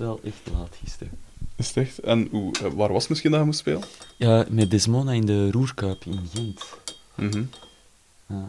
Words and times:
wel 0.00 0.20
echt 0.24 0.40
laat 0.52 0.76
gisteren. 0.84 1.12
Is 1.56 1.66
het 1.68 1.76
echt? 1.76 1.98
En 1.98 2.28
hoe, 2.30 2.52
eh, 2.52 2.72
waar 2.72 2.92
was 2.92 3.00
het 3.00 3.08
misschien 3.08 3.30
dat 3.30 3.40
je 3.40 3.46
moest 3.46 3.58
spelen? 3.58 3.82
Ja, 4.16 4.46
met 4.48 4.70
Desmona 4.70 5.12
in 5.12 5.26
de 5.26 5.50
Roerkuip 5.50 6.04
in 6.04 6.20
Gent. 6.34 6.64
Mhm. 7.14 7.42
Ja, 8.26 8.48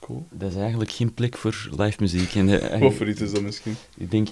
Cool. 0.00 0.26
dat 0.30 0.50
is 0.50 0.56
eigenlijk 0.56 0.90
geen 0.90 1.14
plek 1.14 1.36
voor 1.36 1.68
live 1.76 1.96
muziek. 2.00 2.34
En, 2.34 2.46
Wat 2.80 2.94
voor 2.94 3.08
iets 3.08 3.20
is 3.20 3.32
dat 3.32 3.42
misschien? 3.42 3.76
Ik 3.96 4.10
denk 4.10 4.26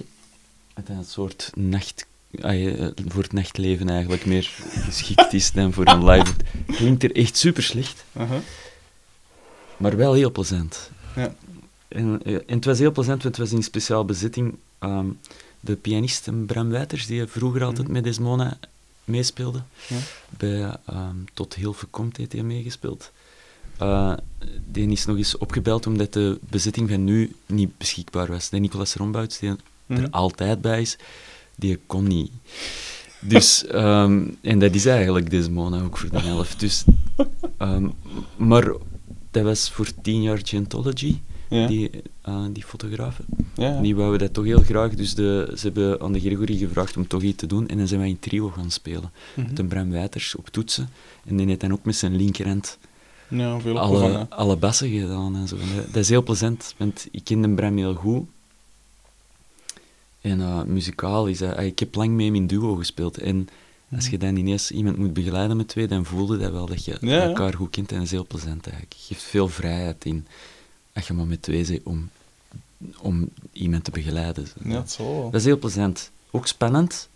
dat 0.73 0.87
het 0.87 0.97
een 0.97 1.05
soort 1.05 1.51
nacht... 1.55 2.05
ah, 2.41 2.65
eh, 2.67 2.87
voor 3.07 3.23
het 3.23 3.33
nachtleven 3.33 3.89
eigenlijk 3.89 4.25
meer 4.25 4.43
geschikt 4.69 5.33
is 5.33 5.51
dan 5.51 5.73
voor 5.73 5.87
een 5.87 6.05
live. 6.05 6.33
Het 6.65 6.75
klinkt 6.75 7.03
er 7.03 7.15
echt 7.15 7.37
super 7.37 7.63
slecht, 7.63 8.03
Aha. 8.13 8.39
maar 9.77 9.97
wel 9.97 10.13
heel 10.13 10.31
plezant. 10.31 10.89
Ja. 11.15 11.35
En, 11.87 12.21
en 12.23 12.43
het 12.55 12.65
was 12.65 12.79
heel 12.79 12.91
plezant, 12.91 13.23
want 13.23 13.37
het 13.37 13.47
was 13.47 13.57
in 13.57 13.63
speciaal 13.63 14.05
bezetting. 14.05 14.55
Ehm, 14.79 15.07
de 15.61 15.75
pianist 15.75 16.29
Bram 16.45 16.69
Wijters, 16.69 17.05
die 17.05 17.25
vroeger 17.25 17.63
altijd 17.63 17.83
Mhm. 17.83 17.91
met 17.95 18.03
Desmona 18.03 18.57
meespeelde, 19.03 19.61
Ja. 19.87 19.97
bij 20.29 20.77
ehm, 20.85 21.15
Tot 21.33 21.53
heel 21.53 21.73
Verkomt 21.73 22.17
heeft 22.17 22.31
hij 22.31 22.43
meegespeeld. 22.43 23.11
Eh, 23.77 24.13
die 24.71 24.89
is 24.89 25.05
nog 25.05 25.17
eens 25.17 25.37
opgebeld 25.37 25.87
omdat 25.87 26.13
de 26.13 26.39
bezetting 26.49 26.89
van 26.89 27.03
nu 27.03 27.35
niet 27.45 27.77
beschikbaar 27.77 28.27
was. 28.27 28.49
De 28.49 28.57
Nicolas 28.57 28.93
Rombouts, 28.95 29.39
die 29.39 29.55
Mhm. 29.85 30.01
er 30.01 30.09
altijd 30.09 30.61
bij 30.61 30.81
is, 30.81 30.97
die 31.55 31.79
kon 31.85 32.07
niet. 32.07 32.31
Dus, 33.19 33.65
ehm, 33.67 34.27
en 34.41 34.59
dat 34.59 34.75
is 34.75 34.85
eigenlijk 34.85 35.29
Desmona 35.29 35.81
ook 35.81 35.97
voor 35.97 36.09
de 36.09 36.19
helft. 36.19 36.59
Dus, 36.59 36.83
ehm, 37.57 37.87
maar 38.37 38.71
dat 39.31 39.43
was 39.43 39.69
voor 39.71 39.87
tien 40.01 40.21
jaar 40.21 40.39
Gentology, 40.43 41.19
Ja. 41.51 41.67
die, 41.67 41.89
eh, 42.21 42.45
die 42.51 42.63
fotografen. 42.63 43.25
ja. 43.55 43.81
Die 43.81 43.95
wouden 43.95 44.19
dat 44.19 44.33
toch 44.33 44.45
heel 44.45 44.61
graag, 44.61 44.93
dus 44.95 45.15
de, 45.15 45.53
ze 45.55 45.61
hebben 45.65 46.01
aan 46.01 46.11
de 46.11 46.19
Gregory 46.19 46.57
gevraagd 46.57 46.97
om 46.97 47.07
toch 47.07 47.21
iets 47.21 47.37
te 47.37 47.47
doen. 47.47 47.67
En 47.67 47.77
dan 47.77 47.87
zijn 47.87 47.99
wij 47.99 48.09
in 48.09 48.19
trio 48.19 48.49
gaan 48.49 48.71
spelen. 48.71 49.11
Mhm. 49.35 49.47
Met 49.47 49.59
een 49.59 49.67
Bram 49.67 49.91
Wijters 49.91 50.35
op 50.35 50.49
toetsen. 50.49 50.89
En 51.25 51.37
die 51.37 51.47
heeft 51.47 51.59
dan 51.59 51.71
ook 51.71 51.83
met 51.83 51.95
zijn 51.95 52.15
linkerhand 52.15 52.77
Ja, 53.27 53.59
veel 53.59 53.79
alle, 53.79 54.25
alle 54.29 54.57
bassen 54.57 54.89
gedaan 54.89 55.35
en 55.35 55.47
zo. 55.47 55.57
Dat, 55.91 55.95
is 55.95 56.09
heel 56.09 56.23
plezant, 56.23 56.73
want 56.77 57.07
ik 57.11 57.23
ken 57.23 57.41
de 57.41 57.49
Bram 57.49 57.77
heel 57.77 57.93
goed. 57.93 58.27
En 60.21 60.41
eh, 60.41 60.63
muzikaal 60.63 61.27
is 61.27 61.37
dat... 61.37 61.55
ah, 61.55 61.65
ik 61.65 61.79
heb 61.79 61.95
lang 61.95 62.11
mee 62.11 62.25
hem 62.25 62.35
in 62.35 62.47
duo 62.47 62.75
gespeeld. 62.75 63.17
En 63.17 63.47
als 63.95 64.07
je 64.07 64.17
dan 64.17 64.35
ineens 64.35 64.71
iemand 64.71 64.97
moet 64.97 65.13
begeleiden 65.13 65.57
met 65.57 65.67
twee, 65.67 65.87
dan 65.87 66.05
voelde 66.05 66.37
dat 66.37 66.51
wel 66.51 66.65
dat 66.65 66.85
je 66.85 66.97
Ja, 67.01 67.21
elkaar 67.23 67.53
goed 67.53 67.69
kent. 67.69 67.89
En 67.91 67.95
dat 67.95 68.05
is 68.05 68.11
heel 68.11 68.27
plezant 68.27 68.63
eigenlijk. 68.63 68.93
Je 68.93 69.13
geeft 69.13 69.23
veel 69.23 69.47
vrijheid 69.47 70.05
in, 70.05 70.27
als 70.93 71.07
je 71.07 71.13
maar 71.13 71.25
met 71.25 71.41
twee 71.41 71.65
bent, 71.67 71.79
om, 71.83 72.09
om 72.97 73.29
iemand 73.51 73.83
te 73.83 73.91
begeleiden. 73.91 74.47
Ja, 74.63 74.83
wel. 74.97 75.29
Dat 75.31 75.39
is 75.39 75.45
heel 75.45 75.57
plezant. 75.59 76.11
Ook 76.31 76.47
spannend, 76.47 77.09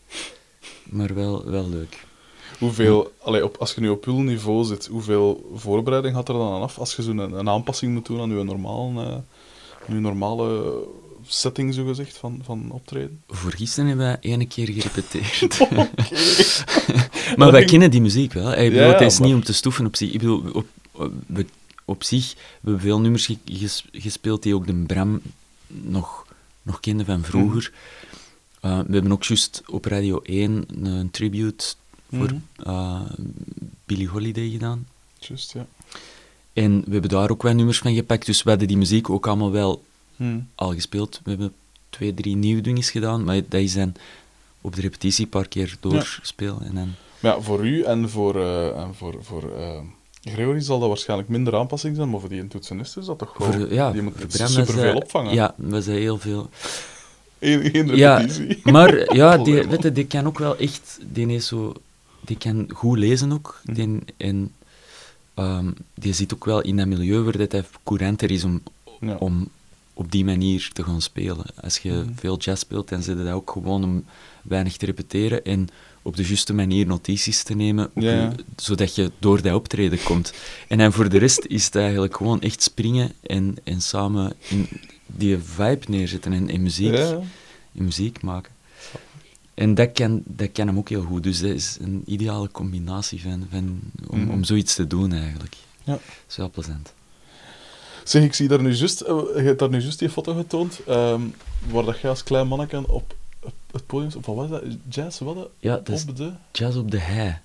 maar 0.84 1.14
wel, 1.14 1.46
wel 1.46 1.70
leuk. 1.70 2.04
Hoeveel, 2.60 3.12
allee, 3.22 3.44
op, 3.44 3.58
als 3.58 3.74
je 3.74 3.82
nu 3.82 3.90
op 3.90 4.06
uw 4.06 4.20
niveau 4.20 4.66
zit, 4.66 4.86
hoeveel 4.86 5.52
voorbereiding 5.56 6.16
gaat 6.16 6.28
er 6.28 6.34
dan 6.34 6.54
aan 6.54 6.62
af 6.62 6.78
als 6.78 6.96
je 6.96 7.02
zo'n 7.04 7.18
een, 7.18 7.32
een 7.34 7.50
aanpassing 7.50 7.94
moet 7.94 8.06
doen 8.06 8.20
aan 8.22 8.38
je 8.38 8.44
normale, 8.44 9.06
eh, 9.06 9.18
je 9.88 9.94
normale 9.94 10.74
setting, 11.28 11.74
zogezegd, 11.74 12.18
van, 12.18 12.40
van 12.44 12.72
optreden? 12.72 13.24
Voor 13.28 13.52
gisteren 13.52 13.88
hebben 13.90 14.12
we 14.12 14.18
één 14.20 14.48
keer 14.48 14.68
gerepeteerd. 14.72 15.60
maar 17.38 17.52
wij 17.52 17.66
kennen 17.66 17.92
die 17.92 18.02
muziek 18.02 18.34
wel. 18.34 18.52
Ik 18.52 18.72
bedoel, 18.72 18.86
Ja, 18.88 18.92
het 18.92 19.02
is 19.02 19.20
maar- 19.20 19.28
niet 19.28 19.38
om 19.38 19.44
te 19.44 19.54
stoeven 19.54 19.86
op 19.86 19.96
zich. 19.96 20.12
Ik 20.14 20.20
bedoel, 20.20 20.44
op, 20.54 20.66
op, 20.92 21.12
we- 21.28 21.46
op 21.86 22.04
zich 22.04 22.34
we 22.34 22.40
hebben 22.62 22.80
veel 22.82 23.00
nummers 23.00 23.26
ge- 23.26 23.38
ges- 23.46 23.86
gespeeld 23.92 24.44
die 24.44 24.56
ook 24.56 24.66
de 24.68 24.74
Bram 24.74 25.22
nog, 25.68 26.26
nog 26.62 26.80
kende 26.80 27.06
van 27.06 27.24
vroeger. 27.24 27.72
Mhm. 28.62 28.72
Uh, 28.74 28.80
we 28.88 28.94
hebben 28.94 29.12
ook 29.12 29.24
juist 29.24 29.62
op 29.68 29.86
Radio 29.86 30.20
1 30.24 30.66
een, 30.84 31.12
tribute 31.12 31.66
voor 32.14 32.32
Mhm. 32.34 32.70
uh, 32.70 33.02
Billie 33.86 34.08
Holiday 34.08 34.50
gedaan. 34.50 34.88
Juist, 35.20 35.54
ja. 35.54 35.66
En 36.54 36.84
we 36.86 36.92
hebben 36.92 37.10
daar 37.10 37.30
ook 37.30 37.44
wel 37.44 37.54
nummers 37.54 37.78
van 37.80 37.96
gepakt, 37.96 38.26
dus 38.26 38.44
we 38.44 38.50
hadden 38.50 38.68
die 38.68 38.78
muziek 38.78 39.10
ook 39.10 39.28
allemaal 39.28 39.52
wel 39.52 39.84
Hm. 40.16 40.40
al 40.56 40.74
gespeeld. 40.74 41.20
We 41.24 41.30
hebben 41.30 41.54
twee, 41.90 42.14
drie 42.14 42.36
nieuwe 42.36 42.62
dingetjes 42.62 42.92
gedaan, 42.92 43.24
maar 43.24 43.42
dat 43.50 43.62
is 43.62 43.74
dan 43.74 43.94
op 44.62 44.76
de 44.76 44.82
repetitie 44.82 45.24
een 45.24 45.30
paar 45.30 45.48
keer 45.48 45.78
doorspelen. 45.80 46.62
En 46.62 46.76
dan, 46.76 46.94
Maar 47.20 47.36
ja, 47.36 47.42
voor 47.42 47.66
u 47.68 47.82
en 47.84 48.10
voor, 48.10 48.36
eh, 48.42 48.78
en 48.84 48.96
voor, 48.96 49.24
voor 49.24 49.52
eh, 49.58 49.80
Gregory 50.26 50.60
zal 50.60 50.80
dat 50.80 50.88
waarschijnlijk 50.88 51.30
minder 51.30 51.56
aanpassing 51.56 51.96
zijn, 51.96 52.10
maar 52.10 52.20
voor 52.20 52.30
die 52.30 52.42
een 52.42 52.48
toetsenist 52.48 52.98
is 52.98 53.06
dat 53.06 53.18
toch 53.20 53.34
voor, 53.36 53.74
ja, 53.74 53.92
die 53.92 54.02
moet 54.02 54.14
superveel 54.30 54.84
dat- 54.94 54.96
opvangen. 55.04 55.34
Ja, 55.34 55.54
was 55.58 55.86
dat 55.86 55.96
heel 55.96 56.18
veel. 56.18 56.50
Eén, 57.40 57.72
één 57.74 57.96
Ja, 57.96 58.26
maar 58.64 59.14
ja, 59.16 59.38
die, 59.38 59.64
weet 59.68 59.84
je, 59.84 59.92
die 59.92 60.06
kan 60.08 60.26
ook 60.28 60.40
wel 60.40 60.58
echt, 60.58 61.00
die, 61.12 61.28
is 61.28 61.48
zo, 61.48 61.74
die 62.22 62.38
kan 62.38 62.70
goed 62.74 62.98
lezen 62.98 63.32
ook. 63.32 63.62
Mhm. 63.66 63.76
Die, 63.76 64.00
en 64.18 64.52
ehm, 65.34 65.72
die 65.94 66.14
zit 66.14 66.34
ook 66.34 66.46
wel 66.46 66.62
in 66.62 66.78
dat 66.78 66.88
milieu 66.88 67.22
waar 67.24 67.38
dat 67.38 67.52
hij 67.52 67.64
couranter 67.84 68.32
is 68.32 68.44
om, 68.44 68.62
Ja. 69.00 69.16
om 69.20 69.48
op 69.94 70.12
die 70.12 70.26
manier 70.26 70.70
te 70.74 70.84
gaan 70.84 71.02
spelen. 71.02 71.46
Als 71.62 71.78
je 71.78 71.92
Mhm. 71.92 72.14
veel 72.16 72.38
jazz 72.38 72.62
speelt, 72.62 72.90
dan 72.90 73.02
zit 73.04 73.18
het 73.18 73.30
ook 73.30 73.52
gewoon 73.52 73.84
om 73.84 74.06
weinig 74.42 74.78
te 74.78 74.86
repeteren 74.86 75.44
en 75.46 75.68
op 76.06 76.16
de 76.16 76.24
juiste 76.28 76.54
manier 76.54 76.86
notities 76.86 77.44
te 77.44 77.54
nemen, 77.56 77.86
op 77.86 78.02
Ja, 78.02 78.12
ja. 78.12 78.22
je- 78.38 78.44
zodat 78.56 78.96
je 78.96 79.12
door 79.20 79.42
dat 79.42 79.54
optreden 79.54 80.04
komt. 80.04 80.34
En 80.68 80.78
dan 80.78 80.92
voor 80.94 81.10
de 81.10 81.18
rest 81.18 81.46
is 81.48 81.66
het 81.66 81.76
eigenlijk 81.76 82.16
gewoon 82.18 82.42
echt 82.42 82.64
springen 82.64 83.12
en, 83.22 83.56
en 83.64 83.82
samen 83.82 84.34
in 84.50 84.68
die 85.06 85.38
vibe 85.38 85.86
neerzetten 85.88 86.34
en, 86.34 86.50
en 86.50 86.62
muziek, 86.62 86.96
Ja, 86.98 87.20
muziek 87.72 88.22
maken. 88.22 88.54
En 89.54 89.74
dat 89.76 89.92
kan, 89.92 90.22
dat 90.26 90.52
kan 90.52 90.68
hem 90.68 90.78
ook 90.78 90.90
heel 90.90 91.04
goed. 91.04 91.24
Dus 91.24 91.40
dat 91.40 91.50
is 91.52 91.78
een 91.82 92.04
ideale 92.06 92.52
combinatie 92.52 93.22
van, 93.22 93.48
van, 93.52 93.80
om, 94.08 94.20
Mhm. 94.20 94.30
om 94.32 94.44
zoiets 94.44 94.76
te 94.76 94.88
doen 94.88 95.14
eigenlijk. 95.14 95.56
Ja. 95.84 95.92
Dat 95.94 96.02
is 96.30 96.36
wel 96.36 96.50
plezant. 96.50 96.94
Zeg, 98.04 98.24
ik 98.24 98.34
zie 98.34 98.48
daar 98.48 98.62
nu 98.62 98.74
juist, 98.74 99.02
eh, 99.02 99.16
je 99.36 99.42
hebt 99.42 99.60
daar 99.60 99.70
nu 99.70 99.80
juist 99.82 100.00
die 100.00 100.10
foto 100.10 100.34
getoond, 100.34 100.80
ehm, 100.88 101.22
waar 101.70 101.84
dat 101.86 102.00
jij 102.00 102.10
als 102.10 102.24
klein 102.24 102.48
manneke 102.48 102.78
op, 102.78 102.90
op 102.90 103.16
het 103.72 103.86
podium, 103.86 104.12
of 104.18 104.26
wat 104.26 104.36
was 104.36 104.50
dat, 104.50 104.64
jazz, 104.90 105.20
wat? 105.20 105.36
dat? 105.36 105.50
Ja, 105.60 105.76
dat 105.84 105.90
is 105.90 106.06
Op 106.10 106.16
de... 106.16 106.32
Jazz 106.52 106.78
op 106.78 106.92
de 106.92 107.00
Hei. 107.00 107.38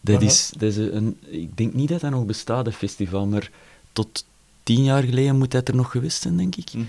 Dat 0.00 0.16
Aha. 0.16 0.24
is, 0.26 0.50
dat 0.52 0.62
is 0.62 0.76
een, 0.76 1.16
ik 1.26 1.56
denk 1.56 1.74
niet 1.74 1.88
dat 1.88 2.00
dat 2.00 2.10
nog 2.10 2.24
bestaat, 2.24 2.64
dat 2.64 2.74
festival, 2.74 3.26
maar 3.26 3.50
tot 3.92 4.24
tien 4.62 4.84
jaar 4.84 5.02
geleden 5.02 5.36
moet 5.38 5.50
dat 5.50 5.68
er 5.68 5.74
nog 5.76 5.90
geweest 5.90 6.22
zijn, 6.22 6.36
denk 6.36 6.56
ik. 6.56 6.72
Mhm. 6.72 6.84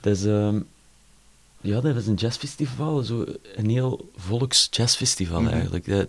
Dat 0.00 0.16
is, 0.16 0.24
ehm, 0.24 0.60
ja, 1.60 1.80
dat 1.80 1.94
was 1.94 2.06
een 2.06 2.14
jazzfestival, 2.14 3.02
zo 3.02 3.24
een 3.56 3.70
heel 3.70 4.10
volks 4.16 4.68
jazzfestival 4.70 5.40
Mhm. 5.40 5.52
eigenlijk. 5.52 5.86
Dat, 5.88 6.08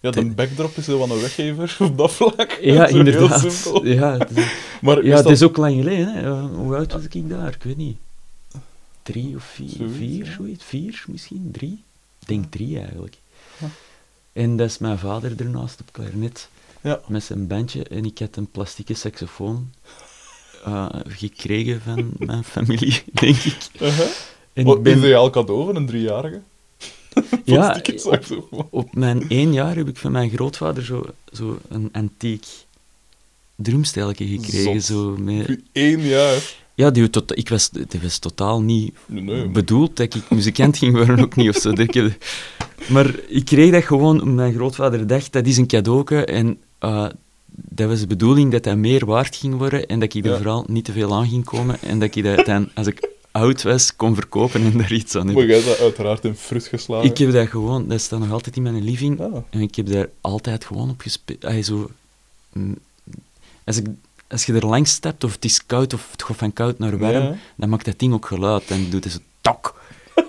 Ja, 0.00 0.10
de 0.10 0.24
backdrop 0.24 0.76
is 0.76 0.86
wel 0.86 1.02
een 1.02 1.20
weggever 1.20 1.76
op 1.90 1.96
dat 1.98 2.12
vlak. 2.12 2.58
ja, 2.60 2.86
inderdaad. 2.86 3.40
Heel 3.40 3.50
simpel. 3.50 3.86
Ja, 3.86 4.18
het 4.18 4.30
is, 4.36 4.44
Maar 4.82 4.96
ja, 4.96 5.02
is 5.10 5.14
het 5.14 5.22
dat... 5.22 5.32
is 5.32 5.42
ook 5.42 5.56
lang 5.56 5.74
geleden. 5.74 6.14
Hè. 6.14 6.40
Hoe 6.40 6.76
oud 6.76 6.92
was 6.92 7.02
ik 7.08 7.28
daar? 7.28 7.54
Ik 7.54 7.62
weet 7.62 7.76
niet. 7.76 7.96
Drie 9.02 9.36
of 9.36 9.44
vier? 9.44 9.68
Zoiets, 9.68 9.96
vier, 9.96 10.24
ja. 10.24 10.32
zoiets? 10.32 10.64
Vier 10.64 11.04
misschien? 11.08 11.48
Drie? 11.52 11.82
Ik 12.20 12.28
denk 12.28 12.50
drie 12.50 12.78
eigenlijk. 12.78 13.16
Ja. 13.60 13.66
En 14.32 14.56
dat 14.56 14.68
is 14.68 14.78
mijn 14.78 14.98
vader 14.98 15.40
ernaast 15.40 15.80
op 15.80 15.92
klarinet. 15.92 16.48
Ja. 16.82 17.00
met 17.06 17.24
zijn 17.24 17.46
bandje 17.46 17.84
en 17.84 18.04
ik 18.04 18.18
had 18.18 18.36
een 18.36 18.50
plastieke 18.50 18.94
saxofoon 18.94 19.70
eh, 20.64 20.88
gekregen 21.08 21.80
van 21.80 22.10
mijn 22.18 22.44
familie, 22.44 23.02
denk 23.12 23.36
ik. 23.36 23.68
Uh-huh. 23.80 24.06
En 24.52 24.64
Wat 24.64 24.76
ik 24.76 24.82
ben, 24.82 24.98
ideaal 24.98 25.30
cadeau 25.30 25.66
van 25.66 25.76
een 25.76 25.86
driejarige? 25.86 26.40
ja, 27.44 27.80
saxofoon. 27.84 28.68
op 28.70 28.94
mijn 28.94 29.28
één 29.28 29.52
jaar 29.52 29.76
heb 29.76 29.88
ik 29.88 29.96
van 29.96 30.12
mijn 30.12 30.30
grootvader 30.30 30.84
zo, 30.84 31.04
zo 31.32 31.58
een 31.68 31.88
antiek 31.92 32.46
drumstelje 33.56 34.26
gekregen. 34.26 34.80
Zot. 34.80 34.84
Zo 34.84 35.16
met, 35.16 35.60
één 35.72 36.00
jaar. 36.00 36.61
Ja, 36.74 36.90
die, 36.90 37.10
tot, 37.10 37.38
ik 37.38 37.48
was, 37.48 37.70
die 37.70 38.00
was 38.02 38.18
totaal 38.18 38.60
niet 38.62 38.94
Nee, 39.06 39.22
maar- 39.22 39.50
bedoeld 39.50 39.96
dat 39.96 40.14
ik 40.14 40.30
muzikant 40.30 40.78
ging 40.78 40.92
worden, 40.96 41.20
ook 41.20 41.36
niet 41.36 41.48
of 41.48 41.56
zo. 41.56 41.72
Maar 42.88 43.14
ik 43.28 43.44
kreeg 43.44 43.70
dat 43.72 43.84
gewoon, 43.84 44.20
omdat 44.20 44.34
mijn 44.36 44.54
grootvader 44.54 45.06
dacht, 45.06 45.32
dat 45.32 45.46
is 45.46 45.56
een 45.56 45.66
cadeauke 45.66 46.24
en 46.24 46.58
eh, 46.78 47.06
dat 47.54 47.88
was 47.88 48.00
de 48.00 48.06
bedoeling 48.06 48.52
dat 48.52 48.64
dat 48.64 48.76
meer 48.76 49.06
waard 49.06 49.36
ging 49.36 49.54
worden 49.56 49.86
en 49.86 50.00
dat 50.00 50.14
ik 50.14 50.24
er 50.24 50.30
Ja. 50.30 50.36
vooral 50.36 50.64
niet 50.68 50.84
te 50.84 50.92
veel 50.92 51.14
aan 51.14 51.28
ging 51.28 51.44
komen 51.44 51.80
en 51.82 51.98
dat 51.98 52.14
ik 52.14 52.24
dat 52.24 52.46
dan, 52.46 52.68
als 52.74 52.86
ik 52.86 53.10
oud 53.30 53.62
was, 53.62 53.96
kon 53.96 54.14
verkopen 54.14 54.62
en 54.62 54.78
daar 54.78 54.92
iets 54.92 55.14
aan 55.16 55.26
Maar 55.26 55.34
hebben. 55.34 55.56
jij 55.56 55.64
dat 55.64 55.78
uiteraard 55.78 56.24
in 56.24 56.34
fruit 56.34 56.66
geslagen. 56.66 57.10
Ik 57.10 57.18
heb 57.18 57.32
dat 57.32 57.48
gewoon, 57.48 57.88
dat 57.88 58.00
staat 58.00 58.18
nog 58.20 58.30
altijd 58.30 58.56
in 58.56 58.62
mijn 58.62 58.84
living 58.84 59.20
Ah. 59.20 59.36
en 59.50 59.60
ik 59.60 59.74
heb 59.74 59.86
daar 59.86 60.08
altijd 60.20 60.64
gewoon 60.64 60.90
op 60.90 61.00
gespeeld. 61.00 61.64
Zo, 61.64 61.90
mm, 62.52 62.76
als, 63.64 63.76
ik, 63.76 63.86
als 64.32 64.44
je 64.46 64.52
er 64.52 64.66
langs 64.66 64.90
stapt 64.92 65.24
of 65.24 65.32
het 65.32 65.44
is 65.44 65.66
koud 65.66 65.94
of 65.94 66.08
het 66.12 66.22
gaat 66.22 66.36
van 66.36 66.52
koud 66.52 66.78
naar 66.78 66.98
warm, 66.98 67.12
Ja. 67.22 67.36
dan 67.56 67.68
maakt 67.68 67.84
dat 67.84 67.98
ding 67.98 68.12
ook 68.14 68.26
geluid 68.26 68.70
en 68.70 68.90
doet 68.90 69.04
het 69.04 69.12
zo 69.12 69.18
tok. 69.40 69.74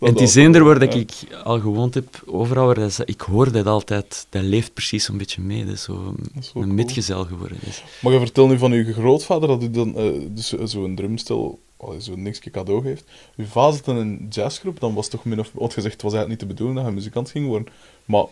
En 0.00 0.06
het 0.12 0.20
is 0.20 0.34
eender 0.34 0.64
waar 0.64 0.78
dat 0.78 0.94
ik 0.94 1.12
al 1.44 1.60
gewoond 1.60 1.94
heb, 1.94 2.22
overal 2.26 2.66
waar 2.66 2.74
dat, 2.74 2.88
is- 2.88 2.98
ik 3.00 3.20
hoor 3.20 3.52
dat 3.52 3.66
altijd, 3.66 4.26
dat 4.28 4.42
leeft 4.42 4.74
precies 4.74 5.08
een 5.08 5.16
beetje 5.18 5.40
mee. 5.42 5.64
Dat 5.64 5.74
is 5.74 5.82
zo 5.82 6.14
Dat 6.16 6.42
is 6.42 6.46
een 6.46 6.52
cool. 6.52 6.66
metgezel 6.66 7.24
geworden. 7.24 7.58
Dus. 7.64 7.82
Maar 8.02 8.12
je 8.12 8.18
vertelt 8.18 8.48
nu 8.50 8.58
van 8.58 8.72
uw 8.72 8.92
grootvader 8.92 9.48
dat 9.48 9.62
u 9.62 9.70
dan 9.70 9.96
eh, 9.96 10.10
dus, 10.28 10.56
eh, 10.56 10.66
zo'n 10.66 10.94
drumstel 10.94 11.58
allee, 11.76 12.02
zo 12.02 12.16
niks 12.16 12.38
cadeau 12.50 12.82
geeft. 12.82 13.04
Je 13.34 13.46
vader 13.46 13.74
zat 13.84 13.88
in 13.88 13.96
een 13.96 14.26
jazzgroep, 14.30 14.80
dan 14.80 14.94
was 14.94 15.08
toch 15.08 15.24
min 15.24 15.40
of... 15.40 15.50
Want 15.52 15.72
gezegd, 15.74 15.92
het 15.94 16.02
was 16.02 16.12
eigenlijk 16.12 16.40
niet 16.42 16.48
de 16.50 16.54
bedoeling 16.56 16.80
dat 16.80 16.88
je 16.88 16.98
muzikant 16.98 17.30
ging 17.30 17.46
worden. 17.46 17.72
Maar, 18.04 18.24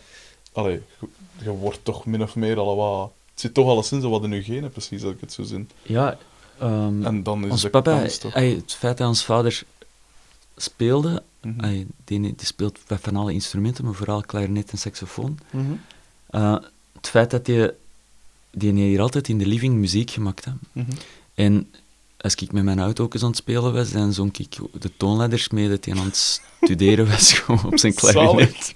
allee, 0.51 0.81
je, 0.99 1.07
je 1.43 1.49
wordt 1.49 1.79
toch 1.83 2.05
min 2.05 2.21
of 2.21 2.35
meer 2.35 2.57
al 2.57 2.75
wat... 2.75 3.11
Het 3.39 3.47
zit 3.47 3.53
toch 3.57 3.67
alleszins 3.69 4.03
al 4.03 4.09
wat 4.09 4.23
in 4.23 4.31
je 4.31 4.43
genen, 4.43 4.69
precies, 4.69 5.03
als 5.03 5.13
ik 5.13 5.19
het 5.21 5.33
zo 5.33 5.43
zin. 5.43 5.69
Ja, 5.81 6.17
ehm, 6.59 7.05
En 7.05 7.23
dan 7.23 7.45
is 7.45 7.51
ons 7.51 7.61
de 7.61 7.69
papa, 7.69 8.05
toch... 8.19 8.33
het 8.33 8.73
feit 8.77 8.97
dat 8.97 9.07
ons 9.07 9.23
vader 9.25 9.63
speelde, 10.55 11.23
Mhm. 11.41 11.83
die, 12.05 12.19
die 12.21 12.35
speelt 12.37 12.79
bij 12.87 12.97
van 12.97 13.15
alle 13.15 13.33
instrumenten, 13.33 13.85
maar 13.85 13.93
vooral 13.93 14.21
klarinet 14.21 14.71
en 14.71 14.77
saxofoon. 14.77 15.39
Mhm. 15.51 15.65
Eh, 16.29 16.57
het 16.95 17.09
feit 17.09 17.31
dat 17.31 17.45
die, 17.45 17.69
die 18.51 18.71
heeft 18.71 18.81
hier 18.81 19.01
altijd 19.01 19.27
in 19.27 19.37
de 19.37 19.45
living 19.45 19.75
muziek 19.75 20.11
gemaakt. 20.11 20.45
Hè. 20.45 20.51
Mhm. 20.71 20.91
En 21.33 21.71
als 22.17 22.35
ik 22.35 22.51
met 22.51 22.63
mijn 22.63 22.79
auto 22.79 23.03
ook 23.03 23.13
eens 23.13 23.23
aan 23.23 23.29
het 23.29 23.37
spelen 23.37 23.73
was, 23.73 23.91
dan 23.91 24.13
zong 24.13 24.37
ik 24.37 24.55
de 24.79 24.91
toonleiders 24.97 25.49
mee 25.49 25.69
dat 25.69 25.85
hij 25.85 25.93
aan 25.95 26.05
het 26.05 26.41
studeren 26.61 27.07
was 27.07 27.33
gewoon 27.39 27.63
op 27.65 27.79
zijn 27.79 27.93
klarinet. 27.93 28.73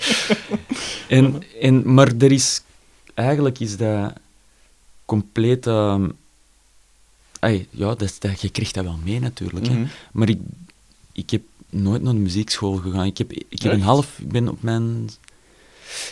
en, 1.10 1.44
en, 1.62 1.94
maar 1.94 2.14
er 2.20 2.32
is... 2.32 2.62
Eigenlijk 3.14 3.60
is 3.60 3.78
dat 3.78 4.14
compleet... 5.14 5.68
ehm, 5.68 6.10
ja, 7.70 7.96
dat, 7.96 8.16
dat, 8.20 8.42
je 8.42 8.50
krijgt 8.50 8.74
dat 8.74 8.84
wel 8.84 9.00
mee 9.04 9.20
natuurlijk. 9.20 9.68
hè. 9.68 9.74
Mhm. 9.74 9.88
Maar 10.12 10.30
ik, 10.30 10.40
ik 11.12 11.30
heb 11.30 11.42
nooit 11.70 12.02
naar 12.02 12.14
de 12.14 12.20
muziekschool 12.20 12.76
gegaan. 12.76 13.06
Ik 13.06 13.18
heb, 13.18 13.32
ik 13.32 13.62
heb 13.62 13.72
een 13.72 13.82
half... 13.82 14.20
Ik 14.20 14.32
ben 14.32 14.48
op 14.48 14.62
mijn... 14.62 15.10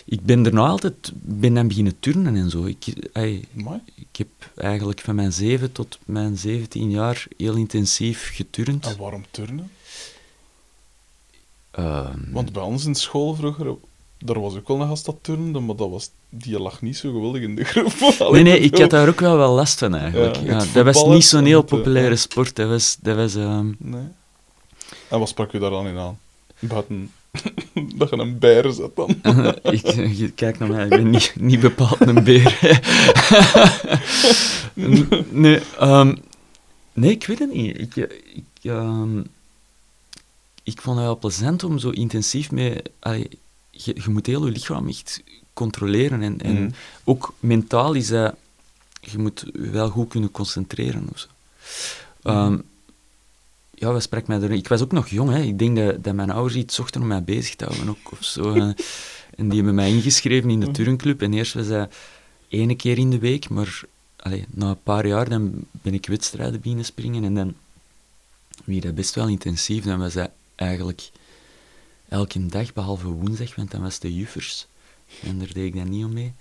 Ik 0.05 0.21
ben 0.25 0.45
er 0.45 0.53
nou 0.53 0.69
altijd... 0.69 1.11
ben 1.13 1.53
dan 1.53 1.67
beginnen 1.67 1.99
turnen 1.99 2.35
en 2.35 2.49
zo. 2.49 2.65
Ik, 2.65 3.09
Amai. 3.13 3.79
ik 3.95 4.15
heb 4.17 4.27
eigenlijk 4.55 4.99
van 4.99 5.15
mijn 5.15 5.33
7 5.33 5.71
tot 5.71 5.99
mijn 6.05 6.37
17 6.37 6.89
jaar 6.89 7.27
heel 7.37 7.55
intensief 7.55 8.29
geturnd. 8.33 8.85
En 8.85 8.97
waarom 8.97 9.25
turnen? 9.31 9.71
Ehm, 11.71 12.31
Want 12.31 12.51
bij 12.53 12.63
ons 12.63 12.85
in 12.85 12.95
school 12.95 13.33
vroeger, 13.33 13.75
daar 14.23 14.39
was 14.39 14.55
ook 14.55 14.67
wel 14.67 14.81
een 14.81 14.87
gast 14.87 15.05
dat 15.05 15.17
turnde, 15.21 15.59
maar 15.59 15.75
dat 15.75 15.89
was, 15.89 16.09
die 16.29 16.59
lag 16.59 16.81
niet 16.81 16.97
zo 16.97 17.11
geweldig 17.11 17.41
in 17.41 17.55
de 17.55 17.63
groep. 17.63 17.99
nee, 17.99 18.17
Allee, 18.27 18.43
nee, 18.43 18.59
ik 18.59 18.77
had 18.77 18.89
daar 18.89 19.07
ook 19.07 19.19
wel 19.19 19.37
wel 19.37 19.53
last 19.53 19.79
van 19.79 19.95
eigenlijk. 19.95 20.35
Ja, 20.35 20.63
dat 20.73 20.85
was 20.85 21.05
niet 21.05 21.25
zo'n 21.25 21.45
heel 21.45 21.61
eh, 21.61 21.65
populaire 21.65 22.15
sport. 22.15 22.55
Dat 22.55 22.69
was... 22.69 22.97
Dat 23.01 23.15
was 23.15 23.35
ehm, 23.35 23.71
Nee. 23.77 24.07
En 25.07 25.19
wat 25.19 25.29
sprak 25.29 25.53
u 25.53 25.59
daar 25.59 25.69
dan 25.69 25.87
in 25.87 25.97
aan? 25.97 26.19
Buiten 26.59 27.11
dat 27.95 28.09
je 28.09 28.17
een 28.17 28.39
beer 28.39 28.71
zet 28.71 28.95
dan. 28.95 29.09
ik, 29.75 29.85
je 30.17 30.31
kijkt 30.35 30.59
naar 30.59 30.69
mij, 30.69 30.83
ik 30.83 30.89
ben 30.89 31.09
niet, 31.09 31.33
niet 31.39 31.59
bepaald 31.59 31.99
een 31.99 32.23
beer. 32.23 32.79
Nee, 35.29 35.59
ehm, 35.79 36.15
nee, 36.93 37.11
ik 37.11 37.25
weet 37.25 37.39
het 37.39 37.53
niet. 37.53 37.79
Ik, 37.79 37.95
ik, 37.95 38.43
ehm, 38.61 39.19
ik 40.63 40.81
vond 40.81 40.97
het 40.97 41.05
wel 41.05 41.17
plezant 41.17 41.63
om 41.63 41.79
zo 41.79 41.89
intensief 41.89 42.51
mee... 42.51 42.81
allee, 42.99 43.29
je, 43.71 43.95
je 44.03 44.09
moet 44.09 44.25
heel 44.25 44.45
je 44.45 44.51
lichaam 44.51 44.87
echt 44.87 45.23
controleren. 45.53 46.21
En, 46.21 46.41
en 46.41 46.53
Mhm. 46.63 46.71
ook 47.03 47.33
mentaal 47.39 47.93
is 47.93 48.07
dat... 48.07 48.35
Je 49.01 49.17
moet 49.17 49.45
je 49.53 49.69
wel 49.69 49.89
goed 49.89 50.09
kunnen 50.09 50.31
concentreren 50.31 51.07
of 51.11 51.19
zo. 51.19 51.27
Ehm, 52.29 52.57
ja, 53.73 53.91
wat 53.91 54.01
sprak 54.03 54.27
mij 54.27 54.41
er... 54.41 54.51
Ik 54.51 54.67
was 54.67 54.81
ook 54.81 54.91
nog 54.91 55.07
jong, 55.07 55.29
hè. 55.29 55.41
Ik 55.41 55.59
denk 55.59 55.77
dat, 55.77 56.03
dat 56.03 56.13
mijn 56.13 56.29
ouders 56.31 56.55
iets 56.55 56.75
zochten 56.75 57.01
om 57.01 57.07
mij 57.07 57.23
bezig 57.23 57.55
te 57.55 57.65
houden 57.65 57.89
ook, 57.89 58.11
of 58.11 58.23
zo. 58.23 58.53
en 59.37 59.47
die 59.49 59.55
hebben 59.55 59.75
mij 59.75 59.89
ingeschreven 59.89 60.49
in 60.49 60.59
de 60.59 60.65
Mhm. 60.65 60.75
turnclub. 60.75 61.21
En 61.21 61.33
eerst 61.33 61.53
was 61.53 61.67
dat 61.67 61.93
ene 62.49 62.75
keer 62.75 62.97
in 62.97 63.09
de 63.09 63.19
week, 63.19 63.49
maar 63.49 63.81
allee, 64.15 64.45
na 64.49 64.69
een 64.69 64.83
paar 64.83 65.07
jaar 65.07 65.29
dan 65.29 65.51
ben 65.71 65.93
ik 65.93 66.05
wedstrijden 66.07 66.59
beginnen 66.61 66.85
springen. 66.85 67.23
En 67.23 67.35
dan 67.35 67.53
wie 68.63 68.81
dat 68.81 68.95
best 68.95 69.15
wel 69.15 69.27
intensief. 69.27 69.83
Dan 69.83 69.99
was 69.99 70.13
dat 70.13 70.29
eigenlijk 70.55 71.09
elke 72.11 72.45
dag, 72.45 72.73
behalve 72.73 73.07
woensdag, 73.07 73.55
want 73.55 73.71
dan 73.71 73.81
was 73.81 73.99
de 73.99 74.15
juffers. 74.15 74.67
En 75.23 75.39
daar 75.39 75.53
deed 75.53 75.65
ik 75.65 75.75
dan 75.75 75.89
niet 75.89 76.05
om 76.05 76.13
mee. 76.13 76.33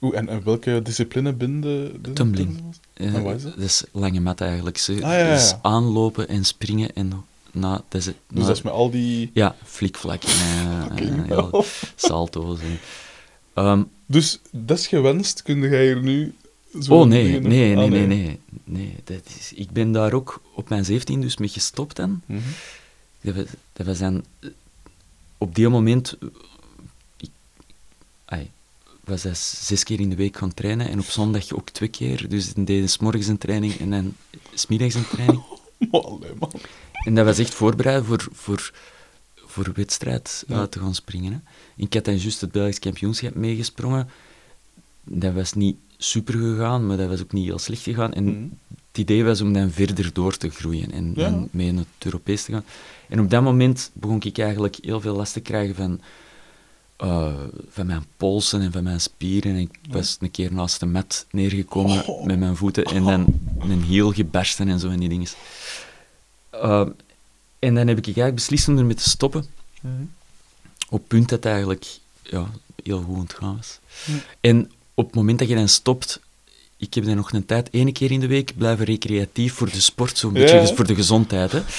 Oeh, 0.00 0.16
en, 0.16 0.28
en 0.28 0.44
welke 0.44 0.80
discipline 0.82 1.36
de 1.36 2.00
Tumbling. 2.14 2.60
eh, 2.94 3.14
En 3.14 3.22
wat 3.22 3.36
is 3.36 3.42
dat? 3.42 3.54
dat 3.56 3.64
is 3.64 3.84
lange 3.92 4.20
mat 4.20 4.40
eigenlijk. 4.40 4.78
Ze, 4.78 4.92
Ah, 4.92 4.98
ja, 5.00 5.16
ja, 5.16 5.32
Dus 5.34 5.54
aanlopen 5.62 6.28
en 6.28 6.44
springen 6.44 6.94
en 6.94 7.12
na, 7.52 7.82
dat 7.88 8.00
is 8.00 8.04
Dus 8.04 8.44
dat 8.46 8.56
is 8.56 8.62
met 8.62 8.72
al 8.72 8.90
die... 8.90 9.30
Ja, 9.34 9.56
flikvlak 9.64 10.22
en 10.22 10.30
eh, 11.28 11.38
eh, 11.38 11.54
salto's. 11.96 12.60
En, 12.60 12.78
Ehm, 13.54 13.82
Dus, 14.06 14.40
desgewenst 14.50 15.42
kun 15.42 15.60
jij 15.60 15.84
hier 15.84 16.02
nu... 16.02 16.34
zo 16.80 16.94
oh 16.94 17.06
nee, 17.06 17.24
dingen- 17.24 17.48
nee, 17.48 17.74
nee, 17.74 17.84
Ah, 17.84 17.90
nee, 17.90 18.06
nee, 18.06 18.40
nee. 18.64 18.96
Dat 19.04 19.22
is, 19.38 19.52
ik 19.52 19.70
ben 19.70 19.92
daar 19.92 20.12
ook 20.12 20.42
op 20.54 20.68
mijn 20.68 20.84
17 20.84 21.20
dus 21.20 21.36
mee 21.36 21.48
gestopt 21.48 21.96
dan. 21.96 22.20
Dat 22.26 22.38
we, 23.22 23.46
dat 23.72 23.86
we 23.86 23.94
zijn 23.94 24.24
eh, 24.40 24.48
op 25.38 25.54
die 25.54 25.68
moment... 25.68 26.16
eh, 26.20 26.28
Ik, 27.16 27.30
ai, 28.24 28.50
was 29.04 29.22
dat 29.22 29.38
zes 29.38 29.82
keer 29.84 30.00
in 30.00 30.10
de 30.10 30.16
week 30.16 30.36
gaan 30.36 30.54
trainen 30.54 30.88
en 30.88 30.98
op 30.98 31.04
zondag 31.04 31.52
ook 31.52 31.70
twee 31.70 31.88
keer. 31.88 32.28
Dus 32.28 32.54
dan 32.54 32.64
deden 32.64 32.88
morgens 33.00 33.26
een 33.26 33.38
training 33.38 33.74
en 33.78 33.90
dan 33.90 34.14
's 34.54 34.66
middags 34.66 34.94
een 34.94 35.08
training. 35.08 35.42
Maar 35.90 36.00
allee, 36.00 36.30
man. 36.38 36.52
En 37.04 37.14
dat 37.14 37.24
was 37.24 37.38
echt 37.38 37.54
voorbereid 37.54 38.04
voor, 38.04 38.28
voor, 38.32 38.72
voor 39.36 39.70
wedstrijd 39.74 40.44
Ja. 40.46 40.56
uit 40.58 40.70
te 40.72 40.78
gaan 40.78 40.94
springen. 40.94 41.32
Hè. 41.32 41.38
Ik 41.82 41.94
had 41.94 42.04
dan 42.04 42.16
juist 42.18 42.40
het 42.40 42.52
Belgisch 42.52 42.78
kampioenschap 42.78 43.34
meegesprongen. 43.34 44.08
Dat 45.04 45.34
was 45.34 45.52
niet 45.52 45.76
super 45.96 46.34
gegaan, 46.34 46.86
maar 46.86 46.96
dat 46.96 47.08
was 47.08 47.20
ook 47.22 47.32
niet 47.32 47.44
heel 47.44 47.58
slecht 47.58 47.82
gegaan. 47.82 48.12
En 48.12 48.24
Mhm. 48.24 48.46
Het 48.92 49.00
idee 49.00 49.24
was 49.24 49.40
om 49.40 49.52
dan 49.52 49.70
verder 49.70 50.12
door 50.12 50.36
te 50.36 50.50
groeien 50.50 50.92
en, 50.92 51.12
Ja. 51.16 51.26
en 51.26 51.48
mee 51.50 51.72
naar 51.72 51.84
het 51.96 52.04
Europees 52.04 52.44
te 52.44 52.52
gaan. 52.52 52.64
En 53.08 53.20
op 53.20 53.30
dat 53.30 53.42
moment 53.42 53.90
begon 53.92 54.20
ik 54.22 54.38
eigenlijk 54.38 54.76
heel 54.82 55.00
veel 55.00 55.16
last 55.16 55.32
te 55.32 55.40
krijgen 55.40 55.74
van, 55.74 56.00
eh, 56.96 57.34
van 57.70 57.86
mijn 57.86 58.04
polsen 58.16 58.60
en 58.60 58.72
van 58.72 58.82
mijn 58.82 59.00
spieren. 59.00 59.52
En 59.54 59.58
ik 59.60 59.78
was 59.90 60.16
een 60.20 60.30
keer 60.30 60.52
naast 60.52 60.80
de 60.80 60.86
mat 60.86 61.26
neergekomen 61.30 62.06
Oh. 62.06 62.24
met 62.24 62.38
mijn 62.38 62.56
voeten 62.56 62.84
en 62.84 63.04
dan 63.04 63.40
een 63.58 63.82
heel 63.82 64.12
gebarsten 64.12 64.68
en 64.68 64.78
zo 64.80 64.88
en 64.88 65.00
die 65.00 65.08
dingen. 65.08 65.28
Eh, 66.50 66.86
en 67.58 67.74
dan 67.74 67.86
heb 67.88 67.98
ik 67.98 68.04
eigenlijk 68.04 68.34
beslist 68.34 68.68
om 68.68 68.78
ermee 68.78 68.94
te 68.94 69.08
stoppen. 69.08 69.44
Op 70.88 70.98
het 70.98 71.06
punt 71.06 71.28
dat 71.28 71.42
het 71.44 71.52
eigenlijk 71.52 71.86
ja, 72.22 72.50
heel 72.82 73.02
goed 73.02 73.16
ontgaan 73.16 73.56
was. 73.56 73.78
En 74.40 74.70
op 74.94 75.06
het 75.06 75.14
moment 75.14 75.38
dat 75.38 75.48
je 75.48 75.54
dan 75.54 75.68
stopt, 75.68 76.20
ik 76.82 76.94
heb 76.94 77.04
dan 77.04 77.16
nog 77.16 77.32
een 77.32 77.46
tijd, 77.46 77.68
ene 77.72 77.92
keer 77.92 78.10
in 78.10 78.20
de 78.20 78.26
week, 78.26 78.52
blijven 78.56 78.84
recreatief 78.84 79.52
voor 79.54 79.70
de 79.70 79.80
sport, 79.80 80.18
zo'n 80.18 80.32
beetje 80.32 80.74
voor 80.74 80.86
de 80.86 80.94
gezondheid, 80.94 81.52
hè. 81.52 81.60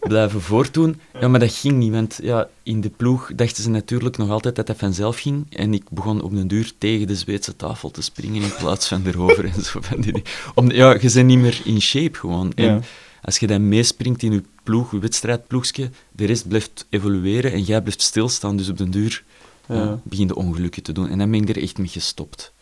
blijven 0.00 0.40
voortdoen. 0.40 1.00
Ja, 1.20 1.28
maar 1.28 1.40
dat 1.40 1.52
ging 1.52 1.76
niet, 1.76 1.92
want 1.92 2.18
ja, 2.22 2.48
in 2.62 2.80
de 2.80 2.88
ploeg 2.90 3.30
dachten 3.34 3.62
ze 3.62 3.70
natuurlijk 3.70 4.16
nog 4.16 4.30
altijd 4.30 4.56
dat 4.56 4.66
dat 4.66 4.76
vanzelf 4.78 5.18
ging. 5.18 5.46
En 5.50 5.74
ik 5.74 5.84
begon 5.90 6.22
op 6.22 6.34
den 6.34 6.48
duur 6.48 6.72
tegen 6.78 7.06
de 7.06 7.14
Zweedse 7.14 7.56
tafel 7.56 7.90
te 7.90 8.02
springen 8.02 8.42
in 8.42 8.52
plaats 8.58 8.88
van 8.88 9.06
erover 9.06 9.44
en 9.44 9.62
zo. 9.62 9.80
Van 9.80 10.00
die. 10.00 10.22
Om, 10.54 10.70
ja, 10.70 10.92
je 11.00 11.10
bent 11.14 11.26
niet 11.26 11.38
meer 11.38 11.60
in 11.64 11.80
shape 11.80 12.18
gewoon. 12.18 12.52
En 12.54 12.64
Ja. 12.64 12.80
als 13.22 13.38
je 13.38 13.46
dan 13.46 13.68
meespringt 13.68 14.22
in 14.22 14.32
je 14.32 14.42
ploeg, 14.62 14.90
je 14.92 14.98
wedstrijdploegje, 14.98 15.90
de 16.12 16.24
rest 16.26 16.48
blijft 16.48 16.86
evolueren 16.90 17.52
en 17.52 17.62
jij 17.62 17.80
blijft 17.80 18.02
stilstaan. 18.02 18.56
Dus 18.56 18.68
op 18.68 18.78
den 18.78 18.90
duur 18.90 19.24
Ja. 19.68 19.74
ja. 19.74 20.00
begin 20.02 20.26
je 20.26 20.34
ongelukken 20.34 20.82
te 20.82 20.92
doen. 20.92 21.08
En 21.08 21.18
dan 21.18 21.30
ben 21.30 21.42
ik 21.42 21.48
er 21.48 21.62
echt 21.62 21.78
mee 21.78 21.88
gestopt. 21.88 22.52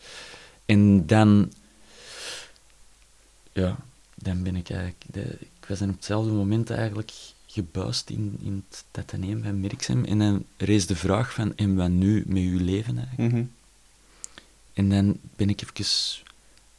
En 0.65 1.05
dan... 1.07 1.51
Ja, 3.51 3.77
dan 4.15 4.43
ben 4.43 4.55
ik 4.55 4.69
eigenlijk... 4.69 5.03
De, 5.11 5.37
ik 5.39 5.65
was 5.67 5.79
dan 5.79 5.89
op 5.89 5.95
hetzelfde 5.95 6.31
moment 6.31 6.69
eigenlijk 6.69 7.11
gebuist 7.47 8.09
in, 8.09 8.37
in 8.41 8.63
het 8.69 8.83
tataneum 8.91 9.43
van 9.43 9.59
Merksem. 9.59 10.05
En 10.05 10.19
dan 10.19 10.45
rees 10.57 10.85
de 10.85 10.95
vraag 10.95 11.33
van, 11.33 11.55
en 11.55 11.75
wat 11.75 11.89
nu 11.89 12.23
met 12.27 12.43
uw 12.43 12.59
leven 12.59 12.97
eigenlijk? 12.97 13.33
Mhm. 13.33 13.43
En 14.73 14.89
dan 14.89 15.17
ben 15.35 15.49
ik 15.49 15.61
even 15.61 15.85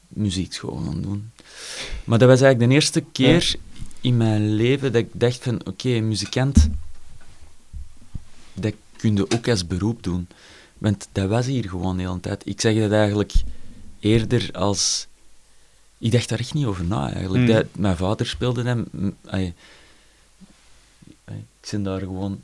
muziekschool 0.08 0.76
gaan 0.76 1.02
doen. 1.02 1.30
Maar 2.04 2.18
dat 2.18 2.28
was 2.28 2.40
eigenlijk 2.40 2.70
de 2.70 2.76
eerste 2.76 3.04
keer 3.12 3.54
in 4.00 4.16
mijn 4.16 4.54
leven 4.54 4.92
dat 4.92 5.02
ik 5.02 5.10
dacht 5.12 5.42
van, 5.42 5.66
oké, 5.66 6.00
muzikant, 6.00 6.68
dat 8.52 8.74
kun 8.96 9.16
je 9.16 9.30
ook 9.30 9.48
als 9.48 9.66
beroep 9.66 10.02
doen. 10.02 10.28
Want 10.78 11.08
dat 11.12 11.28
was 11.28 11.46
hier 11.46 11.68
gewoon 11.68 11.96
de 11.96 12.02
hele 12.02 12.20
tijd. 12.20 12.46
Ik 12.46 12.60
zeg 12.60 12.78
dat 12.78 12.92
eigenlijk 12.92 13.32
eerder 14.00 14.50
als... 14.52 15.06
Ik 16.02 16.12
dacht 16.12 16.28
daar 16.28 16.38
echt 16.38 16.54
niet 16.54 16.66
over 16.66 16.84
na, 16.84 17.12
eigenlijk. 17.12 17.44
Hmm. 17.44 17.54
Dat, 17.54 17.66
mijn 17.72 17.96
vader 17.96 18.26
speelde 18.26 18.62
dan... 18.62 18.84
m- 18.90 19.08
ai, 19.26 19.54
ai, 21.24 21.36
ik 21.62 21.70
ben 21.70 21.82
daar 21.82 21.98
gewoon... 22.00 22.40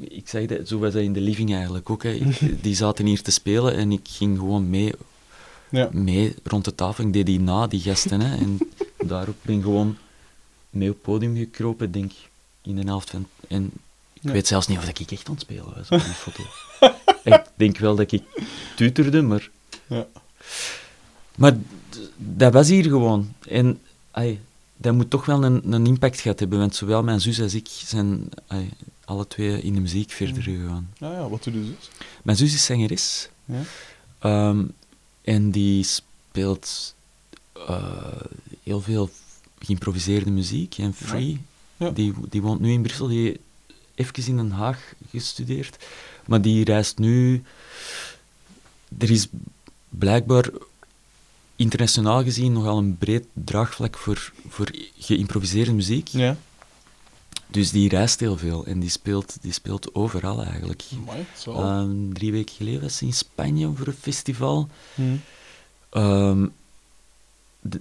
Ik 0.00 0.28
zeg 0.28 0.46
dat, 0.46 0.68
zo 0.68 0.78
was 0.78 0.92
dat 0.92 1.02
in 1.02 1.12
de 1.12 1.20
living 1.20 1.54
eigenlijk 1.54 1.90
ook. 1.90 2.02
Hè. 2.02 2.20
Die 2.62 2.74
zaten 2.74 3.06
hier 3.06 3.22
te 3.22 3.30
spelen 3.30 3.74
en 3.76 3.92
ik 3.92 4.08
ging 4.10 4.38
gewoon 4.38 4.70
mee 4.70 4.92
Ja. 5.70 5.88
mee 5.92 6.34
rond 6.44 6.64
de 6.64 6.74
tafel. 6.74 7.04
Ik 7.06 7.12
deed 7.12 7.26
die 7.26 7.40
na, 7.40 7.66
die 7.66 7.80
gasten. 7.80 8.20
Hè, 8.20 8.36
en 8.36 8.58
daarop 9.12 9.36
ben 9.42 9.56
ik 9.56 9.62
gewoon 9.62 9.96
mee 10.70 10.88
op 10.88 10.94
het 10.94 11.04
podium 11.04 11.36
gekropen, 11.36 11.92
denk 11.92 12.12
in 12.62 12.76
de 12.76 12.82
helft 12.82 13.10
van... 13.10 13.26
En 13.48 13.64
ik 14.12 14.22
Ja. 14.22 14.32
weet 14.32 14.46
zelfs 14.46 14.66
niet 14.66 14.78
of 14.78 14.84
dat 14.84 14.98
ik 14.98 15.10
echt 15.10 15.26
aan 15.28 15.32
het 15.34 15.42
spelen 15.42 15.64
was 15.76 15.88
op 15.88 16.04
die 16.04 16.14
foto. 16.14 16.42
ik 17.34 17.42
denk 17.54 17.78
wel 17.78 17.96
dat 17.96 18.12
ik 18.12 18.22
tuterde, 18.76 19.22
maar... 19.22 19.50
Ja. 19.86 20.06
Maar 21.38 21.56
dat 22.16 22.52
was 22.52 22.68
hier 22.68 22.84
gewoon. 22.84 23.32
En 23.48 23.80
ai, 24.10 24.40
dat 24.76 24.94
moet 24.94 25.10
toch 25.10 25.26
wel 25.26 25.44
een, 25.44 25.72
een 25.72 25.86
impact 25.86 26.20
gehad 26.20 26.40
hebben, 26.40 26.58
want 26.58 26.74
zowel 26.74 27.02
mijn 27.02 27.20
zus 27.20 27.40
als 27.40 27.54
ik 27.54 27.68
zijn 27.68 28.28
ai, 28.46 28.70
alle 29.04 29.26
twee 29.26 29.62
in 29.62 29.74
de 29.74 29.80
muziek 29.80 30.10
verder 30.10 30.42
gegaan. 30.42 30.90
Ja, 30.98 31.12
ja, 31.12 31.28
wat 31.28 31.44
doe 31.44 31.52
je 31.52 31.60
dus? 31.60 31.90
Mijn 32.22 32.36
zus 32.36 32.54
is 32.54 32.64
zangeres. 32.64 33.28
Ja. 33.44 33.62
Ehm, 34.18 34.64
en 35.22 35.50
die 35.50 35.84
speelt 35.84 36.94
eh, 37.52 38.22
heel 38.62 38.80
veel 38.80 39.10
geïmproviseerde 39.58 40.30
muziek 40.30 40.78
en 40.78 40.94
free. 40.94 41.40
Ja. 41.76 41.90
Die, 41.90 42.14
die 42.28 42.42
woont 42.42 42.60
nu 42.60 42.72
in 42.72 42.82
Brussel, 42.82 43.06
die 43.06 43.40
heeft 43.94 44.18
even 44.18 44.30
in 44.30 44.36
Den 44.36 44.50
Haag 44.50 44.92
gestudeerd. 45.10 45.76
Maar 46.26 46.42
die 46.42 46.64
reist 46.64 46.98
nu... 46.98 47.42
Er 48.98 49.10
is 49.10 49.28
blijkbaar 49.88 50.50
internationaal 51.58 52.22
gezien 52.22 52.52
nogal 52.52 52.78
een 52.78 52.96
breed 52.98 53.26
draagvlak 53.32 53.96
voor, 53.96 54.32
voor 54.48 54.70
geïmproviseerde 54.98 55.72
muziek. 55.72 56.08
Ja. 56.08 56.36
Dus 57.50 57.70
die 57.70 57.88
reist 57.88 58.20
heel 58.20 58.36
veel 58.36 58.66
en 58.66 58.80
die 58.80 58.90
speelt, 58.90 59.36
die 59.40 59.52
speelt 59.52 59.94
overal 59.94 60.44
eigenlijk. 60.44 60.82
Amai, 61.00 61.24
zo. 61.38 61.52
Ehm, 61.52 62.12
drie 62.12 62.32
weken 62.32 62.54
geleden 62.54 62.80
was 62.80 62.96
ze 62.96 63.04
in 63.04 63.12
Spanje 63.12 63.70
voor 63.74 63.86
een 63.86 63.92
festival. 64.00 64.68
Hm. 64.94 65.02
Ehm, 65.90 66.46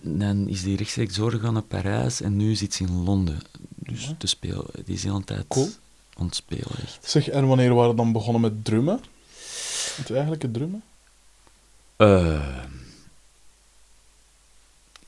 dan 0.02 0.48
is 0.48 0.64
die 0.64 0.78
rechtstreeks 0.78 1.16
doorgegaan 1.16 1.54
naar 1.54 1.62
Parijs 1.62 2.22
en 2.22 2.38
nu 2.38 2.56
zit 2.56 2.74
ze 2.74 2.84
in 2.84 3.04
Londen. 3.04 3.40
Dus 3.76 4.06
Ja. 4.06 4.16
te 4.18 4.28
spelen. 4.28 4.66
Die 4.86 4.96
is 4.96 5.02
de 5.02 5.08
hele 5.10 5.24
tijd 5.24 5.46
Cool. 5.48 5.70
aan 6.18 6.26
het 6.26 6.36
spelen, 6.36 6.78
echt. 6.84 6.98
Zeg, 7.10 7.30
en 7.30 7.48
wanneer 7.48 7.74
waren 7.74 7.90
we 7.92 7.96
dan 7.98 8.12
begonnen 8.12 8.42
met 8.42 8.66
drummen? 8.66 9.00
Het 9.96 10.12
eigenlijke 10.12 10.52
drummen? 10.52 10.84
Eh, 11.96 12.64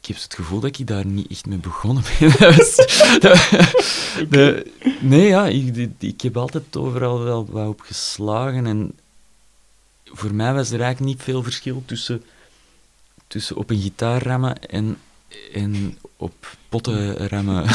ik 0.02 0.06
heb 0.08 0.18
het 0.18 0.34
gevoel 0.34 0.60
dat 0.60 0.80
ik 0.80 0.88
daar 0.88 1.06
niet 1.06 1.28
echt 1.32 1.46
mee 1.46 1.58
begonnen 1.58 2.04
ben. 2.20 2.30
De- 4.30 4.72
nee, 5.00 5.28
ja, 5.28 5.48
ik, 5.48 5.90
ik 6.00 6.22
heb 6.22 6.38
altijd 6.38 6.78
overal 6.78 7.24
wel 7.24 7.46
wat 7.50 7.68
op 7.68 7.82
geslagen. 7.82 8.66
En 8.66 8.92
voor 10.06 10.34
mij 10.34 10.54
was 10.54 10.72
er 10.72 10.82
eigenlijk 10.82 11.16
niet 11.16 11.24
veel 11.24 11.44
verschil 11.44 11.84
tussen, 11.86 12.24
tussen 13.28 13.56
op 13.56 13.70
een 13.70 13.82
gitaar 13.82 14.24
rammen 14.24 14.66
en, 14.68 14.98
en 15.54 15.98
op 16.18 16.58
potten 16.70 17.28
rammen. 17.28 17.66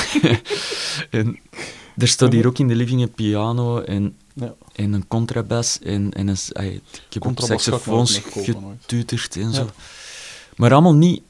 en 1.11 1.39
er 1.97 2.09
staat 2.09 2.33
hier 2.33 2.47
ook 2.47 2.59
in 2.59 2.69
de 2.69 2.75
living 2.75 3.03
een 3.03 3.13
piano 3.13 3.81
en, 3.81 4.17
Ja. 4.33 4.55
en 4.73 4.93
een 4.93 5.09
contrabas. 5.09 5.79
En, 5.79 6.13
en 6.13 6.29
een, 6.29 6.39
ik 7.09 7.15
heb 7.15 7.27
ook 7.27 7.41
saxofoons 7.41 8.19
getuterd 8.19 9.37
en 9.37 9.43
Ja. 9.51 9.53
zo. 9.53 9.71
Maar 10.57 10.73
allemaal 10.73 10.95
niet 10.95 11.23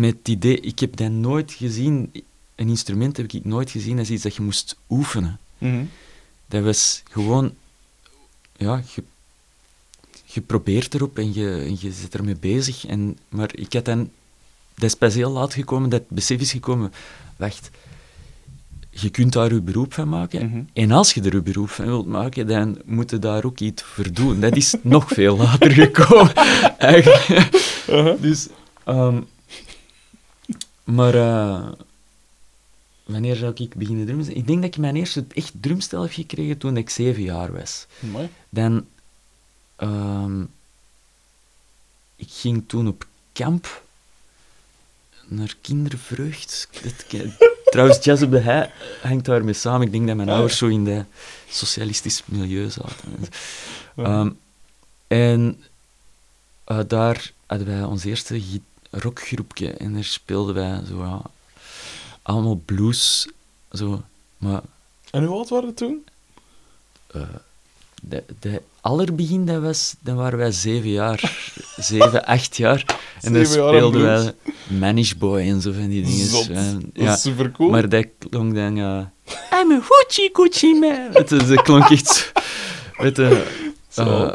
met 0.00 0.16
het 0.18 0.28
idee... 0.28 0.60
Ik 0.60 0.78
heb 0.78 0.96
dat 0.96 1.10
nooit 1.10 1.52
gezien... 1.52 2.12
Een 2.54 2.68
instrument 2.68 3.16
heb 3.16 3.32
ik 3.32 3.44
nooit 3.44 3.70
gezien 3.70 3.98
als 3.98 4.10
iets 4.10 4.22
dat 4.22 4.34
je 4.34 4.42
moest 4.42 4.76
oefenen. 4.90 5.38
Mhm. 5.58 5.84
Dat 6.46 6.64
was 6.64 7.02
gewoon... 7.10 7.54
Ja, 8.56 8.82
je, 8.94 9.02
je 10.24 10.40
probeert 10.40 10.94
erop 10.94 11.18
en 11.18 11.34
je, 11.34 11.50
en 11.50 11.76
je 11.80 11.92
zit 11.92 12.14
ermee 12.14 12.36
bezig. 12.36 12.86
En, 12.86 13.18
maar 13.28 13.50
ik 13.54 13.72
had 13.72 13.84
dan... 13.84 14.10
Dat 14.74 14.84
is 14.84 14.94
pas 14.94 15.14
heel 15.14 15.30
laat 15.30 15.54
gekomen, 15.54 15.90
dat 15.90 16.08
besef 16.08 16.40
is 16.40 16.52
gekomen... 16.52 16.92
Wacht, 17.36 17.70
je 19.00 19.10
kunt 19.10 19.32
daar 19.32 19.54
je 19.54 19.60
beroep 19.60 19.94
van 19.94 20.08
maken. 20.08 20.46
Mhm. 20.46 20.60
En 20.72 20.90
als 20.90 21.14
je 21.14 21.22
er 21.22 21.34
je 21.34 21.42
beroep 21.42 21.70
van 21.70 21.84
wilt 21.84 22.06
maken, 22.06 22.46
dan 22.46 22.78
moet 22.84 23.10
je 23.10 23.18
daar 23.18 23.44
ook 23.44 23.60
iets 23.60 23.82
voor 23.82 24.12
doen. 24.12 24.40
Dat 24.40 24.56
is 24.56 24.74
nog 24.82 25.08
veel 25.08 25.36
later 25.36 25.70
gekomen, 25.70 26.34
eigenlijk. 26.78 27.28
Uh-huh. 27.90 28.20
Dus, 28.20 28.48
ehm, 28.84 29.20
maar 30.86 31.14
eh, 31.14 31.68
wanneer 33.04 33.36
zou 33.36 33.52
ik 33.54 33.74
beginnen 33.74 34.04
drummen? 34.06 34.36
Ik 34.36 34.46
denk 34.46 34.62
dat 34.62 34.74
ik 34.74 34.80
mijn 34.80 34.96
eerste 34.96 35.24
echt 35.34 35.52
drumstel 35.60 36.02
heb 36.02 36.12
gekregen 36.12 36.58
toen 36.58 36.76
ik 36.76 36.90
zeven 36.90 37.22
jaar 37.22 37.52
was. 37.52 37.86
Amai. 38.04 38.28
Dan, 38.48 38.86
ehm, 39.76 40.40
ik 42.16 42.28
ging 42.30 42.64
toen 42.66 42.88
op 42.88 43.06
kamp 43.32 43.82
naar 45.28 45.56
kindervreugd. 45.60 46.68
Trouwens, 47.70 48.04
Jazz 48.04 48.22
op 48.22 48.30
de 48.30 48.38
Hei 48.40 48.70
hangt 49.02 49.24
daarmee 49.24 49.54
samen. 49.54 49.86
Ik 49.86 49.92
denk 49.92 50.06
dat 50.06 50.16
mijn 50.16 50.28
Ah, 50.28 50.34
ouders 50.34 50.58
zo 50.58 50.66
in 50.66 50.84
dat 50.84 51.04
socialistisch 51.48 52.22
milieu 52.24 52.70
zaten. 52.70 52.96
Ehm, 53.96 54.30
en 55.06 55.62
eh, 56.64 56.80
daar 56.86 57.32
hadden 57.46 57.66
wij 57.66 57.82
ons 57.84 58.04
eerste 58.04 58.40
gi- 58.40 58.62
rockgroepje 59.00 59.70
en 59.72 59.92
daar 59.94 60.04
speelden 60.04 60.54
wij 60.54 60.80
zo, 60.88 60.98
ja, 61.04 61.22
allemaal 62.22 62.60
blues. 62.64 63.28
Zo, 63.72 64.02
maar 64.38 64.60
En 65.10 65.24
hoe 65.24 65.36
oud 65.36 65.48
waren 65.48 65.68
we 65.68 65.74
toen? 65.74 66.04
eh, 67.06 67.22
de, 68.02 68.24
de 68.40 68.62
allerbegin, 68.80 69.46
dat 69.46 69.62
was, 69.62 69.94
dan 70.00 70.16
waren 70.16 70.38
wij 70.38 70.52
zeven 70.52 70.90
jaar. 70.90 71.50
zeven, 71.76 72.24
acht 72.26 72.56
jaar. 72.56 72.84
En 73.22 73.32
dan 73.32 73.46
speelden 73.46 74.02
wij. 74.02 74.32
Manish 74.78 75.12
Boy 75.12 75.40
en 75.40 75.60
zo 75.60 75.72
van 75.72 75.88
die 75.88 76.04
dingen. 76.04 76.26
Zot. 76.26 76.48
En, 76.48 76.80
Dat 76.80 77.04
ja, 77.04 77.14
is 77.14 77.20
super 77.22 77.50
cool. 77.50 77.70
maar 77.70 77.88
dat 77.88 78.06
klonk 78.30 78.54
dan... 78.54 78.76
ja 78.76 79.12
I'm 79.60 79.72
a 79.72 79.80
hoochie 79.88 80.30
coochie 80.32 80.74
man. 80.80 81.08
Het, 81.12 81.32
is- 81.32 81.46
dat 81.48 81.62
klonk 81.62 81.88
echt 81.90 82.06
zo... 82.14 82.22
Weet 83.02 83.16
je, 83.16 83.46
Zo. 83.88 84.02
eh, 84.24 84.32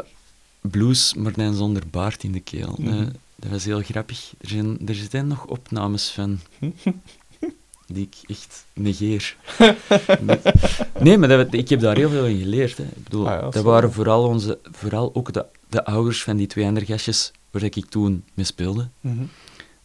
blues, 0.60 1.14
maar 1.14 1.32
dan 1.32 1.54
zonder 1.54 1.82
baard 1.90 2.22
in 2.24 2.32
de 2.32 2.40
keel. 2.40 2.74
Mhm. 2.78 3.08
Dat 3.42 3.50
was 3.50 3.64
heel 3.64 3.82
grappig. 3.82 4.32
Er 4.40 4.48
zijn, 4.48 4.78
er 4.88 4.94
zijn 5.10 5.26
nog 5.26 5.46
opnames 5.46 6.10
van 6.10 6.40
die 7.86 8.08
ik 8.10 8.30
echt 8.30 8.64
negeer. 8.74 9.36
nee, 11.00 11.18
maar 11.18 11.28
dat, 11.28 11.52
ik 11.54 11.68
heb 11.68 11.80
daar 11.80 11.96
heel 11.96 12.10
veel 12.10 12.26
in 12.26 12.38
geleerd. 12.38 12.76
Hè. 12.76 12.84
Ik 12.84 13.04
bedoel, 13.04 13.28
Ah 13.30 13.40
ja, 13.40 13.50
dat 13.50 13.64
waren 13.64 13.92
vooral, 13.92 14.24
onze, 14.24 14.58
vooral 14.70 15.14
ook 15.14 15.32
de, 15.32 15.44
de 15.68 15.84
ouders 15.84 16.22
van 16.22 16.36
die 16.36 16.46
twee 16.46 16.66
andere 16.66 16.86
gastjes 16.86 17.32
waar 17.50 17.62
ik 17.62 17.84
toen 17.86 18.24
mee 18.34 18.46
speelde. 18.46 18.88
Mhm. 19.00 19.22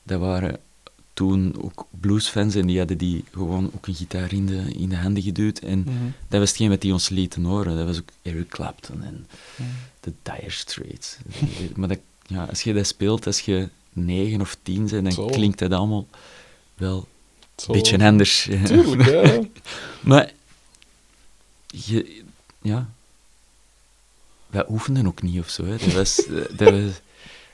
Dat 0.03 0.19
waren 0.19 0.59
toen 1.13 1.55
ook 1.61 1.87
bluesfans 1.99 2.55
en 2.55 2.67
die 2.67 2.77
hadden 2.77 2.97
die 2.97 3.23
gewoon 3.31 3.71
ook 3.75 3.87
een 3.87 3.95
gitaar 3.95 4.33
in 4.33 4.45
de, 4.45 4.63
in 4.77 4.89
de 4.89 4.95
handen 4.97 5.23
geduwd. 5.23 5.59
En 5.59 5.79
Mhm. 5.79 5.91
dat 6.27 6.39
was 6.39 6.49
hetgeen 6.49 6.69
wat 6.69 6.81
die 6.81 6.93
ons 6.93 7.09
lieten 7.09 7.43
horen. 7.43 7.75
Dat 7.77 7.85
was 7.85 7.97
ook 7.99 8.09
Eric 8.21 8.47
Clapton 8.49 9.03
en 9.03 9.27
Mhm. 9.55 9.69
de 9.99 10.13
Dire 10.23 10.49
Straits. 10.51 11.17
maar 11.75 11.87
dat, 11.87 11.99
ja, 12.27 12.43
als 12.49 12.61
je 12.63 12.73
dat 12.73 12.87
speelt, 12.87 13.25
als 13.25 13.39
je 13.39 13.69
negen 13.93 14.41
of 14.41 14.57
tien 14.61 14.87
bent, 14.87 15.03
dan 15.03 15.11
Zo. 15.11 15.25
klinkt 15.25 15.59
dat 15.59 15.71
allemaal 15.71 16.07
wel 16.75 17.07
een 17.67 17.73
beetje 17.73 18.03
anders. 18.05 18.49
Tuurlijk, 18.65 19.09
ja. 19.09 19.41
maar 20.09 20.31
je, 21.67 22.21
ja, 22.61 22.89
wij 24.47 24.65
oefenden 24.69 25.07
ook 25.07 25.21
niet 25.21 25.39
of 25.39 25.49
zo. 25.49 25.65
Hè. 25.65 25.77
Dat, 25.77 25.93
was, 25.93 26.15
dat, 26.55 26.69
was, 26.71 26.91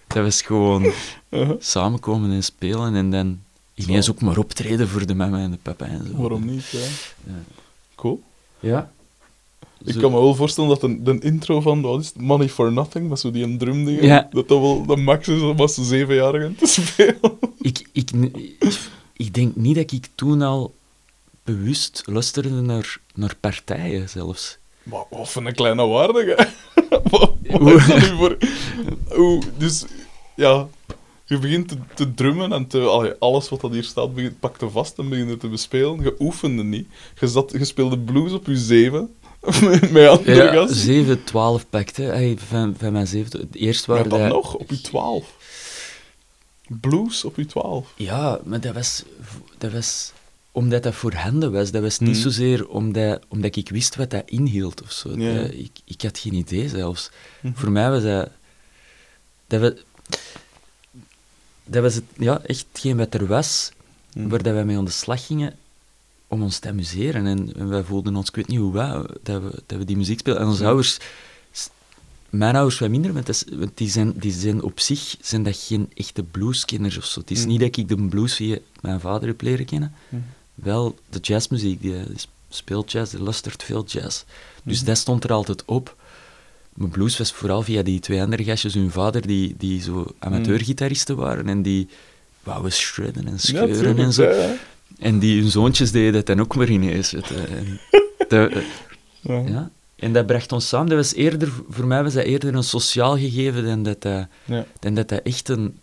dat 0.07 0.23
was 0.23 0.41
gewoon 0.41 0.91
Uh-huh. 1.29 1.55
samenkomen 1.59 2.31
en 2.31 2.43
spelen 2.43 2.95
en 2.95 3.11
dan 3.11 3.39
ineens 3.73 4.05
Zo. 4.05 4.11
ook 4.11 4.21
maar 4.21 4.37
optreden 4.37 4.87
voor 4.87 5.05
de 5.05 5.13
mama 5.15 5.39
en 5.39 5.51
de 5.51 5.57
papa 5.61 5.85
en 5.85 6.07
zo. 6.07 6.17
Waarom 6.17 6.45
niet, 6.45 6.65
ja. 6.69 6.79
Ja. 7.23 7.33
Cool. 7.95 8.23
Ja. 8.59 8.91
Ik 9.85 9.95
kan 10.01 10.11
me 10.11 10.19
wel 10.19 10.35
voorstellen 10.35 10.69
dat 10.69 10.81
de, 10.81 11.01
de 11.01 11.19
intro 11.19 11.61
van 11.61 11.81
wat 11.81 11.99
is 11.99 12.07
het, 12.07 12.21
Money 12.21 12.49
for 12.49 12.71
Nothing, 12.71 13.09
met 13.09 13.19
zo 13.19 13.31
die 13.31 13.43
een 13.43 13.57
drum 13.57 13.85
ding, 13.85 14.01
Ja. 14.01 14.27
dat 14.31 14.47
dat 14.47 14.59
wel 14.59 14.85
de 14.85 14.95
max 14.95 15.27
is 15.27 15.41
om 15.41 15.59
als 15.59 15.73
zevenjarige 15.73 16.55
te 16.55 16.65
spelen. 16.65 17.37
Ik, 17.61 17.89
ik, 17.91 18.09
ik 19.13 19.33
denk 19.33 19.55
niet 19.55 19.75
dat 19.75 19.91
ik 19.91 20.07
toen 20.15 20.41
al 20.41 20.73
bewust 21.43 22.03
luisterde 22.05 22.49
naar, 22.61 22.97
naar 23.15 23.35
partijen 23.39 24.09
zelfs. 24.09 24.57
Maar 24.83 25.03
wat 25.09 25.29
voor 25.29 25.45
een 25.45 25.53
kleine 25.53 25.85
waarde, 25.87 26.33
hè. 26.37 26.45
wat, 27.09 27.33
wat 27.41 27.59
Hoe- 27.61 27.73
is 27.75 27.87
dat 27.87 27.97
nu 27.97 28.15
voor... 28.17 28.37
Dus, 29.57 29.85
ja... 30.35 30.67
Je 31.25 31.39
begint 31.39 31.67
te, 31.67 31.75
te 31.95 32.13
drummen 32.13 32.51
en 32.53 32.67
te, 32.67 32.79
allee, 32.79 33.13
alles 33.19 33.49
wat 33.49 33.61
dat 33.61 33.71
hier 33.71 33.83
staat 33.83 34.13
begint, 34.15 34.39
pakte 34.39 34.69
vast 34.69 34.97
en 34.97 35.09
begint 35.09 35.39
te 35.39 35.47
bespelen. 35.47 36.01
Je 36.03 36.15
oefende 36.19 36.63
niet. 36.63 36.87
Je, 37.19 37.27
zat, 37.27 37.51
je 37.57 37.65
speelde 37.65 37.99
blues 37.99 38.31
op 38.31 38.45
je 38.45 38.57
zeven, 38.57 39.15
met, 39.91 40.07
andere 40.07 40.35
Ja, 40.35 40.51
gasten. 40.53 40.75
7, 40.77 41.23
12 41.23 41.69
pakte. 41.69 42.01
Hey, 42.01 42.35
van, 42.47 42.75
van 42.77 42.91
mijn 42.91 43.07
7. 43.07 43.39
Het 43.39 43.55
eerst 43.55 43.85
waren 43.85 44.09
dat- 44.09 44.27
nog, 44.27 44.53
op 44.55 44.69
je 44.69 44.81
twaalf. 44.81 45.35
Blues 46.67 47.25
op 47.25 47.35
je 47.35 47.45
twaalf. 47.45 47.93
Ja, 47.97 48.39
maar 48.43 48.59
dat 48.61 48.73
was, 48.73 49.03
dat 49.57 49.71
was 49.71 50.11
omdat 50.51 50.83
dat 50.83 50.93
voor 50.95 51.13
handen 51.13 51.51
was. 51.51 51.71
Dat 51.71 51.81
was 51.81 51.99
niet 51.99 52.09
Mhm. 52.09 52.19
zozeer 52.21 52.67
omdat, 52.67 53.19
omdat 53.27 53.55
ik 53.55 53.69
wist 53.69 53.95
wat 53.95 54.09
dat 54.09 54.23
inhield 54.25 54.81
of 54.81 54.91
zo. 54.91 55.17
Ja. 55.17 55.33
Dat- 55.41 55.51
ik, 55.51 55.71
ik 55.85 56.01
had 56.01 56.17
geen 56.19 56.33
idee 56.33 56.69
zelfs. 56.69 57.09
Mhm. 57.41 57.53
Voor 57.55 57.71
mij 57.71 57.89
was 57.89 58.03
dat... 58.03 58.29
Dat 59.47 59.61
was, 59.61 59.71
dat 61.65 61.81
was 61.83 61.93
het, 61.95 62.03
ja, 62.17 62.41
echt 62.45 62.65
hetgeen 62.71 62.97
wat 62.97 63.13
er 63.13 63.27
was, 63.27 63.71
Mhm. 64.13 64.27
waar 64.27 64.43
dat 64.43 64.53
wij 64.53 64.65
mee 64.65 64.77
aan 64.77 64.85
de 64.85 64.91
slag 64.91 65.25
gingen 65.25 65.55
om 66.33 66.41
ons 66.43 66.59
te 66.59 66.69
amuseren. 66.69 67.25
En, 67.25 67.53
en 67.55 67.69
wij 67.69 67.83
voelden 67.83 68.15
ons, 68.15 68.27
ik 68.29 68.35
weet 68.35 68.47
niet 68.47 68.59
hoe 68.59 68.73
wij, 68.73 69.01
dat 69.23 69.41
we, 69.41 69.61
dat 69.65 69.77
we 69.77 69.85
die 69.85 69.97
muziek 69.97 70.19
speelden. 70.19 70.41
En 70.43 70.47
onze 70.49 70.65
ouders 70.65 70.97
mijn 72.29 72.55
ouders 72.55 72.79
wat 72.79 72.89
minder, 72.89 73.13
want, 73.13 73.25
dat 73.25 73.35
is- 73.35 73.55
want 73.57 73.71
die, 73.77 73.89
zijn, 73.89 74.13
die 74.15 74.31
zijn 74.31 74.63
op 74.63 74.79
zich 74.79 75.15
zijn 75.21 75.43
dat 75.43 75.57
geen 75.57 75.91
echte 75.93 76.23
blueskenners 76.23 76.97
of 76.97 77.05
zo. 77.05 77.19
Het 77.19 77.31
is 77.31 77.39
Mhm. 77.39 77.47
niet 77.47 77.59
dat 77.59 77.77
ik 77.77 77.87
de 77.87 77.95
blues 77.95 78.33
via 78.35 78.57
mijn 78.81 78.99
vader 78.99 79.27
heb 79.27 79.41
leren 79.41 79.65
kennen. 79.65 79.93
Mhm. 80.09 80.21
Wel 80.55 80.95
de 81.09 81.19
jazzmuziek, 81.19 81.81
die, 81.81 81.91
die 82.07 82.15
speelt 82.49 82.91
jazz, 82.91 83.11
die 83.11 83.21
luistert 83.23 83.63
veel 83.63 83.85
jazz. 83.85 84.23
Dus 84.63 84.77
Mhm. 84.77 84.85
dat 84.85 84.97
stond 84.97 85.23
er 85.23 85.31
altijd 85.33 85.65
op. 85.65 85.95
Mijn 86.73 86.89
blues 86.91 87.17
was 87.17 87.31
vooral 87.31 87.61
via 87.61 87.81
die 87.81 87.99
twee 87.99 88.21
andere 88.21 88.43
gastjes, 88.43 88.73
hun 88.73 88.91
vader, 88.91 89.27
die, 89.27 89.55
die 89.57 89.81
zo 89.81 90.05
amateurgitaristen 90.19 91.15
waren 91.15 91.49
en 91.49 91.61
die 91.61 91.87
wouden 92.43 92.71
shredden 92.71 93.27
en 93.27 93.39
scheuren 93.39 93.97
en 93.97 94.13
zo. 94.13 94.23
ja, 94.23 94.29
ja. 94.31 94.55
En 94.99 95.19
die 95.19 95.41
hun 95.41 95.51
zoontjes 95.51 95.91
deden 95.91 96.13
dat 96.13 96.25
dan 96.25 96.39
ook 96.39 96.55
maar 96.55 96.69
ineens. 96.69 97.11
Het, 97.11 97.31
eh, 97.31 97.51
en 97.57 97.79
de- 98.27 98.63
Ja. 99.21 99.39
ja. 99.47 99.71
En 99.95 100.13
dat 100.13 100.25
bracht 100.25 100.51
ons 100.51 100.67
samen. 100.67 100.87
Dat 100.87 100.97
was 100.97 101.13
eerder, 101.13 101.51
voor 101.69 101.85
mij 101.85 102.03
was 102.03 102.13
dat 102.13 102.23
eerder 102.23 102.55
een 102.55 102.63
sociaal 102.63 103.17
gegeven 103.17 103.65
dan 103.65 103.83
dat 103.83 104.01
dat, 104.01 104.27
Ja. 104.45 104.65
dan 104.79 104.93
dat, 104.93 105.09
dat 105.09 105.21
echt 105.23 105.49
een, 105.49 105.77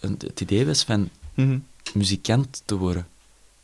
een, 0.00 0.16
het 0.26 0.40
idee 0.40 0.66
was 0.66 0.82
van 0.84 1.08
Mhm. 1.34 1.58
muzikant 1.94 2.62
te 2.64 2.76
worden. 2.76 3.06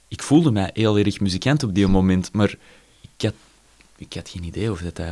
Ik 0.08 0.23
voelde 0.23 0.50
mij 0.50 0.70
heel 0.75 0.99
erg 0.99 1.20
muzikant 1.20 1.62
op 1.62 1.75
die 1.75 1.87
moment, 1.87 2.32
maar 2.32 2.54
ik 3.00 3.23
had, 3.25 3.35
ik 3.96 4.12
had 4.14 4.28
geen 4.28 4.44
idee 4.44 4.70
of 4.70 4.80
dat, 4.80 4.96
dat 4.96 5.06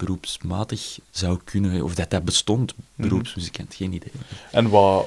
beroepsmatig 0.00 0.98
zou 1.10 1.38
kunnen, 1.44 1.82
of 1.82 1.94
dat 1.94 2.10
dat 2.10 2.24
bestond, 2.24 2.74
beroepsmuzikant, 2.94 3.74
geen 3.74 3.92
idee. 3.92 4.12
En 4.50 4.68
wat, 4.68 5.06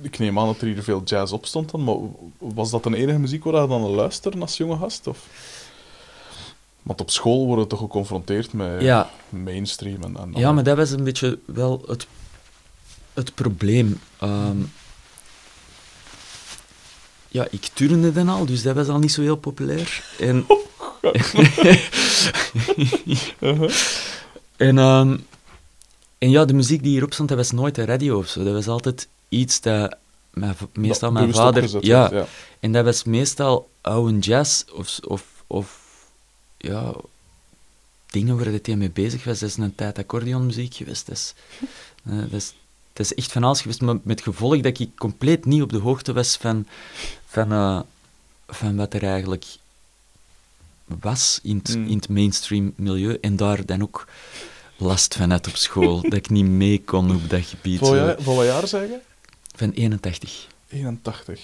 ik 0.00 0.18
neem 0.18 0.38
aan 0.38 0.46
dat 0.46 0.60
er 0.60 0.66
hier 0.66 0.82
veel 0.82 1.02
jazz 1.04 1.32
op 1.32 1.46
stond 1.46 1.70
dan, 1.70 1.84
maar 1.84 1.96
was 2.38 2.70
dat 2.70 2.82
de 2.82 2.96
enige 2.96 3.18
muziek 3.18 3.44
waar 3.44 3.62
je 3.62 3.68
dan 3.68 3.82
aan 3.82 3.90
luisterde 3.90 4.40
als 4.40 4.56
jonge 4.56 4.76
gast? 4.76 5.06
Of? 5.06 5.26
Want 6.82 7.00
op 7.00 7.10
school 7.10 7.46
worden 7.46 7.64
we 7.64 7.70
toch 7.70 7.78
geconfronteerd 7.78 8.52
met 8.52 8.82
Ja, 8.82 9.10
mainstream 9.28 10.02
en, 10.02 10.16
en 10.16 10.32
ja, 10.34 10.52
maar 10.52 10.64
dat 10.64 10.76
was 10.76 10.90
een 10.90 11.04
beetje 11.04 11.38
wel 11.44 11.82
het, 11.86 12.06
het 13.14 13.34
probleem. 13.34 14.00
Ehm, 14.18 14.58
ja, 17.28 17.46
ik 17.50 17.70
turnde 17.72 18.12
dan 18.12 18.28
al, 18.28 18.46
dus 18.46 18.62
dat 18.62 18.74
was 18.74 18.88
al 18.88 18.98
niet 18.98 19.12
zo 19.12 19.22
heel 19.22 19.36
populair. 19.36 20.04
En, 20.18 20.46
Uh-huh. 23.40 23.70
En, 24.60 24.78
ehm, 24.78 25.16
en 26.18 26.30
ja, 26.30 26.44
de 26.44 26.54
muziek 26.54 26.82
die 26.82 26.90
hierop 26.90 27.12
stond, 27.12 27.28
dat 27.28 27.38
was 27.38 27.50
nooit 27.50 27.74
de 27.74 27.84
radio 27.84 28.18
of 28.18 28.28
zo. 28.28 28.44
Dat 28.44 28.52
was 28.52 28.68
altijd 28.68 29.08
iets 29.28 29.60
dat 29.60 29.96
mijn, 30.30 30.56
meestal 30.72 31.12
mijn 31.12 31.34
vader... 31.34 31.84
Ja, 31.84 32.26
en 32.60 32.72
dat 32.72 32.84
was 32.84 33.04
meestal 33.04 33.70
oude 33.80 34.18
jazz 34.18 34.64
of, 34.72 34.98
of, 35.06 35.44
of 35.46 35.78
ja, 36.56 36.94
dingen 38.06 38.36
waar 38.36 38.46
hij 38.62 38.76
mee 38.76 38.90
bezig 38.90 39.24
was. 39.24 39.38
Dat 39.38 39.48
is 39.48 39.56
een 39.56 39.74
tijd 39.74 39.98
accordeonmuziek 39.98 40.74
geweest. 40.74 41.06
Dat 41.06 41.16
is, 41.16 41.34
eh, 42.04 42.18
dat, 42.18 42.32
is, 42.32 42.54
dat 42.92 43.06
is 43.06 43.14
echt 43.14 43.32
van 43.32 43.44
alles 43.44 43.60
geweest, 43.60 43.80
maar 43.80 43.98
met 44.02 44.20
gevolg 44.20 44.60
dat 44.60 44.78
ik 44.78 44.96
compleet 44.96 45.44
niet 45.44 45.62
op 45.62 45.70
de 45.70 45.78
hoogte 45.78 46.12
was 46.12 46.36
van, 46.36 46.66
van, 47.26 47.52
eh, 47.52 47.80
van 48.48 48.76
wat 48.76 48.94
er 48.94 49.02
eigenlijk 49.02 49.44
was 51.00 51.40
in 51.42 51.56
het, 51.56 51.76
Mm. 51.76 51.86
in 51.86 51.96
het 51.96 52.08
mainstream 52.08 52.72
milieu. 52.76 53.18
En 53.20 53.36
daar 53.36 53.66
dan 53.66 53.82
ook 53.82 54.06
last 54.80 55.14
van 55.14 55.30
had 55.30 55.46
op 55.46 55.56
school, 55.56 56.00
dat 56.02 56.12
ik 56.14 56.30
niet 56.30 56.44
mee 56.46 56.82
kon 56.84 57.14
op 57.14 57.30
dat 57.30 57.44
gebied. 57.44 57.78
Van, 57.78 57.86
zo. 57.88 57.94
wat 57.94 58.04
jaar- 58.06 58.22
van 58.22 58.34
wat 58.34 58.44
jaar 58.46 58.66
zeggen? 58.68 59.00
Van 59.56 59.70
81. 59.70 60.46
81. 60.68 61.40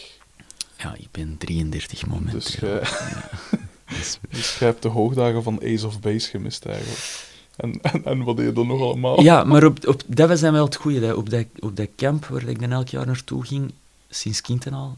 Ja, 0.79 0.95
ik 0.99 1.09
ben 1.11 1.37
33 1.39 2.07
momenteel. 2.07 2.39
Dus 2.41 2.55
jij, 2.55 2.81
Dus- 3.99 4.19
dus 4.31 4.59
jij 4.59 4.69
hebt 4.69 4.83
de 4.83 4.89
hoogdagen 4.89 5.43
van 5.43 5.61
Ace 5.63 5.87
of 5.87 6.01
Base 6.01 6.29
gemist 6.31 6.65
eigenlijk. 6.65 7.25
En, 7.57 7.81
en, 7.83 8.05
en 8.05 8.23
wat 8.25 8.37
deed 8.37 8.47
je 8.47 8.53
dan 8.53 8.67
nog 8.67 8.81
allemaal? 8.81 9.21
Ja, 9.23 9.45
maar 9.45 9.65
op, 9.65 9.87
op, 9.87 10.03
dat 10.07 10.29
was 10.29 10.41
dan 10.41 10.53
wel 10.53 10.65
het 10.65 10.77
goede. 10.77 11.17
Op 11.17 11.31
dat, 11.31 11.45
op 11.59 11.77
dat 11.77 11.89
camp 11.97 12.27
waar 12.27 12.43
ik 12.49 12.61
dan 12.61 12.73
elk 12.73 12.89
jaar 12.89 13.07
naartoe 13.07 13.47
ging, 13.47 13.73
sinds 14.11 14.41
kind 14.41 14.67
en 14.67 14.73
al, 14.73 14.95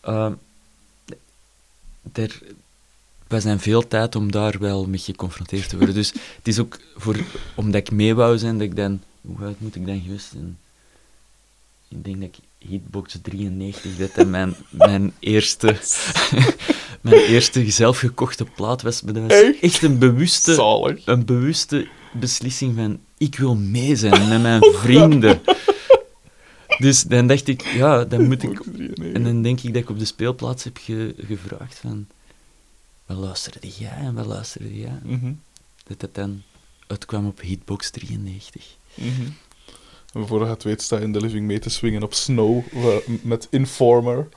eh, 0.00 0.30
er 2.12 2.40
was 3.28 3.44
dan 3.44 3.60
veel 3.60 3.88
tijd 3.88 4.16
om 4.16 4.30
daar 4.32 4.58
wel 4.58 4.86
mee 4.86 4.98
geconfronteerd 4.98 5.68
te 5.68 5.76
worden. 5.76 5.94
Dus 5.94 6.12
het 6.36 6.48
is 6.48 6.58
ook 6.58 6.78
voor, 6.96 7.16
omdat 7.54 7.74
ik 7.80 7.90
mee 7.90 8.14
wou 8.14 8.38
zijn, 8.38 8.52
dat 8.58 8.66
ik 8.66 8.76
dan... 8.76 9.00
Hoe 9.20 9.36
oud 9.46 9.60
moet 9.60 9.74
ik 9.76 9.86
dan 9.86 10.00
geweest 10.04 10.28
zijn? 10.32 10.58
Ik 11.88 12.04
denk 12.04 12.20
dat 12.20 12.28
ik 12.28 12.68
Hitbox 12.68 13.18
93, 13.22 13.96
dat 13.96 14.14
dat 14.14 14.26
mijn, 14.26 14.54
mijn 14.70 15.12
eerste... 15.18 15.76
mijn 17.00 17.16
eerste 17.16 17.70
zelfgekochte 17.70 18.44
plaat 18.44 18.82
was. 18.82 19.00
Dat 19.00 19.16
was 19.18 19.32
Echt? 19.32 19.60
echt 19.60 19.82
een 19.82 19.98
bewuste 19.98 20.54
Zalig. 20.54 21.06
een 21.06 21.24
bewuste 21.24 21.88
beslissing 22.12 22.76
van 22.76 22.98
ik 23.18 23.36
wil 23.38 23.54
mee 23.54 23.96
zijn 23.96 24.28
met 24.28 24.42
mijn 24.42 24.62
vrienden. 24.74 25.40
Dus 26.78 27.02
dan 27.02 27.26
dacht 27.26 27.48
ik, 27.48 27.66
ja, 27.74 28.04
dan 28.04 28.26
moet 28.26 28.42
ik... 28.42 28.48
Hitbox 28.48 28.68
93. 28.72 29.12
En 29.14 29.22
dan 29.24 29.42
denk 29.42 29.60
ik 29.60 29.74
dat 29.74 29.82
ik 29.82 29.90
op 29.90 29.98
de 29.98 30.04
speelplaats 30.04 30.64
heb 30.64 30.76
ge- 30.80 31.14
gevraagd 31.26 31.78
van... 31.78 32.06
Wat 33.06 33.16
luisterde 33.16 33.68
jij 33.78 33.96
en 33.96 34.14
wat 34.14 34.26
luisterde 34.26 34.78
jij? 34.78 34.98
Mhm. 35.02 35.32
Dat 35.86 36.00
het 36.00 36.14
dan 36.14 36.42
uitkwam 36.86 37.26
op 37.26 37.40
Hitbox 37.40 37.90
93. 37.90 38.76
Mhm. 38.94 39.08
En 40.12 40.26
Voor 40.26 40.48
het 40.48 40.62
weet 40.62 40.82
sta 40.82 40.96
je 40.96 41.02
in 41.02 41.12
de 41.12 41.20
living 41.20 41.46
mee 41.46 41.58
te 41.58 41.70
swingen 41.70 42.02
op 42.02 42.14
Snow 42.14 42.62
wa- 42.72 43.00
met 43.22 43.46
Informer. 43.50 44.28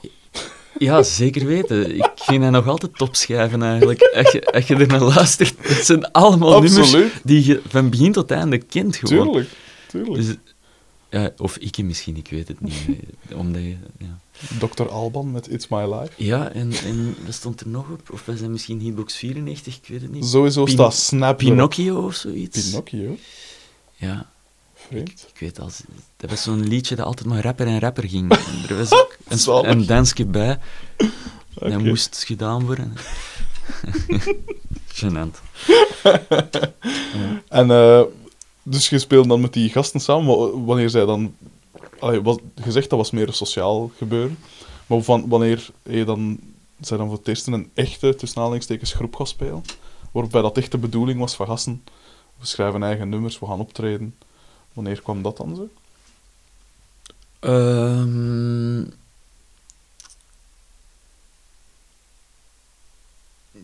Ja, 0.79 1.03
zeker 1.03 1.45
weten. 1.45 1.95
Ik 1.95 2.11
vind 2.15 2.41
dat 2.43 2.51
nog 2.51 2.67
altijd 2.67 2.97
topschijven 2.97 3.61
eigenlijk. 3.63 4.01
Als 4.01 4.31
je, 4.31 4.45
als 4.51 4.67
je 4.67 4.75
er 4.75 4.87
naar 4.87 5.01
luistert, 5.01 5.53
het 5.67 5.85
zijn 5.85 6.11
allemaal 6.11 6.53
Absoluut. 6.55 6.91
nummers 6.91 7.13
die 7.23 7.45
je 7.45 7.61
van 7.67 7.89
begin 7.89 8.11
tot 8.11 8.31
einde 8.31 8.57
kent 8.57 8.95
gewoon. 8.95 9.23
Tuurlijk, 9.25 9.49
tuurlijk. 9.87 10.15
Dus, 10.15 10.35
ja, 11.09 11.31
of 11.37 11.57
ik 11.57 11.77
misschien, 11.77 12.15
ik 12.15 12.27
weet 12.29 12.47
het 12.47 12.61
niet. 12.61 12.75
Omdat 13.35 13.61
je, 13.61 13.75
ja. 13.97 14.19
Dr. 14.67 14.87
Alban 14.89 15.31
met 15.31 15.49
It's 15.51 15.67
My 15.67 15.93
Life. 15.93 16.11
Ja, 16.15 16.51
en, 16.51 16.71
en 16.71 17.15
wat 17.25 17.33
stond 17.33 17.61
er 17.61 17.67
nog 17.67 17.89
op? 17.89 18.09
Of 18.11 18.25
was 18.25 18.39
dat 18.39 18.49
misschien 18.49 18.79
Hitbox 18.79 19.15
94? 19.15 19.75
Ik 19.77 19.87
weet 19.87 20.01
het 20.01 20.11
niet. 20.11 20.25
Sowieso 20.25 20.63
Pin- 20.63 20.73
staat 20.73 20.93
Snap. 20.95 21.37
Pinocchio 21.37 22.05
of 22.05 22.13
zoiets? 22.15 22.69
Pinocchio? 22.69 23.17
Ja, 23.95 24.29
Vreemd. 24.73 25.25
ik 25.33 25.39
weet 25.39 25.59
als 25.59 25.81
Dat 26.17 26.29
was 26.29 26.41
zo'n 26.41 26.67
liedje 26.67 26.95
dat 26.95 27.05
altijd 27.05 27.27
maar 27.27 27.43
rapper 27.43 27.67
en 27.67 27.79
rapper 27.79 28.09
ging. 28.09 28.31
En 28.31 28.39
er 28.69 28.77
was 28.77 28.91
ook 28.91 29.17
een, 29.27 29.69
een 29.69 29.85
dansje 29.85 30.25
bij. 30.25 30.59
Dat 31.53 31.83
moest 31.83 32.23
gedaan 32.25 32.65
worden. 32.65 32.93
Genant. 34.87 35.41
En 37.47 37.71
eh, 37.71 38.01
dus 38.69 38.89
je 38.89 38.99
speelde 38.99 39.27
dan 39.27 39.41
met 39.41 39.53
die 39.53 39.69
gasten 39.69 39.99
samen. 39.99 40.37
wa- 40.37 40.59
Wanneer 40.65 40.89
zij 40.89 41.05
dan... 41.05 41.35
Allee, 41.99 42.21
was, 42.21 42.37
je 42.63 42.71
zegt 42.71 42.89
dat 42.89 42.99
was 42.99 43.11
meer 43.11 43.27
een 43.27 43.33
sociaal 43.33 43.91
gebeuren. 43.97 44.37
Maar 44.87 45.01
van, 45.01 45.27
wanneer 45.29 45.69
je 45.83 46.03
dan, 46.05 46.39
zij 46.79 46.97
dan 46.97 47.07
voor 47.07 47.17
het 47.17 47.27
eerst 47.27 47.47
in 47.47 47.53
een 47.53 47.69
echte, 47.73 48.15
tussen 48.15 48.37
aanhalingstekens, 48.37 48.93
groep 48.93 49.15
gaat 49.15 49.27
spelen, 49.27 49.63
waarbij 50.11 50.41
dat 50.41 50.57
echt 50.57 50.71
de 50.71 50.77
bedoeling 50.77 51.19
was 51.19 51.35
van 51.35 51.45
gasten, 51.47 51.83
we 52.39 52.45
schrijven 52.45 52.83
eigen 52.83 53.09
nummers, 53.09 53.39
we 53.39 53.45
gaan 53.45 53.59
optreden. 53.59 54.15
Wanneer 54.73 55.01
kwam 55.01 55.21
dat 55.21 55.37
dan 55.37 55.55
zo? 55.55 55.67
Ehm, 57.39 58.81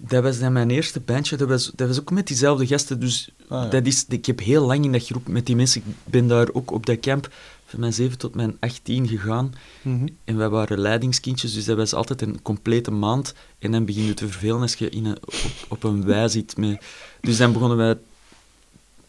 dat 0.07 0.23
was 0.23 0.39
dan 0.39 0.53
mijn 0.53 0.69
eerste 0.69 0.99
bandje. 0.99 1.37
Dat 1.37 1.47
was, 1.47 1.71
dat 1.75 1.87
was 1.87 1.99
ook 1.99 2.11
met 2.11 2.27
diezelfde 2.27 2.67
gasten. 2.67 2.99
Dus 2.99 3.29
Ah, 3.53 3.63
ja. 3.63 3.69
dat 3.69 3.85
is, 3.85 4.05
ik 4.07 4.25
heb 4.25 4.39
heel 4.39 4.65
lang 4.65 4.85
in 4.85 4.91
dat 4.91 5.05
groep 5.05 5.27
met 5.27 5.45
die 5.45 5.55
mensen. 5.55 5.81
Ik 5.85 6.11
ben 6.11 6.27
daar 6.27 6.47
ook 6.53 6.71
op 6.71 6.85
dat 6.85 6.99
camp 6.99 7.29
van 7.65 7.79
mijn 7.79 7.93
7 7.93 8.17
tot 8.17 8.35
mijn 8.35 8.57
18 8.59 9.07
gegaan. 9.07 9.53
Mhm. 9.81 10.07
En 10.23 10.37
wij 10.37 10.49
waren 10.49 10.79
leidingskindjes, 10.79 11.53
dus 11.53 11.65
dat 11.65 11.77
was 11.77 11.93
altijd 11.93 12.21
een 12.21 12.41
complete 12.41 12.91
maand. 12.91 13.33
En 13.59 13.71
dan 13.71 13.85
begin 13.85 14.03
je 14.03 14.13
te 14.13 14.27
vervelen 14.27 14.61
als 14.61 14.73
je 14.75 14.89
in 14.89 15.05
een, 15.05 15.17
op, 15.25 15.35
op 15.67 15.83
een 15.83 16.05
wei 16.05 16.29
zit. 16.29 16.57
Met... 16.57 16.83
Dus 17.21 17.37
dan 17.37 17.53
begonnen 17.53 17.77
wij... 17.77 17.97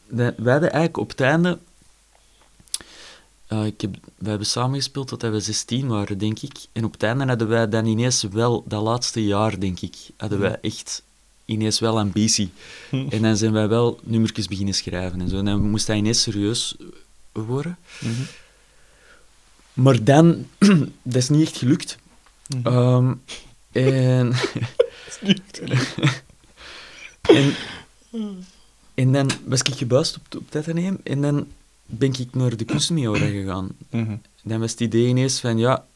Wij 0.07 0.53
hadden 0.53 0.73
eigenlijk 0.73 0.97
op 0.97 1.09
het 1.09 1.21
einde... 1.21 1.59
eh, 3.47 3.67
ik 3.67 3.81
heb, 3.81 3.97
wij 4.17 4.29
hebben 4.29 4.47
samengespeeld 4.47 5.09
tot 5.09 5.23
we 5.23 5.41
16 5.41 5.89
waren, 5.89 6.19
denk 6.19 6.41
ik. 6.41 6.57
En 6.73 6.85
op 6.85 6.93
het 6.93 7.03
einde 7.03 7.25
hadden 7.25 7.49
wij 7.49 7.69
dan 7.69 7.87
ineens 7.87 8.23
wel, 8.23 8.65
dat 8.67 8.83
laatste 8.83 9.25
jaar, 9.25 9.61
denk 9.61 9.81
ik, 9.81 9.97
hadden 10.17 10.39
wij 10.39 10.59
echt 10.61 11.03
ineens 11.45 11.81
wel 11.81 11.99
ambitie. 11.99 12.51
Hm. 12.91 13.07
En 13.09 13.23
dan 13.23 13.37
zijn 13.37 13.53
wij 13.53 13.69
wel 13.69 14.01
nummertjes 14.03 14.49
beginnen 14.49 14.75
schrijven 14.75 15.21
en 15.21 15.29
zo. 15.29 15.39
En 15.39 15.45
dan 15.45 15.71
moest 15.71 15.87
dat 15.87 15.97
ineens 15.97 16.23
serieus 16.23 16.77
worden. 17.33 17.79
Mhm. 18.01 18.23
Maar 19.73 20.05
dan, 20.05 20.47
dat 21.03 21.15
is 21.23 21.29
niet 21.29 21.47
echt 21.47 21.57
gelukt. 21.57 21.99
Mhm. 22.47 22.67
Ehm, 22.67 23.13
en, 23.73 24.33
en, 27.23 27.55
en 28.95 29.13
dan 29.13 29.31
was 29.45 29.63
ik 29.63 29.75
gebuist 29.75 30.17
op, 30.17 30.37
op 30.37 30.53
dat 30.53 30.67
neem 30.67 30.99
en 31.03 31.23
dan 31.23 31.47
ben 31.87 32.13
ik 32.13 32.35
naar 32.35 32.57
de 32.57 32.65
kunstmioora 32.65 33.27
gegaan. 33.27 33.69
Mhm. 33.91 34.17
Dan 34.43 34.61
was 34.61 34.71
het 34.71 34.81
idee 34.81 35.07
ineens 35.07 35.41
van, 35.41 35.59
ja, 35.59 35.87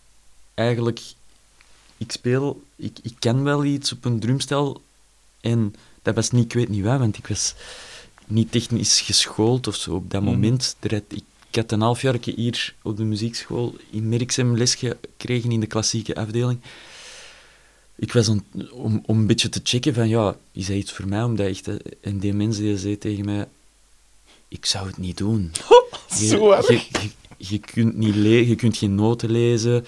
eigenlijk, 0.54 1.00
ik 1.96 2.12
speel, 2.12 2.62
ik, 2.76 2.98
ik 3.02 3.14
ken 3.18 3.42
wel 3.42 3.64
iets 3.64 3.92
op 3.92 4.04
een 4.04 4.20
drumstel 4.20 4.82
en 5.40 5.74
dat 6.02 6.14
was 6.14 6.30
niet, 6.30 6.44
ik 6.44 6.52
weet 6.52 6.68
niet 6.68 6.84
waar, 6.84 6.98
want 6.98 7.18
ik 7.18 7.26
was, 7.26 7.54
niet 8.26 8.52
technisch 8.52 9.00
geschoold 9.00 9.66
of 9.66 9.74
zo 9.76 9.94
op 9.94 10.10
dat 10.10 10.22
Mhm. 10.22 10.30
moment. 10.30 10.76
Had- 10.80 10.92
ik, 11.08 11.22
ik 11.50 11.54
had 11.56 11.72
een 11.72 11.80
half 11.80 12.02
jaar 12.02 12.16
hier 12.20 12.74
op 12.82 12.96
de 12.96 13.04
muziekschool 13.04 13.74
in 13.90 14.08
Merksem 14.08 14.56
les 14.56 14.74
gekregen 14.74 15.50
in 15.52 15.60
de 15.60 15.66
klassieke 15.66 16.14
afdeling. 16.14 16.60
Ik 17.96 18.12
was 18.12 18.28
aan, 18.28 18.44
om, 18.72 19.02
om 19.06 19.18
een 19.18 19.26
beetje 19.26 19.48
te 19.48 19.60
checken 19.62 19.94
van, 19.94 20.08
ja, 20.08 20.36
is 20.52 20.66
dat 20.66 20.76
iets 20.76 20.92
voor 20.92 21.08
mij? 21.08 21.22
Omdat 21.22 21.46
echt, 21.46 21.66
hè, 21.66 21.76
en 22.00 22.18
die 22.18 22.32
mensen 22.34 22.62
die 22.62 22.78
zei 22.78 22.98
tegen 22.98 23.24
mij, 23.24 23.48
ik 24.48 24.66
zou 24.66 24.86
het 24.86 24.96
niet 24.98 25.16
doen. 25.16 25.52
Zo 26.10 26.50
erg. 26.50 26.66
Je, 26.68 26.74
je, 26.74 27.10
je 27.36 27.58
kunt 27.58 27.96
niet 27.96 28.14
le 28.14 28.48
je 28.48 28.54
kunt 28.54 28.76
geen 28.76 28.94
noten 28.94 29.30
lezen, 29.30 29.86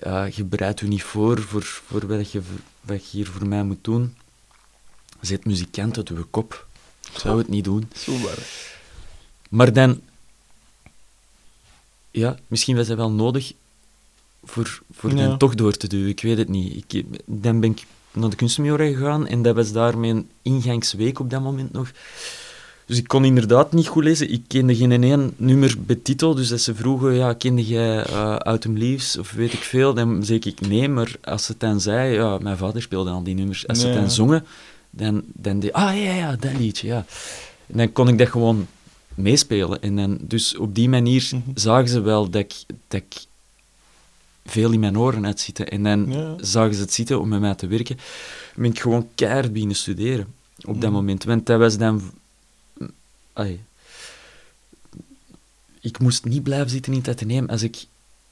ja, 0.00 0.24
je 0.34 0.44
bereidt 0.44 0.80
je 0.80 0.86
niet 0.86 1.02
voor 1.02 1.42
voor, 1.42 1.62
voor 1.62 2.06
wat, 2.06 2.32
je, 2.32 2.40
wat 2.80 3.10
je 3.10 3.16
hier 3.16 3.26
voor 3.26 3.46
mij 3.46 3.62
moet 3.62 3.84
doen. 3.84 4.16
Zet 5.20 5.44
muzikant 5.44 5.96
uit 5.96 6.08
uw 6.08 6.26
kop. 6.30 6.66
Ik 7.12 7.18
zou 7.18 7.38
het 7.38 7.48
niet 7.48 7.64
doen. 7.64 7.90
Zo 7.96 8.12
erg. 8.12 8.76
Maar 9.50 9.72
dan, 9.72 10.00
ja, 12.10 12.38
misschien 12.46 12.76
was 12.76 12.86
dat 12.86 12.96
wel 12.96 13.10
nodig 13.10 13.52
voor, 14.44 14.80
voor 14.92 15.10
Ja. 15.10 15.26
dan 15.28 15.38
toch 15.38 15.54
door 15.54 15.76
te 15.76 15.88
duwen. 15.88 16.08
Ik 16.08 16.20
weet 16.20 16.38
het 16.38 16.48
niet. 16.48 16.84
Ik, 16.92 17.04
dan 17.24 17.60
ben 17.60 17.70
ik 17.70 17.86
naar 18.12 18.30
de 18.30 18.36
kunstmajora 18.36 18.84
gegaan 18.84 19.26
en 19.26 19.42
dat 19.42 19.54
was 19.54 19.72
daar 19.72 19.98
mijn 19.98 20.30
ingangsweek 20.42 21.18
op 21.18 21.30
dat 21.30 21.42
moment 21.42 21.72
nog. 21.72 21.90
Dus 22.88 22.98
ik 22.98 23.08
kon 23.08 23.24
inderdaad 23.24 23.72
niet 23.72 23.86
goed 23.86 24.04
lezen. 24.04 24.30
Ik 24.32 24.42
kende 24.46 24.76
geen 24.76 25.02
één 25.02 25.32
nummer 25.36 25.74
betitel. 25.86 26.34
Dus 26.34 26.52
als 26.52 26.64
ze 26.64 26.74
vroegen, 26.74 27.14
ja, 27.14 27.32
kende 27.32 27.64
jij 27.66 28.02
eh 28.02 28.36
Autumn 28.36 28.78
Leaves 28.78 29.18
of 29.18 29.32
weet 29.32 29.52
ik 29.52 29.58
veel, 29.62 29.94
dan 29.94 30.24
zei 30.24 30.38
ik 30.38 30.60
nee. 30.68 30.88
Maar 30.88 31.16
als 31.24 31.44
ze 31.44 31.50
het 31.52 31.60
dan 31.60 31.80
zei, 31.80 32.14
ja, 32.14 32.38
mijn 32.38 32.56
vader 32.56 32.82
speelde 32.82 33.10
al 33.10 33.22
die 33.22 33.34
nummers. 33.34 33.66
Als 33.68 33.80
ze 33.80 33.86
het 33.86 33.96
dan 33.96 34.10
zongen, 34.10 34.44
dan, 34.90 35.22
dan 35.32 35.60
deed 35.60 35.72
ah 35.72 36.02
ja, 36.02 36.12
ja, 36.14 36.36
dat 36.36 36.52
liedje, 36.58 36.86
ja. 36.86 37.04
En 37.66 37.76
dan 37.76 37.92
kon 37.92 38.08
ik 38.08 38.18
dat 38.18 38.28
gewoon 38.28 38.66
meespelen. 39.14 39.82
En 39.82 39.96
dan, 39.96 40.18
dus 40.20 40.56
op 40.56 40.74
die 40.74 40.88
manier 40.88 41.28
Mhm. 41.32 41.40
zagen 41.54 41.88
ze 41.88 42.00
wel 42.00 42.30
dat 42.30 42.40
ik, 42.42 42.54
dat 42.88 43.00
ik 43.00 43.14
veel 44.46 44.70
in 44.72 44.80
mijn 44.80 44.98
oren 44.98 45.24
had 45.24 45.40
zitten. 45.40 45.68
En 45.68 45.82
dan 45.82 46.06
Ja. 46.12 46.34
zagen 46.40 46.74
ze 46.74 46.80
het 46.80 46.92
zitten 46.92 47.20
om 47.20 47.28
met 47.28 47.40
mij 47.40 47.54
te 47.54 47.66
werken. 47.66 47.96
Dan 47.96 48.62
ben 48.62 48.70
ik 48.70 48.80
gewoon 48.80 49.08
keihard 49.14 49.52
beginnen 49.52 49.76
studeren 49.76 50.26
op 50.64 50.74
dat 50.80 50.90
Mhm. 50.90 50.92
moment. 50.92 51.24
Want 51.24 51.46
dat 51.46 51.58
was 51.58 51.76
dan... 51.78 52.02
Ai. 53.38 53.60
Ik 55.80 55.98
moest 55.98 56.24
niet 56.24 56.42
blijven 56.42 56.70
zitten 56.70 56.92
in 56.92 56.98
het 56.98 57.08
ateneum 57.08 57.48
als 57.48 57.62
ik, 57.62 57.84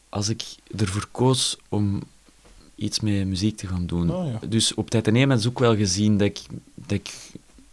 als 0.08 0.28
ik 0.28 0.42
ervoor 0.76 1.08
koos 1.10 1.56
om 1.68 2.02
iets 2.74 3.00
met 3.00 3.26
muziek 3.26 3.56
te 3.56 3.66
gaan 3.66 3.86
doen. 3.86 4.10
Ah, 4.10 4.26
ja. 4.26 4.48
Dus 4.48 4.74
op 4.74 4.84
het 4.84 4.94
ateneum 4.94 5.30
had 5.30 5.42
ze 5.42 5.48
ook 5.48 5.58
wel 5.58 5.76
gezien 5.76 6.16
dat 6.18 6.28
ik, 6.28 6.40
dat 6.74 6.90
ik 6.90 7.10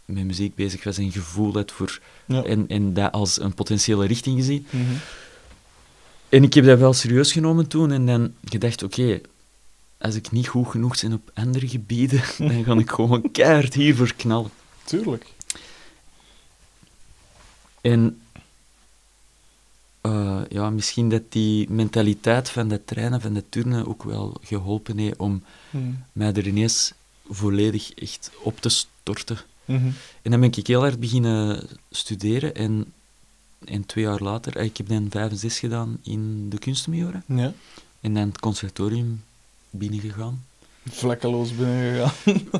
met 0.04 0.24
muziek 0.24 0.54
bezig 0.54 0.84
was 0.84 0.98
en 0.98 1.12
gevoel 1.12 1.52
had 1.52 1.72
voor... 1.72 2.00
Ja. 2.26 2.44
En, 2.44 2.68
en 2.68 2.94
dat 2.94 3.12
als 3.12 3.40
een 3.40 3.54
potentiële 3.54 4.06
richting 4.06 4.36
gezien. 4.36 4.66
Mhm. 4.70 4.94
En 6.28 6.42
ik 6.42 6.54
heb 6.54 6.64
dat 6.64 6.78
wel 6.78 6.92
serieus 6.92 7.32
genomen 7.32 7.66
toen 7.66 7.92
en 7.92 8.06
dan 8.06 8.34
gedacht, 8.44 8.82
oké, 8.82 9.20
als 9.98 10.14
ik 10.14 10.30
niet 10.30 10.48
goed 10.48 10.68
genoeg 10.68 11.00
ben 11.00 11.12
op 11.12 11.30
andere 11.34 11.68
gebieden, 11.68 12.22
dan 12.38 12.64
ga 12.64 12.74
ik 12.74 12.90
gewoon 12.90 13.30
keihard 13.30 13.74
hiervoor 13.74 14.14
knallen. 14.14 14.50
Tuurlijk. 14.84 15.32
En 17.84 18.20
eh, 20.00 20.40
ja, 20.48 20.70
misschien 20.70 21.08
dat 21.08 21.22
die 21.28 21.70
mentaliteit 21.70 22.50
van 22.50 22.68
dat 22.68 22.80
trainen, 22.84 23.20
van 23.20 23.34
dat 23.34 23.44
turnen 23.48 23.86
ook 23.88 24.02
wel 24.02 24.36
geholpen 24.42 24.98
heeft 24.98 25.16
om 25.16 25.42
Mhm. 25.70 25.84
mij 26.12 26.32
er 26.32 26.46
ineens 26.46 26.92
volledig 27.30 27.92
echt 27.94 28.30
op 28.42 28.60
te 28.60 28.68
storten. 28.68 29.38
Mhm. 29.64 29.86
En 30.22 30.30
dan 30.30 30.40
ben 30.40 30.52
ik 30.54 30.66
heel 30.66 30.80
hard 30.80 31.00
beginnen 31.00 31.68
studeren 31.90 32.54
en, 32.54 32.92
en 33.64 33.86
twee 33.86 34.04
jaar 34.04 34.20
later, 34.22 34.56
eh, 34.56 34.64
ik 34.64 34.76
heb 34.76 34.88
dan 34.88 35.06
vijf 35.10 35.30
en 35.30 35.36
zes 35.38 35.58
gedaan 35.58 35.98
in 36.02 36.48
de 36.50 36.58
kunstmajora 36.58 37.22
Ja. 37.26 37.52
en 38.00 38.14
dan 38.14 38.28
het 38.28 38.40
conservatorium 38.40 39.22
binnengegaan. 39.70 40.44
Vlekkeloos 40.90 41.54
binnengegaan. 41.56 42.12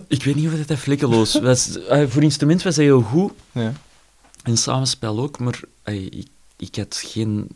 Ik 0.08 0.22
weet 0.24 0.34
niet 0.34 0.46
of 0.46 0.56
dat, 0.56 0.68
dat 0.68 0.78
vlekkeloos 0.78 1.40
was. 1.40 1.76
Eh, 1.88 2.08
voor 2.08 2.22
instrument 2.22 2.62
was 2.62 2.74
dat 2.74 2.84
heel 2.84 3.02
goed 3.02 3.32
Ja. 3.52 3.72
En 4.44 4.57
samenspel 4.59 5.18
ook, 5.20 5.38
maar 5.38 5.61
ik, 5.85 6.26
ik 6.57 6.76
had 6.76 6.96
geen... 7.07 7.48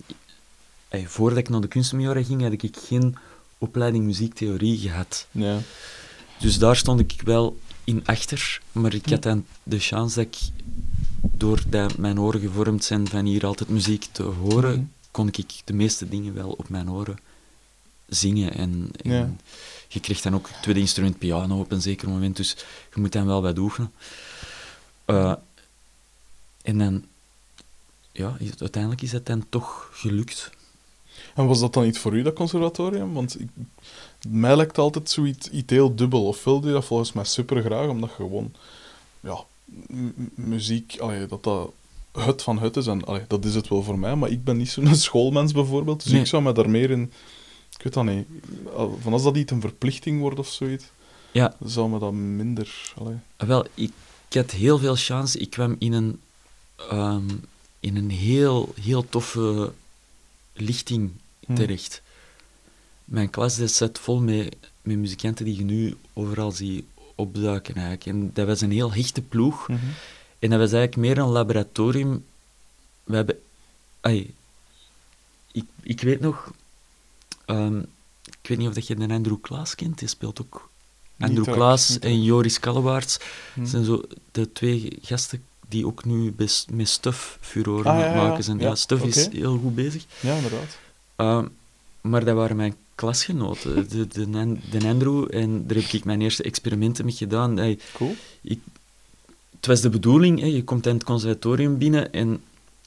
voordat 0.91 1.39
ik 1.39 1.49
naar 1.49 1.61
de 1.61 1.69
kunstmajora 1.69 2.23
ging, 2.23 2.43
had 2.43 2.53
ik 2.53 2.77
geen 2.87 3.17
opleiding 3.59 4.05
muziektheorie 4.05 4.79
gehad. 4.79 5.27
Ja. 5.31 5.59
Dus 6.39 6.59
daar 6.59 6.77
stond 6.77 7.01
ik 7.01 7.21
wel 7.25 7.59
in 7.85 8.03
achter, 8.07 8.61
maar 8.73 8.95
ik 8.95 9.07
had 9.09 9.23
dan 9.23 9.47
de 9.63 9.79
chance 9.79 10.15
dat 10.15 10.25
ik, 10.25 10.37
doordat 11.21 11.97
mijn 11.99 12.21
oren 12.21 12.41
gevormd 12.41 12.85
zijn 12.85 13.09
van 13.09 13.25
hier 13.25 13.47
altijd 13.47 13.69
muziek 13.69 14.07
te 14.13 14.23
horen, 14.23 14.71
Mhm. 14.73 14.85
kon 15.11 15.29
ik 15.29 15.53
de 15.65 15.73
meeste 15.73 16.09
dingen 16.09 16.35
wel 16.35 16.51
op 16.51 16.69
mijn 16.69 16.91
oren 16.91 17.19
zingen. 18.09 18.55
En, 18.55 18.91
en 19.03 19.11
Ja. 19.13 19.31
je 19.89 20.01
kreeg 20.01 20.21
dan 20.21 20.35
ook 20.35 20.49
het 20.49 20.63
tweede 20.63 20.81
instrument 20.81 21.19
piano 21.19 21.61
op 21.61 21.73
een 21.73 21.83
zeker 21.83 22.09
moment, 22.09 22.37
dus 22.37 22.57
je 22.95 23.01
moet 23.01 23.13
dan 23.13 23.27
wel 23.27 23.43
wat 23.43 23.59
oefenen. 23.59 23.93
Eh, 25.05 25.33
en 26.69 26.79
dan, 26.79 27.05
ja, 28.13 28.37
uiteindelijk 28.59 29.03
is 29.03 29.13
het 29.13 29.27
dan 29.27 29.45
toch 29.49 29.91
gelukt. 29.93 30.51
En 31.35 31.47
was 31.47 31.61
dat 31.61 31.73
dan 31.73 31.85
iets 31.87 31.99
voor 31.99 32.17
u, 32.17 32.23
dat 32.23 32.35
conservatorium? 32.35 33.13
Want 33.13 33.41
ik, 33.41 33.49
mij 34.29 34.57
lijkt 34.57 34.79
altijd 34.79 35.11
zoiets 35.11 35.51
iets 35.51 35.73
heel 35.73 35.95
dubbel. 35.95 36.27
Of 36.27 36.45
wilde 36.45 36.67
je 36.67 36.73
dat 36.73 36.85
volgens 36.85 37.13
mij 37.13 37.25
super 37.25 37.63
graag, 37.63 37.89
omdat 37.89 38.09
je 38.09 38.15
gewoon, 38.15 38.53
ja, 39.21 39.45
muziek, 40.35 40.97
allee, 41.01 41.27
dat 41.27 41.43
dat 41.45 41.73
het 42.13 42.43
van 42.43 42.59
het 42.59 42.77
is. 42.77 42.87
En 42.87 43.05
allee, 43.05 43.25
dat 43.29 43.45
is 43.45 43.55
het 43.55 43.69
wel 43.69 43.83
voor 43.83 43.99
mij, 43.99 44.15
maar 44.15 44.31
ik 44.31 44.45
ben 44.45 44.57
niet 44.57 44.71
zo'n 44.71 44.95
schoolmens 45.07 45.53
bijvoorbeeld. 45.53 46.03
Dus 46.03 46.13
Nee. 46.13 46.21
ik 46.21 46.27
zou 46.27 46.43
me 46.43 46.53
daar 46.53 46.71
meer 46.71 46.91
in, 46.91 47.13
ik 47.77 47.83
weet 47.83 47.93
dat 47.95 48.05
niet, 48.05 48.27
van 49.01 49.13
als 49.13 49.23
dat 49.23 49.35
niet 49.35 49.51
een 49.51 49.61
verplichting 49.61 50.21
wordt 50.21 50.39
of 50.39 50.49
zoiets, 50.49 50.85
Ja, 51.33 51.55
zou 51.65 51.89
me 51.91 51.99
dat 51.99 52.13
minder, 52.13 52.93
allee. 52.97 53.17
Ah, 53.37 53.49
Wel, 53.49 53.65
ik, 53.75 53.93
ik 54.29 54.35
had 54.37 54.51
heel 54.51 54.79
veel 54.79 54.97
chance. 54.97 55.39
Ik 55.39 55.51
kwam 55.51 55.77
in 55.79 55.93
een, 55.93 56.21
ehm, 56.91 57.29
in 57.81 57.97
een 57.97 58.11
heel, 58.11 58.75
heel 58.81 59.09
toffe 59.09 59.73
lichting 60.53 61.11
Hm. 61.49 61.55
terecht. 61.55 62.03
Mijn 63.05 63.31
klas 63.31 63.55
zat 63.65 63.99
vol 63.99 64.21
met, 64.21 64.57
met 64.83 64.97
muzikanten 64.97 65.45
die 65.45 65.57
je 65.57 65.65
nu 65.65 65.97
overal 66.13 66.53
ziet 66.53 66.85
opduiken 67.15 67.75
eigenlijk. 67.75 68.07
En 68.07 68.31
dat 68.35 68.47
was 68.47 68.61
een 68.61 68.71
heel 68.71 68.93
hechte 68.93 69.23
ploeg. 69.23 69.69
Mhm. 69.69 69.81
En 70.39 70.51
dat 70.51 70.59
was 70.59 70.73
eigenlijk 70.73 70.97
meer 70.97 71.19
een 71.19 71.31
laboratorium. 71.31 72.25
We 73.05 73.15
hebben... 73.15 73.39
Ik, 75.53 75.65
ik 75.83 76.01
weet 76.01 76.21
nog... 76.21 76.53
ehm, 77.45 77.79
ik 78.43 78.49
weet 78.49 78.59
niet 78.59 78.69
of 78.69 78.75
dat 78.75 78.87
je 78.87 78.95
de 78.95 79.09
Andrew 79.09 79.41
Klaas 79.41 79.75
kent. 79.75 79.99
Die 79.99 80.09
speelt 80.09 80.41
ook... 80.41 80.71
Andrew 81.19 81.53
Klaas 81.53 81.99
en. 81.99 82.23
Joris 82.23 82.61
Kallewaerts. 82.61 83.19
Hm. 83.55 83.61
Dat 83.61 83.69
zijn 83.69 83.85
zo 83.85 84.03
de 84.33 84.53
twee 84.53 84.99
gasten 85.03 85.45
die 85.69 85.87
ook 85.87 86.05
nu 86.05 86.33
best 86.33 86.71
met 86.71 86.89
Stuff 86.89 87.39
furoren 87.41 87.85
Ah, 87.87 87.93
aan 87.93 87.99
ja, 87.99 88.05
het 88.05 88.15
ja, 88.15 88.21
ja. 88.23 88.29
maken 88.29 88.45
zijn. 88.45 88.59
Ja, 88.59 88.75
Stuff 88.75 89.05
is 89.05 89.29
heel 89.29 89.59
goed 89.59 89.75
bezig. 89.75 90.05
Ja, 90.21 90.35
inderdaad. 90.35 90.79
Ehm, 91.17 91.47
maar 92.01 92.25
dat 92.25 92.35
waren 92.37 92.57
mijn 92.57 92.75
klasgenoten, 92.95 93.75
de, 93.91 94.07
de, 94.07 94.31
de 94.71 94.89
Andrew, 94.89 95.27
en 95.31 95.67
daar 95.67 95.77
heb 95.77 95.87
ik 95.93 96.05
mijn 96.05 96.21
eerste 96.21 96.43
experimenten 96.43 97.05
mee 97.05 97.15
gedaan. 97.15 97.57
Hij- 97.57 97.79
Cool. 97.93 98.17
ik, 98.43 98.59
het 99.57 99.67
was 99.67 99.81
de 99.81 99.89
bedoeling, 99.91 100.41
je 100.53 100.65
komt 100.65 100.87
in 100.87 100.95
het 100.95 101.05
conservatorium 101.05 101.79
binnen 101.79 102.13
en 102.13 102.41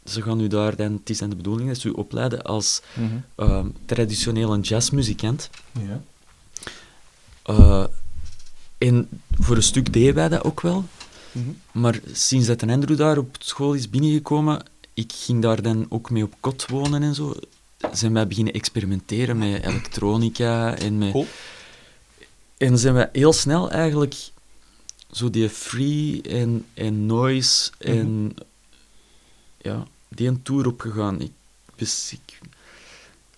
ze 0.05 0.21
gaan 0.21 0.39
u 0.41 0.47
daar 0.47 0.75
dan, 0.75 0.93
het 0.93 1.09
is 1.09 1.17
dan 1.17 1.29
de 1.29 1.35
bedoeling 1.35 1.67
dat 1.69 1.77
ze 1.77 1.87
u 1.87 1.91
opleiden 1.91 2.41
als 2.43 2.81
ehm 3.35 3.65
traditionele 3.85 4.59
jazzmuzikant. 4.59 5.49
Ja. 5.71 6.01
Eh, 7.43 7.83
en 8.77 9.07
voor 9.39 9.55
een 9.55 9.63
stuk 9.63 9.93
deden 9.93 10.13
wij 10.15 10.29
dat 10.29 10.43
ook 10.43 10.61
wel. 10.61 10.85
Mhm. 11.31 11.49
Maar 11.71 11.99
sinds 12.11 12.47
dat 12.47 12.61
een 12.61 12.69
Andrew 12.69 12.97
daar 12.97 13.17
op 13.17 13.35
school 13.39 13.73
is 13.73 13.89
binnengekomen, 13.89 14.65
ik 14.93 15.11
ging 15.15 15.41
daar 15.41 15.61
dan 15.61 15.85
ook 15.89 16.09
mee 16.09 16.23
op 16.23 16.33
kot 16.39 16.65
wonen 16.67 17.03
en 17.03 17.15
zo, 17.15 17.33
zijn 17.91 18.13
wij 18.13 18.27
beginnen 18.27 18.53
experimenteren 18.53 19.37
met 19.37 19.63
elektronica 19.63 20.75
en 20.77 20.97
met... 20.97 21.11
Cool. 21.11 21.27
En 22.57 22.77
zijn 22.77 22.93
we 22.95 23.09
heel 23.11 23.33
snel 23.33 23.71
eigenlijk 23.71 24.15
zo 25.11 25.29
die 25.29 25.49
free 25.49 26.21
en, 26.21 26.65
en 26.73 27.05
noise 27.05 27.71
en 27.77 28.35
ja, 29.57 29.87
die 30.07 30.27
een 30.27 30.41
tour 30.41 30.67
opgegaan. 30.67 31.21
Ik, 31.21 31.31
dus 31.75 32.11
ik, 32.13 32.39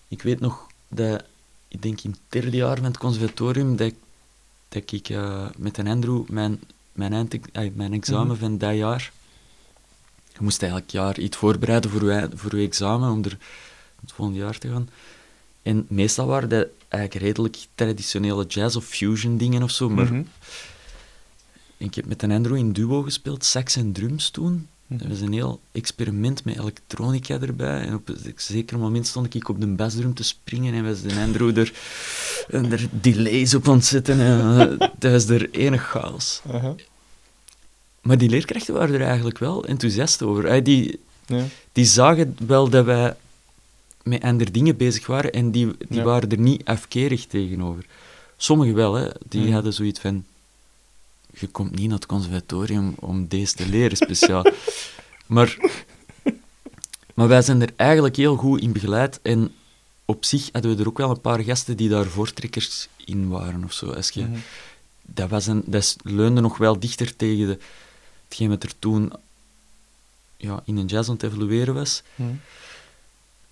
ik 0.08 0.22
weet 0.22 0.40
nog 0.40 0.66
dat, 0.88 1.24
ik 1.68 1.82
denk 1.82 2.00
in 2.00 2.10
het 2.10 2.20
derde 2.28 2.56
jaar 2.56 2.76
van 2.76 2.84
het 2.84 2.98
conservatorium, 2.98 3.76
dat, 3.76 3.86
ik- 3.86 3.96
dat 4.68 4.92
ik 4.92 5.08
eh, 5.08 5.46
met 5.56 5.78
een 5.78 5.86
Andrew 5.88 6.28
mijn, 6.28 6.60
mijn, 6.94 7.12
eind, 7.12 7.36
mijn 7.76 7.92
examen 7.92 8.26
Mhm. 8.26 8.36
van 8.38 8.58
dat 8.58 8.76
jaar, 8.76 9.12
je 10.32 10.38
moest 10.40 10.62
elk 10.62 10.90
jaar 10.90 11.18
iets 11.18 11.36
voorbereiden 11.36 11.90
voor 11.90 12.12
je, 12.12 12.28
voor 12.34 12.58
je 12.58 12.66
examen, 12.66 13.10
om 13.10 13.24
er 13.24 13.38
het 14.00 14.12
volgende 14.12 14.40
jaar 14.40 14.58
te 14.58 14.68
gaan. 14.68 14.88
En 15.62 15.86
meestal 15.88 16.26
waren 16.26 16.48
dat 16.48 16.66
eigenlijk 16.88 17.24
redelijk 17.24 17.56
traditionele 17.74 18.44
jazz 18.46 18.76
of 18.76 18.84
fusion 18.84 19.36
dingen 19.36 19.62
of 19.62 19.70
zo, 19.70 19.88
maar 19.90 20.04
Mhm. 20.12 20.22
ik 21.76 21.94
heb 21.94 22.06
met 22.06 22.22
een 22.22 22.30
Andrew 22.32 22.56
in 22.56 22.72
duo 22.72 23.02
gespeeld, 23.02 23.44
sax 23.44 23.76
en 23.76 23.92
drums 23.92 24.30
toen. 24.30 24.68
Dat 24.86 25.08
was 25.08 25.20
een 25.20 25.32
heel 25.32 25.60
experiment 25.72 26.44
met 26.44 26.58
elektronica 26.58 27.40
erbij. 27.40 27.80
En 27.86 27.94
op 27.94 28.08
een 28.08 28.32
zeker 28.36 28.78
moment 28.78 29.06
stond 29.06 29.34
ik 29.34 29.48
op 29.48 29.60
de 29.60 29.66
bassdrum 29.66 30.14
te 30.14 30.22
springen 30.24 30.74
en 30.74 30.84
was 30.84 31.00
de 31.02 31.20
Andrew 31.20 31.58
er, 31.58 31.72
er 32.48 32.86
delays 32.90 33.54
op 33.54 33.68
ontzetten. 33.68 34.20
En, 34.20 34.58
eh, 34.80 34.88
dat 34.98 35.12
was 35.12 35.28
er 35.28 35.50
enig 35.50 35.82
chaos. 35.90 36.40
Aha. 36.52 36.74
Maar 38.02 38.18
die 38.18 38.28
leerkrachten 38.28 38.74
waren 38.74 38.94
er 38.94 39.06
eigenlijk 39.06 39.38
wel 39.38 39.64
enthousiast 39.64 40.22
over. 40.22 40.46
Eh, 40.46 40.64
Die, 40.64 41.00
Ja. 41.26 41.44
die 41.72 41.84
zagen 41.84 42.36
wel 42.46 42.68
dat 42.68 42.84
wij 42.84 43.14
met 44.02 44.22
andere 44.22 44.50
dingen 44.50 44.76
bezig 44.76 45.06
waren 45.06 45.32
en 45.32 45.50
die, 45.50 45.66
die 45.88 45.98
Ja. 45.98 46.02
waren 46.04 46.30
er 46.30 46.38
niet 46.38 46.64
afkerig 46.64 47.26
tegenover. 47.26 47.84
Sommigen 48.36 48.74
wel, 48.74 48.94
hè. 48.94 49.08
die 49.28 49.52
hadden 49.52 49.72
zoiets 49.72 50.00
van... 50.00 50.24
Je 51.38 51.46
komt 51.46 51.70
niet 51.76 51.88
naar 51.88 51.96
het 51.96 52.06
conservatorium 52.06 52.94
om 52.98 53.26
deze 53.28 53.54
te 53.54 53.66
leren, 53.68 53.96
speciaal. 53.96 54.44
maar, 55.26 55.56
maar 57.14 57.28
wij 57.28 57.42
zijn 57.42 57.62
er 57.62 57.70
eigenlijk 57.76 58.16
heel 58.16 58.36
goed 58.36 58.60
in 58.60 58.72
begeleid 58.72 59.18
en 59.22 59.52
op 60.04 60.24
zich 60.24 60.48
hadden 60.52 60.76
we 60.76 60.82
er 60.82 60.88
ook 60.88 60.98
wel 60.98 61.10
een 61.10 61.20
paar 61.20 61.40
gasten 61.40 61.76
die 61.76 61.88
daar 61.88 62.06
voortrekkers 62.06 62.88
in 63.04 63.28
waren 63.28 63.64
of 63.64 63.72
zo. 63.72 63.90
Als 63.90 64.10
je, 64.10 64.20
Mhm. 64.22 64.38
dat, 65.02 65.28
was 65.28 65.46
een, 65.46 65.62
dat 65.66 65.96
leunde 66.02 66.40
nog 66.40 66.56
wel 66.56 66.78
dichter 66.78 67.16
tegen 67.16 67.46
de, 67.46 67.58
hetgeen 68.28 68.48
wat 68.48 68.62
er 68.62 68.78
toen 68.78 69.12
ja, 70.36 70.62
in 70.64 70.76
een 70.76 70.86
jazz 70.86 71.08
aan 71.08 71.14
het 71.14 71.24
evolueren 71.24 71.74
was. 71.74 72.02
Mhm. 72.14 72.28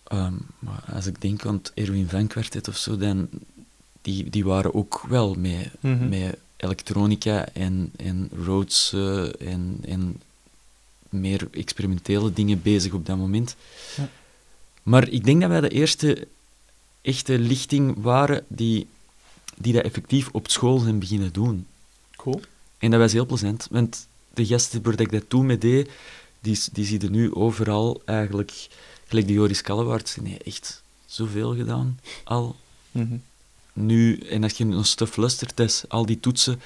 Ehm, 0.04 0.34
maar 0.58 0.84
als 0.92 1.06
ik 1.06 1.20
denk 1.20 1.46
aan 1.46 1.54
het 1.54 1.72
Erwin 1.74 2.08
Van 2.08 2.30
of 2.68 2.76
zo, 2.76 2.96
dan 2.96 3.28
die, 4.02 4.30
die 4.30 4.44
waren 4.44 4.74
ook 4.74 5.02
wel 5.08 5.34
met, 5.34 5.70
Mhm. 5.80 6.08
met 6.08 6.36
elektronica 6.56 7.48
en, 7.52 7.92
en 7.96 8.30
Rhodes 8.44 8.92
eh, 8.92 9.48
en, 9.52 9.78
en 9.86 10.20
meer 11.08 11.48
experimentele 11.50 12.32
dingen 12.32 12.62
bezig 12.62 12.92
op 12.92 13.06
dat 13.06 13.16
moment. 13.16 13.56
Ja. 13.96 14.08
Maar 14.82 15.08
ik 15.08 15.24
denk 15.24 15.40
dat 15.40 15.50
wij 15.50 15.60
de 15.60 15.68
eerste 15.68 16.26
echte 17.02 17.38
lichting 17.38 17.94
waren 18.02 18.44
die, 18.48 18.86
die 19.56 19.72
dat 19.72 19.84
effectief 19.84 20.28
op 20.32 20.50
school 20.50 20.78
zijn 20.78 20.98
beginnen 20.98 21.32
doen. 21.32 21.66
Cool. 22.16 22.40
En 22.78 22.90
dat 22.90 23.00
was 23.00 23.12
heel 23.12 23.26
plezant, 23.26 23.66
want 23.70 24.06
de 24.34 24.46
gasten 24.46 24.82
waar 24.82 25.00
ik 25.00 25.12
dat 25.12 25.28
toen 25.28 25.46
mee 25.46 25.58
deed, 25.58 25.90
die, 26.40 26.58
die 26.72 26.84
zie 26.84 27.00
je 27.00 27.10
nu 27.10 27.34
overal 27.34 28.02
eigenlijk, 28.04 28.68
gelijk 29.06 29.26
de 29.26 29.32
Joris 29.32 29.62
Kallewaard, 29.62 30.16
die 30.20 30.28
heeft 30.28 30.42
echt 30.42 30.82
zoveel 31.06 31.54
gedaan 31.54 31.98
al. 32.24 32.56
Mhm. 32.90 33.16
Nu, 33.72 34.16
en 34.18 34.42
als 34.42 34.52
je 34.52 34.64
nog 34.64 34.86
stuff 34.86 35.16
is 35.56 35.84
al 35.88 36.06
die 36.06 36.20
toetsen, 36.20 36.60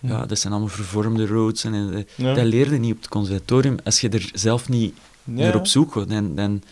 ja, 0.00 0.26
dat 0.26 0.38
zijn 0.38 0.52
allemaal 0.52 0.70
vervormde 0.70 1.26
roads. 1.26 1.64
En, 1.64 1.74
en, 1.74 1.94
eh, 1.94 2.02
Ja. 2.14 2.34
Dat 2.34 2.44
leerde 2.44 2.76
niet 2.78 2.92
op 2.94 2.98
het 3.00 3.08
conservatorium. 3.08 3.76
Als 3.84 4.00
je 4.00 4.08
er 4.08 4.30
zelf 4.34 4.68
niet 4.68 4.94
Ja. 5.24 5.32
naar 5.32 5.56
op 5.56 5.66
zoek 5.66 5.92
gaat, 5.92 6.08
dan, 6.08 6.34
dan, 6.34 6.62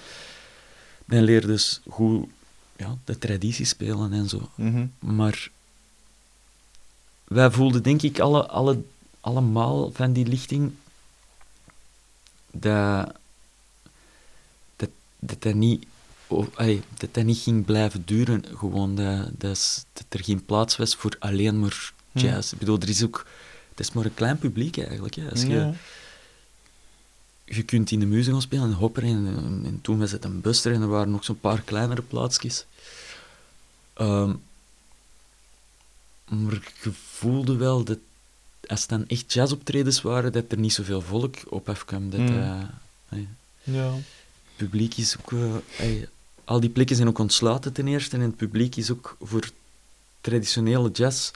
dan 1.05 1.23
leer 1.23 1.41
je 1.41 1.47
dus 1.47 1.81
goed 1.89 2.27
ja, 2.85 2.97
de 3.05 3.19
traditie 3.19 3.65
spelen 3.65 4.13
en 4.13 4.29
zo. 4.29 4.51
Mhm. 4.55 4.87
Maar 4.99 5.51
wij 7.25 7.51
voelden 7.51 7.83
denk 7.83 8.03
ik 8.03 8.19
alle, 8.19 8.47
alle, 8.47 8.83
allemaal 9.21 9.91
van 9.93 10.13
die 10.13 10.27
lichting 10.27 10.73
dat 12.51 13.13
dat, 14.77 14.89
dat, 15.19 15.43
dat, 15.43 15.55
niet, 15.55 15.87
oh, 16.27 16.47
allee, 16.55 16.83
dat 16.99 17.15
dat 17.15 17.25
niet 17.25 17.39
ging 17.39 17.65
blijven 17.65 18.03
duren. 18.05 18.45
Gewoon 18.57 18.95
dat, 18.95 19.31
dat, 19.39 19.87
er 20.09 20.25
geen 20.25 20.45
plaats 20.45 20.77
was 20.77 20.95
voor 20.95 21.17
alleen 21.19 21.61
maar 21.61 21.93
Hmm. 22.15 22.23
jazz. 22.23 22.53
Ik 22.53 22.59
bedoel, 22.59 22.79
er 22.79 22.89
is 22.89 23.05
ook... 23.05 23.27
Het 23.71 23.81
is 23.81 23.93
maar 23.93 24.05
een 24.05 24.15
klein 24.15 24.39
publiek 24.39 24.79
eigenlijk. 24.79 25.15
Hè. 25.15 25.31
Als 25.31 25.43
je, 25.43 25.49
Ja. 25.49 25.75
Je 27.45 27.63
kunt 27.63 27.91
in 27.91 28.01
de 28.01 28.07
muziek 28.07 28.41
spelen 28.41 28.65
en 28.65 28.73
hopper 28.73 29.03
en, 29.03 29.27
en 29.65 29.79
toen 29.83 29.99
was 29.99 30.11
het 30.13 30.25
een 30.25 30.41
buster 30.41 30.73
en 30.73 30.83
er 30.83 30.89
waren 30.89 31.11
nog 31.11 31.25
zo'n 31.25 31.41
paar 31.41 31.61
kleinere 31.63 32.03
plaatsjes. 32.03 32.67
Ehm, 33.95 34.33
maar 36.29 36.73
je 36.83 36.93
voelde 36.93 37.57
wel 37.57 37.85
dat 37.85 37.99
als 38.67 38.81
het 38.81 38.89
dan 38.89 39.07
echt 39.07 39.33
jazzoptredens 39.33 40.03
waren, 40.03 40.33
dat 40.33 40.45
er 40.49 40.59
niet 40.59 40.73
zoveel 40.73 41.01
volk 41.01 41.37
op 41.49 41.69
afkwam. 41.69 42.11
Dat, 42.11 42.21
Mm. 42.21 42.39
eh, 42.43 42.63
hey, 43.09 43.29
Ja. 43.63 43.93
het 43.93 44.57
publiek 44.57 44.97
is 44.97 45.17
ook... 45.21 45.33
eh, 45.33 45.55
hey, 45.71 46.09
al 46.45 46.61
die 46.61 46.71
plekken 46.71 46.97
zijn 46.97 47.09
ook 47.09 47.19
ontsluiten 47.19 47.73
ten 47.73 47.87
eerste 47.89 48.17
en 48.17 48.23
het 48.23 48.37
publiek 48.37 48.77
is 48.77 48.91
ook 48.91 49.17
voor 49.21 49.51
traditionele 50.21 50.91
jazz 50.91 51.31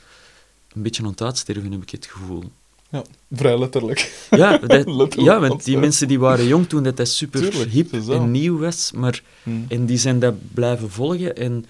een 0.73 0.83
beetje 0.83 1.03
aan 1.03 1.09
het 1.11 1.23
uitsterven, 1.23 1.73
heb 1.73 1.83
ik 1.83 1.91
het 1.91 2.07
gevoel. 2.07 2.53
Ja, 2.89 3.03
vrij 3.33 3.59
letterlijk. 3.59 4.27
Ja, 4.31 4.51
dat, 4.59 4.71
Letterlijk 4.71 5.15
ja 5.21 5.41
want 5.41 5.65
die 5.65 5.79
mensen 5.79 6.09
die 6.09 6.19
waren 6.19 6.47
jong 6.47 6.69
toen 6.69 6.83
dat 6.83 6.97
dat 6.97 7.09
super 7.09 7.41
Tuurlijk, 7.51 7.71
hip 7.71 7.93
is 7.93 8.05
dat. 8.07 8.15
en 8.17 8.31
nieuw 8.31 8.59
was, 8.59 8.93
maar, 8.93 9.23
Mhm. 9.43 9.61
en 9.69 9.87
die 9.87 9.99
zijn 9.99 10.19
dat 10.19 10.35
blijven 10.55 10.91
volgen. 10.91 11.37
En 11.37 11.67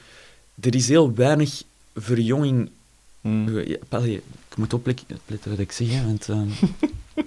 er 0.61 0.75
is 0.75 0.89
heel 0.89 1.15
weinig 1.15 1.63
verjonging. 1.95 2.71
Ja, 3.23 3.77
allee, 3.89 4.15
ik 4.51 4.57
moet 4.57 4.75
opletten 4.75 5.51
wat 5.51 5.59
ik 5.59 5.73
zeg, 5.73 5.89
hè, 5.91 6.05
want... 6.05 6.29
ehm, 6.29 6.49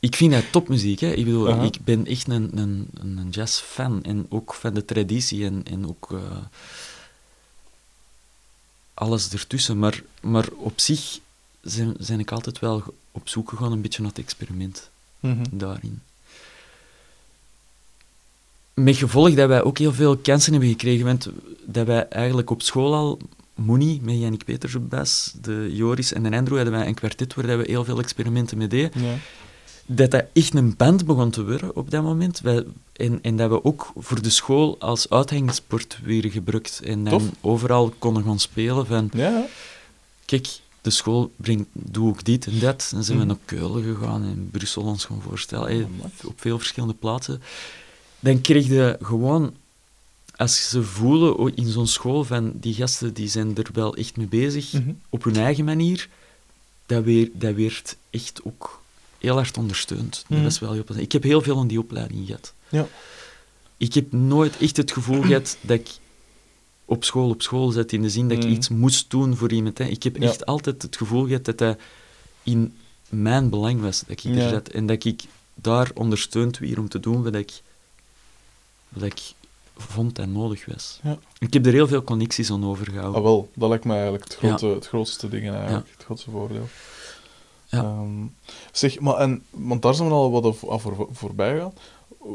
ik 0.00 0.16
vind 0.16 0.32
dat 0.32 0.44
topmuziek. 0.52 1.00
Hè. 1.00 1.12
Ik, 1.12 1.24
bedoel, 1.24 1.62
ik 1.64 1.76
ben 1.84 2.06
echt 2.06 2.28
een, 2.28 2.50
een, 2.58 2.88
een 2.94 3.28
jazzfan 3.30 4.02
en 4.02 4.26
ook 4.28 4.54
van 4.54 4.74
de 4.74 4.84
traditie 4.84 5.44
en, 5.44 5.62
en 5.70 5.88
ook 5.88 6.12
eh, 6.12 6.36
alles 8.94 9.30
ertussen. 9.32 9.78
Maar, 9.78 10.02
maar 10.20 10.48
op 10.56 10.80
zich 10.80 11.18
zijn, 11.64 11.94
zijn 11.98 12.20
ik 12.20 12.32
altijd 12.32 12.58
wel 12.58 12.82
op 13.12 13.28
zoek 13.28 13.48
gegaan 13.48 13.72
een 13.72 13.80
beetje 13.80 14.02
naar 14.02 14.10
het 14.10 14.20
experiment 14.20 14.90
Mhm. 15.20 15.42
daarin. 15.50 16.00
Met 18.74 18.96
gevolg 18.96 19.34
dat 19.34 19.48
wij 19.48 19.62
ook 19.62 19.78
heel 19.78 19.92
veel 19.92 20.16
kansen 20.16 20.52
hebben 20.52 20.70
gekregen, 20.70 21.04
want 21.04 21.28
dat 21.64 21.86
wij 21.86 22.08
eigenlijk 22.08 22.50
op 22.50 22.62
school 22.62 22.94
al, 22.94 23.18
Moenie, 23.54 24.00
met 24.02 24.18
Jannik 24.18 24.44
Peters 24.44 24.74
op 24.74 24.90
bas, 24.90 25.32
de 25.42 25.70
Joris 25.72 26.12
en 26.12 26.22
de 26.22 26.36
Andrew, 26.36 26.56
hadden 26.56 26.74
wij 26.74 26.86
een 26.86 26.94
kwartet 26.94 27.34
waar 27.34 27.46
dat 27.46 27.58
we 27.58 27.64
heel 27.70 27.84
veel 27.84 27.98
experimenten 27.98 28.58
mee 28.58 28.66
deden. 28.68 29.02
Ja. 29.02 29.14
Dat 29.86 30.10
dat 30.10 30.24
echt 30.32 30.54
een 30.54 30.76
band 30.76 31.04
begon 31.06 31.30
te 31.30 31.44
worden 31.44 31.76
op 31.76 31.90
dat 31.90 32.02
moment. 32.02 32.40
Wij, 32.40 32.64
en, 32.92 33.18
en 33.22 33.36
dat 33.36 33.50
we 33.50 33.64
ook 33.64 33.92
voor 33.96 34.22
de 34.22 34.30
school 34.30 34.76
als 34.78 35.10
uithangingspoort 35.10 35.98
weer 36.02 36.30
gebruikt. 36.30 36.80
En 36.84 37.04
dan 37.04 37.18
Tof. 37.18 37.28
overal 37.40 37.94
konden 37.98 38.22
gaan 38.24 38.38
spelen 38.38 38.86
van... 38.86 39.10
Ja. 39.12 39.46
Kijk, 40.24 40.48
de 40.84 40.90
school 40.90 41.32
brengt, 41.36 41.66
doe 41.72 42.08
ook 42.08 42.24
dit 42.24 42.46
en 42.46 42.58
dat. 42.58 42.90
En 42.94 43.04
zijn 43.04 43.18
we 43.18 43.24
Mhm. 43.24 43.32
naar 43.34 43.42
Keulen 43.44 43.82
gegaan 43.96 44.22
en 44.22 44.48
Brussel 44.50 44.82
ons 44.82 45.04
gaan 45.04 45.22
voorstellen. 45.22 45.66
Hey, 45.66 45.86
Oh, 45.98 46.04
op 46.24 46.40
veel 46.40 46.58
verschillende 46.58 46.94
plaatsen. 46.94 47.42
Dan 48.20 48.40
kreeg 48.40 48.66
je 48.66 48.98
gewoon, 49.02 49.54
als 50.36 50.68
ze 50.68 50.82
voelen 50.82 51.36
oh, 51.36 51.50
in 51.54 51.68
zo'n 51.70 51.86
school 51.86 52.24
van 52.24 52.52
die 52.54 52.74
gasten 52.74 53.14
die 53.14 53.28
zijn 53.28 53.56
er 53.56 53.68
wel 53.72 53.94
echt 53.96 54.16
mee 54.16 54.26
bezig, 54.26 54.72
Mhm. 54.72 54.92
op 55.08 55.24
hun 55.24 55.36
eigen 55.36 55.64
manier, 55.64 56.08
dat, 56.86 57.04
weer, 57.04 57.30
dat 57.32 57.54
werd 57.54 57.96
echt 58.10 58.40
ook 58.42 58.82
heel 59.18 59.34
hard 59.34 59.56
ondersteund. 59.58 60.24
Mhm. 60.28 60.42
Dat 60.42 60.52
is 60.52 60.58
wel 60.58 60.72
heel. 60.72 60.84
Ik 60.96 61.12
heb 61.12 61.22
heel 61.22 61.42
veel 61.42 61.58
aan 61.58 61.66
die 61.68 61.78
opleiding 61.78 62.26
gehad. 62.26 62.52
Ja. 62.68 62.86
Ik 63.76 63.94
heb 63.94 64.12
nooit 64.12 64.56
echt 64.58 64.76
het 64.76 64.92
gevoel 64.92 65.22
gehad 65.22 65.56
dat 65.60 65.78
ik 65.78 65.88
op 66.84 67.04
school 67.04 67.28
op 67.28 67.42
school 67.42 67.70
zat, 67.70 67.92
in 67.92 68.02
de 68.02 68.10
zin 68.10 68.28
dat 68.28 68.36
ik 68.36 68.44
Mhm. 68.44 68.52
iets 68.52 68.68
moest 68.68 69.10
doen 69.10 69.36
voor 69.36 69.52
iemand. 69.52 69.78
Hè. 69.78 69.84
Ik 69.84 70.02
heb 70.02 70.16
Ja. 70.16 70.22
echt 70.28 70.46
altijd 70.46 70.82
het 70.82 70.96
gevoel 70.96 71.26
gehad 71.26 71.44
dat 71.44 71.58
dat 71.58 71.76
in 72.42 72.76
mijn 73.08 73.48
belang 73.50 73.80
was, 73.80 74.00
dat 74.00 74.10
ik 74.24 74.36
er 74.36 74.48
zat. 74.48 74.68
En 74.68 74.86
dat 74.86 75.04
ik 75.04 75.22
daar 75.54 75.90
ondersteund 75.94 76.58
werd 76.58 76.78
om 76.78 76.88
te 76.88 77.00
doen 77.00 77.22
wat 77.22 77.34
ik, 77.34 77.52
wat 78.88 79.02
ik 79.02 79.20
vond 79.76 80.18
en 80.18 80.32
nodig 80.32 80.64
was. 80.66 81.00
Ja. 81.02 81.18
Ik 81.38 81.52
heb 81.52 81.66
er 81.66 81.72
heel 81.72 81.86
veel 81.88 82.02
connecties 82.04 82.50
aan 82.50 82.64
overgehouden. 82.64 83.14
Ah, 83.16 83.22
wel, 83.22 83.50
dat 83.54 83.68
lijkt 83.68 83.84
mij 83.84 83.94
eigenlijk 83.96 84.24
het, 84.24 84.34
grote, 84.34 84.66
het 84.66 84.86
grootste 84.86 85.28
ding, 85.28 85.50
eigenlijk. 85.50 85.88
Het 85.96 86.04
grootste 86.04 86.30
voordeel. 86.30 86.68
Ja. 87.68 87.82
Ehm, 87.82 88.26
zeg, 88.72 89.00
maar 89.00 89.14
en, 89.16 89.42
want 89.50 89.82
daar 89.82 89.94
zijn 89.94 90.08
we 90.08 90.14
al 90.14 90.30
wat 90.30 90.56
voor, 90.56 90.80
voor, 90.80 91.08
voorbij 91.12 91.58
gaan. 91.58 91.72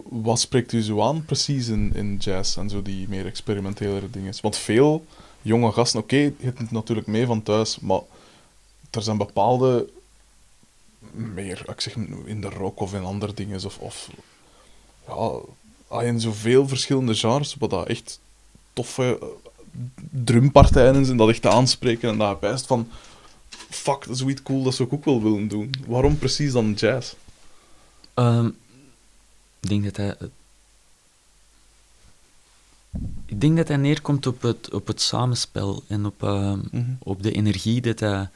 Wat 0.09 0.39
spreekt 0.39 0.71
u 0.71 0.81
zo 0.81 1.01
aan 1.01 1.25
precies 1.25 1.67
in, 1.67 1.95
in 1.95 2.15
jazz 2.15 2.57
en 2.57 2.69
zo 2.69 2.81
die 2.81 3.09
meer 3.09 3.25
experimentelere 3.25 4.09
dingen? 4.09 4.33
Want 4.41 4.57
veel 4.57 5.05
jonge 5.41 5.71
gasten, 5.71 5.99
oké, 5.99 6.15
je 6.15 6.33
het 6.39 6.71
natuurlijk 6.71 7.07
mee 7.07 7.25
van 7.25 7.43
thuis, 7.43 7.79
maar 7.79 8.01
er 8.89 9.01
zijn 9.01 9.17
bepaalde 9.17 9.89
meer, 11.11 11.63
ik 11.67 11.81
zeg 11.81 11.95
in 12.25 12.41
de 12.41 12.49
rock 12.49 12.79
of 12.79 12.93
in 12.93 13.03
andere 13.03 13.33
dingen, 13.33 13.65
of, 13.65 13.77
of 13.77 14.09
ja, 15.07 15.39
ah, 15.87 16.05
in 16.05 16.19
zoveel 16.19 16.67
verschillende 16.67 17.15
genres, 17.15 17.55
wat 17.55 17.69
dat 17.69 17.87
echt 17.87 18.19
toffe 18.73 19.19
drumpartijen 20.11 21.05
zijn, 21.05 21.17
dat 21.17 21.29
echt 21.29 21.45
aanspreken 21.45 22.09
en 22.09 22.17
dat 22.17 22.29
je 22.29 22.37
bijst 22.39 22.67
van 22.67 22.87
fuck, 23.69 23.99
dat 23.99 24.09
is 24.09 24.17
zoiets 24.19 24.41
cool, 24.41 24.63
dat 24.63 24.79
ik 24.79 24.93
ook 24.93 25.05
wel 25.05 25.21
willen 25.21 25.47
doen. 25.47 25.71
Waarom 25.87 26.17
precies 26.17 26.51
dan 26.51 26.73
jazz? 26.73 27.13
Ehm, 28.13 28.49
ik 29.59 29.69
denk 29.69 29.83
dat 29.83 29.97
hij... 29.97 30.15
Ik 33.25 33.41
denk 33.41 33.57
dat 33.57 33.67
hij 33.67 33.77
neerkomt 33.77 34.27
op 34.27 34.41
het, 34.41 34.73
op 34.73 34.87
het 34.87 35.01
samenspel 35.01 35.83
en 35.87 36.05
op, 36.05 36.23
ehm, 36.23 36.59
Mhm. 36.71 36.91
op 36.99 37.23
de 37.23 37.31
energie 37.31 37.81
dat, 37.81 37.99
hij, 37.99 38.29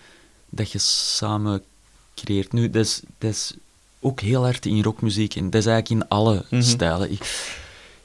dat 0.50 0.72
je 0.72 0.78
samen 0.80 1.64
creëert. 2.16 2.52
Nu, 2.54 2.70
dat 2.70 2.86
is, 2.86 3.02
dat 3.18 3.32
is 3.32 3.54
ook 4.00 4.20
heel 4.22 4.42
hard 4.44 4.66
in 4.66 4.84
rockmuziek. 4.84 5.36
En 5.36 5.50
dat 5.50 5.62
is 5.62 5.66
eigenlijk 5.68 6.04
in 6.04 6.10
alle 6.10 6.46
Mhm. 6.50 6.62
stijlen. 6.62 7.12
Ik, 7.12 7.20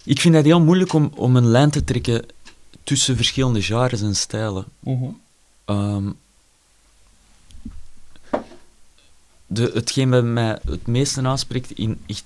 ik 0.04 0.20
vind 0.20 0.34
het 0.34 0.44
heel 0.44 0.60
moeilijk 0.60 0.92
om, 0.92 1.10
om 1.14 1.36
een 1.36 1.46
lijn 1.46 1.70
te 1.70 1.84
trekken 1.84 2.24
tussen 2.84 3.16
verschillende 3.16 3.62
genres 3.62 4.00
en 4.00 4.16
stijlen. 4.16 4.64
Ehm, 5.64 6.10
de, 9.46 9.70
hetgeen 9.74 10.10
bij 10.10 10.22
mij 10.22 10.58
het 10.64 10.86
meeste 10.86 11.22
aanspreekt 11.26 11.70
in 11.70 12.00
echt 12.06 12.24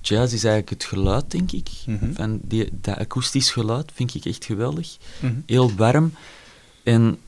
jazz 0.00 0.32
is 0.34 0.44
eigenlijk 0.44 0.70
het 0.70 0.84
geluid, 0.84 1.30
denk 1.30 1.52
ik. 1.52 1.68
Mhm. 1.86 2.12
Van 2.12 2.38
die, 2.42 2.68
dat 2.72 2.98
akoestisch 2.98 3.50
geluid 3.50 3.90
vind 3.94 4.14
ik 4.14 4.24
echt 4.24 4.44
geweldig. 4.44 4.96
Mhm. 5.20 5.34
Heel 5.46 5.74
warm. 5.74 6.14
En, 6.82 7.18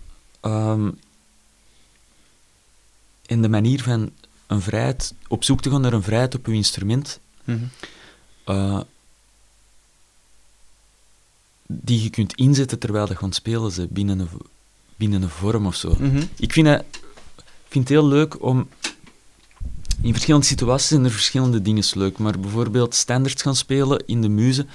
en 3.27 3.43
de 3.43 3.49
manier 3.49 3.83
van 3.83 4.11
een 4.47 4.61
vrijheid, 4.61 5.15
op 5.29 5.45
zoek 5.45 5.63
te 5.63 5.71
gaan 5.71 5.81
naar 5.81 5.93
een 5.93 6.03
vrijheid 6.03 6.35
op 6.35 6.47
uw 6.47 6.55
instrument, 6.55 7.21
Mhm. 7.45 7.65
eh, 8.45 8.81
die 11.67 12.03
je 12.03 12.11
kunt 12.11 12.35
inzetten 12.35 12.79
terwijl 12.79 13.09
je 13.09 13.17
het 13.27 13.35
spelen 13.35 13.73
bent, 13.77 13.91
binnen 13.91 14.19
een, 14.19 14.29
binnen 14.97 15.23
een 15.23 15.29
vorm 15.29 15.67
of 15.67 15.75
zo. 15.75 15.97
Ik 16.37 16.53
vind 16.53 16.67
het, 16.67 16.85
vind 17.69 17.89
het 17.89 17.99
heel 17.99 18.07
leuk 18.07 18.43
om... 18.43 18.69
In 20.07 20.13
verschillende 20.13 20.47
situaties 20.47 20.89
zijn 20.89 21.05
er 21.05 21.11
verschillende 21.11 21.63
dingen 21.63 21.85
leuk, 21.95 22.19
maar 22.19 22.41
bijvoorbeeld 22.41 22.95
standards 22.95 23.43
gaan 23.43 23.57
spelen 23.57 24.03
in 24.07 24.21
de 24.23 24.29
muze, 24.29 24.67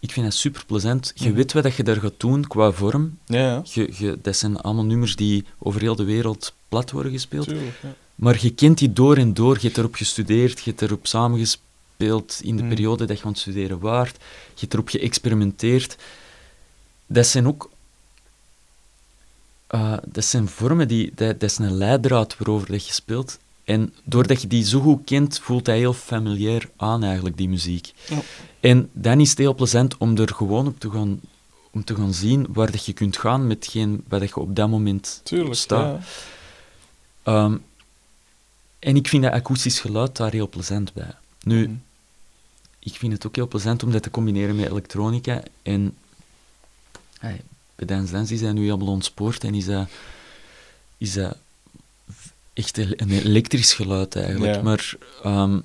ik 0.00 0.12
vind 0.12 0.26
dat 0.26 0.34
super 0.34 0.64
plezant. 0.66 1.12
Je 1.14 1.26
Mhm. 1.28 1.34
weet 1.36 1.52
wat 1.52 1.62
dat 1.62 1.74
je 1.74 1.82
daar 1.82 1.96
gaat 2.00 2.12
doen 2.20 2.46
qua 2.46 2.70
vorm. 2.72 3.18
Ja, 3.26 3.38
ja. 3.38 3.62
Je, 3.72 3.92
je, 3.98 4.18
dat 4.22 4.36
zijn 4.36 4.56
allemaal 4.60 4.84
nummers 4.84 5.16
die 5.16 5.44
over 5.58 5.80
heel 5.80 5.96
de 5.96 6.04
wereld 6.04 6.54
plat 6.68 6.90
worden 6.90 7.12
gespeeld. 7.12 7.48
Tuurlijk, 7.48 7.78
ja. 7.82 7.94
Maar 8.14 8.38
je 8.40 8.50
kent 8.50 8.78
die 8.78 8.92
door 8.92 9.16
en 9.16 9.34
door. 9.34 9.54
Je 9.54 9.60
hebt 9.66 9.78
erop 9.78 9.94
gestudeerd, 9.94 10.58
je 10.60 10.70
hebt 10.70 10.82
erop 10.82 11.06
samengespeeld 11.06 12.40
in 12.42 12.56
de 12.56 12.62
Mm. 12.62 12.68
periode 12.68 13.04
dat 13.04 13.18
je 13.18 13.24
aan 13.24 13.30
het 13.30 13.40
studeren 13.40 13.78
waart. 13.78 14.16
Je 14.54 14.60
hebt 14.60 14.72
erop 14.72 14.88
geëxperimenteerd. 14.88 15.96
Dat 17.06 17.26
zijn 17.26 17.46
ook... 17.46 17.70
eh, 19.66 19.96
dat 20.06 20.24
zijn 20.24 20.48
vormen 20.48 20.88
die... 20.88 21.12
Dat, 21.14 21.40
dat 21.40 21.50
is 21.50 21.58
een 21.58 21.72
leidraad 21.76 22.36
waarover 22.38 22.70
dat 22.70 22.86
je 22.86 22.92
speelt. 22.92 23.38
En 23.68 23.94
doordat 24.04 24.42
je 24.42 24.46
die 24.48 24.64
zo 24.64 24.80
goed 24.80 25.04
kent, 25.04 25.38
voelt 25.38 25.64
dat 25.64 25.74
heel 25.74 25.92
familiair 25.92 26.70
aan, 26.76 27.02
eigenlijk, 27.04 27.36
die 27.36 27.48
muziek. 27.48 27.92
Ja. 28.08 28.18
En 28.60 28.88
dan 28.92 29.20
is 29.20 29.30
het 29.30 29.38
heel 29.38 29.54
plezant 29.54 29.96
om 29.96 30.16
er 30.18 30.34
gewoon 30.34 30.66
op 30.66 30.80
te 30.80 30.90
gaan, 30.90 31.20
om 31.70 31.84
te 31.84 31.94
gaan 31.94 32.14
zien 32.14 32.46
waar 32.48 32.70
dat 32.70 32.84
je 32.86 32.92
kunt 32.92 33.16
gaan 33.16 33.46
met 33.46 33.56
hetgeen 33.64 34.04
wat 34.08 34.20
dat 34.20 34.28
je 34.28 34.36
op 34.40 34.56
dat 34.56 34.68
moment 34.68 35.20
Tuurlijk, 35.24 35.54
staat. 35.54 36.02
ja. 36.02 37.42
Ehm, 37.44 37.56
en 38.78 38.96
ik 38.96 39.08
vind 39.08 39.22
dat 39.22 39.32
akoestisch 39.32 39.80
geluid 39.80 40.16
daar 40.16 40.32
heel 40.32 40.48
plezant 40.48 40.92
bij. 40.92 41.14
Nu, 41.42 41.62
Mhm. 41.66 41.74
ik 42.78 42.94
vind 42.94 43.12
het 43.12 43.26
ook 43.26 43.36
heel 43.36 43.48
plezant 43.48 43.82
om 43.82 43.92
dat 43.92 44.02
te 44.02 44.10
combineren 44.10 44.56
met 44.56 44.70
elektronica. 44.70 45.42
En 45.62 45.96
hey, 47.18 47.40
bij 47.74 47.86
Dance 47.86 48.12
Dance 48.12 48.34
is 48.34 48.40
dat 48.40 48.52
nu 48.54 48.62
helemaal 48.64 48.88
ontspoord 48.88 49.44
en 49.44 49.54
is 49.54 49.64
dat, 49.64 49.88
is 50.98 51.12
dat 51.12 51.36
echt 52.58 52.78
een 52.78 53.10
elektrisch 53.10 53.72
geluid 53.72 54.16
eigenlijk. 54.16 54.54
Ja. 54.54 54.62
Maar 54.62 54.96
ehm, 55.22 55.60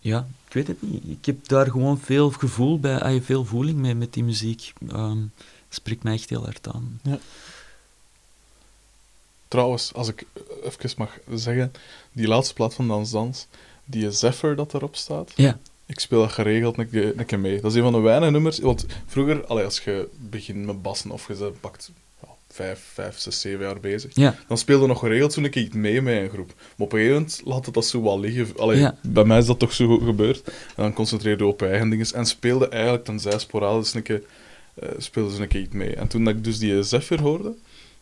ja, 0.00 0.26
ik 0.46 0.52
weet 0.52 0.66
het 0.66 0.82
niet. 0.82 1.02
Ik 1.06 1.26
heb 1.26 1.48
daar 1.48 1.70
gewoon 1.70 1.98
veel 1.98 2.30
gevoel 2.30 2.80
bij, 2.80 3.00
ah, 3.00 3.22
veel 3.22 3.44
voeling 3.44 3.78
mee 3.78 3.94
met 3.94 4.12
die 4.12 4.24
muziek. 4.24 4.72
Ehm 4.88 5.18
spreekt 5.68 6.02
mij 6.02 6.14
echt 6.14 6.28
heel 6.28 6.44
hard 6.44 6.68
aan. 6.68 7.00
Trouwens, 9.48 9.94
als 9.94 10.08
ik 10.08 10.24
even 10.62 10.90
mag 10.96 11.18
zeggen, 11.34 11.72
die 12.12 12.26
laatste 12.26 12.54
plaat 12.54 12.74
van 12.74 12.88
Dans 12.88 13.10
Dans, 13.10 13.46
die 13.84 14.10
Zephyr 14.10 14.56
dat 14.56 14.74
erop 14.74 14.96
staat, 14.96 15.32
Ja, 15.34 15.58
ik 15.86 16.00
speel 16.00 16.20
dat 16.20 16.32
geregeld 16.32 16.78
een 16.78 17.26
keer, 17.26 17.38
mee. 17.38 17.60
Dat 17.60 17.70
is 17.70 17.76
een 17.76 17.82
van 17.82 17.92
de 17.92 17.98
weinige 17.98 18.30
nummers, 18.30 18.58
want 18.58 18.86
vroeger, 19.06 19.46
allee, 19.46 19.64
als 19.64 19.80
je 19.80 20.08
begint 20.18 20.66
met 20.66 20.82
bassen 20.82 21.10
of 21.10 21.28
je 21.28 21.52
pakt 21.60 21.90
ja, 21.90 22.05
vijf, 22.56 22.80
vijf, 22.92 23.18
zes, 23.18 23.40
zeven 23.40 23.64
jaar 23.64 23.80
bezig, 23.80 24.10
ja, 24.14 24.34
dan 24.48 24.58
speelde 24.58 24.86
nog 24.86 24.98
geregeld 24.98 25.32
zo'n 25.32 25.50
keer 25.50 25.62
iets 25.62 25.74
mee 25.74 26.02
met 26.02 26.22
een 26.22 26.28
groep. 26.28 26.52
Maar 26.56 26.86
op 26.86 26.92
een 26.92 26.98
gegeven 26.98 27.14
moment 27.14 27.40
laat 27.44 27.64
het 27.64 27.74
dat 27.74 27.86
zo 27.86 28.02
wel 28.02 28.20
liggen. 28.20 28.56
Allee, 28.56 28.78
Ja. 28.78 28.96
Bij 29.02 29.24
mij 29.24 29.38
is 29.38 29.46
dat 29.46 29.58
toch 29.58 29.72
zo 29.72 29.98
gebeurd. 29.98 30.42
En 30.46 30.82
dan 30.82 30.92
concentreerde 30.92 31.44
je 31.44 31.50
op 31.50 31.62
eigen 31.62 31.88
dingen 31.88 32.06
en 32.14 32.26
speelde 32.26 32.68
eigenlijk 32.68 33.04
tenzij 33.04 33.38
sporadisch 33.38 33.94
een 33.94 34.02
keer, 34.02 34.22
eh, 34.74 34.88
speelde 34.98 35.34
ze 35.34 35.42
een 35.42 35.48
keer 35.48 35.60
iets 35.60 35.74
mee. 35.74 35.94
En 35.94 36.08
toen 36.08 36.24
dat 36.24 36.34
ik 36.34 36.44
dus 36.44 36.58
die 36.58 36.82
Zephyr 36.82 37.20
hoorde, 37.20 37.54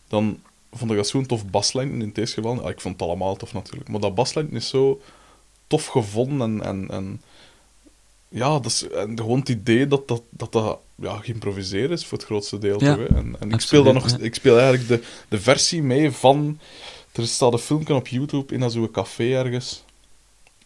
dan 0.07 0.39
vond 0.71 0.91
ik 0.91 0.97
dat 0.97 1.07
zo'n 1.07 1.25
tof 1.25 1.49
baslijn 1.49 2.01
in 2.01 2.11
deze 2.13 2.33
geval. 2.33 2.61
Ja, 2.61 2.69
ik 2.69 2.81
vond 2.81 2.99
het 2.99 3.07
allemaal 3.07 3.35
tof 3.35 3.53
natuurlijk, 3.53 3.89
maar 3.89 3.99
dat 3.99 4.15
baslijn 4.15 4.51
is 4.51 4.67
zo 4.67 5.01
tof 5.67 5.85
gevonden 5.85 6.61
en... 6.61 6.63
en, 6.63 6.87
en 6.89 7.21
ja, 8.35 8.49
dat 8.59 8.65
is, 8.65 8.87
en 8.89 9.17
gewoon 9.17 9.39
het 9.39 9.49
idee 9.49 9.87
dat 9.87 10.07
dat, 10.07 10.21
dat, 10.29 10.51
dat 10.51 10.79
ja, 10.95 11.17
geïmproviseerd 11.17 11.91
is 11.91 12.05
voor 12.05 12.17
het 12.17 12.27
grootste 12.27 12.57
deel. 12.57 12.83
Ja, 12.83 12.97
hè. 12.97 13.05
en, 13.05 13.35
en 13.39 13.51
ik 13.51 13.59
speel 13.59 13.83
dan 13.83 13.93
nog, 13.93 14.17
ik 14.17 14.35
speel 14.35 14.59
eigenlijk 14.59 14.87
de, 14.87 15.07
de 15.27 15.39
versie 15.39 15.83
mee 15.83 16.11
van. 16.11 16.59
Er 17.11 17.27
staat 17.27 17.53
een 17.53 17.59
filmpje 17.59 17.93
op 17.95 18.07
YouTube 18.07 18.55
in 18.55 18.69
zo'n 18.71 18.91
café 18.91 19.23
ergens. 19.33 19.83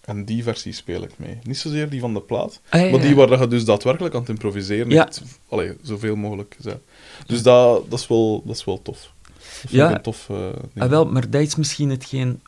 En 0.02 0.26
die 0.26 0.44
versie 0.44 0.74
speel 0.74 1.04
ik 1.04 1.12
mee. 1.16 1.38
Niet 1.44 1.58
zozeer 1.58 1.90
die 1.90 2.00
van 2.00 2.14
de 2.14 2.22
plaat, 2.22 2.60
Ah, 2.70 2.82
ja, 2.82 2.90
maar 2.92 3.02
die 3.02 3.16
waar 3.16 3.28
dat 3.28 3.40
je 3.40 3.48
dus 3.48 3.66
daadwerkelijk 3.66 4.14
aan 4.14 4.20
het 4.22 4.30
improviseren 4.30 4.90
Ja. 4.90 5.04
hebt. 5.04 5.22
Allee, 5.50 5.74
zoveel 5.82 6.16
mogelijk 6.16 6.56
zijn. 6.60 6.80
Dus 7.26 7.44
dat, 7.44 7.90
dat, 7.90 8.00
is 8.00 8.08
wel, 8.08 8.44
dat 8.46 8.56
is 8.56 8.66
wel 8.66 8.82
tof. 8.82 9.12
Dat 9.62 9.72
Ja. 9.72 9.96
een 9.96 10.02
tof 10.02 10.30
eh. 10.30 10.48
Ah, 10.78 10.90
wel, 10.90 11.06
maar 11.06 11.30
dat 11.30 11.42
is 11.42 11.56
misschien 11.56 11.90
hetgeen 11.90 12.42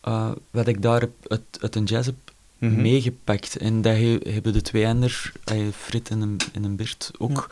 eh, 0.00 0.30
wat 0.50 0.66
ik 0.68 0.82
daar 0.82 1.00
heb, 1.00 1.10
uit, 1.28 1.40
uit 1.60 1.74
een 1.76 1.84
jazz 1.84 2.06
heb 2.06 2.16
Mhm. 2.58 2.80
meegepakt. 2.80 3.56
En 3.56 3.82
dat 3.82 3.94
he- 3.94 4.18
hebben 4.32 4.52
de 4.52 4.62
twee 4.62 4.86
anderen, 4.86 5.16
eh, 5.44 5.66
Frit 5.76 6.08
en 6.10 6.20
een, 6.20 6.36
en 6.52 6.64
een 6.64 6.76
Bert, 6.76 7.10
ook. 7.18 7.50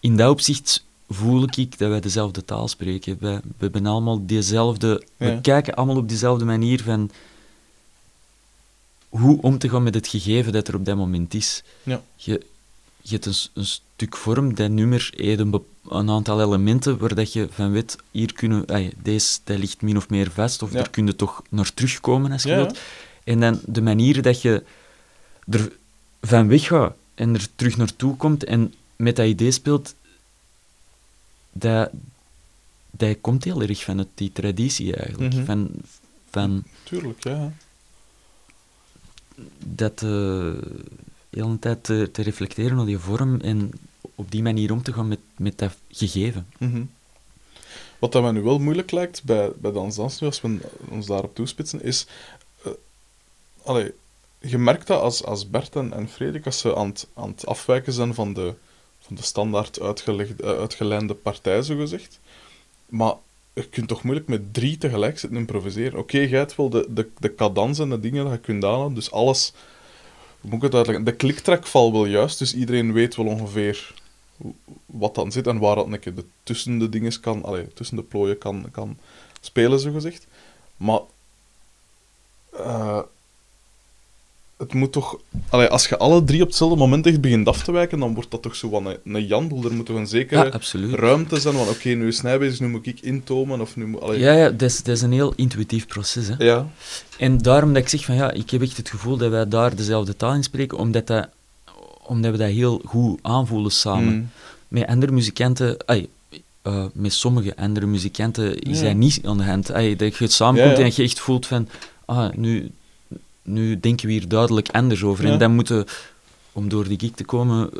In 0.00 0.16
dat 0.16 0.30
opzicht 0.30 0.84
voel 1.08 1.42
ik 1.42 1.78
dat 1.78 1.88
wij 1.88 2.00
dezelfde 2.00 2.44
taal 2.44 2.68
spreken. 2.68 3.16
We, 3.20 3.40
we 3.42 3.54
hebben 3.58 3.86
allemaal 3.86 4.26
dezelfde... 4.26 5.02
Ja. 5.16 5.34
We 5.34 5.40
kijken 5.40 5.74
allemaal 5.74 5.96
op 5.96 6.08
dezelfde 6.08 6.44
manier 6.44 6.82
van 6.82 7.10
hoe 9.08 9.42
om 9.42 9.58
te 9.58 9.68
gaan 9.68 9.82
met 9.82 9.94
het 9.94 10.08
gegeven 10.08 10.52
dat 10.52 10.68
er 10.68 10.74
op 10.74 10.84
dat 10.84 10.96
moment 10.96 11.34
is. 11.34 11.62
Ja. 11.82 12.02
Je, 12.16 12.46
je 13.02 13.10
hebt 13.10 13.26
een, 13.26 13.34
een 13.54 13.64
stuk 13.66 14.16
vorm, 14.16 14.54
dat 14.54 14.70
nummer 14.70 15.12
heeft 15.16 15.38
een, 15.40 15.62
aantal 16.10 16.42
elementen 16.42 16.98
waar 16.98 17.14
dat 17.14 17.32
je 17.32 17.48
van 17.50 17.72
weet, 17.72 17.96
hier 18.10 18.32
kunnen, 18.32 18.66
ay, 18.66 18.92
deze 19.02 19.38
dat 19.44 19.58
ligt 19.58 19.82
min 19.82 19.96
of 19.96 20.08
meer 20.08 20.30
vast, 20.30 20.62
of 20.62 20.70
Ja. 20.70 20.76
daar 20.76 20.90
kun 20.90 21.06
je 21.06 21.16
toch 21.16 21.42
naar 21.48 21.74
terugkomen 21.74 22.32
als 22.32 22.42
je 22.42 22.54
wilt. 22.54 22.78
En 23.24 23.40
dan 23.40 23.60
de 23.66 23.82
manier 23.82 24.22
dat 24.22 24.42
je 24.42 24.62
er 25.50 25.72
van 26.20 26.48
weggaat 26.48 26.94
en 27.14 27.34
er 27.34 27.46
terug 27.54 27.76
naartoe 27.76 28.16
komt 28.16 28.44
en 28.44 28.74
met 28.96 29.16
dat 29.16 29.26
idee 29.26 29.50
speelt, 29.50 29.94
dat, 31.52 31.90
dat 32.90 33.16
komt 33.20 33.44
heel 33.44 33.62
erg 33.62 33.82
vanuit 33.82 34.08
die 34.14 34.32
traditie 34.32 34.96
eigenlijk. 34.96 35.34
Mhm. 35.34 35.44
Van, 35.44 35.70
van 36.30 36.64
Tuurlijk, 36.82 37.24
ja. 37.24 37.52
dat 39.58 39.92
eh, 39.92 40.00
de 40.00 40.62
hele 41.30 41.58
tijd 41.58 41.84
te, 41.84 42.08
te 42.12 42.22
reflecteren 42.22 42.78
op 42.78 42.86
die 42.86 42.98
vorm 42.98 43.40
en 43.40 43.70
op 44.14 44.30
die 44.30 44.42
manier 44.42 44.72
om 44.72 44.82
te 44.82 44.92
gaan 44.92 45.08
met, 45.08 45.20
met 45.36 45.58
dat 45.58 45.76
gegeven. 45.88 46.46
Mhm. 46.58 46.82
Wat 47.98 48.12
dat 48.12 48.22
mij 48.22 48.30
nu 48.30 48.42
wel 48.42 48.58
moeilijk 48.58 48.90
lijkt 48.90 49.24
bij, 49.24 49.50
bij 49.58 49.72
Dans 49.72 49.96
Dans 49.96 50.20
nu, 50.20 50.26
als 50.26 50.40
we 50.40 50.58
ons 50.88 51.06
daarop 51.06 51.34
toespitsen, 51.34 51.82
is... 51.82 52.06
allee, 53.64 53.92
je 54.38 54.58
merkt 54.58 54.86
dat 54.86 55.00
als, 55.00 55.24
als 55.24 55.50
Bert 55.50 55.76
en, 55.76 55.92
en 55.92 56.08
Frederik, 56.08 56.46
als 56.46 56.58
ze 56.58 56.76
aan 56.76 56.88
het, 56.88 57.06
aan 57.14 57.28
het 57.28 57.46
afwijken 57.46 57.92
zijn 57.92 58.14
van 58.14 58.32
de, 58.32 58.54
van 59.00 59.16
de 59.16 59.22
standaard 59.22 59.80
uitgelegd, 59.80 60.40
eh, 60.40 60.48
uitgelijnde 60.48 61.14
partij, 61.14 61.62
zogezegd. 61.62 62.20
Maar 62.86 63.14
je 63.52 63.68
kunt 63.68 63.88
toch 63.88 64.02
moeilijk 64.02 64.28
met 64.28 64.54
drie 64.54 64.78
tegelijk 64.78 65.18
zitten 65.18 65.38
improviseren. 65.38 65.98
Oké, 65.98 66.18
jij 66.18 66.38
hebt 66.38 66.56
wel 66.56 66.70
de, 66.70 66.86
de, 66.88 67.08
de 67.18 67.34
cadans 67.34 67.78
en 67.78 67.90
de 67.90 68.00
dingen 68.00 68.24
dat 68.24 68.32
je 68.32 68.38
kunt 68.38 68.64
aanhouden, 68.64 68.94
dus 68.94 69.10
alles... 69.10 69.52
Hoe 70.40 70.50
moet 70.50 70.58
ik 70.58 70.64
het 70.64 70.74
uitleggen? 70.74 71.04
De 71.04 71.14
kliktrek 71.14 71.66
valt 71.66 71.92
wel 71.92 72.04
juist, 72.04 72.38
dus 72.38 72.54
iedereen 72.54 72.92
weet 72.92 73.16
wel 73.16 73.26
ongeveer 73.26 73.94
wat 74.86 75.14
dan 75.14 75.32
zit 75.32 75.46
en 75.46 75.58
waar 75.58 75.74
dat 75.74 75.86
een 75.86 76.14
de 76.14 76.24
tussen 76.42 76.78
de 76.78 76.88
dingen 76.88 77.20
kan, 77.20 77.44
allee, 77.44 77.72
tussen 77.72 77.96
de 77.96 78.02
plooien 78.02 78.38
kan, 78.38 78.68
kan 78.70 78.98
spelen, 79.40 79.80
zo 79.80 79.92
gezegd. 79.92 80.26
Maar 80.76 81.00
eh, 82.52 83.00
het 84.60 84.74
moet 84.74 84.92
toch, 84.92 85.18
allee, 85.48 85.68
als 85.68 85.88
je 85.88 85.98
alle 85.98 86.24
drie 86.24 86.40
op 86.42 86.46
hetzelfde 86.48 86.76
moment 86.76 87.06
echt 87.06 87.20
begint 87.20 87.48
af 87.48 87.62
te 87.62 87.72
wijken, 87.72 87.98
dan 87.98 88.14
wordt 88.14 88.30
dat 88.30 88.42
toch 88.42 88.56
zo 88.56 88.70
wat 88.70 88.84
een, 88.84 89.14
een 89.14 89.26
jandel. 89.26 89.64
Er 89.64 89.72
moet 89.72 89.86
toch 89.86 89.96
een 89.96 90.06
zekere 90.06 90.60
Ja, 90.72 90.96
ruimte 90.96 91.40
zijn 91.40 91.54
van, 91.54 91.68
oké, 91.68 91.88
nu 91.88 92.06
is 92.06 92.22
hij 92.22 92.38
bezig, 92.38 92.60
nu 92.60 92.68
moet 92.68 92.86
ik 92.86 93.00
intomen, 93.00 93.60
of 93.60 93.76
nu 93.76 93.86
moet... 93.86 94.00
Allee, 94.00 94.18
Ja, 94.18 94.32
ja 94.32 94.50
dat, 94.50 94.68
is, 94.70 94.82
dat 94.82 94.96
is 94.96 95.02
een 95.02 95.12
heel 95.12 95.32
intuïtief 95.36 95.86
proces. 95.86 96.28
Hè. 96.28 96.34
ja. 96.44 96.66
En 97.18 97.38
daarom 97.38 97.72
dat 97.72 97.82
ik 97.82 97.88
zeg 97.88 98.04
van 98.04 98.14
ja, 98.14 98.30
ik 98.32 98.50
heb 98.50 98.62
echt 98.62 98.76
het 98.76 98.90
gevoel 98.90 99.16
dat 99.16 99.30
wij 99.30 99.48
daar 99.48 99.76
dezelfde 99.76 100.16
taal 100.16 100.34
in 100.34 100.42
spreken, 100.42 100.78
omdat, 100.78 101.06
dat, 101.06 101.28
omdat 102.02 102.30
we 102.30 102.38
dat 102.38 102.50
heel 102.50 102.80
goed 102.84 103.18
aanvoelen 103.22 103.70
samen. 103.72 104.14
Mm. 104.14 104.30
Met 104.68 104.86
andere 104.86 105.12
muzikanten, 105.12 105.76
eh, 105.86 106.84
met 106.92 107.12
sommige 107.12 107.56
andere 107.56 107.86
muzikanten 107.86 108.58
is 108.58 108.78
Ja. 108.78 108.84
hij 108.84 108.94
niet 108.94 109.20
aan 109.24 109.38
de 109.38 109.44
hand. 109.44 109.66
Dat 109.66 110.16
je 110.16 110.24
het 110.24 110.32
samenkomt 110.32 110.76
ja. 110.76 110.84
en 110.84 110.92
je 110.94 111.02
echt 111.02 111.20
voelt 111.20 111.46
van, 111.46 111.68
ah, 112.04 112.32
nu, 112.34 112.70
nu 113.42 113.80
denken 113.80 114.06
we 114.06 114.12
hier 114.12 114.28
duidelijk 114.28 114.68
anders 114.68 115.02
over. 115.02 115.26
Ja. 115.26 115.32
En 115.32 115.38
dan 115.38 115.54
moeten, 115.54 115.86
om 116.52 116.68
door 116.68 116.88
die 116.88 116.98
gig 116.98 117.10
te 117.10 117.24
komen, 117.24 117.70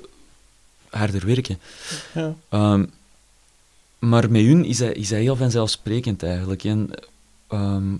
harder 0.90 1.26
werken. 1.26 1.58
Ja. 2.14 2.34
Ehm, 2.48 2.84
maar 3.98 4.30
met 4.30 4.42
hun 4.44 4.64
is 4.64 4.78
hij, 4.78 4.92
is 4.92 5.10
hij 5.10 5.20
heel 5.20 5.36
vanzelfsprekend 5.36 6.22
eigenlijk. 6.22 6.64
En, 6.64 6.90
ehm, 7.48 7.94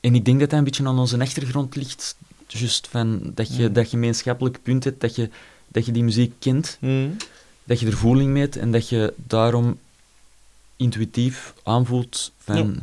en 0.00 0.14
ik 0.14 0.24
denk 0.24 0.40
dat 0.40 0.50
hij 0.50 0.58
een 0.58 0.64
beetje 0.64 0.86
aan 0.86 0.98
onze 0.98 1.20
achtergrond 1.20 1.76
ligt. 1.76 2.16
Just 2.46 2.86
van 2.88 3.20
dat 3.34 3.56
je 3.56 3.66
Mm. 3.68 3.72
dat 3.72 3.88
gemeenschappelijk 3.88 4.62
punt 4.62 4.84
hebt, 4.84 5.00
dat 5.00 5.14
je, 5.16 5.30
dat 5.68 5.86
je 5.86 5.92
die 5.92 6.02
muziek 6.04 6.32
kent, 6.38 6.76
Mhm. 6.80 7.08
dat 7.64 7.80
je 7.80 7.86
er 7.86 7.96
voeling 7.96 8.30
mee 8.30 8.42
hebt 8.42 8.56
en 8.56 8.72
dat 8.72 8.88
je 8.88 9.14
daarom 9.16 9.78
intuïtief 10.76 11.54
aanvoelt 11.62 12.32
van... 12.38 12.82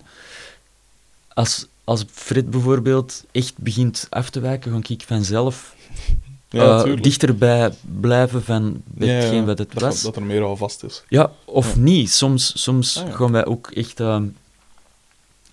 Als, 1.33 1.65
als 1.89 2.05
Fred 2.11 2.49
bijvoorbeeld 2.49 3.23
echt 3.31 3.57
begint 3.57 4.07
af 4.09 4.29
te 4.29 4.39
wijken, 4.39 4.71
ga 4.71 4.93
ik 4.93 5.03
vanzelf 5.07 5.75
Ja, 6.49 6.83
eh, 6.83 7.01
dichterbij 7.01 7.71
blijven 7.99 8.43
van 8.43 8.81
Ja, 8.97 9.05
ja, 9.05 9.11
hetgeen 9.13 9.45
wat 9.45 9.57
het 9.57 9.71
dat, 9.73 9.81
was. 9.81 10.01
Dat 10.01 10.15
er 10.15 10.23
meer 10.23 10.41
al 10.41 10.57
vast 10.57 10.83
is. 10.83 11.03
Ja, 11.09 11.31
of 11.45 11.73
Ja. 11.73 11.79
niet. 11.79 12.11
Soms, 12.11 12.61
soms 12.63 12.97
Ah, 12.97 13.15
gaan 13.15 13.31
wij 13.31 13.45
ook 13.45 13.71
echt... 13.71 13.99
ehm, 13.99 14.25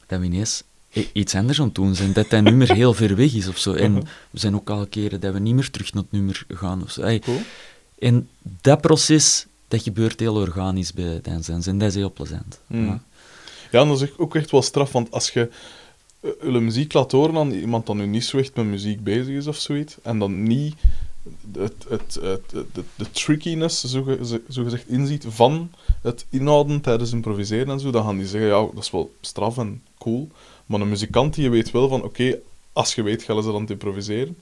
dat 0.06 0.18
we 0.18 0.24
ineens 0.24 0.62
i- 0.96 1.10
iets 1.12 1.34
anders 1.34 1.58
aan 1.60 1.66
het 1.66 1.74
doen 1.74 1.94
zijn. 1.94 2.12
Dat 2.12 2.30
dat 2.30 2.42
nummer 2.42 2.72
heel 2.72 2.94
ver 2.94 3.16
weg 3.16 3.34
is 3.34 3.48
of 3.48 3.58
zo. 3.58 3.72
En 3.72 3.94
we 4.30 4.38
zijn 4.38 4.54
ook 4.54 4.70
al 4.70 4.86
keren 4.86 5.20
dat 5.20 5.32
we 5.32 5.38
niet 5.38 5.54
meer 5.54 5.70
terug 5.70 5.92
naar 5.92 6.02
het 6.02 6.12
nummer 6.12 6.44
gaan 6.48 6.82
of 6.82 6.90
zo. 6.90 7.18
Cool. 7.18 7.40
En 7.98 8.28
dat 8.60 8.80
proces, 8.80 9.46
dat 9.68 9.82
gebeurt 9.82 10.20
heel 10.20 10.34
organisch 10.34 10.92
bij 10.92 11.20
Dance. 11.22 11.52
En 11.70 11.78
dat 11.78 11.88
is 11.88 11.94
heel 11.94 12.12
plezant. 12.12 12.60
Mhm. 12.66 12.84
Ja. 12.84 13.00
Ja, 13.70 13.80
en 13.82 13.88
dat 13.88 14.02
is 14.02 14.08
ook 14.18 14.36
echt 14.36 14.50
wel 14.50 14.62
straf, 14.62 14.92
want 14.92 15.10
als 15.10 15.30
je 15.30 15.50
je 16.20 16.60
muziek 16.60 16.92
laat 16.92 17.12
horen 17.12 17.36
aan 17.36 17.50
iemand 17.50 17.86
dat 17.86 17.96
nu 17.96 18.06
niet 18.06 18.24
zo 18.24 18.38
echt 18.38 18.56
met 18.56 18.64
muziek 18.66 19.04
bezig 19.04 19.34
is 19.34 19.46
of 19.46 19.56
zoiets, 19.56 19.96
en 20.02 20.18
dan 20.18 20.42
niet 20.42 20.74
het, 21.58 21.86
het, 21.88 22.18
het, 22.22 22.50
de, 22.50 22.84
de 22.94 23.10
trickiness, 23.10 23.84
zo, 23.84 24.02
ge- 24.02 24.40
zo 24.50 24.64
gezegd, 24.64 24.88
inziet 24.88 25.24
van 25.28 25.70
het 26.02 26.26
inhouden 26.30 26.80
tijdens 26.80 27.12
improviseren 27.12 27.68
en 27.70 27.80
zo, 27.80 27.90
dan 27.90 28.04
gaan 28.04 28.16
die 28.16 28.26
zeggen, 28.26 28.48
ja, 28.50 28.60
dat 28.74 28.82
is 28.84 28.90
wel 28.90 29.14
straf 29.20 29.58
en 29.58 29.82
cool, 29.98 30.28
maar 30.66 30.80
een 30.80 30.88
muzikant 30.88 31.34
die 31.34 31.44
je 31.44 31.50
weet 31.50 31.70
wel 31.70 31.88
van, 31.88 32.02
oké, 32.02 32.38
als 32.72 32.94
je 32.94 33.02
weet, 33.02 33.22
gaan 33.22 33.42
ze 33.42 33.52
dan 33.52 33.68
improviseren, 33.68 34.36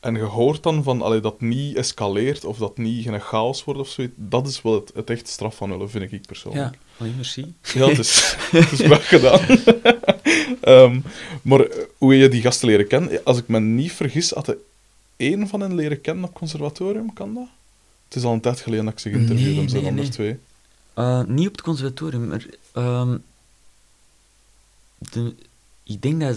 en 0.00 0.14
je 0.14 0.22
hoort 0.22 0.62
dan 0.62 0.82
van, 0.82 1.02
allee, 1.02 1.20
dat 1.20 1.40
niet 1.40 1.76
escaleert, 1.76 2.44
of 2.44 2.58
dat 2.58 2.76
niet 2.78 3.04
geen 3.04 3.20
chaos 3.20 3.64
wordt 3.64 3.80
of 3.80 3.88
zoiets, 3.88 4.14
dat 4.16 4.46
is 4.46 4.62
wel 4.62 4.74
het, 4.74 4.90
het 4.94 5.10
echt 5.10 5.28
straf 5.28 5.56
van 5.56 5.70
willen, 5.70 5.90
vind 5.90 6.12
ik 6.12 6.26
persoonlijk. 6.26 6.64
Ja, 6.74 6.78
alleen 6.98 7.14
merci. 7.16 7.54
Ja, 7.74 7.88
het 7.88 7.98
is, 7.98 8.34
het 8.50 8.72
is 8.72 8.80
wel 8.80 8.98
gedaan. 9.00 9.40
Ehm, 10.60 11.00
maar 11.42 11.60
eh, 11.60 11.84
hoe 11.98 12.16
je 12.16 12.28
die 12.28 12.42
gasten 12.42 12.68
leren 12.68 12.86
kennen? 12.86 13.24
Als 13.24 13.38
ik 13.38 13.48
me 13.48 13.60
niet 13.60 13.92
vergis, 13.92 14.30
had 14.30 14.46
je 14.46 14.58
één 15.16 15.48
van 15.48 15.60
hen 15.60 15.74
leren 15.74 16.00
kennen 16.00 16.24
op 16.24 16.34
conservatorium, 16.34 17.12
kan 17.12 17.34
dat? 17.34 17.46
Het 18.08 18.16
is 18.16 18.22
al 18.24 18.32
een 18.32 18.40
tijd 18.40 18.60
geleden 18.60 18.84
dat 18.84 18.94
ik 18.94 19.00
ze 19.00 19.10
geïnterviewd 19.10 19.46
Nee, 19.48 19.58
heb, 19.60 19.68
zijn 19.68 19.82
nee, 19.82 19.90
er 19.90 19.96
nee. 19.98 20.08
twee. 20.08 20.36
Eh, 20.94 21.22
niet 21.26 21.46
op 21.46 21.52
het 21.52 21.62
conservatorium, 21.62 22.26
maar... 22.28 22.46
ehm, 22.72 23.16
de, 24.98 25.34
ik 25.82 26.02
denk 26.02 26.20
dat 26.20 26.36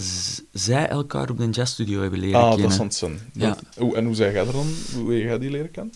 zij 0.52 0.88
elkaar 0.88 1.30
op 1.30 1.38
de 1.38 1.48
jazzstudio 1.50 2.00
hebben 2.00 2.18
leren 2.20 2.40
Ah, 2.40 2.48
kennen. 2.48 2.62
dat 2.62 2.72
is 2.72 2.78
aan 2.80 2.86
het 2.86 2.94
zijn. 2.94 3.18
Ja. 3.32 3.58
En 3.94 4.04
hoe 4.04 4.14
zei 4.14 4.32
jij 4.32 4.46
er 4.46 4.52
dan? 4.52 4.74
Hoe 4.94 5.18
jij 5.18 5.38
die 5.38 5.50
leren 5.50 5.70
kennen? 5.70 5.94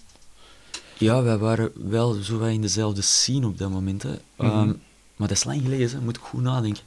Ja, 0.98 1.22
wij 1.22 1.38
waren 1.38 1.70
wel 1.90 2.12
zo 2.12 2.38
in 2.40 2.60
dezelfde 2.60 3.02
scene 3.02 3.46
op 3.46 3.58
dat 3.58 3.70
moment. 3.70 4.02
Hè. 4.02 4.14
Ehm, 4.36 4.56
Mhm. 4.66 4.72
maar 5.16 5.28
dat 5.28 5.36
is 5.36 5.44
lang 5.44 5.62
geleden, 5.62 5.90
hè. 5.90 6.00
moet 6.00 6.16
ik 6.16 6.22
goed 6.22 6.42
nadenken. 6.42 6.82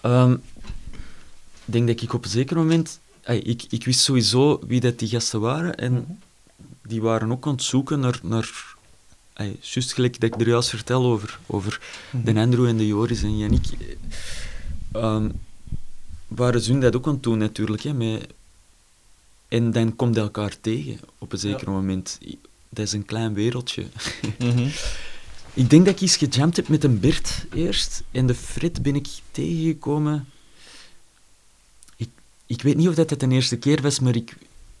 Ehm, 0.00 0.32
ik 1.64 1.72
denk 1.72 1.86
dat 1.86 2.00
ik 2.02 2.12
op 2.12 2.24
een 2.24 2.30
zeker 2.30 2.56
moment... 2.56 3.00
ik, 3.26 3.64
ik 3.68 3.84
wist 3.84 4.00
sowieso 4.00 4.60
wie 4.66 4.80
dat 4.80 4.98
die 4.98 5.08
gasten 5.08 5.40
waren. 5.40 5.74
En 5.76 5.92
Mhm. 5.92 6.02
die 6.82 7.02
waren 7.02 7.30
ook 7.32 7.46
aan 7.46 7.52
het 7.52 7.62
zoeken 7.62 8.00
naar... 8.00 8.20
naar 8.22 8.74
juist 9.60 9.92
gelijk 9.92 10.20
dat 10.20 10.34
ik 10.34 10.40
er 10.40 10.48
juist 10.48 10.68
vertel 10.68 11.04
over, 11.04 11.38
over 11.46 11.80
Mhm. 12.10 12.24
de 12.34 12.40
Andrew 12.40 12.66
en 12.66 12.76
de 12.76 12.86
Joris 12.86 13.22
en 13.22 13.38
Yannick. 13.38 13.64
ehm, 14.92 15.28
waren 16.26 16.60
ze 16.60 16.78
dat 16.78 16.96
ook 16.96 17.06
aan 17.06 17.12
het 17.14 17.22
doen, 17.22 17.38
natuurlijk. 17.38 17.82
Hè, 17.82 17.92
met, 17.94 18.26
en 19.48 19.70
dan 19.72 19.96
komt 19.96 20.16
elkaar 20.16 20.60
tegen 20.60 20.98
op 21.18 21.32
een 21.32 21.38
zeker 21.38 21.70
moment. 21.70 22.18
Dat 22.70 22.86
is 22.86 22.92
een 22.92 23.04
klein 23.04 23.34
wereldje. 23.34 23.86
Mhm. 24.38 24.68
Ik 25.54 25.70
denk 25.70 25.84
dat 25.84 25.94
ik 25.94 26.00
eens 26.00 26.16
gejamd 26.16 26.56
heb 26.56 26.68
met 26.68 26.84
een 26.84 27.00
Bert 27.00 27.46
eerst. 27.54 28.02
En 28.10 28.26
de 28.26 28.34
Fred 28.34 28.82
ben 28.82 28.94
ik 28.94 29.06
tegengekomen. 29.30 30.28
Ik, 31.96 32.08
ik 32.46 32.62
weet 32.62 32.76
niet 32.76 32.88
of 32.88 32.94
dat 32.94 33.08
de 33.20 33.28
eerste 33.28 33.56
keer 33.56 33.82
was, 33.82 34.00
maar 34.00 34.16
ik... 34.16 34.36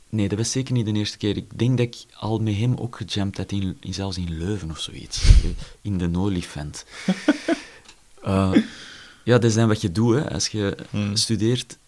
Nee, 0.08 0.28
dat 0.28 0.38
was 0.38 0.50
zeker 0.50 0.72
niet 0.72 0.84
de 0.86 0.92
eerste 0.92 1.16
keer. 1.16 1.36
Ik 1.36 1.58
denk 1.58 1.78
dat 1.78 1.86
ik 1.86 1.96
al 2.16 2.38
met 2.38 2.56
hem 2.56 2.76
ook 2.76 2.96
gejamd 2.96 3.36
had, 3.36 3.52
in, 3.52 3.76
in, 3.80 3.94
zelfs 3.94 4.16
in 4.16 4.38
Leuven 4.38 4.70
of 4.70 4.80
zoiets. 4.80 5.22
In 5.82 5.98
de 5.98 6.18
Olifant. 6.18 6.84
Eh 8.22 8.52
ja, 9.24 9.38
dat 9.38 9.44
is 9.44 9.54
dan 9.54 9.68
wat 9.68 9.80
je 9.80 9.92
doet, 9.92 10.14
hè. 10.14 10.30
Als 10.32 10.48
je 10.48 10.76
Hmm. 10.90 11.16
studeert, 11.16 11.78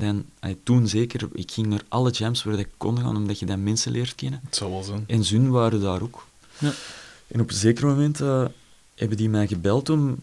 dan... 0.00 0.24
eh, 0.40 0.54
toen 0.62 0.88
zeker, 0.88 1.28
ik 1.32 1.50
ging 1.50 1.66
naar 1.66 1.82
alle 1.88 2.10
jams 2.10 2.42
waar 2.42 2.58
ik 2.58 2.68
kon 2.76 2.98
gaan, 3.00 3.16
omdat 3.16 3.38
je 3.38 3.46
dan 3.46 3.62
mensen 3.62 3.92
leert 3.92 4.14
kennen. 4.14 4.40
Het 4.44 4.56
zou 4.56 4.70
wel 4.70 4.82
zijn. 4.82 5.04
En 5.06 5.24
Zun 5.24 5.50
waren 5.50 5.80
daar 5.80 6.02
ook. 6.02 6.26
Ja. 6.58 6.72
En 7.26 7.40
op 7.40 7.48
een 7.50 7.56
zeker 7.56 7.86
moment 7.86 8.20
eh, 8.20 8.44
hebben 8.94 9.16
die 9.16 9.28
mij 9.28 9.46
gebeld 9.46 9.88
om... 9.88 10.16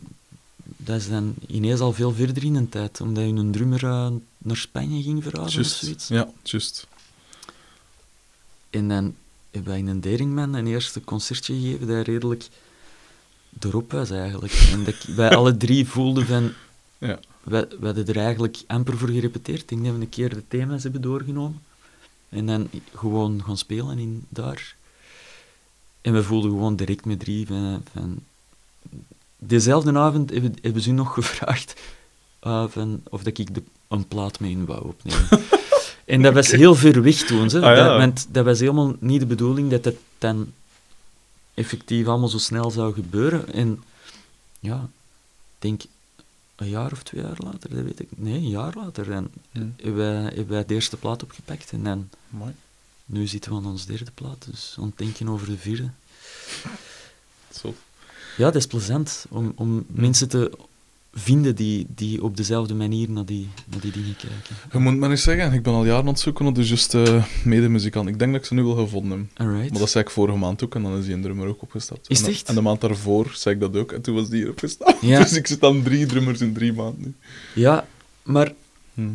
Dat 0.78 0.96
is 1.00 1.10
dan 1.10 1.34
ineens 1.48 1.80
al 1.80 1.94
veel 1.94 2.14
verder 2.14 2.44
in 2.44 2.54
de 2.54 2.70
tijd, 2.70 3.02
omdat 3.02 3.24
hun 3.24 3.52
drummer 3.52 3.84
eh, 3.84 4.08
naar 4.38 4.58
Spanje 4.58 5.02
ging 5.02 5.24
verhuizen 5.24 5.60
of 5.62 5.66
Juist. 5.66 5.84
zoiets. 5.84 6.08
Ja, 6.08 6.28
juist. 6.44 6.88
En 8.70 8.88
dan 8.88 9.16
hebben 9.52 9.72
wij 9.72 9.80
in 9.80 9.88
een 9.88 10.02
Deringman 10.02 10.54
een 10.54 10.68
eerste 10.68 11.02
concertje 11.04 11.54
gegeven 11.54 11.88
dat 11.88 12.06
redelijk 12.06 12.48
erop 13.60 13.92
was 13.92 14.10
eigenlijk. 14.10 14.54
En 14.72 14.84
dat 14.84 15.04
wij 15.04 15.30
alle 15.36 15.58
drie 15.58 15.88
voelden 15.88 16.26
van... 16.26 16.52
Ja. 16.98 17.20
We, 17.48 17.68
we 17.80 17.86
hadden 17.86 18.08
er 18.08 18.18
eigenlijk 18.18 18.64
amper 18.68 18.98
voor 18.98 19.10
gerepeteerd. 19.10 19.62
Ik 19.62 19.70
denk 19.70 19.84
dat 19.84 19.94
we 19.96 20.02
een 20.02 20.10
keer 20.10 20.30
de 20.30 20.48
thema's 20.48 20.84
hebben 20.84 21.02
doorgenomen. 21.02 21.62
En 22.30 22.46
dan 22.46 22.70
gewoon 22.96 23.44
gaan 23.44 23.58
spelen 23.58 23.98
in 23.98 24.26
daar. 24.30 24.76
En 26.02 26.14
we 26.14 26.24
voelden 26.24 26.52
gewoon 26.52 26.76
direct 26.76 27.06
met 27.06 27.20
drie 27.20 27.48
van... 27.48 27.84
van 27.92 28.20
Dezelfde 29.40 29.98
avond 29.98 30.30
hebben, 30.30 30.56
hebben 30.62 30.82
ze 30.82 30.92
nog 30.92 31.14
gevraagd 31.20 31.82
van 32.68 33.02
of 33.10 33.24
dat 33.24 33.38
ik 33.38 33.54
de, 33.54 33.64
een 33.88 34.08
plaat 34.08 34.40
met 34.40 34.50
hun 34.50 34.66
wou 34.66 34.88
opnemen. 34.88 35.28
en 36.06 36.22
dat 36.22 36.34
was 36.34 36.52
heel 36.52 36.76
ver 36.76 37.02
weg 37.02 37.16
toen. 37.16 37.48
Hè. 37.48 37.62
Ah, 37.62 37.78
ja. 37.78 37.88
dat, 37.88 37.98
want 37.98 38.28
dat 38.32 38.46
was 38.46 38.60
helemaal 38.60 38.96
niet 39.00 39.20
de 39.20 39.26
bedoeling 39.26 39.70
dat 39.70 39.86
het 39.86 39.98
dan 40.18 40.54
effectief 41.54 42.08
allemaal 42.08 42.28
zo 42.28 42.38
snel 42.38 42.72
zou 42.72 42.94
gebeuren. 42.94 43.54
En 43.54 43.84
ja, 44.60 44.90
ik 45.56 45.60
denk 45.60 45.82
een 46.58 46.70
jaar 46.70 46.92
of 46.92 47.04
twee 47.04 47.22
jaar 47.22 47.38
later, 47.38 47.70
dat 47.76 47.84
weet 47.84 48.00
ik. 48.00 48.08
Nee, 48.16 48.34
een 48.34 48.50
jaar 48.50 48.74
later. 48.76 49.12
En 49.12 49.32
Hmm. 49.52 49.74
hebben, 49.76 49.96
wij, 49.96 50.22
hebben 50.24 50.48
wij 50.48 50.66
de 50.66 50.74
eerste 50.74 50.98
plaat 50.98 51.24
opgepakt. 51.24 51.72
En 51.72 52.10
Mooi. 52.30 52.54
nu 53.06 53.28
zitten 53.28 53.52
we 53.52 53.58
aan 53.58 53.66
ons 53.66 53.86
derde 53.86 54.12
plaat, 54.14 54.46
dus 54.52 54.76
aan 54.80 54.86
het 54.86 54.98
denken 54.98 55.30
over 55.30 55.48
de 55.48 55.58
vierde. 55.58 55.90
Zo. 57.62 57.76
Ja, 58.38 58.44
dat 58.46 58.56
is 58.56 58.68
plezant 58.68 59.26
om, 59.30 59.52
om 59.56 59.86
mensen 59.88 60.30
te 60.30 60.58
vinden 61.20 61.56
die, 61.56 61.86
die 61.96 62.24
op 62.24 62.38
dezelfde 62.38 62.74
manier 62.74 63.10
naar 63.10 63.26
die, 63.26 63.48
naar 63.66 63.80
die 63.80 63.92
dingen 63.92 64.16
kijken. 64.16 64.56
Je 64.72 64.80
moet 64.80 64.96
me 64.96 65.10
eens 65.10 65.24
zeggen, 65.24 65.54
ik 65.54 65.64
ben 65.64 65.74
al 65.74 65.86
jaren 65.86 66.02
aan 66.02 66.08
het 66.08 66.20
zoeken 66.20 66.46
naar 66.46 66.54
de 66.54 66.66
juiste 66.68 67.24
medemuzikant. 67.44 68.08
Ik 68.08 68.20
denk 68.20 68.32
dat 68.32 68.42
ik 68.42 68.48
ze 68.48 68.54
nu 68.54 68.64
wel 68.64 68.76
gevonden 68.76 69.30
heb. 69.34 69.48
Alright. 69.48 69.70
Maar 69.72 69.80
dat 69.80 69.90
zei 69.90 70.04
ik 70.04 70.10
vorige 70.10 70.38
maand 70.38 70.64
ook 70.64 70.76
en 70.76 70.84
dan 70.84 70.98
is 70.98 71.06
die 71.06 71.14
een 71.14 71.22
drummer 71.22 71.48
ook 71.48 71.62
opgestapt. 71.62 72.10
Is 72.10 72.22
en, 72.22 72.30
echt? 72.30 72.48
En 72.48 72.56
de 72.56 72.62
maand 72.62 72.82
daarvoor 72.82 73.32
zei 73.34 73.56
ik 73.56 73.62
dat 73.62 73.76
ook 73.76 73.92
en 73.92 74.02
toen 74.02 74.16
was 74.16 74.30
die 74.30 74.42
hier 74.42 74.50
opgestapt. 74.50 75.02
Ja. 75.02 75.20
Dus 75.28 75.34
ik 75.34 75.48
zit 75.48 75.64
aan 75.64 75.84
drie 75.84 76.06
drummers 76.06 76.42
in 76.42 76.54
drie 76.54 76.74
maanden 76.74 77.02
nu. 77.02 77.14
Ja, 77.62 77.88
maar 78.24 78.54
Hm. 78.94 79.10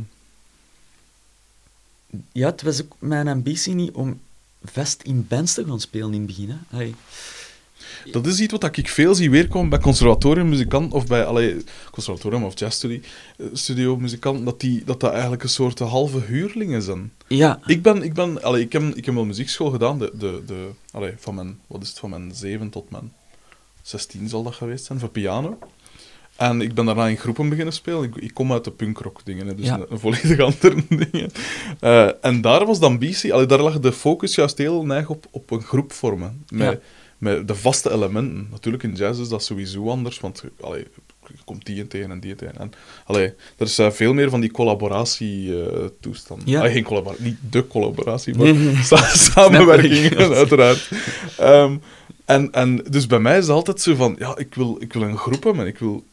ja, 2.33 2.51
het 2.51 2.63
was 2.63 2.83
ook 2.83 2.97
mijn 2.99 3.29
ambitie 3.29 3.75
niet 3.75 3.91
om 3.91 4.21
vast 4.65 5.03
in 5.03 5.27
bands 5.29 5.55
te 5.55 5.65
gaan 5.65 5.81
spelen 5.81 6.13
in 6.13 6.19
het 6.19 6.27
begin. 6.27 6.51
Hè. 6.51 6.77
Hey. 6.77 6.95
Dat 8.12 8.26
is 8.26 8.40
iets 8.40 8.53
wat 8.53 8.76
ik 8.76 8.88
veel 8.88 9.14
zie 9.14 9.30
weerkomen 9.30 9.68
bij 9.70 9.78
conservatoriummuzikanten, 9.78 10.97
of 10.99 11.07
bij 11.07 11.24
allee, 11.24 11.57
conservatorium 11.90 12.45
of 12.45 12.59
jazzstudio 12.59 12.99
eh, 13.36 13.47
studio 13.53 13.97
muzikanten, 13.97 14.45
dat, 14.45 14.61
die, 14.61 14.82
dat 14.84 15.01
dat 15.01 15.12
eigenlijk 15.12 15.43
een 15.43 15.49
soort 15.49 15.78
halve 15.78 16.20
huurlingen 16.20 16.82
zijn. 16.82 17.12
Ja, 17.26 17.61
Ik 17.66 17.82
ben, 17.82 18.03
ik 18.03 18.14
ben, 18.14 18.43
allee, 18.43 18.62
ik 18.62 18.72
heb, 18.72 18.82
ik 18.82 19.05
heb 19.05 19.14
wel 19.14 19.24
muziekschool 19.24 19.70
gedaan, 19.70 19.99
de, 19.99 20.11
de, 20.18 20.43
de, 20.47 20.68
allee, 20.90 21.12
van 21.18 21.34
mijn, 21.34 21.59
wat 21.66 21.82
is 21.82 21.88
het, 21.88 21.99
van 21.99 22.11
mijn 22.11 22.30
zeven 22.34 22.70
tot 22.70 22.90
mijn 22.90 23.12
16 23.82 24.28
zal 24.28 24.43
dat 24.43 24.55
geweest 24.55 24.84
zijn, 24.84 24.99
voor 24.99 25.09
piano. 25.09 25.59
En 26.36 26.61
ik 26.61 26.74
ben 26.74 26.84
daarna 26.84 27.07
in 27.09 27.16
groepen 27.16 27.49
beginnen 27.49 27.74
spelen. 27.74 28.03
Ik, 28.03 28.16
ik 28.16 28.34
kom 28.34 28.53
uit 28.53 28.64
de 28.64 28.70
punkrock 28.70 29.20
dingen, 29.24 29.57
dus 29.57 29.66
Ja. 29.66 29.74
een, 29.74 29.86
een 29.88 29.99
volledig 29.99 30.38
andere 30.51 30.84
dingen. 30.88 31.30
Eh, 31.80 32.24
en 32.24 32.40
daar 32.40 32.66
was 32.66 32.78
de 32.80 32.86
ambitie, 32.86 33.32
allee, 33.32 33.47
daar 33.47 33.61
lag 33.62 33.80
de 33.80 33.93
focus 33.93 34.34
juist 34.34 34.59
heel 34.59 34.84
neig 34.84 35.09
op, 35.09 35.26
op 35.30 35.51
een 35.51 35.62
groep 35.62 35.93
vormen. 35.93 36.45
Met, 36.49 36.72
Ja. 36.72 36.78
Met 37.23 37.49
de 37.49 37.55
vaste 37.55 37.91
elementen. 37.93 38.49
Natuurlijk, 38.51 38.83
in 38.83 38.95
jazz 38.95 39.20
is 39.20 39.29
dat 39.29 39.45
sowieso 39.45 39.89
anders, 39.89 40.20
want 40.20 40.43
allee, 40.61 40.87
je 41.27 41.35
komt 41.45 41.66
die 41.66 41.81
en 41.81 41.89
tegen 41.89 42.11
en 42.11 42.20
die 42.20 42.35
tegen. 42.35 42.59
En, 42.59 42.73
allee, 43.05 43.27
er 43.57 43.66
is 43.66 43.79
eh, 43.79 43.91
veel 43.91 44.12
meer 44.14 44.31
van 44.31 44.41
die 44.41 44.51
collaboratie-toestand. 44.51 46.43
Ja. 46.45 46.68
geen 46.68 46.83
collaboratie, 46.85 47.25
niet 47.25 47.37
de 47.51 47.66
collaboratie, 47.66 48.35
maar 48.35 48.45
Nee, 48.47 48.55
nee, 48.55 48.73
nee. 48.75 48.83
sa- 48.93 49.14
samenwerking, 49.14 50.07
Snap 50.07 50.20
ik. 50.31 50.33
uiteraard. 50.37 50.91
Ehm, 51.39 51.77
en, 52.25 52.53
en 52.53 52.77
dus 52.91 53.07
bij 53.07 53.18
mij 53.18 53.39
is 53.39 53.47
het 53.47 53.55
altijd 53.57 53.81
zo 53.81 53.95
van, 53.95 54.16
ja, 54.18 54.37
ik 54.37 54.55
wil, 54.55 54.77
ik 54.81 54.93
wil 54.93 55.03
een 55.03 55.18
groep 55.18 55.43
hebben, 55.45 55.66
ik 55.66 55.79
wil 55.79 56.05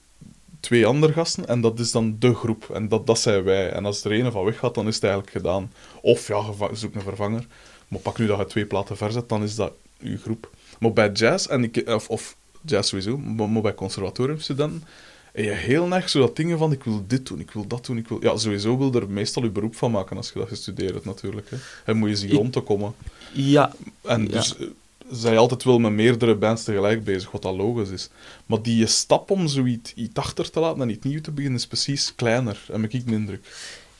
twee 0.59 0.85
andere 0.85 1.13
gasten, 1.13 1.47
en 1.47 1.61
dat 1.61 1.79
is 1.79 1.91
dan 1.91 2.15
de 2.19 2.33
groep. 2.35 2.69
En 2.73 2.87
dat, 2.87 3.07
dat 3.07 3.19
zijn 3.19 3.43
wij. 3.43 3.69
En 3.71 3.85
als 3.85 4.03
er 4.03 4.11
een 4.11 4.31
van 4.31 4.43
weg 4.45 4.57
gaat, 4.57 4.75
dan 4.75 4.87
is 4.87 4.95
het 4.95 5.03
eigenlijk 5.03 5.33
gedaan. 5.33 5.71
Of, 6.01 6.27
ja, 6.27 6.41
zoek 6.73 6.95
een 6.95 7.01
vervanger. 7.01 7.45
Maar 7.87 7.99
pak 7.99 8.17
nu 8.19 8.25
dat 8.27 8.37
je 8.37 8.45
twee 8.45 8.65
platen 8.65 8.97
verzet, 8.97 9.29
dan 9.29 9.43
is 9.43 9.55
dat 9.55 9.71
uw 10.01 10.17
groep. 10.17 10.49
Maar 10.79 10.93
bij 10.93 11.11
jazz, 11.11 11.47
en 11.47 11.63
ik, 11.63 11.83
of, 11.87 12.09
of 12.09 12.35
jazz 12.65 12.89
sowieso, 12.89 13.17
maar, 13.17 13.61
bij 13.61 13.73
conservatoriumstudenten, 13.73 14.83
heb 15.31 15.45
je 15.45 15.51
heel 15.51 15.91
erg 15.91 16.09
zo 16.09 16.19
dat 16.19 16.35
dingen 16.35 16.57
van, 16.57 16.71
ik 16.71 16.83
wil 16.83 17.03
dit 17.07 17.25
doen, 17.25 17.39
ik 17.39 17.51
wil 17.51 17.67
dat 17.67 17.85
doen, 17.85 17.97
ik 17.97 18.07
wil... 18.07 18.17
Ja, 18.21 18.37
sowieso 18.37 18.77
wil 18.77 18.93
je 18.93 18.99
er 18.99 19.09
meestal 19.09 19.43
je 19.43 19.49
beroep 19.49 19.75
van 19.75 19.91
maken 19.91 20.17
als 20.17 20.31
je 20.33 20.39
dat 20.39 20.47
gestudeerd 20.47 21.05
natuurlijk. 21.05 21.49
Hè. 21.49 21.57
En 21.85 21.97
moet 21.97 22.09
je 22.09 22.15
zien 22.15 22.31
rond 22.31 22.53
te 22.53 22.59
komen. 22.59 22.93
Ja, 23.31 23.73
En 24.01 24.21
Ja. 24.21 24.27
dus 24.27 24.57
eh, 24.57 24.67
zij 25.11 25.37
altijd 25.37 25.63
wel 25.63 25.79
met 25.79 25.91
meerdere 25.91 26.35
bands 26.35 26.63
tegelijk 26.63 27.03
bezig, 27.03 27.31
wat 27.31 27.41
dat 27.41 27.55
logisch 27.55 27.89
is. 27.89 28.09
Maar 28.45 28.61
die 28.61 28.87
stap 28.87 29.31
om 29.31 29.47
zoiets 29.47 29.93
iets 29.93 30.13
achter 30.13 30.49
te 30.51 30.59
laten 30.59 30.81
en 30.81 30.89
iets 30.89 31.05
nieuw 31.05 31.21
te 31.21 31.31
beginnen 31.31 31.59
is 31.59 31.67
precies 31.67 32.15
kleiner, 32.15 32.65
heb 32.71 32.83
ik 32.93 33.07
de 33.07 33.11
indruk. 33.11 33.47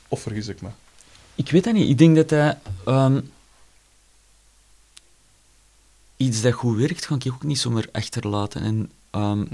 Of 0.08 0.20
vergis 0.20 0.48
ik 0.48 0.62
me? 0.62 0.68
ik 1.34 1.50
weet 1.50 1.64
dat 1.64 1.74
niet. 1.74 1.88
Ik 1.88 1.98
denk 1.98 2.16
dat 2.16 2.30
hij... 2.30 2.58
ehm, 2.84 3.20
iets 6.20 6.40
dat 6.40 6.52
goed 6.52 6.76
werkt, 6.76 7.06
ga 7.06 7.14
ik 7.14 7.32
ook 7.32 7.42
niet 7.42 7.58
zomaar 7.58 7.86
achterlaten. 7.92 8.62
En, 8.62 8.90
ehm, 9.10 9.44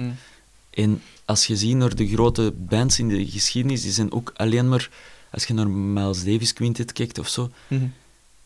en 0.71 1.03
als 1.25 1.47
je 1.47 1.57
ziet 1.57 1.77
naar 1.77 1.95
de 1.97 2.09
grote 2.09 2.53
bands 2.57 2.99
in 2.99 3.09
de 3.09 3.27
geschiedenis, 3.27 3.83
die 3.83 3.93
zijn 3.93 4.13
ook 4.13 4.33
alleen 4.37 4.69
maar... 4.69 4.91
Als 5.31 5.45
je 5.45 5.55
naar 5.55 5.69
Miles 5.69 6.25
Davis 6.25 6.53
Quintet 6.53 6.93
kijkt 6.93 7.19
of 7.19 7.29
zo, 7.29 7.51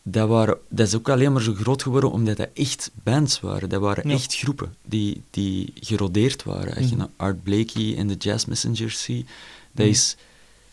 dat, 0.03 0.27
waren, 0.27 0.57
dat 0.69 0.87
is 0.87 0.95
ook 0.95 1.09
alleen 1.09 1.31
maar 1.33 1.41
zo 1.41 1.53
groot 1.53 1.83
geworden 1.83 2.11
omdat 2.11 2.37
dat 2.37 2.49
echt 2.53 2.91
bands 3.03 3.39
waren. 3.39 3.69
Dat 3.69 3.81
waren 3.81 4.07
Ja. 4.09 4.13
echt 4.15 4.35
groepen 4.35 4.75
die, 4.85 5.21
die 5.29 5.73
gerodeerd 5.79 6.43
waren. 6.43 6.75
Als 6.75 6.83
je 6.85 6.89
Mhm. 6.95 6.97
naar 6.97 7.09
Art 7.15 7.43
Blakey 7.43 7.97
en 7.97 8.07
de 8.07 8.15
Jazz 8.15 8.45
Messengers 8.45 9.01
ziet, 9.03 9.25
dat 9.71 9.85
Mhm. 9.85 9.93
is... 9.95 10.15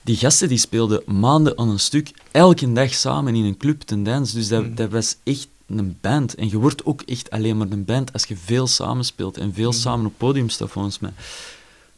Die 0.03 0.17
gasten 0.17 0.49
die 0.49 0.59
speelden 0.59 1.03
maanden 1.07 1.59
aan 1.59 1.69
een 1.69 1.81
stuk, 1.81 2.11
elke 2.31 2.73
dag 2.73 2.95
samen 2.95 3.35
in 3.35 3.45
een 3.45 3.57
club 3.57 3.81
ten 3.83 4.03
dans. 4.03 4.33
Dus 4.33 4.49
dat, 4.49 4.65
Mhm. 4.65 4.75
dat 4.75 4.91
was 4.91 5.17
echt 5.25 5.49
een 5.69 5.99
band. 6.01 6.35
En 6.35 6.49
je 6.49 6.59
wordt 6.59 6.85
ook 6.85 7.03
echt 7.03 7.31
alleen 7.31 7.57
maar 7.57 7.71
een 7.71 7.85
band 7.85 8.13
als 8.13 8.25
je 8.25 8.37
veel 8.37 8.67
samenspeelt 8.67 9.37
en 9.37 9.55
veel 9.55 9.71
Mhm. 9.71 9.79
samen 9.79 10.07
op 10.07 10.13
podium 10.17 10.49
staat, 10.49 10.71
volgens 10.71 10.99
mij. 10.99 11.13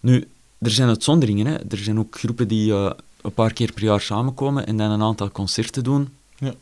Nu, 0.00 0.28
er 0.58 0.70
zijn 0.70 0.88
uitzonderingen. 0.88 1.46
Hè. 1.46 1.54
Er 1.54 1.78
zijn 1.78 1.98
ook 1.98 2.18
groepen 2.18 2.48
die 2.48 2.72
eh, 2.72 2.90
een 3.22 3.34
paar 3.34 3.52
keer 3.52 3.72
per 3.72 3.82
jaar 3.82 4.00
samenkomen 4.00 4.66
en 4.66 4.76
dan 4.76 4.90
een 4.90 5.02
aantal 5.02 5.30
concerten 5.30 5.84
doen. 5.84 6.08
Ja. 6.38 6.54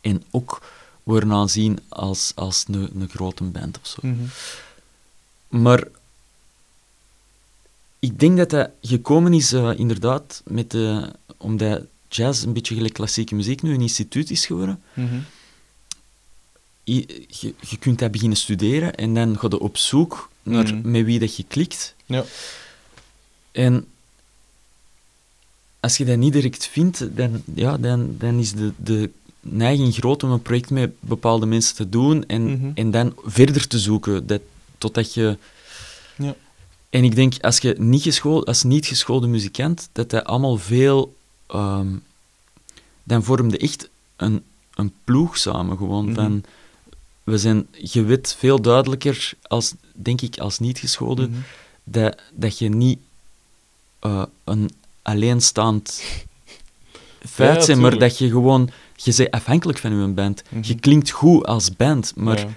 En 0.00 0.22
ook 0.30 0.62
worden 1.02 1.32
aanzien 1.32 1.78
als, 1.88 2.32
als 2.34 2.64
een, 2.68 2.90
een 3.00 3.08
grote 3.08 3.44
band 3.44 3.78
of 3.80 3.86
zo. 3.86 3.98
Mhm. 4.02 4.24
Maar 5.48 5.84
ik 7.98 8.18
denk 8.20 8.36
dat 8.36 8.50
dat 8.50 8.70
gekomen 8.82 9.32
is 9.32 9.52
eh, 9.52 9.70
inderdaad 9.76 10.42
met 10.44 10.70
de, 10.70 11.12
omdat 11.36 11.82
jazz 12.08 12.42
een 12.44 12.52
beetje 12.52 12.74
gelijk 12.74 12.94
klassieke 12.94 13.34
muziek 13.34 13.62
nu 13.62 13.74
een 13.74 13.80
instituut 13.80 14.30
is 14.30 14.46
geworden. 14.46 14.82
Mhm. 14.94 15.18
Je, 16.94 17.54
je 17.60 17.76
kunt 17.78 17.98
dat 17.98 18.10
beginnen 18.10 18.36
studeren 18.38 18.94
en 18.94 19.14
dan 19.14 19.38
ga 19.38 19.46
je 19.50 19.58
op 19.60 19.76
zoek 19.76 20.30
naar 20.42 20.74
Mhm. 20.74 20.90
met 20.90 21.04
wie 21.04 21.18
dat 21.18 21.36
je 21.36 21.44
klikt. 21.48 21.94
Ja. 22.06 22.24
En 23.52 23.86
als 25.80 25.96
je 25.96 26.04
dat 26.04 26.16
niet 26.16 26.32
direct 26.32 26.66
vindt, 26.66 27.16
dan, 27.16 27.42
ja, 27.54 27.76
dan, 27.76 28.14
dan 28.18 28.38
is 28.38 28.52
de, 28.52 28.72
de 28.76 29.10
neiging 29.40 29.94
groot 29.94 30.22
om 30.22 30.30
een 30.30 30.42
project 30.42 30.70
met 30.70 30.90
bepaalde 31.00 31.46
mensen 31.46 31.74
te 31.76 31.88
doen 31.88 32.26
en, 32.26 32.42
Mhm. 32.44 32.70
en 32.74 32.90
dan 32.90 33.12
verder 33.24 33.66
te 33.66 33.78
zoeken, 33.78 34.26
dat, 34.26 34.40
totdat 34.78 35.14
je... 35.14 35.36
Ja. 36.16 36.34
En 36.90 37.04
ik 37.04 37.14
denk, 37.14 37.34
als 37.40 37.58
je 37.58 37.74
niet 37.78 38.02
geschoold, 38.02 38.46
als 38.46 38.62
niet 38.62 38.86
geschoolde 38.86 39.26
muzikant, 39.26 39.88
dat 39.92 40.10
dat 40.10 40.24
allemaal 40.24 40.56
veel... 40.56 41.16
ehm, 41.46 41.88
dan 43.04 43.22
vormde 43.24 43.58
echt 43.58 43.88
een, 44.16 44.42
een 44.74 44.92
ploeg 45.04 45.38
samen, 45.38 45.76
gewoon 45.76 46.04
Mhm. 46.04 46.14
van... 46.14 46.42
We 47.28 47.38
zijn 47.38 47.66
gewit 47.72 48.34
veel 48.38 48.60
duidelijker, 48.62 49.32
als, 49.42 49.74
denk 49.94 50.20
ik, 50.20 50.38
als 50.38 50.58
niet 50.58 50.78
geschoolde, 50.78 51.26
Mhm. 51.28 51.38
dat, 51.84 52.16
dat 52.34 52.58
je 52.58 52.68
niet 52.68 52.98
eh, 54.00 54.22
een 54.44 54.70
alleenstaand 55.02 56.02
feit 57.36 57.60
Ja, 57.60 57.66
bent, 57.66 57.80
maar 57.80 57.98
dat 57.98 58.18
je 58.18 58.28
gewoon... 58.28 58.70
Je 58.94 59.14
bent 59.16 59.30
afhankelijk 59.30 59.78
van 59.78 60.00
je 60.00 60.06
band. 60.06 60.42
Mhm. 60.48 60.62
Je 60.66 60.74
klinkt 60.74 61.10
goed 61.10 61.46
als 61.46 61.76
band, 61.76 62.12
maar 62.16 62.38
Ja. 62.38 62.48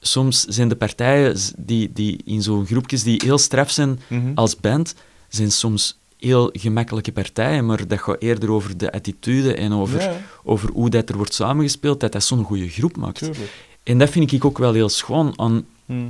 soms 0.00 0.44
zijn 0.44 0.68
de 0.68 0.76
partijen 0.76 1.36
die, 1.56 1.90
die 1.92 2.20
in 2.24 2.42
zo'n 2.42 2.66
groepjes 2.66 3.02
die 3.02 3.22
heel 3.24 3.38
straf 3.38 3.70
zijn 3.70 4.00
Mhm. 4.08 4.30
als 4.34 4.56
band, 4.56 4.94
zijn 5.28 5.52
soms 5.52 5.98
heel 6.18 6.50
gemakkelijke 6.52 7.12
partijen, 7.12 7.66
maar 7.66 7.86
dat 7.88 7.98
gaat 8.00 8.20
eerder 8.22 8.50
over 8.50 8.76
de 8.78 8.92
attitude 8.92 9.54
en 9.54 9.72
over, 9.72 10.00
Ja, 10.00 10.20
over 10.44 10.70
hoe 10.70 10.90
dat 10.90 11.08
er 11.08 11.16
wordt 11.16 11.34
samengespeeld, 11.34 12.00
dat 12.00 12.12
dat 12.12 12.24
zo'n 12.24 12.44
goede 12.44 12.68
groep 12.68 12.96
maakt. 12.96 13.18
tuurlijk. 13.18 13.66
En 13.88 13.98
dat 13.98 14.10
vind 14.10 14.32
ik 14.32 14.44
ook 14.44 14.58
wel 14.58 14.72
heel 14.72 14.88
schoon 14.88 15.32
aan 15.36 15.66
Mhm. 15.84 16.08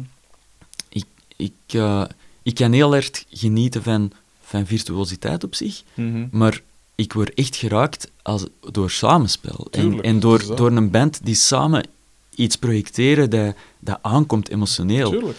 ik, 0.89 1.05
ik, 1.37 1.53
eh, 1.67 2.05
ik 2.43 2.55
kan 2.55 2.73
heel 2.73 2.95
erg 2.95 3.11
genieten 3.31 3.83
van, 3.83 4.13
van 4.43 4.67
virtuositeit 4.67 5.45
op 5.45 5.55
zich, 5.55 5.83
Mhm. 5.95 6.27
maar 6.31 6.61
ik 6.95 7.13
word 7.13 7.35
echt 7.35 7.57
geraakt 7.57 8.11
als, 8.23 8.45
door 8.73 8.91
samenspel. 8.91 9.67
En, 9.71 9.81
Tuurlijk, 9.81 10.05
en 10.05 10.21
door, 10.21 10.57
door 10.57 10.71
een 10.71 10.91
band 10.91 11.21
die 11.25 11.35
samen 11.35 11.87
iets 12.35 12.57
projecteren 12.57 13.31
dat, 13.31 13.55
dat 13.79 13.99
aankomt 14.03 14.49
emotioneel. 14.49 15.11
Tuurlijk. 15.11 15.39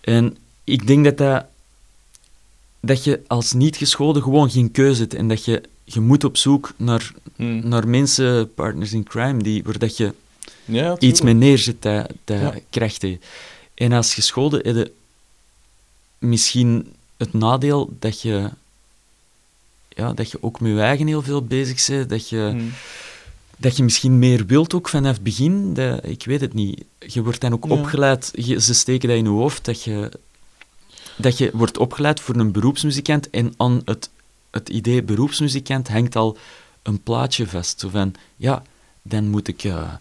En 0.00 0.36
ik 0.64 0.86
denk 0.86 1.04
dat, 1.04 1.18
dat, 1.18 1.44
dat 2.80 3.04
je 3.04 3.20
als 3.26 3.52
niet-geschoolde 3.52 4.22
gewoon 4.22 4.50
geen 4.50 4.70
keuze 4.70 5.00
hebt 5.00 5.14
en 5.14 5.28
dat 5.28 5.44
je, 5.44 5.62
je 5.84 6.00
moet 6.00 6.24
op 6.24 6.36
zoek 6.36 6.72
naar, 6.76 7.12
Mhm. 7.36 7.68
naar 7.68 7.88
mensen, 7.88 8.54
partners 8.54 8.92
in 8.92 9.04
crime, 9.04 9.42
die, 9.42 9.62
waar 9.62 9.78
dat 9.78 9.96
je 9.96 10.14
Ja, 10.68 10.98
iets 10.98 11.20
mee 11.20 11.34
neerzet 11.34 11.82
dat, 11.82 12.10
dat 12.24 12.40
Ja. 12.40 12.54
krijgt 12.70 13.02
hij. 13.02 13.18
En 13.74 13.92
als 13.92 14.14
geschoolde 14.14 14.56
heb 14.56 14.74
je 14.76 14.92
misschien 16.18 16.92
het 17.16 17.32
nadeel 17.32 17.96
dat 17.98 18.20
je, 18.22 18.50
ja, 19.88 20.12
dat 20.12 20.30
je 20.30 20.38
ook 20.42 20.60
met 20.60 20.72
je 20.72 20.80
eigen 20.80 21.06
heel 21.06 21.22
veel 21.22 21.42
bezig 21.44 21.86
bent, 21.86 22.08
dat 22.08 22.28
je, 22.28 22.50
Mhm. 22.54 22.64
dat 23.56 23.76
je 23.76 23.82
misschien 23.82 24.18
meer 24.18 24.46
wilt 24.46 24.74
ook 24.74 24.88
vanaf 24.88 25.12
het 25.14 25.22
begin, 25.22 25.74
dat, 25.74 26.04
ik 26.06 26.24
weet 26.24 26.40
het 26.40 26.54
niet. 26.54 26.84
Je 26.98 27.22
wordt 27.22 27.40
dan 27.40 27.52
ook 27.52 27.64
Ja. 27.66 27.70
opgeleid, 27.70 28.30
je- 28.34 28.60
ze 28.60 28.74
steken 28.74 29.08
dat 29.08 29.18
in 29.18 29.24
je 29.24 29.30
hoofd, 29.30 29.64
dat 29.64 29.82
je, 29.82 30.10
dat 31.16 31.38
je 31.38 31.50
wordt 31.52 31.78
opgeleid 31.78 32.20
voor 32.20 32.36
een 32.36 32.52
beroepsmuzikant 32.52 33.30
en 33.30 33.54
aan 33.56 33.82
het, 33.84 34.10
het 34.50 34.68
idee 34.68 35.02
beroepsmuzikant 35.02 35.88
hangt 35.88 36.16
al 36.16 36.36
een 36.82 37.02
plaatje 37.02 37.46
vast. 37.46 37.80
Zo 37.80 37.88
van, 37.88 38.14
ja, 38.36 38.62
dan 39.02 39.28
moet 39.30 39.48
ik 39.48 39.64
eh, 39.64 39.92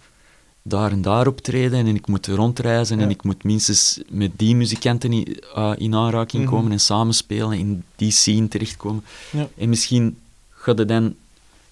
daar 0.67 0.91
en 0.91 1.01
daar 1.01 1.27
optreden 1.27 1.79
en 1.87 1.95
ik 1.95 2.07
moet 2.07 2.27
rondreizen 2.27 2.99
en 2.99 3.09
ik 3.09 3.23
moet 3.23 3.43
minstens 3.43 3.99
met 4.09 4.31
die 4.35 4.55
muzikanten 4.55 5.13
in, 5.13 5.39
eh, 5.55 5.73
in 5.77 5.95
aanraking 5.95 6.43
Mhm. 6.43 6.51
komen 6.53 6.71
en 6.71 6.79
samenspelen, 6.79 7.57
in 7.57 7.83
die 7.95 8.11
scene 8.11 8.47
terechtkomen. 8.47 9.03
Ja. 9.31 9.47
En 9.57 9.69
misschien 9.69 10.17
gaat 10.49 10.77
het 10.77 10.87
dan 10.87 11.03
een 11.03 11.15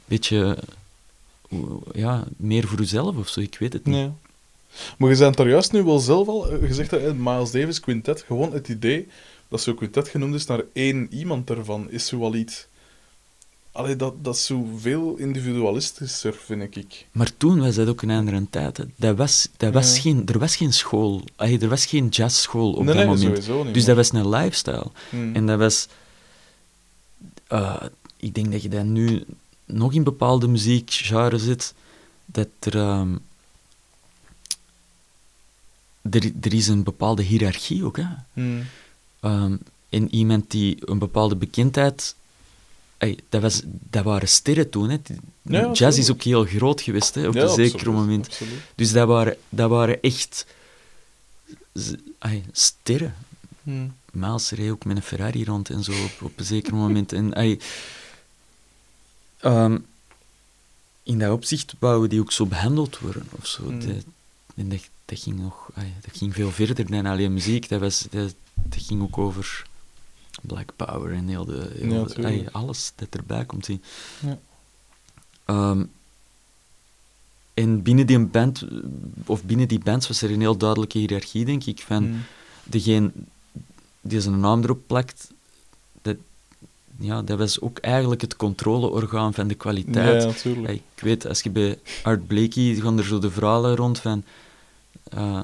beetje 0.05 0.57
hoe- 1.49 1.79
ja, 1.93 2.23
meer 2.37 2.67
voor 2.67 2.79
jezelf 2.79 3.15
of 3.17 3.27
zo, 3.27 3.39
ik 3.39 3.57
weet 3.59 3.73
het 3.73 3.85
niet. 3.85 3.95
Nee. 3.95 4.09
Maar 4.97 5.09
je 5.11 5.17
bent 5.17 5.37
daar 5.37 5.49
juist 5.49 5.71
nu 5.71 5.83
wel 5.83 5.99
zelf 5.99 6.27
al 6.27 6.49
eh, 6.51 6.67
gezegd, 6.67 6.89
dat 6.89 7.15
Miles 7.15 7.51
Davis 7.51 7.79
Quintet, 7.79 8.23
gewoon 8.27 8.53
het 8.53 8.67
idee 8.67 9.07
dat 9.47 9.61
zo'n 9.61 9.75
quintet 9.75 10.07
genoemd 10.07 10.33
is 10.35 10.45
naar 10.45 10.61
één 10.73 11.07
iemand 11.13 11.49
ervan, 11.49 11.91
is 11.91 12.05
zo 12.07 12.19
wel 12.19 12.35
iets... 12.35 12.67
Allee, 13.75 13.95
dat, 13.95 14.23
dat 14.23 14.35
is 14.35 14.45
zo 14.45 14.67
veel 14.77 15.15
individualistischer, 15.17 16.33
vind 16.33 16.75
ik. 16.75 17.05
Maar 17.11 17.37
toen 17.37 17.59
was 17.59 17.75
dat 17.75 17.87
ook 17.87 18.01
een 18.01 18.09
andere 18.09 18.45
tijd. 18.49 18.77
hè. 18.77 18.83
Dat 18.95 19.17
was, 19.17 19.47
dat 19.57 19.73
was 19.73 19.95
Ja. 19.95 20.01
geen, 20.01 20.25
er 20.25 20.39
was 20.39 20.55
geen 20.55 20.73
school. 20.73 21.23
Allee, 21.35 21.59
er 21.59 21.67
was 21.69 21.85
geen 21.85 22.07
jazzschool 22.07 22.71
op 22.73 22.77
nee, 22.83 22.85
dat 22.85 22.95
nee, 22.95 23.05
moment. 23.05 23.23
sowieso 23.43 23.63
niet. 23.63 23.73
Dus 23.73 23.85
dat 23.85 23.95
was 23.95 24.11
een 24.11 24.29
lifestyle. 24.29 24.87
Hmm. 25.09 25.35
En 25.35 25.45
dat 25.45 25.59
was... 25.59 25.87
eh, 27.47 27.81
ik 28.17 28.35
denk 28.35 28.51
dat 28.51 28.61
je 28.61 28.69
dat 28.69 28.83
nu 28.85 29.23
nog 29.65 29.93
in 29.93 30.03
bepaalde 30.03 30.47
muziekgenres 30.47 31.43
zit, 31.43 31.73
dat 32.25 32.47
er... 32.59 32.75
ehm, 32.77 33.15
er, 36.01 36.31
er 36.41 36.53
is 36.53 36.67
een 36.67 36.83
bepaalde 36.83 37.21
hiërarchie 37.23 37.85
ook, 37.85 37.97
hè. 37.97 38.05
Hmm. 38.33 38.63
Ehm, 39.19 39.55
en 39.89 40.15
iemand 40.15 40.51
die 40.51 40.77
een 40.79 40.99
bepaalde 40.99 41.35
bekendheid... 41.35 42.15
ey, 42.97 43.19
dat, 43.29 43.41
was, 43.41 43.61
dat 43.65 44.03
waren 44.03 44.27
sterren 44.27 44.69
toen, 44.69 44.89
hè. 44.89 44.97
Ja, 45.41 45.71
Jazz 45.71 45.97
is 45.97 46.11
ook 46.11 46.21
heel 46.21 46.45
groot 46.45 46.81
geweest, 46.81 47.15
hè, 47.15 47.27
op 47.27 47.33
Ja, 47.33 47.41
een 47.43 47.49
zeker 47.49 47.73
absoluut, 47.73 47.95
moment. 47.99 48.25
absoluut. 48.27 48.59
Dus 48.75 48.91
dat 48.91 49.07
waren, 49.07 49.37
dat 49.49 49.69
waren 49.69 50.01
echt 50.01 50.45
ai, 52.17 52.43
sterren. 52.51 53.15
Hmm. 53.63 53.95
Miles 54.11 54.51
reed 54.51 54.71
ook 54.71 54.85
met 54.85 54.95
een 54.97 55.03
Ferrari 55.03 55.45
rond 55.45 55.69
en 55.69 55.83
zo 55.83 55.91
op, 55.91 56.21
op 56.21 56.39
een 56.39 56.45
zeker 56.45 56.75
moment. 56.75 57.13
En, 57.13 57.35
ai, 57.35 57.59
ehm, 59.39 59.77
in 61.03 61.19
dat 61.19 61.31
opzicht 61.31 61.73
wouden 61.79 62.09
die 62.09 62.19
ook 62.19 62.31
zo 62.31 62.45
behandeld 62.45 62.99
worden 62.99 63.27
of 63.31 63.47
zo. 63.47 63.63
Mm. 63.63 63.79
Dat- 63.79 64.03
en 64.55 64.69
dat, 64.69 64.89
dat 65.05 65.19
ging 65.19 65.39
nog 65.39 65.69
dat 66.01 66.17
ging 66.17 66.33
veel 66.33 66.51
verder 66.51 66.91
dan 66.91 67.05
alleen 67.05 67.33
muziek. 67.33 67.69
Dat, 67.69 67.79
was, 67.79 68.07
dat, 68.09 68.33
dat 68.53 68.81
ging 68.81 69.01
ook 69.01 69.17
over 69.17 69.65
Black 70.41 70.69
Power 70.75 71.13
en 71.13 71.27
heel 71.27 71.45
de, 71.45 71.69
heel 71.79 72.07
alles 72.51 72.91
dat 72.95 73.07
erbij 73.11 73.45
komt 73.45 73.65
zien. 73.65 73.83
Ja. 74.19 74.39
Ehm, 75.45 75.83
en 77.53 77.81
binnen 77.81 78.07
die 78.07 78.19
band, 78.25 78.65
of 79.25 79.43
binnen 79.43 79.67
die 79.67 79.79
bands, 79.79 80.07
was 80.07 80.21
er 80.21 80.31
een 80.31 80.39
heel 80.39 80.57
duidelijke 80.57 80.97
hiërarchie, 80.97 81.45
denk 81.45 81.63
ik, 81.65 81.79
van 81.79 82.03
Hmm. 82.03 82.23
degene 82.63 83.11
die 84.01 84.21
zijn 84.21 84.39
naam 84.39 84.63
erop 84.63 84.81
plakt, 84.87 85.31
dat, 86.01 86.15
ja, 86.99 87.21
dat 87.21 87.37
was 87.37 87.61
ook 87.61 87.77
eigenlijk 87.77 88.21
het 88.21 88.35
controleorgaan 88.35 89.33
van 89.33 89.47
de 89.47 89.53
Ja, 89.53 89.59
kwaliteit. 89.59 90.25
natuurlijk. 90.25 90.67
Ja, 90.67 90.73
ik 90.73 91.01
weet, 91.01 91.27
als 91.27 91.41
je 91.41 91.49
bij 91.49 91.79
Art 92.03 92.27
Blakey, 92.27 92.75
gaan 92.75 92.97
er 92.97 93.03
zo 93.05 93.19
de 93.19 93.31
verhalen 93.31 93.75
rond 93.75 93.99
van 93.99 94.23
eh, 95.03 95.43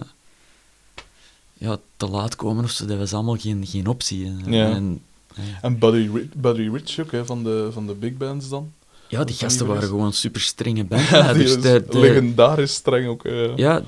ja, 1.62 1.78
te 1.97 2.07
laat 2.07 2.36
komen 2.36 2.64
of 2.64 2.72
zo, 2.72 2.86
dat 2.86 2.97
was 2.97 3.14
allemaal 3.14 3.38
geen, 3.38 3.66
geen 3.68 3.88
optie. 3.88 4.26
En, 4.26 4.41
Ja. 4.53 4.70
en, 4.72 5.01
eh, 5.36 5.43
En 5.62 5.80
Buddy, 5.80 6.09
Buddy 6.36 6.70
Rich 6.74 6.99
ook, 6.99 7.12
hè, 7.12 7.26
van, 7.26 7.43
de, 7.43 7.70
van 7.72 7.88
de 7.88 7.93
big 7.93 8.18
bands 8.18 8.49
dan. 8.49 8.72
ja, 9.07 9.24
die 9.24 9.36
gasten 9.36 9.68
waren 9.68 9.88
gewoon 9.88 10.14
super 10.14 10.41
strenge 10.41 10.84
bandleiders. 10.91 11.62
De- 11.62 11.86
de- 11.89 11.99
legendarisch 11.99 12.74
streng 12.74 13.07
ook. 13.07 13.26
eh. 13.26 13.55
Ja. 13.57 13.82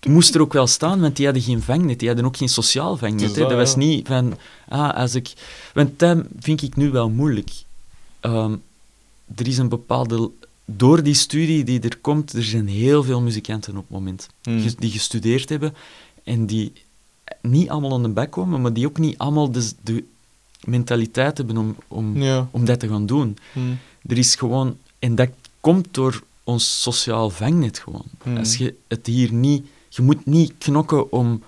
Het 0.00 0.12
moest 0.12 0.34
er 0.34 0.40
ook 0.40 0.52
wel 0.52 0.66
staan, 0.66 1.00
want 1.00 1.16
die 1.16 1.24
hadden 1.24 1.42
geen 1.44 1.62
vangnet. 1.62 1.98
Die 1.98 2.08
hadden 2.08 2.26
ook 2.26 2.36
geen 2.36 2.48
sociaal 2.48 2.96
vangnet. 2.96 3.36
Hè. 3.36 3.42
Dat 3.42 3.52
was 3.52 3.76
niet 3.76 4.06
van... 4.06 4.36
Ah, 4.68 4.94
als 4.96 5.14
ik... 5.14 5.32
Want 5.74 5.98
dat 5.98 6.18
vind 6.40 6.62
ik 6.62 6.76
nu 6.76 6.90
wel 6.90 7.08
moeilijk. 7.10 7.50
Ehm, 8.20 8.52
er 9.36 9.46
is 9.48 9.58
een 9.58 9.68
bepaalde... 9.68 10.30
Door 10.70 11.02
die 11.02 11.14
studie 11.14 11.64
die 11.64 11.80
er 11.80 11.98
komt, 11.98 12.32
er 12.32 12.44
zijn 12.44 12.68
heel 12.68 13.02
veel 13.02 13.20
muzikanten 13.20 13.72
op 13.76 13.82
het 13.82 13.90
moment. 13.90 14.28
Ges- 14.42 14.76
Die 14.76 14.90
gestudeerd 14.90 15.48
hebben 15.48 15.74
en 16.24 16.46
die 16.46 16.72
niet 17.42 17.68
allemaal 17.68 17.92
aan 17.92 18.02
de 18.02 18.08
bek 18.08 18.30
komen, 18.30 18.60
maar 18.60 18.72
die 18.72 18.86
ook 18.86 18.98
niet 18.98 19.18
allemaal 19.18 19.50
de, 19.50 19.72
de 19.82 20.04
mentaliteit 20.64 21.36
hebben 21.38 21.56
om, 21.56 21.76
om, 21.88 22.22
Ja. 22.22 22.48
om 22.50 22.64
dat 22.64 22.80
te 22.80 22.88
gaan 22.88 23.06
doen. 23.06 23.36
Hmm. 23.52 23.78
Er 24.06 24.18
is 24.18 24.34
gewoon... 24.34 24.76
En 24.98 25.14
dat 25.14 25.28
komt 25.60 25.86
door 25.90 26.22
ons 26.44 26.82
sociaal 26.82 27.30
vangnet 27.30 27.78
gewoon. 27.78 28.04
Hmm. 28.22 28.36
Als 28.36 28.56
je 28.56 28.74
het 28.88 29.06
hier 29.06 29.32
niet... 29.32 29.66
Je 29.88 30.02
moet 30.02 30.26
niet 30.26 30.52
knokken 30.58 31.12
om, 31.12 31.42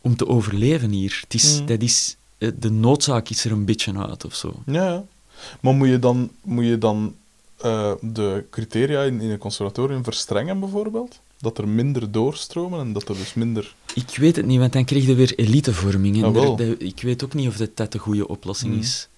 om 0.00 0.16
te 0.16 0.26
overleven 0.28 0.90
hier. 0.90 1.18
Het 1.22 1.34
is, 1.34 1.62
dat 1.66 1.80
is, 1.82 2.16
eh, 2.38 2.50
de 2.58 2.70
noodzaak 2.70 3.28
is 3.28 3.44
er 3.44 3.52
een 3.52 3.64
beetje 3.64 3.98
uit 3.98 4.24
of 4.24 4.34
zo. 4.34 4.54
Ja. 4.66 5.04
Maar 5.60 5.74
moet 5.74 5.88
je 5.88 5.98
dan, 5.98 6.30
moet 6.42 6.64
je 6.64 6.78
dan 6.78 7.14
eh, 7.62 7.92
de 8.00 8.44
criteria 8.50 9.02
in, 9.02 9.20
in 9.20 9.30
een 9.30 9.38
conservatorium 9.38 10.04
verstrengen, 10.04 10.60
bijvoorbeeld? 10.60 11.20
Dat 11.38 11.58
er 11.58 11.68
minder 11.68 12.10
doorstromen 12.12 12.80
en 12.80 12.92
dat 12.92 13.08
er 13.08 13.14
dus 13.16 13.34
minder... 13.34 13.74
Ik 13.94 14.16
weet 14.16 14.36
het 14.36 14.46
niet, 14.46 14.58
want 14.58 14.72
dan 14.72 14.84
krijg 14.84 15.06
je 15.06 15.14
weer 15.14 15.34
elitevorming. 15.34 16.16
En 16.16 16.24
Ah, 16.24 16.36
er- 16.36 16.56
dat- 16.56 16.76
ik 16.82 17.02
weet 17.02 17.24
ook 17.24 17.34
niet 17.34 17.48
of 17.48 17.56
dat, 17.56 17.70
dat 17.76 17.92
de 17.92 17.98
goede 17.98 18.28
oplossing 18.28 18.72
Hmm. 18.72 18.80
is. 18.80 19.08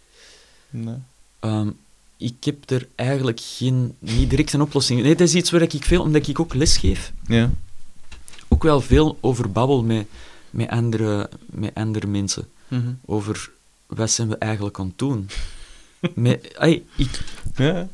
Nee. 0.70 0.95
Ehm, 1.40 1.68
ik 2.16 2.45
heb 2.45 2.70
er 2.70 2.88
eigenlijk 2.95 3.40
geen, 3.42 3.95
niet 3.99 4.30
direct 4.30 4.53
een 4.53 4.61
oplossing. 4.61 5.03
Nee, 5.03 5.14
dat 5.16 5.28
is 5.28 5.34
iets 5.34 5.51
waar 5.51 5.62
ik 5.62 5.74
veel, 5.84 6.03
omdat 6.03 6.26
ik 6.26 6.40
ook 6.40 6.55
lesgeef, 6.55 7.12
Ja. 7.26 7.51
ook 8.49 8.62
wel 8.62 8.80
veel 8.80 9.18
over 9.20 9.53
babbel 9.53 9.82
met, 9.82 10.07
met, 10.51 10.68
andere, 10.68 11.30
met 11.47 11.74
andere 11.74 12.07
mensen. 12.07 12.49
Mhm. 12.68 12.92
Over 13.05 13.51
wat 13.86 14.11
zijn 14.11 14.28
we 14.28 14.36
eigenlijk 14.36 14.78
aan 14.78 14.86
het 14.86 14.99
doen. 14.99 15.28
met, 16.14 16.57
ai, 16.57 16.86
ik, 16.97 17.20
Ja, 17.57 17.88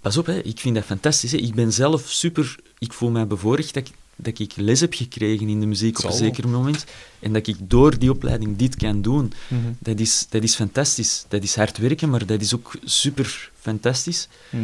pas 0.00 0.16
op, 0.16 0.26
hè, 0.26 0.38
ik 0.38 0.58
vind 0.60 0.74
dat 0.74 0.84
fantastisch. 0.84 1.32
Hè. 1.32 1.38
Ik 1.38 1.54
ben 1.54 1.72
zelf 1.72 2.02
super... 2.06 2.56
Ik 2.78 2.92
voel 2.92 3.10
mij 3.10 3.26
bevoorrecht 3.26 3.74
dat 3.74 3.88
ik, 3.88 3.94
dat 4.16 4.38
ik 4.38 4.52
les 4.56 4.80
heb 4.80 4.94
gekregen 4.94 5.48
in 5.48 5.60
de 5.60 5.66
muziek 5.66 5.98
op 5.98 6.04
een 6.04 6.12
zeker 6.16 6.48
moment. 6.48 6.84
En 7.20 7.32
dat 7.32 7.46
ik 7.46 7.56
door 7.60 7.98
die 7.98 8.10
opleiding 8.10 8.56
dit 8.56 8.76
kan 8.76 9.02
doen. 9.02 9.32
Mhm. 9.48 9.60
Dat 9.78 9.98
is, 10.00 10.26
dat 10.28 10.42
is 10.42 10.54
fantastisch. 10.54 11.24
Dat 11.28 11.42
is 11.42 11.56
hard 11.56 11.78
werken, 11.78 12.10
maar 12.10 12.26
dat 12.26 12.40
is 12.40 12.54
ook 12.54 12.72
super 12.84 13.50
fantastisch. 13.60 14.28
Mhm. 14.50 14.62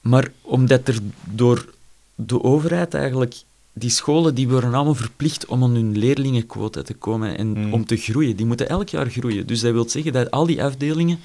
Maar 0.00 0.32
omdat 0.40 0.88
er 0.88 0.98
door 1.30 1.72
de 2.14 2.42
overheid 2.42 2.94
eigenlijk... 2.94 3.34
Die 3.74 3.90
scholen 3.90 4.34
die 4.34 4.48
worden 4.48 4.74
allemaal 4.74 4.94
verplicht 4.94 5.46
om 5.46 5.62
aan 5.62 5.74
hun 5.74 5.98
leerlingenquota 5.98 6.82
te 6.82 6.94
komen 6.94 7.38
en 7.38 7.46
Mm. 7.58 7.72
om 7.72 7.86
te 7.86 7.96
groeien. 7.96 8.36
Die 8.36 8.46
moeten 8.46 8.68
elk 8.68 8.88
jaar 8.88 9.10
groeien. 9.10 9.46
Dus 9.46 9.60
dat 9.60 9.72
wil 9.72 9.88
zeggen 9.88 10.12
dat 10.12 10.30
al 10.30 10.46
die 10.46 10.62
afdelingen, 10.62 11.18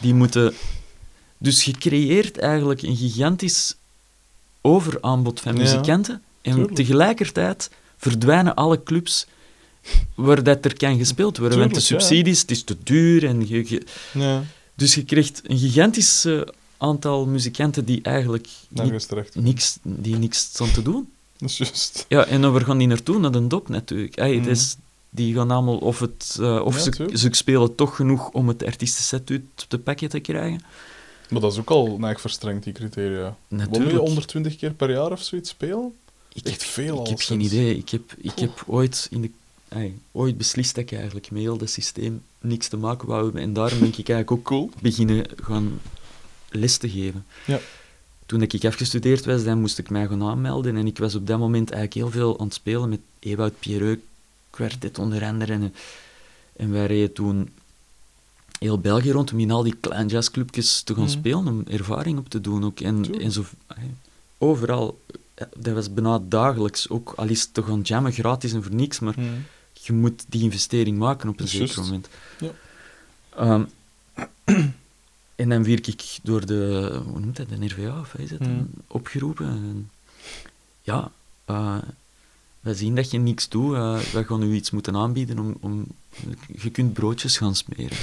die 0.00 0.14
moeten... 0.14 0.54
Dus 1.42 1.64
je 1.64 1.72
creëert 1.72 2.38
eigenlijk 2.38 2.82
een 2.82 2.96
gigantisch 2.96 3.74
overaanbod 4.60 5.40
van 5.40 5.52
Ja, 5.56 5.58
muzikanten. 5.62 6.22
En 6.42 6.52
tuurlijk. 6.52 6.74
tegelijkertijd 6.74 7.70
verdwijnen 7.96 8.54
alle 8.54 8.82
clubs 8.82 9.26
waar 10.14 10.42
dat 10.42 10.64
er 10.64 10.76
kan 10.76 10.98
gespeeld 10.98 11.38
worden. 11.38 11.58
want 11.58 11.74
de 11.74 11.80
Tuurlijk, 11.80 12.02
ja. 12.02 12.08
subsidies, 12.08 12.40
het 12.40 12.50
is 12.50 12.62
te 12.62 12.76
duur. 12.82 13.26
En 13.26 13.48
je, 13.48 13.64
je- 13.70 13.86
Ja, 14.12 14.42
dus 14.74 14.94
je 14.94 15.04
krijgt 15.04 15.40
een 15.44 15.58
gigantisch 15.58 16.24
eh, 16.24 16.40
aantal 16.76 17.26
muzikanten 17.26 17.84
die 17.84 18.02
eigenlijk 18.02 18.48
niks, 19.34 19.78
die 19.82 20.16
niks 20.16 20.38
staan 20.38 20.70
te 20.72 20.82
doen. 20.82 21.08
Dat 21.38 21.48
is 21.50 21.56
juist. 21.58 22.04
Ja, 22.08 22.24
en 22.24 22.40
dan 22.40 22.52
waar 22.52 22.64
gaan 22.64 22.78
die 22.78 22.86
naartoe? 22.86 23.18
Naar 23.18 23.32
de 23.32 23.46
dop 23.46 23.68
natuurlijk. 23.68 24.16
Ey, 24.16 24.32
het 24.34 24.40
Mhm. 24.40 24.50
is, 24.50 24.76
die 25.10 25.34
gaan 25.34 25.50
allemaal, 25.50 25.76
of, 25.78 25.98
het, 26.00 26.36
eh, 26.40 26.60
of 26.64 26.78
ze, 26.78 26.90
tuurlijk. 26.90 27.18
ze 27.18 27.28
spelen 27.30 27.74
toch 27.74 27.96
genoeg 27.96 28.28
om 28.28 28.48
het 28.48 28.64
artiestenset 28.64 29.30
uit 29.30 29.42
te 29.68 29.78
pakken 29.78 30.08
te 30.08 30.20
krijgen. 30.20 30.60
Maar 31.30 31.40
dat 31.40 31.52
is 31.52 31.58
ook 31.58 31.70
al 31.70 31.86
eigenlijk 31.86 32.20
verstrengd, 32.20 32.64
die 32.64 32.72
criteria. 32.72 33.36
Natuurlijk. 33.48 33.90
je 33.90 33.96
120 33.96 34.56
keer 34.56 34.72
per 34.72 34.90
jaar 34.90 35.12
of 35.12 35.22
zoiets 35.22 35.50
spelen? 35.50 35.94
Ik 36.32 36.46
Echt 36.46 36.60
heb, 36.60 36.70
veel 36.70 37.00
Ik 37.00 37.08
heb 37.08 37.20
geen 37.20 37.40
idee. 37.40 37.76
Ik 37.76 37.88
heb, 37.88 38.14
ik 38.18 38.38
heb 38.38 38.64
ooit, 38.66 39.08
in 39.10 39.20
de, 39.20 39.30
ooit 40.12 40.38
beslist 40.38 40.74
dat 40.74 40.84
ik 40.84 40.92
eigenlijk 40.92 41.30
met 41.30 41.40
heel 41.40 41.56
dat 41.56 41.70
systeem 41.70 42.22
niks 42.40 42.68
te 42.68 42.76
maken 42.76 43.08
wou 43.08 43.24
hebben. 43.24 43.42
En 43.42 43.52
daarom 43.52 43.78
ben 43.78 43.88
ik 43.88 43.94
eigenlijk 43.94 44.30
ook 44.30 44.42
Cool. 44.42 44.70
beginnen 44.80 45.26
gaan 45.42 45.80
les 46.50 46.76
te 46.76 46.90
geven. 46.90 47.26
Ja. 47.46 47.60
Toen 48.26 48.42
ik 48.42 48.64
afgestudeerd 48.64 49.24
was, 49.24 49.44
dan 49.44 49.60
moest 49.60 49.78
ik 49.78 49.90
mij 49.90 50.06
gaan 50.06 50.22
aanmelden. 50.22 50.76
En 50.76 50.86
ik 50.86 50.98
was 50.98 51.14
op 51.14 51.26
dat 51.26 51.38
moment 51.38 51.70
eigenlijk 51.70 51.94
heel 51.94 52.20
veel 52.20 52.38
aan 52.38 52.46
het 52.46 52.54
spelen 52.54 52.88
met 52.88 53.00
Ewout 53.18 53.58
Pierreux, 53.58 54.00
kwartet 54.50 54.98
onder 54.98 55.24
andere. 55.24 55.52
En, 55.52 55.74
en 56.56 56.72
wij 56.72 56.86
reden 56.86 57.12
toen 57.12 57.48
heel 58.60 58.78
België 58.78 59.10
rond 59.10 59.32
om 59.32 59.38
in 59.38 59.50
al 59.50 59.62
die 59.62 59.76
kleine 59.80 60.08
jazzclubjes 60.10 60.82
te 60.82 60.94
gaan 60.94 61.02
Mhm. 61.02 61.12
spelen, 61.12 61.46
om 61.48 61.62
ervaring 61.66 62.18
op 62.18 62.28
te 62.28 62.40
doen 62.40 62.64
ook. 62.64 62.80
En, 62.80 63.20
en 63.20 63.32
zo, 63.32 63.44
overal, 64.38 65.00
dat 65.56 65.74
was 65.74 65.92
bijna 65.94 66.18
dagelijks 66.28 66.88
ook, 66.88 67.12
al 67.16 67.26
is 67.28 67.40
het 67.42 67.54
te 67.54 67.62
gaan 67.62 67.80
jammen 67.80 68.12
gratis 68.12 68.52
en 68.52 68.62
voor 68.62 68.74
niks, 68.74 68.98
maar 68.98 69.14
Mhm. 69.18 69.28
je 69.72 69.92
moet 69.92 70.24
die 70.28 70.42
investering 70.42 70.98
maken 70.98 71.28
op 71.28 71.40
een 71.40 71.48
zeker 71.48 71.80
moment. 71.82 72.08
Ja. 72.38 72.50
Ehm, 73.36 73.64
en 75.42 75.48
dan 75.48 75.64
werd 75.64 75.86
ik 75.86 76.18
door 76.22 76.46
de, 76.46 76.90
hoe 77.06 77.20
noemt 77.20 77.36
dat, 77.36 77.48
de 77.48 77.56
NRVA, 77.58 78.00
of 78.00 78.14
is 78.14 78.30
het, 78.30 78.40
Hmm. 78.40 78.70
opgeroepen. 78.86 79.46
En 79.46 79.90
ja, 80.82 81.10
eh 81.44 81.76
wij 82.60 82.74
zien 82.74 82.94
dat 82.94 83.10
je 83.10 83.18
niks 83.18 83.48
doet, 83.48 83.74
eh 83.74 83.98
wij 84.12 84.24
gaan 84.24 84.42
u 84.42 84.54
iets 84.54 84.70
moeten 84.70 84.96
aanbieden 84.96 85.38
om, 85.38 85.56
om 85.60 85.86
je 86.62 86.70
kunt 86.70 86.92
broodjes 86.92 87.36
gaan 87.38 87.54
smeren. 87.54 87.96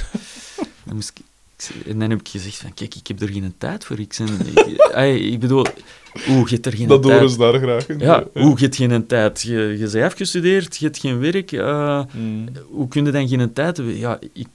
dan 0.84 0.94
moest 0.94 1.12
ik, 1.14 1.24
en 1.86 1.98
dan 1.98 2.10
heb 2.10 2.20
ik 2.20 2.28
gezegd 2.28 2.56
van, 2.56 2.74
kijk, 2.74 2.94
ik 2.94 3.06
heb 3.06 3.20
er 3.20 3.28
geen 3.28 3.54
tijd 3.58 3.84
voor. 3.84 3.98
Ik, 3.98 4.12
zijn, 4.12 4.28
ik, 5.32 5.40
bedoel, 5.40 5.66
hoe 6.26 6.38
je 6.48 6.54
hebt 6.54 6.66
er 6.66 6.72
geen 6.72 6.88
Dat 6.88 7.02
tijd 7.02 7.14
horen 7.14 7.30
ze 7.30 7.38
daar 7.38 7.58
graag 7.58 7.88
in. 7.88 7.98
ja, 7.98 8.24
hoe 8.32 8.50
je 8.56 8.62
hebt 8.64 8.76
geen 8.76 9.06
tijd? 9.06 9.42
Je, 9.42 9.58
je 9.78 9.88
bent 9.92 10.04
afgestudeerd, 10.04 10.76
je 10.76 10.84
hebt 10.84 10.98
geen 10.98 11.18
werk. 11.18 11.52
eh, 11.52 12.04
Mhm. 12.12 12.48
hoe 12.70 12.88
kun 12.88 13.04
je 13.04 13.10
dan 13.10 13.28
geen 13.28 13.52
tijd 13.52 13.76
hebben? 13.76 13.96
Ja, 13.98 14.18
ik, 14.32 14.46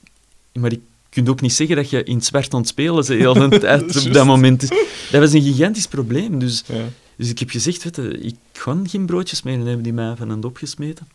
maar 0.53 0.71
ik 0.71 0.79
kunt 1.09 1.29
ook 1.29 1.41
niet 1.41 1.53
zeggen 1.53 1.75
dat 1.75 1.89
je 1.89 2.03
in 2.03 2.15
het 2.15 2.25
zwart 2.25 2.53
aan 2.53 2.59
het 2.59 2.69
spelen 2.69 2.95
bent 2.95 3.07
heel 3.07 3.33
de 3.49 3.59
tijd 3.59 4.05
op 4.07 4.13
dat 4.13 4.25
moment. 4.25 4.59
Dus 4.59 4.69
dat 5.11 5.21
was 5.21 5.33
een 5.33 5.41
gigantisch 5.41 5.87
probleem. 5.87 6.39
Dus, 6.39 6.63
Ja. 6.67 6.83
Dus 7.17 7.29
ik 7.29 7.39
heb 7.39 7.49
gezegd, 7.49 7.83
weet 7.83 7.95
je, 7.95 8.17
ik 8.19 8.35
ga 8.53 8.79
geen 8.83 9.05
broodjes 9.05 9.41
meer. 9.43 9.53
En 9.53 9.65
hebben 9.65 9.83
die 9.83 9.93
mij 9.93 10.15
van 10.15 10.29
een 10.29 10.39
dop 10.41 10.57
gesmeten. 10.57 11.07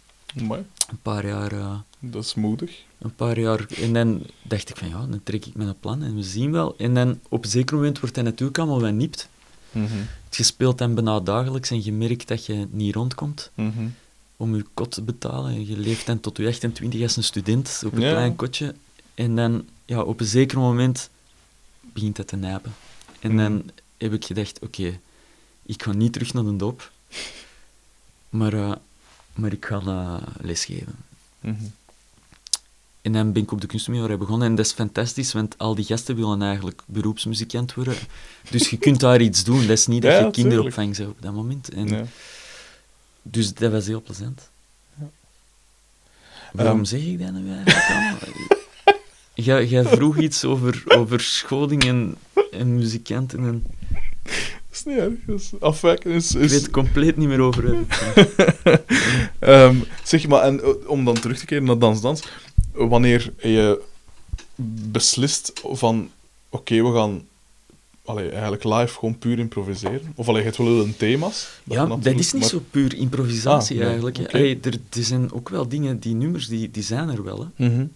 Mooi. 0.43 0.65
Een 0.91 0.99
paar 1.03 1.27
jaar... 1.27 1.53
eh, 1.53 1.79
Dat 1.99 2.25
is 2.25 2.35
moedig. 2.35 2.83
een 2.99 3.15
paar 3.15 3.39
jaar. 3.39 3.67
En 3.83 3.93
dan 3.93 4.23
dacht 4.43 4.71
ik 4.71 4.77
van 4.77 4.89
ja, 4.89 5.07
dan 5.07 5.21
trek 5.23 5.47
ik 5.47 5.55
mijn 5.55 5.79
plan 5.81 6.03
en 6.03 6.15
we 6.15 6.23
zien 6.23 6.53
wel. 6.53 6.75
En 6.79 6.95
dan 6.95 7.19
op 7.29 7.45
een 7.45 7.51
zeker 7.51 7.77
moment 7.77 8.01
wordt 8.01 8.15
hij 8.15 8.25
natuurlijk 8.25 8.59
allemaal 8.59 8.81
wat 8.81 8.93
nipt. 8.93 9.29
Mhm. 9.73 9.85
Je 10.31 10.43
speelt 10.43 10.79
dan 10.79 10.95
bijna 10.95 11.21
dagelijks 11.21 11.71
en 11.71 11.85
je 11.85 11.93
merkt 11.93 12.29
dat 12.29 12.47
je 12.47 12.67
niet 12.71 12.95
rondkomt. 12.95 13.51
Mhm. 13.55 13.87
om 14.41 14.57
je 14.57 14.65
kot 14.75 14.91
te 14.91 15.03
betalen. 15.03 15.51
En 15.55 15.67
je 15.67 15.77
leeft 15.79 16.07
dan 16.07 16.21
tot 16.21 16.37
je 16.37 16.47
28 16.47 17.03
als 17.03 17.17
een 17.17 17.23
student 17.25 17.83
op 17.87 17.93
een 17.93 18.01
Ja. 18.01 18.11
klein 18.11 18.37
kotje. 18.37 18.75
En 19.15 19.37
dan, 19.37 19.65
ja, 19.85 20.03
op 20.03 20.21
een 20.21 20.27
zeker 20.27 20.59
moment 20.59 21.11
begint 21.81 22.17
het 22.17 22.27
te 22.29 22.37
nijpen. 22.37 22.75
En 23.21 23.35
Mhm. 23.35 23.43
dan 23.43 23.71
heb 23.97 24.13
ik 24.13 24.25
gedacht, 24.25 24.59
oké, 24.61 24.99
ik 25.69 25.83
ga 25.83 25.93
niet 25.93 26.13
terug 26.13 26.33
naar 26.33 26.45
de 26.45 26.57
dop. 26.57 26.91
Maar, 28.29 28.53
eh, 28.53 28.73
maar 29.35 29.53
ik 29.53 29.65
ga 29.65 29.81
eh, 29.81 30.17
lesgeven. 30.41 30.95
Mhm. 31.41 31.55
En 33.03 33.13
dan 33.13 33.33
ben 33.33 33.43
ik 33.43 33.53
op 33.53 33.61
de 33.61 33.67
kunstmiddelrij 33.67 34.19
begonnen. 34.19 34.49
En 34.49 34.55
dat 34.55 34.67
is 34.67 34.73
fantastisch, 34.73 35.33
want 35.33 35.59
al 35.59 35.75
die 35.75 35.85
gasten 35.85 36.17
willen 36.17 36.43
eigenlijk 36.43 36.83
beroepsmuzikant 36.87 37.75
worden. 37.75 37.97
Dus 38.51 38.71
je 38.71 38.77
kunt 38.79 39.01
daar 39.01 39.21
iets 39.21 39.45
doen. 39.45 39.61
Dat 39.61 39.79
is 39.79 39.87
niet 39.87 40.03
dat 40.03 40.11
Ja, 40.13 40.19
je 40.19 40.25
ja, 40.25 40.31
kinderopvang 40.31 40.97
bent 40.97 41.09
op 41.11 41.23
dat 41.23 41.33
moment. 41.33 41.69
En, 41.69 41.89
Ja. 41.89 42.05
Dus 43.23 43.55
dat 43.55 43.73
was 43.73 43.87
heel 43.87 44.03
plezant. 44.03 44.49
Ja. 45.01 45.07
Waarom 46.53 46.77
Ehm. 46.79 46.85
zeg 46.85 47.01
ik 47.01 47.19
dat 47.19 47.33
nu 47.33 47.53
eigenlijk 47.53 47.87
allemaal? 47.89 48.17
Jij, 49.35 49.67
jij 49.67 49.85
vroeg 49.85 50.19
iets 50.19 50.45
over, 50.45 50.83
over 50.87 51.21
scholing 51.21 51.85
en, 51.85 52.15
en 52.51 52.75
muzikanten. 52.75 53.39
En 53.47 53.65
niet 54.89 54.99
erg. 54.99 55.13
Dat 55.27 56.05
is 56.05 56.35
is... 56.35 56.35
ik 56.35 56.51
weet 56.51 56.71
compleet 56.71 57.17
niet 57.17 57.29
meer 57.29 57.41
over 57.41 57.65
hem. 57.65 57.87
Ehm, 59.39 59.77
zeg 60.05 60.29
maar, 60.29 60.43
en 60.43 60.63
eh, 60.63 60.69
om 60.87 61.05
dan 61.05 61.21
terug 61.21 61.39
te 61.39 61.47
keren 61.47 61.65
naar 61.65 61.79
Dans 61.79 62.01
Dans. 62.01 62.23
Wanneer 62.73 63.33
je 63.43 63.81
beslist 64.91 65.53
van... 65.65 66.11
Oké, 66.49 66.83
we 66.83 66.93
gaan... 66.93 67.23
Allee, 68.05 68.31
eigenlijk 68.31 68.65
live 68.65 68.99
gewoon 68.99 69.19
puur 69.19 69.39
improviseren. 69.39 70.13
Of 70.15 70.29
allee, 70.29 70.45
het 70.45 70.57
wel 70.57 70.81
een 70.81 70.97
thema's. 70.97 71.49
Ja, 71.65 71.83
je 71.83 71.89
dat 71.89 72.19
is 72.19 72.33
niet 72.33 72.43
maar- 72.43 72.51
zo 72.51 72.63
puur 72.71 72.95
improvisatie 72.95 73.77
Ah, 73.77 73.81
nee, 73.81 73.91
eigenlijk. 73.91 74.35
Allee, 74.35 74.59
er, 74.63 74.73
er 74.73 75.03
zijn 75.05 75.33
ook 75.33 75.49
wel 75.49 75.69
dingen, 75.69 75.99
die 75.99 76.15
nummers, 76.15 76.49
die, 76.49 76.71
die 76.71 76.83
zijn 76.83 77.09
er 77.09 77.25
wel. 77.25 77.49
Hè. 77.55 77.69
Mhm. 77.69 77.87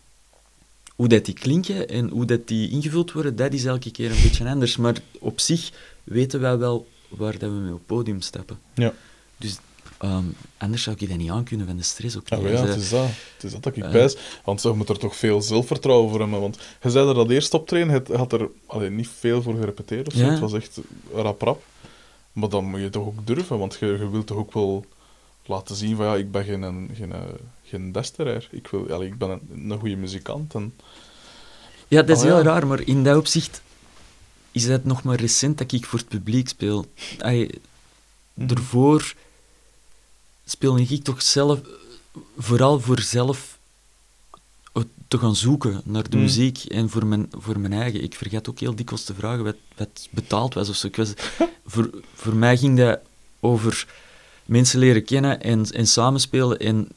Hoe 0.97 1.09
dat 1.09 1.25
die 1.25 1.35
klinken 1.35 1.89
en 1.89 2.09
hoe 2.09 2.25
dat 2.25 2.49
die 2.49 2.71
ingevuld 2.71 3.13
worden, 3.13 3.37
dat 3.37 3.53
is 3.53 3.65
elke 3.65 3.91
keer 3.91 4.11
een 4.11 4.23
beetje 4.23 4.49
anders. 4.49 4.77
Maar 4.77 4.97
op 5.19 5.41
zich 5.41 5.71
weten 6.05 6.41
wij 6.41 6.59
wel 6.59 6.87
waar 7.09 7.33
dat 7.39 7.51
we 7.51 7.57
mee 7.57 7.73
op 7.73 7.79
het 7.79 7.87
podium 7.87 8.21
stappen. 8.21 8.59
Ja. 8.75 8.93
Dus 9.37 9.59
ehm, 9.99 10.25
anders 10.59 10.83
zou 10.83 10.97
ik 10.99 11.09
dat 11.09 11.19
niet 11.19 11.31
aankunnen 11.31 11.67
van 11.67 11.77
de 11.77 11.83
stress 11.83 12.17
ook 12.17 12.29
Ja, 12.29 12.37
niet. 12.37 12.47
ja, 12.49 12.51
Dus, 12.53 12.61
het 12.61 12.71
eh, 12.77 12.83
is 12.83 12.89
dat. 12.91 13.07
Het 13.35 13.45
is 13.45 13.53
dat 13.53 13.63
dat 13.63 13.77
ik 13.77 13.85
eh. 13.85 13.91
bijs. 13.91 14.17
Want 14.45 14.63
je 14.63 14.69
moet 14.73 14.89
er 14.89 14.99
toch 14.99 15.17
veel 15.17 15.43
zelfvertrouwen 15.43 16.11
voor 16.11 16.21
hebben. 16.21 16.41
Want 16.41 16.59
je 16.83 16.91
zei 16.91 17.09
er 17.09 17.15
dat 17.15 17.31
eerst 17.31 17.55
optreden, 17.55 17.89
het 17.89 18.09
had 18.09 18.33
er 18.33 18.49
allee, 18.67 18.91
niet 18.91 19.09
veel 19.19 19.43
voor 19.43 19.55
gerepeteerd 19.55 20.07
of 20.07 20.13
zo. 20.13 20.25
Ja. 20.25 20.31
Het 20.31 20.41
was 20.41 20.53
echt 20.53 20.81
rap 21.15 21.41
rap. 21.43 21.63
Maar 22.33 22.49
dan 22.49 22.65
moet 22.65 22.81
je 22.81 22.91
toch 22.91 23.07
ook 23.07 23.27
durven, 23.27 23.59
want 23.59 23.77
je, 23.81 23.87
je 23.87 24.11
wilt 24.11 24.27
toch 24.27 24.37
ook 24.39 24.53
wel 24.53 24.85
laten 25.47 25.77
zien 25.77 25.97
van 25.97 26.07
ja, 26.07 26.15
ik 26.17 26.31
ben 26.31 26.45
geen, 26.45 26.91
geen, 26.95 27.13
geen 27.65 27.93
desteraar. 27.93 28.49
Ik, 28.51 28.67
wil, 28.69 28.91
allee, 28.91 29.09
ik 29.09 29.19
ben 29.19 29.31
een, 29.31 29.71
een 29.71 29.79
goede 29.79 29.97
muzikant. 29.97 30.55
En, 30.55 30.75
Ja, 31.89 32.03
dat 32.03 32.17
is 32.17 32.23
Oh, 32.23 32.29
heel 32.29 32.39
ja. 32.39 32.43
raar, 32.43 32.67
maar 32.67 32.81
in 32.81 33.05
dat 33.05 33.17
opzicht 33.17 33.63
is 34.53 34.65
het 34.65 34.85
nog 34.85 35.03
maar 35.03 35.21
recent 35.21 35.59
dat 35.59 35.73
ik 35.73 35.87
voor 35.87 35.99
het 35.99 36.09
publiek 36.09 36.49
speel. 36.49 36.87
Ay. 37.19 37.51
Daarvoor 38.35 39.15
speelde 40.45 40.83
ik 40.83 41.05
toch 41.05 41.23
zelf, 41.23 41.61
vooral 42.39 42.81
voor 42.81 43.01
zelf 43.01 43.59
te 45.09 45.19
gaan 45.19 45.37
zoeken 45.37 45.81
naar 45.85 46.03
de 46.11 46.17
Mhm. 46.17 46.25
muziek 46.25 46.59
en 46.65 46.91
voor 46.91 47.07
mijn, 47.07 47.27
voor 47.31 47.59
mijn 47.61 47.73
eigen. 47.73 48.03
Ik 48.03 48.15
vergeet 48.15 48.49
ook 48.49 48.59
heel 48.59 48.75
dikwijls 48.75 49.05
te 49.05 49.15
vragen 49.15 49.45
wat, 49.45 49.57
wat 49.77 50.09
betaald 50.11 50.55
was 50.55 50.69
of 50.69 50.77
zo. 50.77 50.87
Ik 50.87 50.97
was, 50.97 51.13
voor, 51.67 51.91
voor 52.15 52.35
mij 52.35 52.57
ging 52.57 52.79
dat 52.79 52.99
over 53.41 53.87
mensen 54.47 54.79
leren 54.79 55.05
kennen 55.05 55.41
en, 55.43 55.71
en 55.71 55.87
samenspelen. 55.87 56.59
En 56.59 56.81
ik 56.81 56.89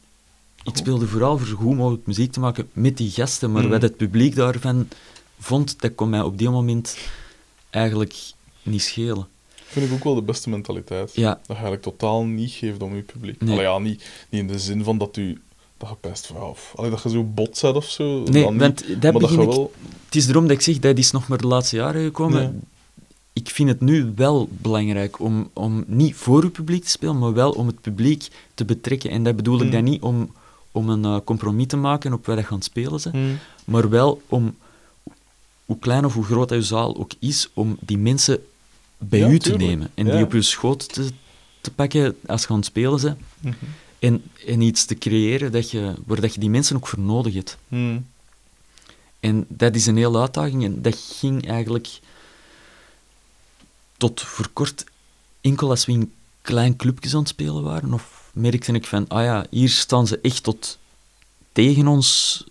Cool. 0.64 0.76
speelde 0.78 1.08
vooral 1.08 1.38
voor 1.38 1.48
zo 1.48 1.56
goed 1.56 1.76
mogelijk 1.76 2.06
muziek 2.08 2.32
te 2.32 2.40
maken 2.40 2.70
met 2.74 2.98
die 2.98 3.12
gasten. 3.12 3.52
Maar 3.52 3.62
Mhm. 3.62 3.72
wat 3.72 3.82
het 3.82 3.98
publiek 3.98 4.36
daarvan 4.36 4.88
vond, 5.40 5.82
dat 5.82 5.96
kon 5.96 6.10
mij 6.10 6.22
op 6.22 6.38
die 6.38 6.50
moment 6.50 6.98
eigenlijk 7.76 8.16
niet 8.64 8.82
schelen. 8.82 9.28
vind 9.66 9.86
ik 9.86 9.94
ook 9.94 10.04
wel 10.04 10.16
de 10.16 10.22
beste 10.22 10.50
mentaliteit. 10.50 11.12
Ja, 11.16 11.30
Dat 11.30 11.40
je 11.48 11.54
eigenlijk 11.54 11.82
totaal 11.82 12.24
niet 12.26 12.52
geeft 12.52 12.82
om 12.84 12.96
je 12.96 13.02
publiek. 13.02 13.42
Nee. 13.42 13.52
Allee, 13.54 13.66
ja, 13.66 13.78
niet, 13.78 14.04
niet 14.30 14.42
in 14.42 14.48
de 14.48 14.60
zin 14.60 14.84
van 14.84 14.98
dat 14.98 15.18
u 15.18 15.42
dat 15.78 15.90
je 15.90 15.96
pest 16.10 16.26
van, 16.26 16.36
ja, 16.36 16.42
of, 16.48 16.74
allee, 16.76 16.90
dat 16.92 17.02
je 17.04 17.10
zo 17.10 17.24
bot 17.24 17.58
zet 17.58 17.76
of 17.76 17.86
zo. 17.90 18.24
nee, 18.24 18.44
want 18.44 19.02
dat 19.02 19.12
maar 19.14 19.22
dat 19.22 19.30
je 19.32 19.42
ik... 19.42 19.48
wel... 19.48 19.72
Het 20.06 20.16
is 20.16 20.28
erom 20.28 20.44
dat 20.44 20.52
ik 20.52 20.62
zeg, 20.62 20.80
dat 20.80 20.98
is 20.98 21.12
nog 21.12 21.28
maar 21.28 21.38
de 21.38 21.48
laatste 21.48 21.76
jaren 21.76 22.04
gekomen. 22.04 22.62
Ik 23.34 23.50
vind 23.50 23.70
het 23.70 23.82
nu 23.82 24.12
wel 24.16 24.48
belangrijk 24.52 25.20
om, 25.20 25.50
om 25.54 25.84
niet 25.88 26.16
voor 26.16 26.44
uw 26.44 26.52
publiek 26.52 26.84
te 26.84 26.90
spelen, 26.90 27.20
maar 27.20 27.34
wel 27.34 27.52
om 27.52 27.68
het 27.68 27.82
publiek 27.82 28.28
te 28.54 28.66
betrekken. 28.66 29.10
En 29.10 29.24
dat 29.24 29.36
bedoel 29.36 29.58
ik 29.60 29.66
Mm. 29.66 29.72
dan 29.72 29.84
niet 29.84 30.02
om, 30.02 30.32
om 30.72 30.90
een 30.90 31.06
eh, 31.06 31.18
compromis 31.24 31.68
te 31.68 31.78
maken 31.78 32.14
op 32.14 32.26
wat 32.26 32.38
je 32.38 32.44
gaan 32.44 32.62
spelen 32.62 33.00
ze, 33.00 33.10
Hmm. 33.10 33.38
maar 33.66 33.90
wel 33.90 34.22
om, 34.30 34.56
hoe 35.66 35.80
klein 35.80 36.06
of 36.06 36.14
hoe 36.14 36.24
groot 36.24 36.52
uw 36.52 36.62
zaal 36.62 36.98
ook 36.98 37.12
is, 37.20 37.50
om 37.54 37.78
die 37.82 37.98
mensen 37.98 38.44
bij 38.98 39.20
Ja, 39.20 39.28
u 39.30 39.40
te 39.40 39.50
tuurlijk. 39.50 39.64
nemen. 39.70 39.92
En 39.94 40.06
Ja. 40.06 40.12
die 40.16 40.24
op 40.24 40.32
uw 40.32 40.42
schoot 40.42 40.94
te, 40.94 41.10
te 41.62 41.72
pakken 41.72 42.16
als 42.26 42.42
je 42.42 42.48
gaan 42.48 42.64
spelen 42.64 43.00
ze. 43.00 43.14
Mhm. 43.40 43.54
En, 44.00 44.24
en 44.48 44.62
iets 44.62 44.86
te 44.86 44.96
creëren 44.96 45.52
dat 45.52 45.72
je, 45.72 45.94
waar 46.06 46.22
dat 46.22 46.34
je 46.34 46.40
die 46.40 46.50
mensen 46.50 46.76
ook 46.76 46.88
voor 46.88 47.00
nodig 47.00 47.34
hebt. 47.34 47.58
Hmm. 47.68 48.06
En 49.20 49.46
dat 49.48 49.76
is 49.76 49.86
een 49.86 49.98
hele 49.98 50.20
uitdaging. 50.20 50.64
En 50.64 50.82
dat 50.82 50.96
ging 51.20 51.48
eigenlijk 51.48 51.88
tot 53.98 54.22
voor 54.22 54.50
kort 54.54 54.84
enkel 55.42 55.70
als 55.70 55.86
we 55.86 55.92
in 55.92 56.14
klein 56.42 56.76
clubjes 56.76 57.14
aan 57.14 57.20
het 57.20 57.30
spelen 57.30 57.64
waren. 57.64 57.94
Of 57.94 58.30
merkte 58.34 58.72
ik 58.72 58.86
van, 58.86 59.08
ah 59.08 59.24
ja, 59.24 59.46
hier 59.50 59.70
staan 59.70 60.08
ze 60.08 60.20
echt 60.22 60.44
tot 60.44 60.78
tegen 61.52 61.88
ons. 61.88 62.44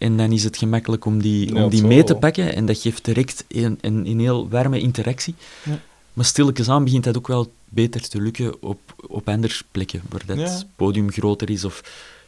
En 0.00 0.16
dan 0.16 0.32
is 0.32 0.44
het 0.44 0.56
gemakkelijk 0.56 1.04
om 1.04 1.22
die, 1.22 1.54
Ja, 1.54 1.64
om 1.64 1.70
die 1.70 1.84
mee 1.84 2.04
te 2.04 2.14
pakken. 2.14 2.54
En 2.54 2.66
dat 2.66 2.78
geeft 2.78 3.04
direct 3.04 3.44
een, 3.48 3.78
een, 3.80 4.06
een 4.06 4.20
heel 4.20 4.48
warme 4.48 4.80
interactie. 4.80 5.34
Ja. 5.62 5.80
Maar 6.12 6.24
stilletjes 6.24 6.68
aan 6.68 6.84
begint 6.84 7.04
dat 7.04 7.16
ook 7.16 7.26
wel 7.28 7.52
beter 7.68 8.08
te 8.08 8.20
lukken 8.20 8.62
op, 8.62 8.80
op 9.08 9.28
andere 9.28 9.54
plekken. 9.70 10.02
Waar 10.08 10.22
dat 10.26 10.38
Ja. 10.38 10.62
podium 10.76 11.10
groter 11.12 11.50
is. 11.50 11.64
Of 11.64 11.82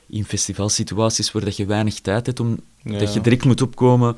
in 0.07 0.25
festivalsituaties 0.25 1.33
waar 1.33 1.45
dat 1.45 1.57
je 1.57 1.67
weinig 1.67 2.01
tijd 2.01 2.27
hebt 2.27 2.41
om 2.41 2.59
Ja. 2.83 2.99
dat 2.99 3.15
je 3.15 3.21
direct 3.21 3.45
moet 3.45 3.63
opkomen 3.63 4.17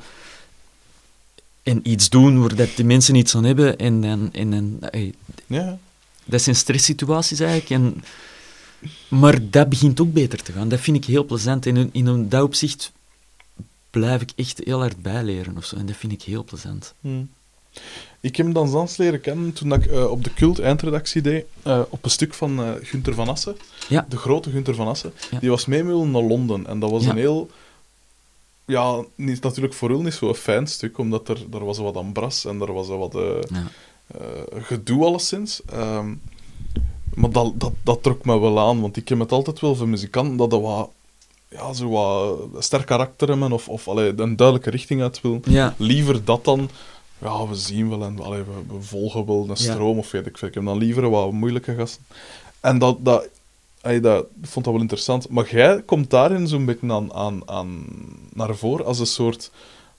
en 1.63 1.79
iets 1.83 2.09
doen 2.09 2.39
waar 2.41 2.55
dat 2.55 2.69
de 2.75 2.83
mensen 2.83 3.15
iets 3.15 3.35
aan 3.35 3.43
hebben. 3.43 3.77
En 3.77 4.01
dan, 4.01 4.29
en 4.33 4.77
ey, 4.89 5.13
Ja. 5.47 5.77
dat 6.25 6.41
zijn 6.41 6.55
stresssituaties 6.55 7.39
eigenlijk. 7.39 7.69
En, 7.69 8.03
maar 9.07 9.49
dat 9.49 9.69
begint 9.69 9.99
ook 9.99 10.13
beter 10.13 10.43
te 10.43 10.51
gaan. 10.51 10.69
Dat 10.69 10.79
vind 10.79 10.97
ik 10.97 11.05
heel 11.05 11.25
plezant. 11.25 11.65
En 11.65 11.77
in, 11.77 11.89
in 11.91 12.29
dat 12.29 12.43
opzicht 12.43 12.91
blijf 13.99 14.21
ik 14.21 14.31
echt 14.35 14.61
heel 14.63 14.79
hard 14.79 15.01
bijleren 15.01 15.57
of 15.57 15.65
zo. 15.65 15.75
En 15.75 15.85
dat 15.85 15.95
vind 15.95 16.11
ik 16.11 16.21
heel 16.21 16.43
plezant. 16.43 16.93
Hmm. 17.01 17.29
Ik 18.19 18.35
heb 18.35 18.53
dan 18.53 18.69
Zans 18.69 18.97
leren 18.97 19.21
kennen 19.21 19.53
toen 19.53 19.73
ik 19.73 19.85
eh, 19.85 20.11
op 20.11 20.23
de 20.23 20.33
Cult 20.33 20.59
eindredactie 20.59 21.21
deed, 21.21 21.45
eh, 21.63 21.81
op 21.89 22.03
een 22.05 22.09
stuk 22.09 22.33
van 22.33 22.63
eh 22.63 22.71
Gunther 22.81 23.13
van 23.13 23.29
Assen. 23.29 23.55
Ja. 23.89 24.05
De 24.09 24.17
grote 24.17 24.49
Gunther 24.51 24.75
van 24.75 24.87
Assen. 24.87 25.13
Ja. 25.31 25.39
Die 25.39 25.49
was 25.49 25.65
mee 25.65 25.83
naar 25.83 26.21
Londen. 26.21 26.67
En 26.67 26.79
dat 26.79 26.91
was 26.91 27.03
Ja. 27.03 27.09
een 27.09 27.17
heel... 27.17 27.49
Ja, 28.65 29.03
niet, 29.15 29.41
natuurlijk 29.41 29.73
voor 29.73 29.89
hun 29.89 30.03
niet 30.03 30.13
zo'n 30.13 30.35
fijn 30.35 30.67
stuk, 30.67 30.97
omdat 30.97 31.29
er, 31.29 31.45
er 31.53 31.65
was 31.65 31.77
wat 31.77 31.95
ambras 31.95 32.45
en 32.45 32.61
er 32.61 32.73
was 32.73 32.87
wat 32.87 33.17
gedoe 34.61 35.05
alleszins. 35.05 35.61
Ehm, 35.65 36.13
maar 37.13 37.29
dat, 37.29 37.51
dat, 37.55 37.73
dat 37.83 38.03
trok 38.03 38.25
me 38.25 38.39
wel 38.39 38.59
aan, 38.59 38.81
want 38.81 38.97
ik 38.97 39.09
heb 39.09 39.19
het 39.19 39.31
altijd 39.31 39.59
wel 39.59 39.75
van 39.75 39.89
muzikanten 39.89 40.37
dat 40.37 40.49
dat 40.49 40.61
wat... 40.61 40.89
Ja, 41.57 41.73
zo 41.73 41.89
wat 41.89 42.63
sterk 42.63 42.85
karakter 42.85 43.27
hebben 43.27 43.51
of, 43.51 43.69
of 43.69 43.87
allee, 43.87 44.13
een 44.15 44.35
duidelijke 44.35 44.69
richting 44.69 45.01
uit 45.01 45.21
wil 45.21 45.39
Ja. 45.43 45.73
liever 45.77 46.23
dat 46.25 46.43
dan. 46.45 46.69
Ja, 47.17 47.47
we 47.47 47.55
zien 47.55 47.89
wel 47.89 48.03
en 48.03 48.19
allee, 48.19 48.41
we, 48.43 48.73
we 48.75 48.81
volgen 48.81 49.25
wel 49.25 49.41
een 49.41 49.47
Ja. 49.47 49.55
stroom 49.55 49.97
of 49.97 50.11
weet 50.11 50.25
ik 50.25 50.37
veel. 50.37 50.47
Ik 50.47 50.53
heb 50.53 50.65
dan 50.65 50.77
liever 50.77 51.09
wat 51.09 51.31
moeilijke 51.31 51.75
gasten. 51.75 52.05
En 52.59 52.77
dat, 52.79 52.97
dat, 53.05 53.27
allee, 53.81 53.99
dat 53.99 54.25
vond 54.41 54.65
dat 54.65 54.73
wel 54.73 54.81
interessant. 54.83 55.29
Maar 55.29 55.49
jij 55.51 55.81
komt 55.81 56.09
daarin 56.09 56.47
zo'n 56.47 56.65
beetje 56.65 56.93
aan, 56.93 57.13
aan, 57.13 57.41
aan 57.49 57.85
naar 58.33 58.55
voren 58.55 58.85
als 58.85 58.99
een 58.99 59.05
soort 59.05 59.51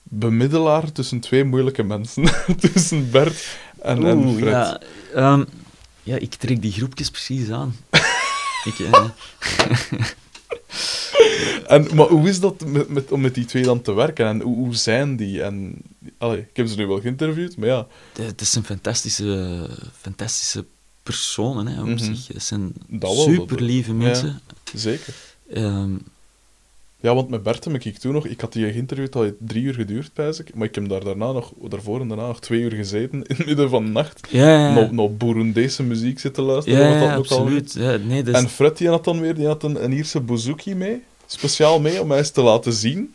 bemiddelaar 0.03 0.91
tussen 0.91 1.19
twee 1.19 1.43
moeilijke 1.43 1.83
mensen. 1.83 2.23
tussen 2.73 3.11
Bert 3.11 3.57
en, 3.81 4.05
en 4.05 4.17
Oeh, 4.17 4.37
Fred. 4.37 4.51
ja, 4.51 4.81
ehm, 5.13 5.43
ja, 6.03 6.15
ik 6.15 6.33
trek 6.35 6.61
die 6.61 6.71
groepjes 6.71 7.09
precies 7.11 7.49
aan. 7.51 7.75
ik, 8.69 8.79
eh, 8.79 9.03
En, 11.67 11.95
maar 11.95 12.07
hoe 12.07 12.29
is 12.29 12.39
dat 12.39 12.65
met, 12.65 12.89
met, 12.89 13.11
om 13.11 13.21
met 13.21 13.33
die 13.35 13.45
twee 13.45 13.63
dan 13.63 13.81
te 13.81 13.93
werken? 13.93 14.25
En 14.25 14.41
hoe, 14.41 14.55
hoe 14.55 14.75
zijn 14.75 15.15
die? 15.15 15.43
En, 15.43 15.75
allee, 16.17 16.39
ik 16.39 16.55
heb 16.57 16.67
ze 16.67 16.75
nu 16.75 16.87
wel 16.87 17.01
geïnterviewd, 17.01 17.57
maar 17.57 17.67
ja, 17.67 17.87
Het 18.21 18.41
is 18.41 18.55
een 18.55 18.63
fantastische, 18.63 19.69
fantastische 20.01 20.65
personen 21.03 21.67
hè, 21.67 21.81
op 21.81 21.87
Mhm. 21.87 21.97
zich. 21.97 22.27
Het 22.27 22.43
zijn 22.43 22.73
Dat 22.87 23.15
wel, 23.15 23.23
super 23.23 23.61
lieve 23.61 23.89
dat- 23.89 23.97
mensen. 23.97 24.39
zeker. 24.73 25.13
Ehm, 25.53 25.91
Ja, 26.99 27.15
want 27.15 27.29
met 27.29 27.43
Bert 27.43 27.63
heb 27.65 27.73
ik 27.85 27.97
toen 27.97 28.13
nog... 28.13 28.25
Ik 28.27 28.41
had 28.41 28.53
die 28.53 28.71
geïnterviewd, 28.71 29.11
dat 29.13 29.23
had 29.23 29.33
drie 29.39 29.63
uur 29.63 29.73
geduurd, 29.73 30.09
pijs 30.13 30.39
ik. 30.39 30.55
Maar 30.55 30.67
ik 30.67 30.75
heb 30.75 30.89
daar 30.89 31.03
daarna 31.03 31.31
nog, 31.31 31.53
daarvoor 31.69 32.01
en 32.01 32.07
daarna 32.07 32.27
nog 32.27 32.39
twee 32.39 32.61
uur 32.61 32.71
gezeten, 32.71 33.23
in 33.23 33.35
het 33.35 33.45
midden 33.45 33.69
van 33.69 33.85
de 33.85 33.91
nacht. 33.91 34.27
ja, 34.29 34.49
ja, 34.49 34.73
Naar, 34.73 34.93
naar 34.93 35.11
Burundese 35.13 35.83
muziek 35.83 36.19
zitten 36.19 36.43
luisteren. 36.43 36.79
ja, 36.79 37.01
ja, 37.01 37.15
absoluut. 37.15 37.73
Ja, 37.73 37.97
nee, 37.97 38.23
is- 38.23 38.31
En 38.31 38.49
Fred 38.49 38.77
die 38.77 38.87
had 38.89 39.03
dan 39.03 39.19
weer 39.19 39.35
die 39.35 39.45
had 39.47 39.63
een, 39.63 39.83
een 39.83 39.91
Ierse 39.91 40.19
bouzouki 40.19 40.75
mee. 40.75 41.01
Speciaal 41.25 41.79
mee, 41.79 42.01
om 42.01 42.07
mij 42.07 42.17
eens 42.17 42.29
te 42.31 42.41
laten 42.41 42.73
zien. 42.73 43.13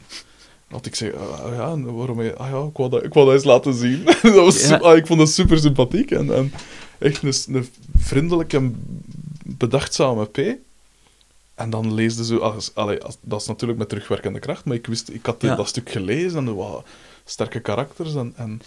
Dat 0.68 0.86
ik 0.86 0.94
zei, 0.94 1.12
ah, 1.12 1.52
ja, 1.56 1.70
en 1.70 1.94
waarom... 1.94 2.18
Ah 2.20 2.26
ja, 2.50 2.64
ik 2.68 2.76
wou 2.76 2.90
dat, 2.90 3.04
ik 3.04 3.14
wou 3.14 3.26
dat 3.26 3.34
eens 3.34 3.44
laten 3.44 3.74
zien. 3.74 4.04
dat 4.22 4.34
was 4.34 4.68
Ja. 4.68 4.76
ah, 4.76 4.96
ik 4.96 5.06
vond 5.06 5.18
dat 5.18 5.30
super 5.30 5.58
sympathiek. 5.58 6.10
En, 6.10 6.34
en 6.34 6.52
echt 6.98 7.22
een, 7.22 7.54
een 7.54 7.68
vriendelijke 7.96 8.70
bedachtzame 9.44 10.24
P. 10.24 10.38
En 11.54 11.70
dan 11.70 11.94
leesde 11.94 12.24
ze... 12.24 12.38
Als, 12.38 12.74
allee, 12.74 13.02
als, 13.02 13.16
dat 13.20 13.40
is 13.40 13.46
natuurlijk 13.46 13.78
met 13.78 13.88
terugwerkende 13.88 14.38
kracht, 14.38 14.64
maar 14.64 14.76
ik, 14.76 14.86
wist, 14.86 15.08
ik 15.08 15.26
had 15.26 15.42
Ja. 15.42 15.54
dat 15.54 15.68
stuk 15.68 15.90
gelezen 15.90 16.46
en 16.46 16.54
wat 16.54 16.86
sterke 17.24 17.60
karakters. 17.60 18.14
En, 18.14 18.32
en 18.36 18.60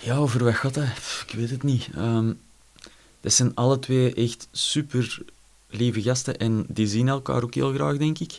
Ja, 0.00 0.16
over 0.16 0.44
wat 0.44 0.54
gaat 0.54 0.74
dat? 0.74 0.86
Ik 1.26 1.34
weet 1.34 1.50
het 1.50 1.62
niet. 1.62 1.88
Ehm 1.94 2.32
dat 3.20 3.32
zijn 3.32 3.54
alle 3.54 3.78
twee 3.78 4.14
echt 4.14 4.48
super 4.52 5.18
lieve 5.68 6.02
gasten 6.02 6.38
en 6.38 6.64
die 6.68 6.86
zien 6.86 7.08
elkaar 7.08 7.42
ook 7.42 7.54
heel 7.54 7.72
graag, 7.72 7.96
denk 7.96 8.18
ik. 8.18 8.36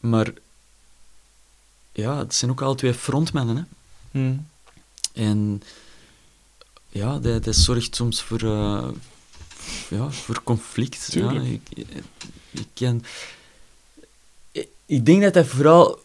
Maar 0.00 0.32
ja, 1.92 2.18
het 2.18 2.34
zijn 2.34 2.50
ook 2.50 2.62
alle 2.62 2.74
twee 2.74 2.94
frontmannen. 2.94 3.56
Hè? 3.56 3.62
Hmm. 4.10 4.46
En 5.12 5.62
ja, 6.88 7.18
dat, 7.18 7.44
dat 7.44 7.56
zorgt 7.56 7.96
soms 7.96 8.22
voor, 8.22 8.40
eh, 8.42 8.88
ja, 9.90 10.10
voor 10.10 10.42
conflict. 10.42 11.12
Ja, 11.12 11.30
ik, 11.32 11.60
ik, 12.54 12.66
ken, 12.74 13.04
ik, 14.86 15.06
denk 15.06 15.22
dat 15.22 15.34
dat 15.34 15.46
vooral 15.46 15.98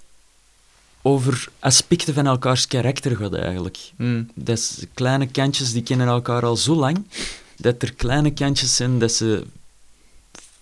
over 1.02 1.48
aspecten 1.60 2.14
van 2.14 2.28
elkaars 2.28 2.68
karakter 2.68 3.16
gaat 3.16 3.34
eigenlijk. 3.34 3.78
Hmm. 3.96 4.30
Dat 4.34 4.58
is, 4.58 4.84
kleine 4.94 5.28
kantjes 5.28 5.72
die 5.72 5.84
kennen 5.84 6.08
elkaar 6.08 6.46
al 6.46 6.58
zo 6.58 6.76
lang, 6.76 7.04
dat 7.58 7.82
er 7.82 7.94
kleine 7.94 8.34
kantjes 8.34 8.76
zijn 8.76 9.00
dat 9.00 9.12
ze 9.12 9.46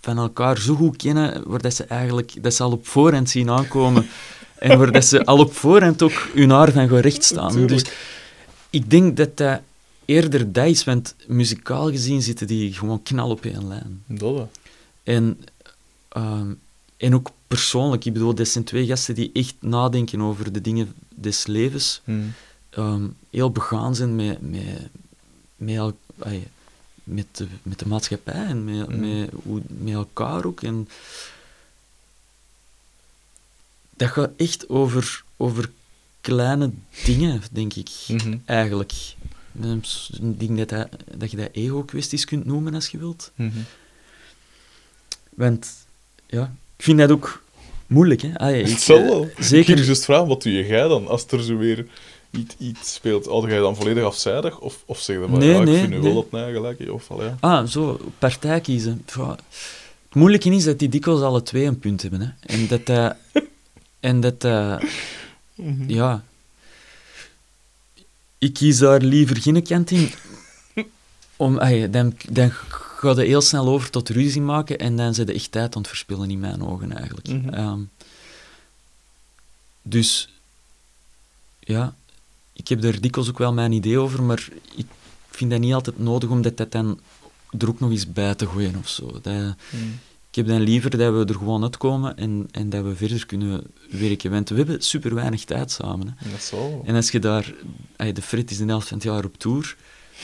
van 0.00 0.18
elkaar 0.18 0.58
zo 0.58 0.74
goed 0.74 0.96
kennen, 0.96 1.42
waar 1.46 1.62
dat 1.62 1.74
ze 1.74 1.84
eigenlijk 1.84 2.42
dat 2.42 2.54
ze 2.54 2.62
al 2.62 2.72
op 2.72 2.86
voorhand 2.86 3.30
zien 3.30 3.50
aankomen. 3.50 4.06
en 4.58 4.78
waar 4.78 4.92
dat 4.92 5.04
ze 5.04 5.24
al 5.24 5.38
op 5.38 5.54
voorhand 5.54 6.02
ook 6.02 6.28
hun 6.34 6.50
haar 6.50 6.72
van 6.72 6.88
gaan 6.88 6.98
rechtstaan. 6.98 7.66
Dus 7.66 7.84
ik 8.70 8.90
denk 8.90 9.16
dat 9.16 9.36
dat 9.36 9.60
eerder 10.04 10.52
dat 10.52 10.66
is, 10.66 10.84
want 10.84 11.14
muzikaal 11.26 11.90
gezien 11.90 12.22
zitten 12.22 12.46
die 12.46 12.72
gewoon 12.72 13.02
knal 13.02 13.30
op 13.30 13.44
één 13.44 13.68
lijn. 13.68 14.04
En, 15.02 15.38
ehm, 16.08 16.52
en 16.96 17.14
ook 17.14 17.30
persoonlijk, 17.46 18.04
ik 18.04 18.12
bedoel, 18.12 18.34
dat 18.34 18.48
zijn 18.48 18.64
twee 18.64 18.86
gasten 18.86 19.14
die 19.14 19.30
echt 19.32 19.54
nadenken 19.60 20.20
over 20.20 20.52
de 20.52 20.60
dingen 20.60 20.94
des 21.08 21.46
levens. 21.46 22.00
Hmm. 22.04 22.32
Ehm, 22.70 23.06
heel 23.30 23.50
begaan 23.50 23.94
zijn 23.94 24.16
met, 24.16 24.40
met, 24.50 24.88
met, 25.56 25.76
el- 25.76 25.96
met, 27.04 27.26
de, 27.32 27.46
met 27.62 27.78
de 27.78 27.88
maatschappij 27.88 28.44
en 28.44 28.64
met, 28.64 28.88
Mm. 28.88 29.00
met, 29.20 29.30
hoe, 29.42 29.62
met 29.66 29.94
elkaar 29.94 30.44
ook. 30.44 30.62
En 30.62 30.88
dat 33.96 34.08
gaat 34.10 34.30
echt 34.36 34.68
over, 34.68 35.24
over 35.36 35.70
kleine 36.20 36.70
dingen, 37.04 37.42
denk 37.52 37.74
ik, 37.74 37.90
Mhm. 38.08 38.36
eigenlijk. 38.44 38.92
Ehm, 39.62 39.78
Ik 40.22 40.38
denk 40.38 40.56
dat, 40.56 40.68
dat, 40.68 40.88
dat 41.18 41.30
je 41.30 41.36
dat 41.36 41.48
ego-kwesties 41.52 42.24
kunt 42.24 42.44
noemen 42.44 42.74
als 42.74 42.88
je 42.88 42.98
wilt. 42.98 43.32
Want 45.34 45.86
ja, 46.28 46.52
ik 46.76 46.84
vind 46.84 46.98
dat 46.98 47.10
ook 47.10 47.42
moeilijk. 47.86 48.22
Hè? 48.22 48.54
Ik, 48.54 48.68
Het 48.68 48.80
zal 48.80 48.98
eh, 48.98 49.04
wel. 49.08 49.22
Ik 49.22 49.44
Zeker. 49.44 49.74
ging 49.74 49.86
juist 49.86 50.04
vragen, 50.04 50.26
wat 50.26 50.42
doe 50.42 50.66
jij 50.66 50.88
dan 50.88 51.08
als 51.08 51.26
er 51.26 51.42
zo 51.42 51.56
weer 51.56 51.86
iets, 52.30 52.54
iets 52.58 52.94
speelt? 52.94 53.26
Had 53.26 53.44
jij 53.44 53.58
dan 53.58 53.76
volledig 53.76 54.04
afzijdig? 54.04 54.58
Of, 54.58 54.82
of 54.86 55.00
zeg 55.00 55.16
je 55.16 55.26
maar, 55.26 55.38
Nee, 55.38 55.48
ja, 55.48 55.58
ik 55.58 55.64
nee, 55.64 55.76
vind 55.76 55.88
nu 55.88 55.94
nee. 55.94 56.04
wel 56.04 56.14
dat 56.14 56.30
mij 56.30 56.52
gelijk 56.52 56.78
is, 56.78 56.88
Of, 56.88 57.08
ja. 57.18 57.36
Ah, 57.40 57.66
zo, 57.66 58.00
partij 58.18 58.60
kiezen. 58.60 59.04
Ja. 59.16 59.30
Het 59.30 60.16
moeilijke 60.16 60.50
is 60.50 60.64
dat 60.64 60.78
die 60.78 60.88
dikwijls 60.88 61.20
alle 61.20 61.42
twee 61.42 61.64
een 61.64 61.78
punt 61.78 62.02
hebben. 62.02 62.20
Hè. 62.20 62.54
En 62.54 62.66
dat 62.66 62.86
dat... 62.86 63.16
en 64.00 64.20
dat 64.20 64.40
dat... 64.40 64.82
Ja... 65.86 66.22
Ik 68.38 68.52
kies 68.52 68.78
daar 68.78 69.00
liever 69.00 69.36
geen 69.36 69.62
kant 69.62 69.90
in. 69.90 70.10
Om, 71.36 71.58
ay, 71.58 71.90
dan, 71.90 72.16
dan 72.30 72.52
gaat 72.98 73.16
het 73.16 73.26
heel 73.26 73.40
snel 73.40 73.66
over 73.68 73.90
tot 73.90 74.08
ruzie 74.08 74.42
maken 74.42 74.78
en 74.78 74.96
dan 74.96 75.14
zijn 75.14 75.26
ze 75.26 75.32
echt 75.32 75.52
tijd 75.52 75.74
aan 75.74 75.80
het 75.80 75.90
verspillen 75.90 76.30
in 76.30 76.40
mijn 76.40 76.62
ogen, 76.62 76.96
eigenlijk. 76.96 77.28
Mhm. 77.28 77.48
Ehm, 77.48 77.80
dus... 79.82 80.28
Ja... 81.60 81.94
Ik 82.58 82.68
heb 82.68 82.80
daar 82.80 83.00
dikwijls 83.00 83.30
ook 83.30 83.38
wel 83.38 83.52
mijn 83.52 83.72
idee 83.72 83.98
over, 83.98 84.22
maar 84.22 84.48
ik 84.76 84.86
vind 85.30 85.50
dat 85.50 85.60
niet 85.60 85.72
altijd 85.72 85.98
nodig 85.98 86.28
om 86.28 86.42
dat, 86.42 86.56
dat 86.56 86.72
dan 86.72 87.00
er 87.58 87.68
ook 87.68 87.80
nog 87.80 87.90
eens 87.90 88.12
bij 88.12 88.34
te 88.34 88.46
gooien 88.46 88.76
of 88.76 88.88
zo. 88.88 89.12
Dat, 89.12 89.24
Hmm. 89.24 89.98
ik 90.30 90.34
heb 90.34 90.46
dan 90.46 90.60
liever 90.60 90.90
dat 90.90 91.12
we 91.12 91.32
er 91.32 91.38
gewoon 91.38 91.62
uitkomen 91.62 92.16
en, 92.16 92.48
en 92.50 92.70
dat 92.70 92.84
we 92.84 92.96
verder 92.96 93.26
kunnen 93.26 93.62
werken. 93.90 94.30
Want 94.30 94.48
we 94.48 94.56
hebben 94.56 94.82
super 94.82 95.14
weinig 95.14 95.44
tijd 95.44 95.70
samen. 95.70 96.16
Hè. 96.16 96.30
Dat 96.30 96.50
wel. 96.50 96.82
En 96.86 96.94
als 96.94 97.10
je 97.10 97.18
daar... 97.18 97.54
de 97.96 98.22
Fred 98.22 98.50
is 98.50 98.58
de 98.58 98.64
helft 98.64 98.88
van 98.88 98.96
het 98.96 99.06
jaar 99.06 99.24
op 99.24 99.38
tour. 99.38 99.76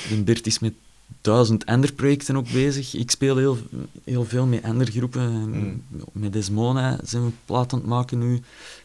De 0.09 0.23
Bert 0.23 0.47
is 0.47 0.59
met 0.59 0.75
duizend 1.21 1.67
andere 1.67 1.93
projecten 1.93 2.37
ook 2.37 2.51
bezig. 2.53 2.95
Ik 2.95 3.11
speel 3.11 3.37
heel, 3.37 3.59
heel 4.05 4.25
veel 4.25 4.47
met 4.47 4.63
andere 4.63 4.91
groepen. 4.91 5.49
Mm. 5.49 5.83
Met 6.13 6.33
Desmona 6.33 6.99
zijn 7.05 7.25
we 7.25 7.31
plaat 7.45 7.73
aan 7.73 7.79
het 7.79 7.89
maken 7.89 8.19
nu. 8.19 8.41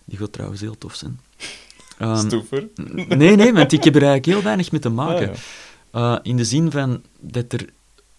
Die 0.05 0.17
gaat 0.17 0.33
trouwens 0.33 0.61
heel 0.61 0.77
tof 0.77 0.95
zijn. 0.95 1.19
Stoever. 2.17 2.67
nee, 3.07 3.35
nee, 3.35 3.53
want 3.53 3.71
ik 3.71 3.83
heb 3.83 3.95
er 3.95 4.01
eigenlijk 4.01 4.25
heel 4.25 4.43
weinig 4.43 4.71
mee 4.71 4.81
te 4.81 4.89
maken. 4.89 5.29
Ah, 5.29 5.35
ja. 5.91 6.13
Uh, 6.13 6.19
in 6.23 6.37
de 6.37 6.45
zin 6.45 6.71
van 6.71 7.01
dat 7.19 7.53
er. 7.53 7.69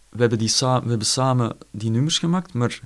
We 0.08 0.20
hebben, 0.20 0.38
die 0.38 0.52
we 0.60 0.66
hebben 0.66 1.06
samen 1.06 1.56
die 1.70 1.90
nummers 1.90 2.18
gemaakt, 2.18 2.52
maar 2.52 2.80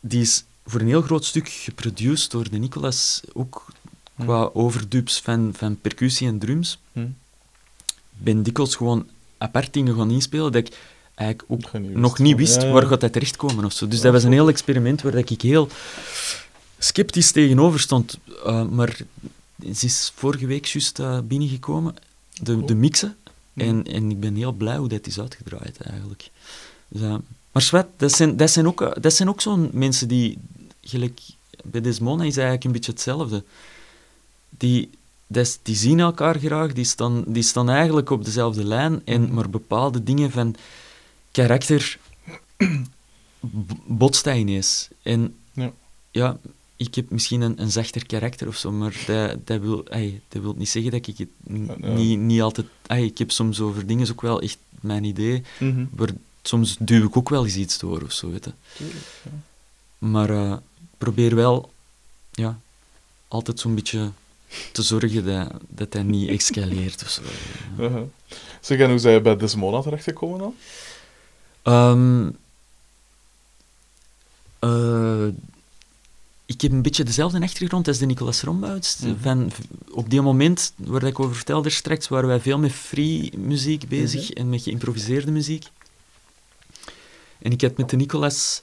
die 0.00 0.20
is 0.20 0.44
voor 0.66 0.80
een 0.80 0.86
heel 0.86 1.02
groot 1.02 1.24
stuk 1.24 1.48
geproduceerd 1.48 2.30
door 2.30 2.50
de 2.50 2.58
Nicolas, 2.58 3.20
ook 3.32 3.64
qua 4.18 4.50
overdubs 4.52 5.20
van, 5.20 5.52
van 5.56 5.80
percussie 5.80 6.28
en 6.28 6.38
drums. 6.38 6.80
Hm. 6.92 7.00
Ik 7.00 8.24
ben 8.24 8.42
dikwijls 8.42 8.76
gewoon 8.76 9.06
apart 9.44 9.72
dingen 9.72 9.94
gaan 9.96 10.10
inspelen 10.10 10.52
dat 10.52 10.66
ik 10.66 10.78
eigenlijk 11.14 11.50
ook 11.50 11.72
Nog 11.72 11.82
niet 11.82 11.94
nog 11.94 12.10
wist. 12.10 12.22
niet 12.22 12.36
wist 12.36 12.60
Ja, 12.60 12.66
ja. 12.66 12.72
waar 12.72 12.86
gaat 12.86 13.00
dat 13.00 13.12
terechtkomen 13.12 13.64
of 13.64 13.72
zo. 13.72 13.88
Dus 13.88 13.96
Ja, 13.96 14.02
dat 14.02 14.12
was 14.12 14.24
een 14.24 14.32
heel 14.32 14.48
experiment 14.48 15.02
waar 15.02 15.12
dat 15.12 15.30
ik 15.30 15.42
heel 15.42 15.68
sceptisch 16.78 17.30
tegenover 17.32 17.80
stond. 17.80 18.18
Uh, 18.46 18.66
maar 18.68 18.96
ze 19.74 19.86
is 19.86 20.12
vorige 20.14 20.46
week 20.46 20.66
juist 20.66 20.98
uh, 20.98 21.18
binnengekomen, 21.24 21.94
de, 22.42 22.52
Cool. 22.54 22.66
de 22.66 22.74
mixen. 22.74 23.16
En, 23.54 23.84
en 23.84 24.10
ik 24.10 24.20
ben 24.20 24.34
heel 24.34 24.52
blij 24.52 24.76
hoe 24.76 24.88
dat 24.88 25.06
is 25.06 25.20
uitgedraaid, 25.20 25.80
eigenlijk. 25.80 26.30
Dus, 26.88 27.00
uh, 27.00 27.14
maar 27.52 27.62
zwet, 27.62 27.86
dat 27.96 28.12
zijn, 28.12 28.36
dat 28.36 28.50
zijn 28.50 28.66
ook, 28.66 29.02
dat 29.02 29.14
zijn 29.14 29.28
ook 29.28 29.40
zo'n 29.40 29.70
mensen 29.72 30.08
die, 30.08 30.38
gelijk 30.82 31.20
bij 31.64 31.80
Desmona 31.80 32.24
is 32.24 32.34
eigenlijk 32.36 32.64
een 32.64 32.72
beetje 32.72 32.90
hetzelfde. 32.92 33.44
Die, 34.50 34.90
die 35.62 35.76
zien 35.76 36.00
elkaar 36.00 36.38
graag, 36.38 36.72
die 36.72 36.84
staan, 36.84 37.24
die 37.26 37.42
staan 37.42 37.68
eigenlijk 37.70 38.10
op 38.10 38.24
dezelfde 38.24 38.64
lijn, 38.64 39.02
en, 39.04 39.22
Mhm. 39.22 39.34
maar 39.34 39.50
bepaalde 39.50 40.02
dingen 40.02 40.30
van 40.30 40.54
karakter 41.30 41.98
botst 43.86 44.24
dat 44.24 44.36
ineens. 44.36 44.88
En 45.02 45.34
Ja. 45.52 45.72
ja, 46.10 46.38
ik 46.76 46.94
heb 46.94 47.10
misschien 47.10 47.40
een, 47.40 47.60
een 47.62 47.70
zachter 47.70 48.06
karakter 48.06 48.48
of 48.48 48.56
zo, 48.56 48.72
maar 48.72 49.02
dat, 49.06 49.46
dat, 49.46 49.60
wil, 49.60 49.84
dat 50.28 50.42
wil 50.42 50.54
niet 50.56 50.68
zeggen 50.68 50.90
dat 50.90 51.06
ik 51.06 51.18
het 51.18 51.28
Ja, 51.78 51.88
niet, 51.94 52.18
niet 52.18 52.40
altijd... 52.42 52.66
ik 52.88 53.18
heb 53.18 53.30
soms 53.30 53.60
over 53.60 53.86
dingen 53.86 54.10
ook 54.10 54.20
wel 54.20 54.40
echt 54.40 54.58
mijn 54.80 55.04
idee, 55.04 55.42
Mhm. 55.58 55.84
maar 55.96 56.08
soms 56.42 56.76
duw 56.78 57.04
ik 57.06 57.16
ook 57.16 57.28
wel 57.28 57.44
eens 57.44 57.56
iets 57.56 57.78
door 57.78 58.02
of 58.02 58.12
zo, 58.12 58.30
weet 58.30 58.44
je. 58.44 58.52
Tuurlijk, 58.76 59.04
ja. 59.24 59.30
Maar 59.98 60.30
ik 60.52 60.60
probeer 60.98 61.34
wel, 61.34 61.72
ja, 62.32 62.58
altijd 63.28 63.60
zo'n 63.60 63.74
beetje 63.74 64.10
te 64.72 64.82
zorgen 64.82 65.24
dat, 65.24 65.50
dat 65.68 65.92
dat 65.92 66.04
niet 66.04 66.28
escaleert 66.28 67.02
of 67.02 67.08
zo. 67.08 67.22
Uh-huh. 67.78 68.02
Zeg, 68.60 68.78
en 68.78 68.90
hoe 68.90 68.98
zijn 68.98 69.14
je 69.14 69.20
bij 69.20 69.36
Desmona 69.36 69.80
terechtgekomen 69.80 70.38
dan? 70.38 70.54
Ehm, 71.62 72.30
eh, 74.58 75.26
ik 76.46 76.60
heb 76.60 76.72
een 76.72 76.82
beetje 76.82 77.04
dezelfde 77.04 77.40
achtergrond 77.40 77.88
als 77.88 77.98
de 77.98 78.06
Nicolas 78.06 78.42
Rombouts. 78.42 78.98
Mhm. 78.98 79.14
Van, 79.20 79.52
op 79.90 80.10
die 80.10 80.20
moment, 80.20 80.72
waar 80.76 81.02
ik 81.02 81.20
over 81.20 81.34
vertelde 81.34 81.70
straks, 81.70 82.08
waren 82.08 82.28
wij 82.28 82.40
veel 82.40 82.58
met 82.58 82.72
free 82.72 83.38
muziek 83.38 83.88
bezig 83.88 84.30
en 84.30 84.48
met 84.48 84.62
geïmproviseerde 84.62 85.30
muziek. 85.30 85.66
En 87.38 87.52
ik 87.52 87.60
had 87.60 87.76
met 87.76 87.90
de 87.90 87.96
Nicolas 87.96 88.62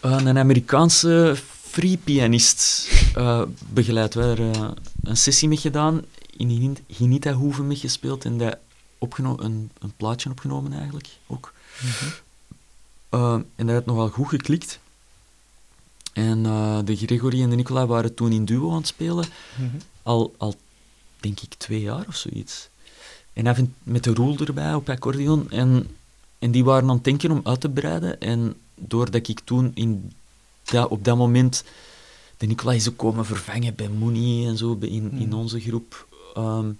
eh, 0.00 0.20
een 0.24 0.38
Amerikaanse 0.38 1.36
free 1.68 1.96
pianist 1.96 2.88
eh, 3.14 3.42
begeleid. 3.72 4.14
We 4.14 4.22
hebben 4.22 4.46
er 4.54 4.60
eh, 4.62 4.70
een 5.02 5.16
sessie 5.16 5.48
mee 5.48 5.56
gedaan, 5.58 6.02
in 6.36 6.76
Hinita 6.86 7.32
Hoeven 7.32 7.66
mee 7.66 7.76
gespeeld 7.76 8.24
en 8.24 8.38
opgeno- 8.98 9.38
een, 9.40 9.70
een 9.78 9.92
plaatje 9.96 10.30
opgenomen 10.30 10.72
eigenlijk 10.72 11.08
ook. 11.26 11.52
Eh, 13.08 13.32
en 13.56 13.66
dat 13.66 13.74
had 13.74 13.86
nogal 13.86 14.08
goed 14.08 14.28
geklikt. 14.28 14.78
En 16.12 16.42
de 16.84 16.96
Gregory 16.96 17.42
en 17.42 17.50
de 17.50 17.56
Nicola 17.56 17.86
waren 17.86 18.14
toen 18.14 18.32
in 18.32 18.44
duo 18.44 18.70
aan 18.70 18.76
het 18.76 18.86
spelen, 18.86 19.24
Mhm. 19.56 19.76
al, 20.02 20.34
al 20.38 20.54
denk 21.20 21.40
ik 21.40 21.54
twee 21.54 21.80
jaar 21.80 22.04
of 22.08 22.16
zoiets. 22.16 22.68
En 23.32 23.44
vindt 23.54 23.70
met 23.82 24.04
de 24.04 24.14
roel 24.14 24.36
erbij 24.38 24.74
op 24.74 24.88
accordeon. 24.90 25.50
En, 25.50 25.96
en 26.38 26.50
die 26.50 26.64
waren 26.64 26.88
aan 26.88 26.94
het 26.94 27.04
denken 27.04 27.30
om 27.30 27.40
uit 27.44 27.60
te 27.60 27.68
breiden. 27.68 28.20
En 28.20 28.54
doordat 28.74 29.28
ik 29.28 29.40
toen 29.40 29.70
in 29.74 30.12
dat, 30.70 30.88
op 30.88 31.04
dat 31.04 31.16
moment 31.16 31.64
de 32.36 32.46
Nicola 32.46 32.72
is 32.72 32.88
ook 32.88 32.96
komen 32.96 33.26
vervangen 33.26 33.74
bij 33.74 33.88
Mooney 33.88 34.46
en 34.46 34.56
zo 34.56 34.78
in, 34.80 34.90
in 35.12 35.28
Mhm. 35.28 35.32
onze 35.34 35.60
groep. 35.60 36.06
ehm, 36.34 36.70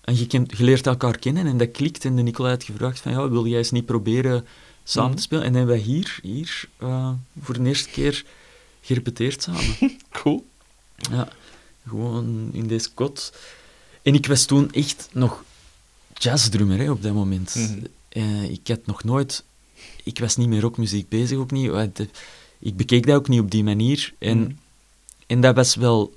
en 0.00 0.16
je, 0.18 0.26
kent, 0.26 0.56
je 0.58 0.64
leert 0.64 0.86
elkaar 0.86 1.18
kennen 1.18 1.46
en 1.46 1.56
dat 1.58 1.70
klikt. 1.70 2.04
En 2.04 2.16
de 2.16 2.22
Nicola 2.22 2.48
had 2.48 2.64
gevraagd 2.64 3.00
van, 3.00 3.12
ja, 3.12 3.28
wil 3.28 3.46
jij 3.46 3.58
eens 3.58 3.70
niet 3.70 3.86
proberen 3.86 4.46
samen 4.84 5.16
te 5.16 5.22
spelen. 5.22 5.44
En 5.44 5.54
hebben 5.54 5.74
wij 5.74 5.84
hier, 5.84 6.18
hier 6.22 6.68
eh, 6.76 7.10
voor 7.40 7.54
de 7.62 7.68
eerste 7.68 7.88
keer 7.88 8.24
gerepeteerd 8.80 9.42
samen. 9.42 9.76
Cool. 10.10 10.46
ja, 10.96 11.28
gewoon 11.88 12.48
in 12.52 12.66
deze 12.66 12.90
kot. 12.94 13.32
En 14.02 14.14
ik 14.14 14.26
was 14.26 14.44
toen 14.44 14.72
echt 14.72 15.08
nog 15.12 15.44
jazzdrummer 16.14 16.78
hè, 16.78 16.90
op 16.90 17.02
dat 17.02 17.12
moment. 17.14 17.54
Mhm. 17.54 17.78
Eh, 18.08 18.50
ik 18.50 18.68
had 18.68 18.86
nog 18.86 19.04
nooit... 19.04 19.44
Ik 20.04 20.18
was 20.18 20.36
niet 20.36 20.48
met 20.48 20.60
rockmuziek 20.62 21.08
bezig, 21.08 21.38
ook 21.38 21.50
niet. 21.50 21.70
Ik 22.66 22.76
bekeek 22.76 23.06
dat 23.06 23.16
ook 23.16 23.28
niet 23.28 23.40
op 23.40 23.50
die 23.50 23.64
manier. 23.64 24.12
En, 24.18 24.38
Mhm. 24.38 24.50
en 25.26 25.40
dat 25.40 25.54
was 25.54 25.74
wel... 25.74 26.14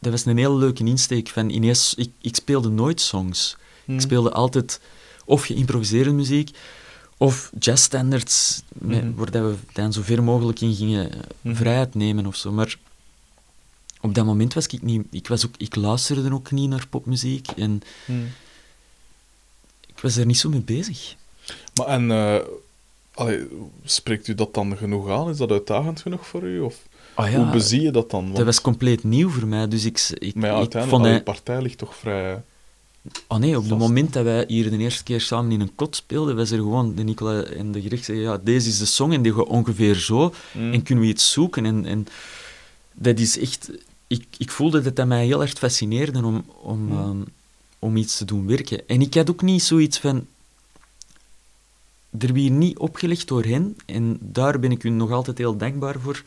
Dat 0.00 0.10
was 0.12 0.24
een 0.24 0.36
hele 0.36 0.54
leuke 0.56 0.84
insteek 0.84 1.28
van 1.28 1.50
ineens... 1.50 1.94
Ik, 1.94 2.10
ik 2.20 2.36
speelde 2.36 2.68
nooit 2.68 3.00
songs. 3.00 3.56
Ik 3.86 4.00
speelde 4.00 4.32
altijd 4.32 4.80
of 5.24 5.44
geïmproviseerde 5.44 6.12
muziek 6.12 6.50
of 7.16 7.50
jazzstandards, 7.58 8.62
met- 8.68 9.04
Mhm. 9.04 9.14
waar 9.14 9.30
dat 9.30 9.42
we 9.50 9.56
dan 9.72 9.92
zo 9.92 10.02
ver 10.02 10.22
mogelijk 10.22 10.60
in 10.60 10.74
gingen 10.74 11.10
eh, 11.12 11.18
Mhm. 11.40 11.54
vrijheid 11.54 11.94
nemen 11.94 12.26
of 12.26 12.36
zo. 12.36 12.52
Maar 12.52 12.78
op 14.00 14.14
dat 14.14 14.24
moment 14.24 14.54
was 14.54 14.66
ik 14.66 14.82
niet... 14.82 15.02
Ik, 15.10 15.28
was 15.28 15.46
ook, 15.46 15.54
ik 15.56 15.74
luisterde 15.76 16.32
ook 16.32 16.50
niet 16.50 16.68
naar 16.68 16.86
popmuziek 16.88 17.48
en 17.48 17.82
Mhm. 18.06 18.24
ik 19.86 19.98
was 20.00 20.16
er 20.16 20.26
niet 20.26 20.38
zo 20.38 20.48
mee 20.48 20.60
bezig. 20.60 21.14
Maar 21.74 21.86
en, 21.86 22.10
eh, 22.10 22.36
allee, 23.14 23.46
spreekt 23.84 24.28
u 24.28 24.34
dat 24.34 24.54
dan 24.54 24.76
genoeg 24.76 25.10
aan? 25.10 25.28
Is 25.28 25.36
dat 25.36 25.50
uitdagend 25.50 26.00
genoeg 26.00 26.26
voor 26.26 26.42
u? 26.42 26.60
Of 26.60 26.82
Ah 27.14 27.34
hoe 27.34 27.50
bezie 27.50 27.80
je 27.80 27.90
dat 27.90 28.10
dan? 28.10 28.32
dat 28.32 28.44
was 28.44 28.60
compleet 28.60 29.04
nieuw 29.04 29.28
voor 29.28 29.46
mij, 29.46 29.68
dus 29.68 29.84
ik... 29.84 30.08
ik, 30.18 30.34
maar 30.34 30.50
ja, 30.50 30.56
uiteindelijk, 30.56 31.04
vond 31.04 31.24
partij 31.24 31.62
ligt 31.62 31.78
toch 31.78 31.96
vrij... 31.96 32.42
Oh 33.28 33.38
nee, 33.38 33.56
op 33.56 33.68
het 33.68 33.78
moment 33.78 34.12
dat 34.12 34.24
wij 34.24 34.44
hier 34.48 34.70
de 34.70 34.78
eerste 34.78 35.02
keer 35.02 35.20
samen 35.20 35.52
in 35.52 35.60
een 35.60 35.74
kot 35.74 35.96
speelden, 35.96 36.36
was 36.36 36.50
er 36.50 36.56
gewoon 36.58 36.94
de 36.94 37.02
Nicola 37.02 37.42
en 37.42 37.72
de 37.72 37.80
gericht 37.80 38.04
zeggen, 38.04 38.24
ja, 38.24 38.40
deze 38.42 38.68
is 38.68 38.78
de 38.78 38.84
song 38.84 39.12
en 39.12 39.22
die 39.22 39.34
gaat 39.34 39.46
ongeveer 39.46 39.94
zo. 39.94 40.34
Mm. 40.52 40.72
En 40.72 40.82
kunnen 40.82 41.04
we 41.04 41.10
iets 41.10 41.32
zoeken? 41.32 41.66
En, 41.66 41.86
en 41.86 42.06
dat 42.92 43.18
is 43.18 43.38
echt... 43.38 43.70
Ik, 44.06 44.24
ik 44.38 44.50
voelde 44.50 44.80
dat 44.80 44.96
dat 44.96 45.06
mij 45.06 45.24
heel 45.24 45.40
erg 45.40 45.52
fascineerde 45.52 46.24
om, 46.24 46.44
om, 46.62 46.88
Hmm. 46.88 46.98
ehm, 46.98 47.20
om 47.78 47.96
iets 47.96 48.16
te 48.16 48.24
doen 48.24 48.46
werken. 48.46 48.88
En 48.88 49.00
ik 49.00 49.14
had 49.14 49.30
ook 49.30 49.42
niet 49.42 49.62
zoiets 49.62 49.98
van... 49.98 50.26
Er 52.18 52.32
weer 52.32 52.50
niet 52.50 52.78
opgelegd 52.78 53.28
door 53.28 53.44
hen, 53.44 53.76
en 53.86 54.16
daar 54.20 54.58
ben 54.60 54.70
ik 54.70 54.82
u 54.84 54.88
nog 54.90 55.10
altijd 55.10 55.38
heel 55.38 55.56
dankbaar 55.56 56.00
voor. 56.00 56.22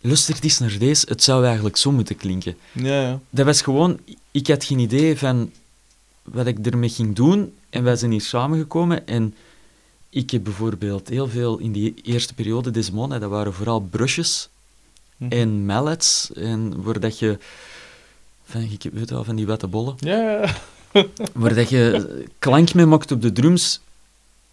Luister 0.00 0.36
eens 0.40 0.58
naar 0.58 0.78
deze, 0.78 1.06
het 1.08 1.22
zou 1.22 1.44
eigenlijk 1.44 1.76
zo 1.76 1.92
moeten 1.92 2.16
klinken. 2.16 2.56
Ja, 2.72 3.00
ja. 3.02 3.20
Dat 3.30 3.46
was 3.46 3.62
gewoon... 3.62 3.98
Ik 4.30 4.46
had 4.46 4.64
geen 4.64 4.78
idee 4.78 5.18
van 5.18 5.50
wat 6.22 6.46
ik 6.46 6.66
ermee 6.66 6.88
ging 6.88 7.14
doen, 7.14 7.52
en 7.70 7.82
wij 7.84 7.96
zijn 7.96 8.10
hier 8.10 8.20
samengekomen, 8.20 9.06
en 9.06 9.34
ik 10.10 10.30
heb 10.30 10.44
bijvoorbeeld 10.44 11.08
heel 11.08 11.28
veel 11.28 11.58
in 11.58 11.72
die 11.72 11.94
eerste 12.02 12.34
periode 12.34 12.70
Desmona, 12.70 13.18
dat 13.18 13.30
waren 13.30 13.54
vooral 13.54 13.80
brushes 13.80 14.48
Mhm. 15.16 15.32
en 15.32 15.66
mallets, 15.66 16.32
en 16.32 16.82
waar 16.82 17.00
dat 17.00 17.18
je... 17.18 17.38
Van, 18.44 18.60
ik 18.60 18.90
weet 18.92 19.10
wel, 19.10 19.24
van 19.24 19.36
die 19.36 19.46
witte 19.46 19.66
bollen. 19.66 19.94
Ja, 19.98 20.16
ja. 20.92 21.06
Waar 21.34 21.54
dat 21.54 21.68
je 21.68 22.06
klank 22.38 22.74
mee 22.74 22.86
maakt 22.86 23.12
op 23.12 23.22
de 23.22 23.32
drums. 23.32 23.80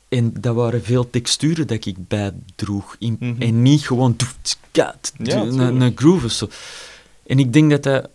En 0.09 0.33
dat 0.39 0.55
waren 0.55 0.83
veel 0.83 1.09
texturen 1.09 1.67
dat 1.67 1.85
ik 1.85 2.07
bijdroeg. 2.07 2.95
In, 2.99 3.17
Mhm. 3.19 3.41
En 3.41 3.61
niet 3.61 3.85
gewoon... 3.87 4.15
toef, 4.15 4.35
tsk, 4.41 4.57
ka, 4.71 4.95
t, 5.01 5.11
Ja, 5.23 5.41
een, 5.41 5.91
groove 5.95 6.25
of 6.25 6.31
zo. 6.31 6.49
En 7.23 7.39
ik 7.39 7.53
denk 7.53 7.69
dat 7.71 7.83
dat... 7.83 8.09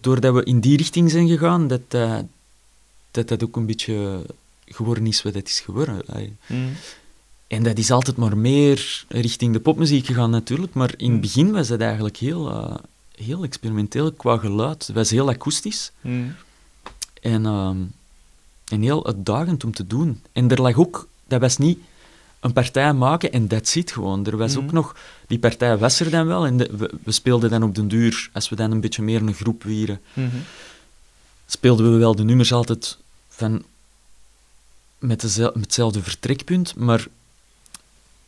Doordat 0.00 0.34
we 0.34 0.44
in 0.44 0.60
die 0.60 0.76
richting 0.76 1.10
zijn 1.10 1.28
gegaan, 1.28 1.68
dat 1.68 1.80
dat, 1.88 2.24
dat, 3.10 3.28
dat 3.28 3.44
ook 3.44 3.56
een 3.56 3.66
beetje 3.66 4.22
geworden 4.66 5.06
is 5.06 5.22
wat 5.22 5.34
het 5.34 5.48
is 5.48 5.60
geworden. 5.60 6.02
Mhm. 6.46 6.60
En 7.46 7.62
dat 7.62 7.78
is 7.78 7.90
altijd 7.90 8.16
maar 8.16 8.36
meer 8.36 9.04
richting 9.08 9.52
de 9.52 9.60
popmuziek 9.60 10.06
gegaan 10.06 10.30
natuurlijk, 10.30 10.74
maar 10.74 10.94
in 10.96 11.06
het 11.06 11.14
Mm. 11.14 11.20
begin 11.20 11.52
was 11.52 11.68
dat 11.68 11.80
eigenlijk 11.80 12.16
heel, 12.16 12.50
eh, 12.50 12.74
heel 13.16 13.42
experimenteel 13.44 14.12
qua 14.12 14.36
geluid. 14.36 14.86
Het 14.86 14.96
was 14.96 15.10
heel 15.10 15.28
akoestisch 15.28 15.92
Mhm. 16.00 16.28
en, 17.22 17.46
ehm, 17.46 17.76
en 18.74 18.82
heel 18.82 19.06
uitdagend 19.06 19.64
om 19.64 19.72
te 19.74 19.86
doen. 19.86 20.20
En 20.32 20.50
er 20.50 20.60
lag 20.62 20.76
ook, 20.78 21.08
dat 21.26 21.40
was 21.40 21.56
niet 21.58 21.78
een 22.40 22.52
partij 22.52 22.92
maken 22.92 23.32
en 23.32 23.48
dat 23.48 23.68
zit 23.68 23.92
gewoon. 23.92 24.26
Er 24.26 24.36
was 24.36 24.56
ook 24.56 24.64
Mhm. 24.64 24.74
nog, 24.74 24.96
die 25.26 25.38
partij 25.38 25.78
was 25.78 26.00
er 26.00 26.10
dan 26.10 26.26
wel 26.26 26.46
en 26.46 26.56
de- 26.56 26.70
we, 26.76 26.90
we 27.04 27.12
speelden 27.12 27.50
dan 27.50 27.62
op 27.62 27.74
den 27.74 27.88
duur, 27.88 28.30
als 28.32 28.48
we 28.48 28.56
dan 28.56 28.70
een 28.70 28.80
beetje 28.80 29.02
meer 29.02 29.20
een 29.22 29.34
groep 29.34 29.62
wieren, 29.62 30.00
Mhm. 30.12 30.36
speelden 31.46 31.92
we 31.92 31.98
wel 31.98 32.14
de 32.14 32.24
nummers 32.24 32.52
altijd 32.52 32.98
van 33.28 33.62
met, 34.98 35.20
dezel- 35.20 35.50
met 35.54 35.62
hetzelfde 35.64 36.02
vertrekpunt, 36.02 36.74
maar 36.76 37.06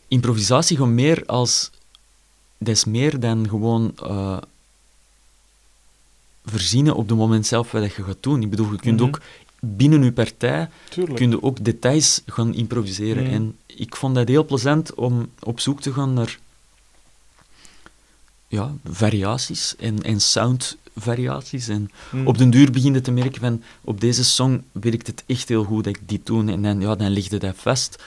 improvisatie 0.08 0.76
gewoon 0.76 0.94
meer 0.94 1.22
als... 1.26 1.70
Dat 2.58 2.68
is 2.74 2.84
meer 2.84 3.20
dan 3.20 3.48
gewoon 3.48 3.92
eh, 4.02 4.38
verzinnen 6.44 6.94
op 6.96 7.08
het 7.08 7.18
moment 7.18 7.46
zelf 7.46 7.70
wat 7.70 7.94
je 7.94 8.02
gaat 8.04 8.16
doen. 8.22 8.42
Ik 8.42 8.50
bedoel, 8.50 8.70
je 8.72 8.78
kunt 8.78 9.00
Mhm. 9.00 9.08
ook 9.08 9.20
binnen 9.60 10.02
je 10.04 10.12
partij 10.12 10.68
Tuurlijk. 10.88 11.16
kun 11.16 11.30
je 11.30 11.42
ook 11.42 11.64
details 11.64 12.22
gaan 12.26 12.54
improviseren. 12.54 13.22
Mhm. 13.24 13.32
En 13.32 13.56
ik 13.66 13.96
vond 13.96 14.14
dat 14.14 14.28
heel 14.28 14.44
plezant 14.44 14.94
om 14.94 15.30
op 15.40 15.60
zoek 15.60 15.80
te 15.80 15.92
gaan 15.92 16.12
naar 16.12 16.38
ja, 18.48 18.74
variaties 18.84 19.76
en, 19.76 20.02
en 20.02 20.20
soundvariaties. 20.20 21.68
En 21.68 21.90
Mhm. 22.10 22.26
op 22.26 22.38
den 22.38 22.50
duur 22.50 22.70
begin 22.70 22.92
je 22.94 23.00
te 23.00 23.10
merken 23.10 23.40
van, 23.40 23.62
op 23.84 24.00
deze 24.00 24.24
song 24.24 24.62
werkt 24.72 25.06
het 25.06 25.22
echt 25.26 25.48
heel 25.48 25.64
goed 25.64 25.84
dat 25.84 25.96
ik 25.96 26.08
dit 26.08 26.26
doe. 26.26 26.50
En 26.50 26.62
dan, 26.62 26.80
ja, 26.80 26.94
dan 26.94 27.10
legde 27.10 27.38
dat 27.38 27.54
vast. 27.56 28.02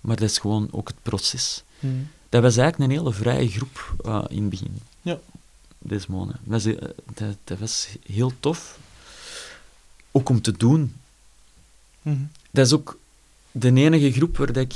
Maar 0.00 0.16
dat 0.16 0.28
is 0.30 0.38
gewoon 0.38 0.68
ook 0.70 0.88
het 0.88 0.96
proces. 1.02 1.62
Mhm. 1.80 1.92
Dat 2.28 2.42
was 2.42 2.56
eigenlijk 2.56 2.90
een 2.92 2.98
hele 2.98 3.12
vrije 3.14 3.48
groep 3.48 3.94
eh, 4.04 4.24
in 4.28 4.40
het 4.40 4.50
begin. 4.50 4.78
Ja. 5.02 5.18
Dat, 5.78 6.06
was, 6.44 6.64
eh, 6.64 6.74
dat, 7.14 7.36
dat 7.44 7.58
was 7.58 7.88
heel 8.12 8.32
tof. 8.40 8.78
Ook 10.16 10.28
om 10.28 10.40
te 10.40 10.52
doen. 10.52 10.94
Mhm. 12.02 12.16
Dat 12.50 12.66
is 12.66 12.72
ook 12.72 12.98
de 13.52 13.72
enige 13.74 14.12
groep 14.12 14.36
waar 14.36 14.56
ik 14.56 14.74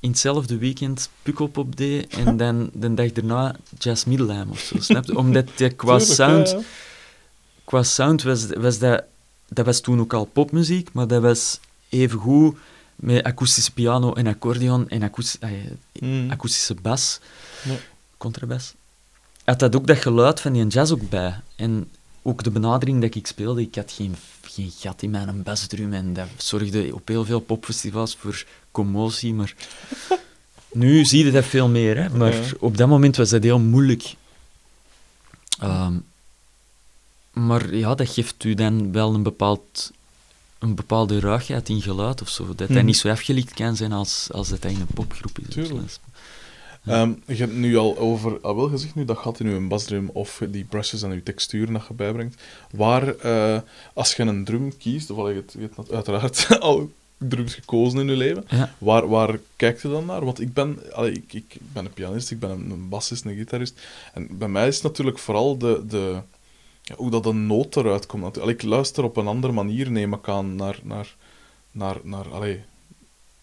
in 0.00 0.10
hetzelfde 0.10 0.56
weekend 0.58 1.08
Pukkelpop 1.22 1.76
deed 1.76 2.06
en 2.14 2.36
dan 2.42 2.70
de 2.72 2.94
dag 2.94 3.12
daarna 3.12 3.56
Jazz 3.78 4.04
Middelheim 4.04 4.50
of 4.50 4.60
zo, 4.60 4.76
snap 4.78 5.04
je? 5.04 5.16
Omdat 5.16 5.48
dat 5.56 5.76
qua 5.82 5.96
Tuurlijk, 5.96 6.16
sound, 6.18 6.50
ja, 6.50 6.56
ja. 6.56 6.62
qua 7.64 7.82
sound 7.82 8.22
was, 8.22 8.46
was 8.46 8.78
dat... 8.78 9.02
Dat 9.52 9.64
was 9.66 9.80
toen 9.80 10.00
ook 10.00 10.12
al 10.12 10.24
popmuziek, 10.24 10.92
maar 10.92 11.06
dat 11.06 11.22
was 11.22 11.60
even 11.88 12.18
goed 12.18 12.56
met 12.96 13.24
akoestische 13.24 13.72
piano 13.72 14.12
en 14.12 14.26
accordeon 14.26 14.88
en 14.88 15.02
eh, 15.40 15.50
Mhm. 15.92 16.30
akoestische 16.30 16.74
bas, 16.74 17.20
Ja. 17.64 17.74
contrabas. 18.16 18.74
Had 19.44 19.58
dat 19.58 19.76
ook 19.76 19.86
dat 19.86 19.98
geluid 19.98 20.40
van 20.40 20.52
die 20.52 20.66
jazz 20.66 20.92
ook 20.92 21.08
bij. 21.08 21.40
En 21.56 21.88
ook 22.30 22.42
de 22.44 22.50
benadering 22.50 23.00
dat 23.00 23.14
ik 23.14 23.26
speelde, 23.26 23.60
ik 23.60 23.74
had 23.74 23.92
geen, 23.92 24.14
geen 24.42 24.72
gat 24.78 25.02
in 25.02 25.10
mijn 25.10 25.42
basdrum 25.42 25.92
en 25.92 26.12
dat 26.12 26.28
zorgde 26.36 26.94
op 26.94 27.08
heel 27.08 27.24
veel 27.24 27.40
popfestivals 27.40 28.16
voor 28.20 28.44
commotie, 28.70 29.34
maar 29.34 29.54
nu 30.72 31.04
zie 31.04 31.24
je 31.24 31.30
dat 31.30 31.44
veel 31.44 31.68
meer, 31.68 31.96
hè. 32.02 32.08
Maar 32.08 32.34
Ja. 32.34 32.42
op 32.58 32.76
dat 32.76 32.88
moment 32.88 33.16
was 33.16 33.30
dat 33.30 33.42
heel 33.42 33.58
moeilijk. 33.58 34.14
Ehm, 35.58 35.94
maar 37.32 37.74
ja, 37.74 37.94
dat 37.94 38.08
geeft 38.08 38.44
u 38.44 38.54
dan 38.54 38.92
wel 38.92 39.14
een, 39.14 39.22
bepaald, 39.22 39.90
een 40.58 40.74
bepaalde 40.74 41.20
ruigheid 41.20 41.68
in 41.68 41.82
geluid 41.82 42.22
of 42.22 42.28
zo. 42.28 42.46
Dat 42.46 42.58
dat 42.58 42.68
Mhm. 42.68 42.84
niet 42.84 42.96
zo 42.96 43.08
afgelikt 43.08 43.52
kan 43.54 43.76
zijn 43.76 43.92
als, 43.92 44.28
als 44.32 44.48
dat 44.48 44.64
in 44.64 44.80
een 44.80 44.86
popgroep 44.94 45.38
is. 45.38 45.54
Tuurlijk. 45.54 45.98
Ehm, 46.84 47.12
je 47.26 47.34
hebt 47.34 47.54
nu 47.56 47.76
al 47.76 47.98
over, 47.98 48.40
al 48.40 48.56
wel 48.56 48.68
gezegd 48.68 48.94
nu, 48.94 49.04
dat 49.04 49.18
gaat 49.18 49.40
in 49.40 49.46
uw 49.46 49.68
basdrum 49.68 50.10
of 50.12 50.42
die 50.48 50.64
brushes 50.64 51.02
en 51.02 51.10
uw 51.10 51.22
texturen 51.22 51.72
dat 51.72 51.86
je 51.88 51.94
bijbrengt. 51.94 52.42
Waar, 52.70 53.16
eh, 53.16 53.60
als 53.94 54.14
je 54.14 54.22
een 54.22 54.44
drum 54.44 54.76
kiest, 54.76 55.10
of 55.10 55.28
je 55.28 55.34
hebt, 55.34 55.52
je 55.52 55.68
hebt 55.74 55.92
uiteraard 55.92 56.46
al 56.60 56.90
drums 57.18 57.54
gekozen 57.54 58.00
in 58.00 58.06
je 58.06 58.16
leven, 58.16 58.44
Ja. 58.48 58.74
waar, 58.78 59.08
waar 59.08 59.38
kijkt 59.56 59.82
je 59.82 59.88
dan 59.88 60.06
naar? 60.06 60.24
Want 60.24 60.40
ik 60.40 60.52
ben, 60.52 60.78
allee, 60.92 61.12
ik, 61.12 61.32
ik 61.32 61.56
ben 61.72 61.84
een 61.84 61.92
pianist, 61.92 62.30
ik 62.30 62.38
ben 62.40 62.50
een, 62.50 62.70
een 62.70 62.88
bassist, 62.88 63.24
een 63.24 63.36
gitarist. 63.36 63.80
En 64.12 64.28
bij 64.38 64.48
mij 64.48 64.68
is 64.68 64.74
het 64.74 64.82
natuurlijk 64.84 65.18
vooral 65.18 65.58
de, 65.58 65.82
de, 65.88 66.20
ja, 66.82 66.94
hoe 66.96 67.10
dat 67.10 67.26
een 67.26 67.46
noot 67.46 67.76
eruit 67.76 68.06
komt. 68.06 68.40
Allee, 68.40 68.54
ik 68.54 68.62
luister 68.62 69.04
op 69.04 69.16
een 69.16 69.26
andere 69.26 69.52
manier, 69.52 69.90
neem 69.90 70.12
ik 70.12 70.28
aan, 70.28 70.56
naar... 70.56 70.78
naar, 70.82 71.14
naar, 71.72 71.96
naar 72.02 72.28
allee, 72.28 72.62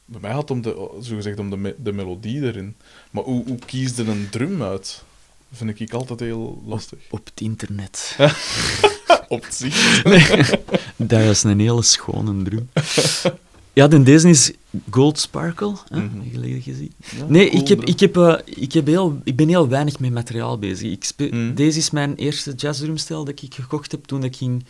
bij 0.09 0.21
mij 0.21 0.31
het 0.31 0.51
om 0.51 0.61
de, 0.61 0.89
zogezegd 1.01 1.39
om 1.39 1.49
de, 1.49 1.57
me- 1.57 1.75
de 1.83 1.91
melodie 1.91 2.41
erin. 2.41 2.75
Maar 3.11 3.23
hoe, 3.23 3.43
hoe 3.47 3.59
kies 3.65 3.95
je 3.95 4.03
een 4.03 4.27
drum 4.31 4.61
uit? 4.63 5.03
Vind 5.51 5.79
ik 5.79 5.93
altijd 5.93 6.19
heel 6.19 6.63
lastig. 6.65 6.99
Op 7.09 7.25
het 7.25 7.41
internet. 7.41 8.15
Op 9.29 9.43
het 9.43 9.55
zicht. 9.55 10.03
Dat 10.95 11.19
is 11.21 11.43
een 11.43 11.59
hele 11.59 11.81
schone 11.81 12.43
drum. 12.43 12.69
Ja, 13.73 13.87
de 13.87 14.03
deze 14.03 14.29
is 14.29 14.51
Gold 14.89 15.19
Sparkle, 15.19 15.73
hè? 15.89 16.01
Mhm. 16.01 16.29
geleden 16.31 16.61
gezien. 16.61 16.93
Ja, 17.17 17.25
Nee, 17.27 17.49
cool 17.49 17.61
ik, 17.61 17.67
heb, 17.67 17.83
ik, 17.83 17.99
heb, 17.99 18.17
eh, 18.17 18.35
ik, 18.45 18.71
heb 18.73 18.85
heel, 18.85 19.19
ik 19.23 19.35
ben 19.35 19.47
heel 19.47 19.67
weinig 19.67 19.99
met 19.99 20.11
materiaal 20.11 20.59
bezig. 20.59 20.91
Ik 20.91 21.03
Mhm. 21.31 21.53
Deze 21.53 21.77
is 21.77 21.89
mijn 21.89 22.15
eerste 22.15 22.53
jazzdraumstel 22.53 23.25
dat 23.25 23.41
ik 23.41 23.53
gekocht 23.53 23.91
heb 23.91 24.05
toen 24.05 24.23
ik 24.23 24.35
ging 24.35 24.65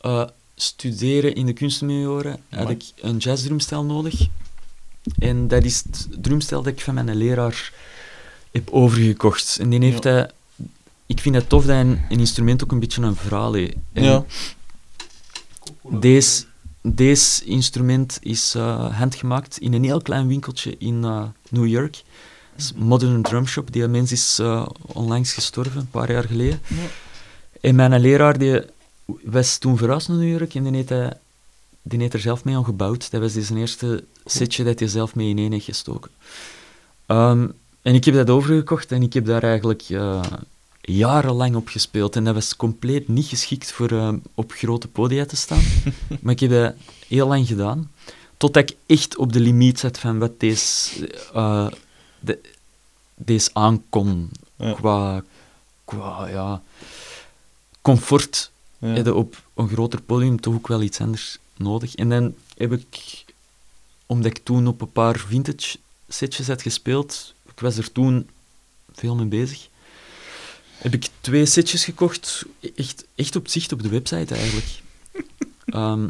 eh, 0.00 0.24
studeren 0.54 1.34
in 1.34 1.46
de 1.46 1.52
kunstmilieuen. 1.52 2.40
Had 2.48 2.70
ik 2.70 2.82
een 3.00 3.16
jazzdrumstel 3.16 3.84
nodig. 3.84 4.28
En 5.18 5.48
dat 5.48 5.64
is 5.64 5.82
het 5.84 6.08
drumstel 6.20 6.62
dat 6.62 6.72
ik 6.72 6.80
van 6.80 6.94
mijn 6.94 7.14
leraar 7.16 7.72
heb 8.50 8.70
overgekocht. 8.70 9.56
En 9.60 9.70
die 9.70 9.80
heeft 9.84 10.04
Ja. 10.04 10.10
hij... 10.10 10.30
Ik 11.06 11.20
vind 11.20 11.34
het 11.34 11.48
tof 11.48 11.64
dat 11.64 11.76
een, 11.76 12.00
een 12.08 12.18
instrument 12.18 12.62
ook 12.64 12.72
een 12.72 12.80
beetje 12.80 13.02
een 13.02 13.16
verhaal 13.16 13.52
heeft. 13.52 13.74
En 13.92 14.02
Ja. 14.04 14.24
Deze, 15.90 16.44
deze 16.82 17.44
instrument 17.44 18.18
is 18.22 18.54
eh, 18.54 18.98
handgemaakt 18.98 19.58
in 19.58 19.72
een 19.72 19.84
heel 19.84 20.00
klein 20.02 20.26
winkeltje 20.26 20.76
in 20.78 21.04
eh, 21.04 21.24
New 21.48 21.66
York. 21.66 22.02
Modern 22.76 23.22
Drum 23.22 23.46
Shop. 23.46 23.72
Die 23.72 23.86
mens 23.88 24.12
is 24.12 24.38
eh, 24.38 24.66
onlangs 24.82 25.32
gestorven, 25.32 25.80
een 25.80 25.90
paar 25.90 26.12
jaar 26.12 26.24
geleden. 26.24 26.60
Ja. 26.66 26.76
En 27.60 27.74
mijn 27.74 28.00
leraar 28.00 28.38
die 28.38 28.60
was 29.22 29.58
toen 29.58 29.76
verhuisd 29.76 30.08
naar 30.08 30.16
New 30.16 30.38
York 30.38 30.54
en 30.54 30.62
die 30.62 30.72
heeft, 30.74 30.88
hij, 30.88 31.12
die 31.82 31.98
heeft 32.00 32.14
er 32.14 32.20
zelf 32.20 32.44
mee 32.44 32.56
aan 32.56 32.64
gebouwd. 32.64 33.10
Dat 33.10 33.20
was 33.20 33.32
dus 33.32 33.46
zijn 33.46 33.58
eerste 33.58 34.04
setje 34.24 34.64
dat 34.64 34.78
hij 34.78 34.88
zelf 34.88 35.14
mee 35.14 35.28
ineen 35.28 35.52
heeft 35.52 35.64
gestoken. 35.64 36.10
Ehm, 37.06 37.48
en 37.82 37.94
ik 37.94 38.04
heb 38.04 38.14
dat 38.14 38.30
overgekocht 38.30 38.92
en 38.92 39.02
ik 39.02 39.12
heb 39.12 39.24
daar 39.24 39.42
eigenlijk 39.42 39.82
eh, 39.88 40.22
jarenlang 40.80 41.56
op 41.56 41.68
gespeeld. 41.68 42.16
En 42.16 42.24
dat 42.24 42.34
was 42.34 42.56
compleet 42.56 43.08
niet 43.08 43.26
geschikt 43.26 43.72
voor 43.72 43.90
eh, 43.90 44.12
op 44.34 44.52
grote 44.52 44.88
podia 44.88 45.24
te 45.24 45.36
staan. 45.36 45.62
maar 46.20 46.32
ik 46.32 46.40
heb 46.40 46.50
dat 46.50 46.74
heel 47.08 47.28
lang 47.28 47.46
gedaan. 47.46 47.90
Totdat 48.36 48.70
ik 48.70 48.76
echt 48.86 49.16
op 49.16 49.32
de 49.32 49.40
limiet 49.40 49.78
zat 49.78 49.98
van 49.98 50.18
wat 50.18 50.40
deze, 50.40 50.90
de, 52.20 52.38
deze 53.14 53.50
aankon. 53.52 54.30
Ja. 54.56 54.72
Qua, 54.72 55.22
qua 55.84 56.28
ja, 56.28 56.62
comfort 57.82 58.50
Ja. 58.78 58.94
je 58.94 59.14
op 59.14 59.42
een 59.54 59.68
groter 59.68 60.02
podium 60.02 60.40
toch 60.40 60.54
ook 60.54 60.68
wel 60.68 60.82
iets 60.82 61.00
anders 61.00 61.38
nodig. 61.62 61.94
En 61.94 62.08
dan 62.08 62.34
heb 62.56 62.72
ik, 62.72 63.24
omdat 64.06 64.26
ik 64.36 64.40
toen 64.44 64.66
op 64.66 64.80
een 64.80 64.92
paar 64.92 65.18
vintage 65.18 65.78
setjes 66.08 66.46
had 66.46 66.62
gespeeld, 66.62 67.34
ik 67.54 67.60
was 67.60 67.76
er 67.76 67.92
toen 67.92 68.28
veel 68.92 69.14
mee 69.16 69.26
bezig, 69.26 69.68
heb 70.78 70.94
ik 70.94 71.06
twee 71.20 71.46
setjes 71.46 71.84
gekocht, 71.84 72.44
echt, 72.76 73.04
echt 73.14 73.36
op 73.36 73.48
zicht 73.48 73.72
op 73.72 73.82
de 73.82 73.88
website 73.88 74.34
eigenlijk. 74.34 74.66
Ehm, 75.66 76.08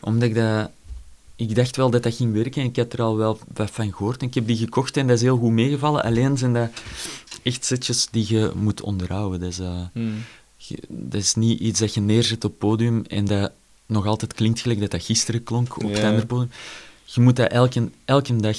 omdat 0.00 0.28
ik 0.28 0.34
dat... 0.34 0.70
Ik 1.36 1.54
dacht 1.54 1.76
wel 1.76 1.90
dat 1.90 2.02
dat 2.02 2.14
ging 2.14 2.32
werken 2.32 2.62
en 2.62 2.68
ik 2.68 2.76
had 2.76 2.92
er 2.92 3.02
al 3.02 3.16
wel 3.16 3.38
wat 3.54 3.70
van 3.70 3.92
gehoord. 3.94 4.20
En 4.20 4.26
ik 4.26 4.34
heb 4.34 4.46
die 4.46 4.56
gekocht 4.56 4.96
en 4.96 5.06
dat 5.06 5.16
is 5.16 5.22
heel 5.22 5.36
goed 5.38 5.50
meegevallen. 5.50 6.02
Alleen 6.02 6.38
zijn 6.38 6.52
dat 6.52 6.70
echt 7.42 7.64
setjes 7.64 8.06
die 8.10 8.24
je 8.28 8.52
moet 8.54 8.80
onderhouden. 8.80 9.40
Dat 9.40 9.48
is, 9.50 9.58
eh, 9.58 9.80
Hmm. 9.92 10.24
je- 10.56 10.82
dat 10.88 11.20
is 11.20 11.34
niet 11.34 11.60
iets 11.60 11.80
dat 11.80 11.94
je 11.94 12.00
neerzet 12.00 12.44
op 12.44 12.58
podium 12.58 13.04
en 13.06 13.24
dat 13.24 13.52
nog 13.88 14.06
altijd 14.06 14.34
klinkt 14.34 14.60
gelijk 14.60 14.80
dat 14.80 14.90
dat 14.90 15.04
gisteren 15.04 15.42
klonk 15.42 15.76
op 15.76 15.94
Ja. 15.94 16.24
Je 17.04 17.20
moet 17.20 17.36
dat 17.36 17.50
elke, 17.50 17.90
elke 18.04 18.36
dag 18.36 18.56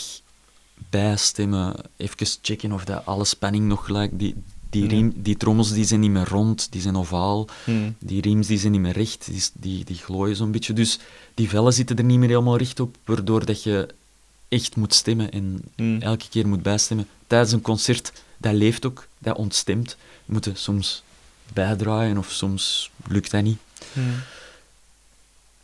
bijstemmen, 0.90 1.76
even 1.98 2.28
checken 2.42 2.72
of 2.72 2.86
dat 2.86 3.06
alle 3.06 3.26
spanning 3.26 3.66
nog 3.66 3.86
gelijk... 3.86 4.20
Die, 4.20 4.36
die, 4.70 5.12
die 5.16 5.38
trommels 5.38 5.74
die 5.74 5.86
zijn 5.86 6.00
niet 6.00 6.12
meer 6.12 6.28
rond, 6.30 6.72
die 6.72 6.82
zijn 6.82 6.96
ovaal. 6.96 7.48
Hmm. 7.64 7.96
Die 8.00 8.22
riems 8.22 8.48
die 8.48 8.58
zijn 8.58 8.72
niet 8.72 8.82
meer 8.82 8.94
recht, 8.94 9.26
die, 9.26 9.44
die, 9.54 9.86
die 9.86 9.96
glooien 9.96 10.36
zo'n 10.36 10.52
beetje. 10.52 10.74
Dus 10.74 11.00
die 11.34 11.50
vellen 11.50 11.74
zitten 11.74 11.98
er 11.98 12.04
niet 12.04 12.20
meer 12.20 12.30
helemaal 12.30 12.58
recht 12.58 12.80
op, 12.80 12.96
waardoor 13.06 13.46
dat 13.46 13.64
je 13.64 13.88
echt 14.48 14.76
moet 14.76 14.94
stemmen 14.94 15.32
en 15.32 15.62
Hmm. 15.76 16.02
elke 16.02 16.26
keer 16.30 16.48
moet 16.48 16.62
bijstemmen. 16.62 17.08
Tijdens 17.28 17.52
een 17.52 17.62
concert, 17.62 18.12
dat 18.38 18.54
leeft 18.54 18.86
ook, 18.86 19.08
dat 19.20 19.38
ontstemt. 19.38 19.98
Je 20.26 20.34
moet 20.34 20.50
soms 20.54 21.04
bijdraaien 21.54 22.18
of 22.18 22.32
soms 22.32 22.92
lukt 23.08 23.32
dat 23.32 23.44
niet. 23.44 23.58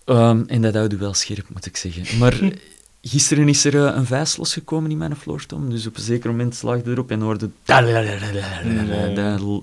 Ehm, 0.06 0.44
en 0.48 0.62
dat 0.62 0.74
houdt 0.74 0.94
u 0.94 0.98
wel 0.98 1.14
scherp, 1.14 1.50
moet 1.50 1.66
ik 1.66 1.78
zeggen. 1.78 2.18
Maar 2.18 2.40
gisteren 3.02 3.50
is 3.50 3.66
er 3.66 3.88
eh, 3.88 3.96
een 3.96 4.06
vijs 4.06 4.38
losgekomen 4.38 4.92
in 4.92 4.98
mijn 4.98 5.16
floortom, 5.16 5.70
dus 5.70 5.86
op 5.88 5.96
een 5.96 6.04
zeker 6.04 6.30
moment 6.30 6.56
slaagde 6.56 6.92
erop 6.92 7.12
en 7.12 7.22
hoorde 7.22 7.50
dat 7.66 7.84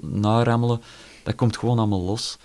narammelen. 0.03 0.81
Dat 1.23 1.35
komt 1.35 1.57
gewoon 1.57 1.79
allemaal 1.79 2.03
los. 2.03 2.39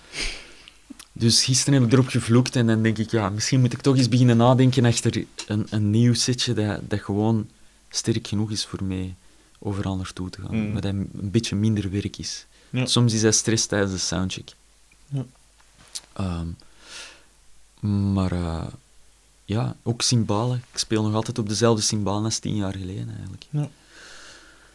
Dus 1.12 1.44
gisteren 1.44 1.80
heb 1.80 1.88
ik 1.88 1.92
erop 1.92 2.08
gevloekt 2.08 2.56
en 2.56 2.66
dan 2.66 2.82
denk 2.82 2.98
ik, 2.98 3.10
ja, 3.10 3.28
misschien 3.28 3.60
moet 3.60 3.72
ik 3.72 3.80
toch 3.80 3.96
eens 3.96 4.08
beginnen 4.08 4.36
nadenken 4.36 4.84
achter 4.84 5.24
een, 5.46 5.66
een 5.70 5.90
nieuw 5.90 6.14
setje 6.14 6.52
dat, 6.52 6.80
dat 6.88 7.00
gewoon 7.00 7.48
sterk 7.88 8.26
genoeg 8.26 8.50
is 8.50 8.66
voor 8.66 8.84
mij 8.84 9.14
overal 9.58 9.96
naartoe 9.96 10.30
te 10.30 10.40
gaan. 10.40 10.56
Mm. 10.56 10.72
Maar 10.72 10.80
dat 10.80 10.92
een 10.92 11.10
beetje 11.12 11.56
minder 11.56 11.90
werk 11.90 12.16
is. 12.18 12.46
Ja. 12.70 12.86
Soms 12.86 13.12
is 13.12 13.20
dat 13.20 13.34
stress 13.34 13.66
tijdens 13.66 13.92
de 13.92 13.98
soundcheck. 13.98 14.54
Ja. 15.08 15.24
Ehm, 16.12 16.48
maar 17.80 18.32
eh, 18.32 18.66
ja, 19.44 19.76
ook 19.82 20.02
cymbalen. 20.02 20.62
Ik 20.72 20.78
speel 20.78 21.02
nog 21.02 21.14
altijd 21.14 21.38
op 21.38 21.48
dezelfde 21.48 21.82
cymbalen 21.82 22.24
als 22.24 22.38
tien 22.38 22.56
jaar 22.56 22.72
geleden 22.72 23.08
eigenlijk. 23.16 23.44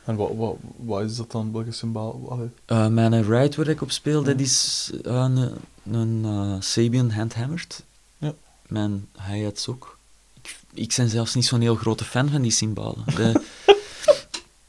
En 0.06 0.16
wat, 0.16 0.32
wat, 0.36 0.56
wat 0.76 1.02
is 1.04 1.16
dat 1.16 1.32
dan? 1.32 1.52
Welke 1.52 1.72
symbool? 1.72 2.50
Eh, 2.66 2.88
mijn 2.88 3.24
ride 3.24 3.56
waar 3.56 3.68
ik 3.68 3.82
op 3.82 3.92
speel, 3.92 4.24
dat 4.24 4.40
Ja. 4.40 4.46
is 4.46 4.92
eh, 5.06 5.14
een, 5.14 5.52
een 5.94 6.64
Sabian 6.64 7.10
handhammered. 7.12 7.84
Ja. 8.18 8.34
Mijn 8.68 9.08
hi-hats 9.28 9.68
ook. 9.68 9.98
Ik, 10.42 10.58
ik 10.74 10.94
ben 10.98 11.10
zelfs 11.10 11.36
niet 11.36 11.46
zo'n 11.46 11.62
heel 11.62 11.76
grote 11.76 12.04
fan 12.06 12.30
van 12.30 12.42
die 12.42 12.52
cymbalen. 12.52 13.04
De, 13.06 13.42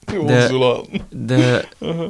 De- 0.27 0.47
zo 0.51 0.87
de, 1.11 1.69
Uh-huh. 1.81 2.09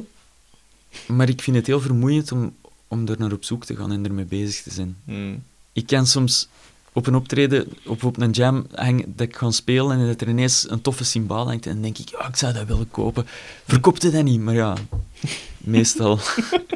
maar 1.09 1.29
ik 1.29 1.43
vind 1.43 1.57
het 1.57 1.67
heel 1.67 1.81
vermoeiend 1.81 2.33
om, 2.33 2.55
om 2.89 3.09
er 3.09 3.19
naar 3.19 3.33
op 3.33 3.45
zoek 3.45 3.65
te 3.65 3.77
gaan 3.77 3.93
en 3.93 4.05
ermee 4.05 4.25
bezig 4.25 4.63
te 4.63 4.71
zijn. 4.71 4.97
Hmm. 5.05 5.43
Ik 5.75 5.87
kan 5.87 6.07
soms 6.07 6.49
op 6.93 7.07
een 7.07 7.15
optreden, 7.15 7.73
op, 7.85 8.03
op 8.03 8.21
een 8.21 8.31
jam, 8.31 8.67
hang, 8.75 9.05
dat 9.07 9.29
ik 9.29 9.37
ga 9.37 9.51
spelen 9.51 9.99
en 9.99 10.07
dat 10.07 10.21
er 10.21 10.29
ineens 10.29 10.71
een 10.71 10.81
toffe 10.81 11.05
symbaal 11.05 11.47
hangt 11.47 11.67
en 11.67 11.73
dan 11.73 11.83
denk 11.83 11.99
ik, 11.99 12.09
ja, 12.09 12.29
ik 12.29 12.37
zou 12.37 12.53
dat 12.53 12.67
willen 12.67 12.91
kopen. 12.91 13.27
Verkoopte 13.67 14.11
dat 14.11 14.25
niet, 14.25 14.41
maar 14.41 14.55
ja, 14.55 14.77
meestal 15.59 16.19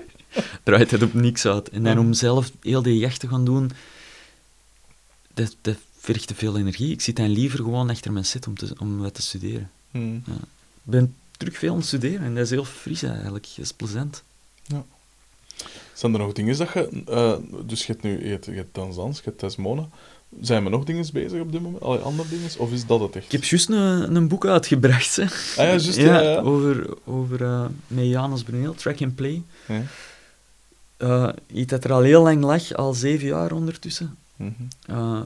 draait 0.64 0.90
het 0.90 1.02
op 1.02 1.14
niks 1.14 1.46
uit. 1.46 1.68
En 1.68 1.82
dan 1.82 1.98
om 1.98 2.12
zelf 2.12 2.50
heel 2.62 2.82
die 2.82 2.98
jacht 2.98 3.20
te 3.20 3.28
gaan 3.28 3.44
doen, 3.44 3.70
dat, 5.34 5.56
dat 5.60 5.76
vergt 5.98 6.26
te 6.26 6.34
veel 6.34 6.58
energie. 6.58 6.92
Ik 6.92 7.00
zit 7.00 7.16
dan 7.16 7.28
liever 7.28 7.58
gewoon 7.58 7.90
achter 7.90 8.12
mijn 8.12 8.24
set 8.24 8.46
om, 8.46 8.56
te, 8.56 8.74
om 8.78 8.98
wat 8.98 9.14
te 9.14 9.22
studeren. 9.22 9.70
Hmm. 9.90 10.22
Ik 10.26 10.34
ben 10.82 11.14
terug 11.36 11.58
veel 11.58 11.70
aan 11.70 11.76
het 11.76 11.86
studeren 11.86 12.22
en 12.22 12.34
dat 12.34 12.44
is 12.44 12.50
heel 12.50 12.64
fris 12.64 13.02
eigenlijk. 13.02 13.46
Dat 13.56 13.64
is 13.64 13.72
plezant. 13.72 14.22
Zijn 15.92 16.12
er 16.12 16.18
nog 16.18 16.32
dingen 16.32 16.58
dat 16.58 16.68
je... 16.72 17.02
eh, 17.06 17.34
dus 17.66 17.86
je 17.86 17.92
hebt 17.92 18.04
nu 18.04 18.24
je 18.24 18.30
hebt, 18.30 18.44
je 18.44 18.52
hebt 18.52 18.74
Tanzans, 18.74 19.16
je 19.16 19.22
hebt 19.24 19.40
Desmona. 19.40 19.88
Zijn 20.40 20.64
er 20.64 20.70
nog 20.70 20.84
dingen 20.84 21.06
bezig 21.12 21.40
op 21.40 21.52
dit 21.52 21.62
moment? 21.62 21.82
Allee, 21.82 22.00
andere 22.00 22.28
dingen? 22.28 22.50
Of 22.58 22.72
is 22.72 22.86
dat 22.86 23.00
het 23.00 23.16
echt? 23.16 23.24
Ik 23.24 23.32
heb 23.32 23.44
juist 23.44 23.68
een, 23.68 24.16
een 24.16 24.28
boek 24.28 24.46
uitgebracht, 24.46 25.16
hè. 25.16 25.22
Ah 25.22 25.30
ja, 25.56 25.64
juist, 25.64 25.96
ja, 25.96 26.20
ja. 26.20 26.40
Over, 26.40 26.96
over 27.04 27.42
eh, 27.42 27.64
met 27.86 28.04
Janus 28.04 28.42
Bruneel, 28.42 28.74
Track 28.74 29.02
and 29.02 29.14
Play. 29.14 29.42
Ja. 29.68 29.82
Eh, 30.96 31.28
iets 31.52 31.70
dat 31.70 31.84
er 31.84 31.92
al 31.92 32.02
heel 32.02 32.22
lang 32.22 32.44
lag, 32.44 32.74
al 32.74 32.94
zeven 32.94 33.26
jaar 33.26 33.52
ondertussen. 33.52 34.16
Eh, 34.86 35.20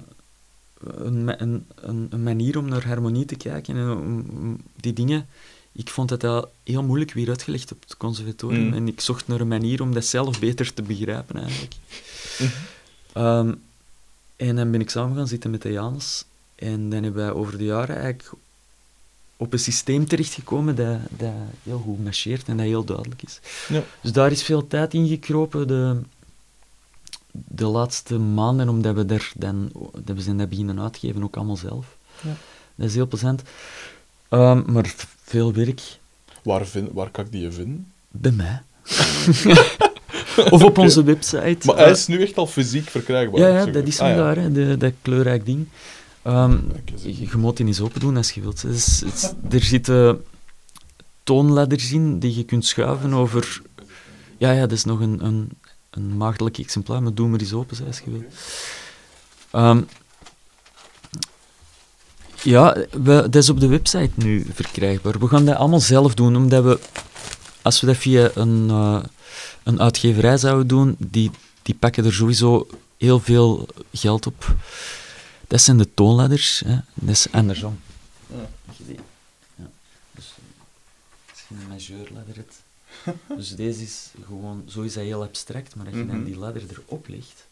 een, 0.80 1.42
een, 1.42 1.66
een, 1.74 2.06
een 2.10 2.22
manier 2.22 2.58
om 2.58 2.68
naar 2.68 2.86
harmonie 2.86 3.24
te 3.24 3.36
kijken 3.36 3.76
en 3.76 3.90
om 3.90 4.60
die 4.76 4.92
dingen. 4.92 5.26
Ik 5.72 5.88
vond 5.88 6.10
het 6.10 6.24
al 6.24 6.52
heel 6.62 6.82
moeilijk 6.82 7.12
weer 7.12 7.28
uitgelegd 7.28 7.72
op 7.72 7.82
het 7.82 7.96
conservatorium. 7.96 8.66
Mm. 8.66 8.72
En 8.72 8.88
ik 8.88 9.00
zocht 9.00 9.28
naar 9.28 9.40
een 9.40 9.48
manier 9.48 9.82
om 9.82 9.94
dat 9.94 10.04
zelf 10.04 10.40
beter 10.40 10.74
te 10.74 10.82
begrijpen, 10.82 11.36
eigenlijk. 11.36 11.74
Mhm. 12.38 12.50
Ehm, 13.12 13.54
en 14.36 14.56
dan 14.56 14.70
ben 14.70 14.80
ik 14.80 14.90
samen 14.90 15.16
gaan 15.16 15.28
zitten 15.28 15.50
met 15.50 15.62
de 15.62 15.72
Janus. 15.72 16.24
En 16.54 16.90
dan 16.90 17.02
hebben 17.02 17.24
wij 17.24 17.32
over 17.32 17.58
de 17.58 17.64
jaren 17.64 17.96
eigenlijk 17.96 18.32
op 19.36 19.52
een 19.52 19.58
systeem 19.58 20.06
terechtgekomen 20.06 20.76
dat, 20.76 20.98
dat 21.10 21.32
heel 21.62 21.78
goed 21.78 22.02
marcheert 22.02 22.48
en 22.48 22.56
dat 22.56 22.66
heel 22.66 22.84
duidelijk 22.84 23.22
is. 23.22 23.40
Ja. 23.68 23.82
Dus 24.00 24.12
daar 24.12 24.30
is 24.30 24.42
veel 24.42 24.66
tijd 24.66 24.94
in 24.94 25.08
gekropen 25.08 25.68
de, 25.68 26.00
de 27.30 27.66
laatste 27.66 28.18
maanden, 28.18 28.68
omdat 28.68 28.94
we, 28.94 29.06
daar 29.06 29.32
dan, 29.36 29.70
dat 30.04 30.16
we 30.16 30.22
zijn 30.22 30.38
dat 30.38 30.48
beginnen 30.48 30.80
uitgeven, 30.80 31.22
ook 31.22 31.36
allemaal 31.36 31.56
zelf. 31.56 31.96
Ja. 32.20 32.36
Dat 32.74 32.88
is 32.88 32.94
heel 32.94 33.06
plezant. 33.06 33.42
Ehm, 34.28 34.72
maar 34.72 34.94
veel 35.32 35.52
werk 35.52 35.80
Waar, 36.42 36.66
vind, 36.66 36.88
waar 36.92 37.10
kan 37.10 37.24
ik 37.24 37.32
die 37.32 37.50
vinden? 37.50 37.86
bij 38.10 38.30
mij. 38.32 38.62
of 40.50 40.62
op 40.64 40.78
onze 40.78 41.04
website. 41.04 41.56
Maar 41.66 41.76
Eh, 41.76 41.82
hij 41.82 41.90
is 41.90 42.06
nu 42.06 42.22
echt 42.22 42.36
al 42.36 42.46
fysiek 42.46 42.88
verkrijgbaar. 42.88 43.40
ja, 43.40 43.48
ja, 43.48 43.66
dat 43.66 43.86
is 43.86 44.00
Ah, 44.00 44.06
hem 44.06 44.16
ja. 44.16 44.22
daar, 44.22 44.36
hè, 44.36 44.52
de, 44.52 44.76
dat 44.76 44.92
kleurrijk 45.02 45.44
ding. 45.46 45.66
Eens. 46.24 46.54
je 47.02 47.20
je 47.20 47.36
moet 47.36 47.56
die 47.56 47.66
eens 47.66 47.80
open 47.80 48.00
doen 48.00 48.16
als 48.16 48.30
je 48.30 48.40
wilt. 48.40 48.62
Het 48.62 49.34
er 49.50 49.62
zitten 49.62 50.24
toonladders 51.22 51.92
in 51.92 52.18
die 52.18 52.36
je 52.36 52.44
kunt 52.44 52.66
schuiven 52.66 53.12
over... 53.14 53.60
Ja, 54.38 54.52
ja, 54.52 54.60
dat 54.60 54.72
is 54.72 54.84
nog 54.84 55.00
een, 55.00 55.24
een, 55.24 55.48
een 55.90 56.16
maagdelijk 56.16 56.58
exemplaar, 56.58 57.02
maar 57.02 57.14
doe 57.14 57.28
maar 57.28 57.40
eens 57.40 57.52
open 57.52 57.86
als 57.86 58.00
je 58.04 58.10
wilt. 58.10 58.24
Ehm, 59.50 59.80
ja, 62.42 62.76
we, 62.90 63.26
dat 63.30 63.34
is 63.34 63.48
op 63.50 63.60
de 63.60 63.66
website 63.66 64.10
nu 64.14 64.46
verkrijgbaar. 64.54 65.18
We 65.18 65.28
gaan 65.28 65.44
dat 65.44 65.56
allemaal 65.56 65.80
zelf 65.80 66.14
doen, 66.14 66.36
omdat 66.36 66.64
we... 66.64 66.78
Als 67.62 67.80
we 67.80 67.86
dat 67.86 67.96
via 67.96 68.30
een, 68.34 68.70
eh, 68.70 69.02
een 69.62 69.80
uitgeverij 69.80 70.36
zouden 70.36 70.66
doen, 70.66 70.96
die, 70.98 71.30
die 71.62 71.74
pakken 71.74 72.04
er 72.04 72.12
sowieso 72.12 72.66
heel 72.96 73.20
veel 73.20 73.66
geld 73.92 74.26
op. 74.26 74.54
dat 75.48 75.60
zijn 75.60 75.78
de 75.78 75.94
toonladders. 75.94 76.62
Hè. 76.66 76.78
Dat 76.94 77.08
is 77.08 77.26
andersom. 77.32 77.80
Ja. 78.26 78.48
Ja. 79.56 79.64
Dus, 80.14 80.32
je 81.48 81.54
een 81.54 81.68
majeurladder. 81.68 82.44
Dus 83.36 83.56
deze 83.56 83.82
is 83.82 84.10
gewoon, 84.26 84.64
zo 84.68 84.80
is 84.80 84.92
dat 84.94 85.02
heel 85.04 85.22
abstract, 85.22 85.74
maar 85.76 85.86
als 85.86 85.94
je 85.94 86.06
dan 86.06 86.16
Mhm. 86.16 86.24
die 86.24 86.36
ladder 86.38 86.62
erop 86.86 87.08
legt, 87.08 87.46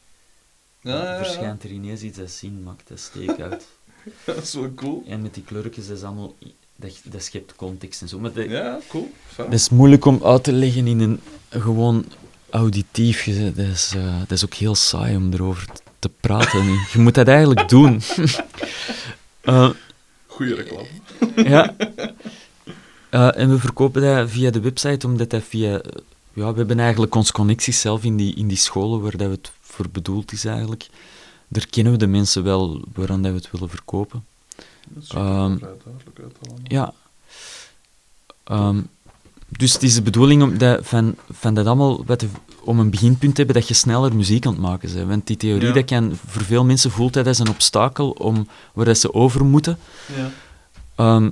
Ja, 0.82 1.02
ja, 1.04 1.12
ja. 1.18 1.24
verschijnt 1.24 1.62
er 1.64 1.70
ineens 1.70 2.00
iets 2.02 2.18
dat 2.18 2.30
zin 2.30 2.62
maakt, 2.62 2.88
dat 2.88 2.98
steekt 3.00 3.40
uit. 3.40 3.66
Dat 4.24 4.42
is 4.42 4.54
wel 4.54 4.74
cool. 4.74 5.04
En 5.06 5.22
met 5.22 5.34
die 5.34 5.42
kleurtjes, 5.42 5.86
dat 5.86 5.96
is 5.96 6.02
allemaal, 6.02 6.34
dat, 6.76 7.00
dat 7.02 7.22
schept 7.22 7.56
context 7.56 8.00
en 8.02 8.08
zo. 8.08 8.18
Maar 8.18 8.32
dat, 8.32 8.48
Ja, 8.48 8.78
cool. 8.88 9.10
Fijn. 9.26 9.50
dat 9.50 9.58
is 9.58 9.68
moeilijk 9.68 10.04
om 10.04 10.20
uit 10.24 10.44
te 10.44 10.52
leggen 10.52 10.86
in 10.86 11.00
een 11.00 11.20
gewoon 11.48 12.04
auditief. 12.50 13.24
Dat 13.54 13.66
is, 13.66 13.92
eh, 13.96 14.18
dat 14.18 14.30
is 14.30 14.44
ook 14.44 14.54
heel 14.54 14.74
saai 14.74 15.16
om 15.16 15.32
erover 15.32 15.66
te 15.98 16.10
praten. 16.20 16.64
je 16.92 16.98
moet 16.98 17.14
dat 17.14 17.28
eigenlijk 17.28 17.68
doen. 17.68 18.00
Eh, 19.40 19.70
Goeie 20.26 20.54
reclame. 20.54 20.88
ja. 21.36 21.74
Eh, 23.10 23.36
en 23.38 23.50
we 23.50 23.58
verkopen 23.58 24.02
dat 24.02 24.30
via 24.30 24.50
de 24.50 24.60
website, 24.60 25.06
omdat 25.06 25.30
dat 25.30 25.42
via... 25.42 25.80
Ja, 26.32 26.50
we 26.52 26.58
hebben 26.58 26.80
eigenlijk 26.80 27.14
onze 27.14 27.32
connecties 27.32 27.80
zelf 27.80 28.04
in 28.04 28.16
die, 28.16 28.34
in 28.34 28.48
die 28.48 28.56
scholen 28.56 29.00
waar 29.00 29.16
dat 29.16 29.30
het 29.30 29.50
voor 29.60 29.86
bedoeld 29.92 30.32
is 30.32 30.44
eigenlijk. 30.44 30.88
Daar 31.52 31.66
kennen 31.70 31.92
we 31.92 31.98
de 31.98 32.06
mensen 32.06 32.42
wel 32.42 32.80
waaraan 32.94 33.22
dat 33.22 33.30
we 33.32 33.36
het 33.36 33.50
willen 33.50 33.68
verkopen. 33.68 34.24
Dat 34.88 35.02
ziet 35.04 35.12
er 35.12 35.18
Ehm, 35.18 35.56
vrij 35.56 35.68
duidelijk 35.84 36.18
uit 36.22 36.36
allemaal. 36.46 36.64
Ja. 36.64 36.92
Ehm, 38.44 38.80
dus 39.48 39.72
het 39.72 39.82
is 39.82 39.94
de 39.94 40.02
bedoeling 40.02 40.42
om 40.42 40.58
dat, 40.58 40.86
van, 40.86 41.14
van 41.32 41.54
dat 41.54 41.66
allemaal 41.66 42.04
wat 42.04 42.24
om 42.64 42.78
een 42.78 42.90
beginpunt 42.90 43.34
te 43.34 43.42
hebben 43.42 43.60
dat 43.60 43.68
je 43.68 43.74
sneller 43.74 44.14
muziek 44.16 44.46
aan 44.46 44.52
het 44.52 44.60
maken 44.60 44.94
bent. 44.94 45.08
Want 45.08 45.26
die 45.26 45.36
theorie, 45.36 45.66
Ja. 45.66 45.72
dat 45.72 45.84
kan, 45.84 46.16
voor 46.26 46.42
veel 46.42 46.64
mensen 46.64 46.90
voelt 46.90 47.12
dat 47.12 47.26
als 47.26 47.38
een 47.38 47.48
obstakel 47.48 48.10
om, 48.10 48.48
waar 48.72 48.84
dat 48.84 48.98
ze 48.98 49.14
over 49.14 49.44
moeten. 49.44 49.78
Ja. 50.16 50.30
Ehm, 50.94 51.30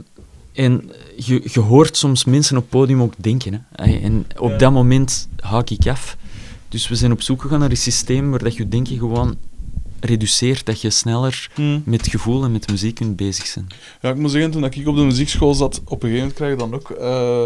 en 0.52 0.90
je, 1.16 1.40
je 1.52 1.60
hoort 1.60 1.96
soms 1.96 2.24
mensen 2.24 2.56
op 2.56 2.62
het 2.62 2.70
podium 2.70 3.02
ook 3.02 3.14
denken. 3.16 3.66
Hè. 3.72 3.98
En 3.98 4.26
op 4.38 4.50
Ja. 4.50 4.56
dat 4.56 4.72
moment 4.72 5.28
haak 5.40 5.70
ik 5.70 5.86
af. 5.86 6.16
Dus 6.68 6.88
we 6.88 6.94
zijn 6.96 7.12
op 7.12 7.22
zoek 7.22 7.42
gegaan 7.42 7.58
naar 7.58 7.70
een 7.70 7.76
systeem 7.76 8.30
waar 8.30 8.42
dat 8.42 8.56
je 8.56 8.68
denken 8.68 8.98
gewoon 8.98 9.36
reduceert, 10.00 10.66
dat 10.66 10.80
je 10.80 10.90
sneller 10.90 11.50
Hm. 11.54 11.80
met 11.84 12.06
gevoel 12.08 12.44
en 12.44 12.52
met 12.52 12.70
muziek 12.70 12.94
kunt 12.94 13.16
bezig 13.16 13.46
zijn. 13.46 13.66
Ja, 14.00 14.08
ik 14.10 14.16
moet 14.16 14.30
zeggen, 14.30 14.50
toen 14.50 14.64
ik 14.64 14.86
op 14.88 14.96
de 14.96 15.02
muziekschool 15.02 15.54
zat, 15.54 15.80
op 15.84 16.02
een 16.02 16.10
gegeven 16.10 16.16
moment 16.18 16.34
krijg 16.34 16.50
je 16.52 16.58
dan 16.58 16.74
ook... 16.74 16.90
eh, 16.90 17.44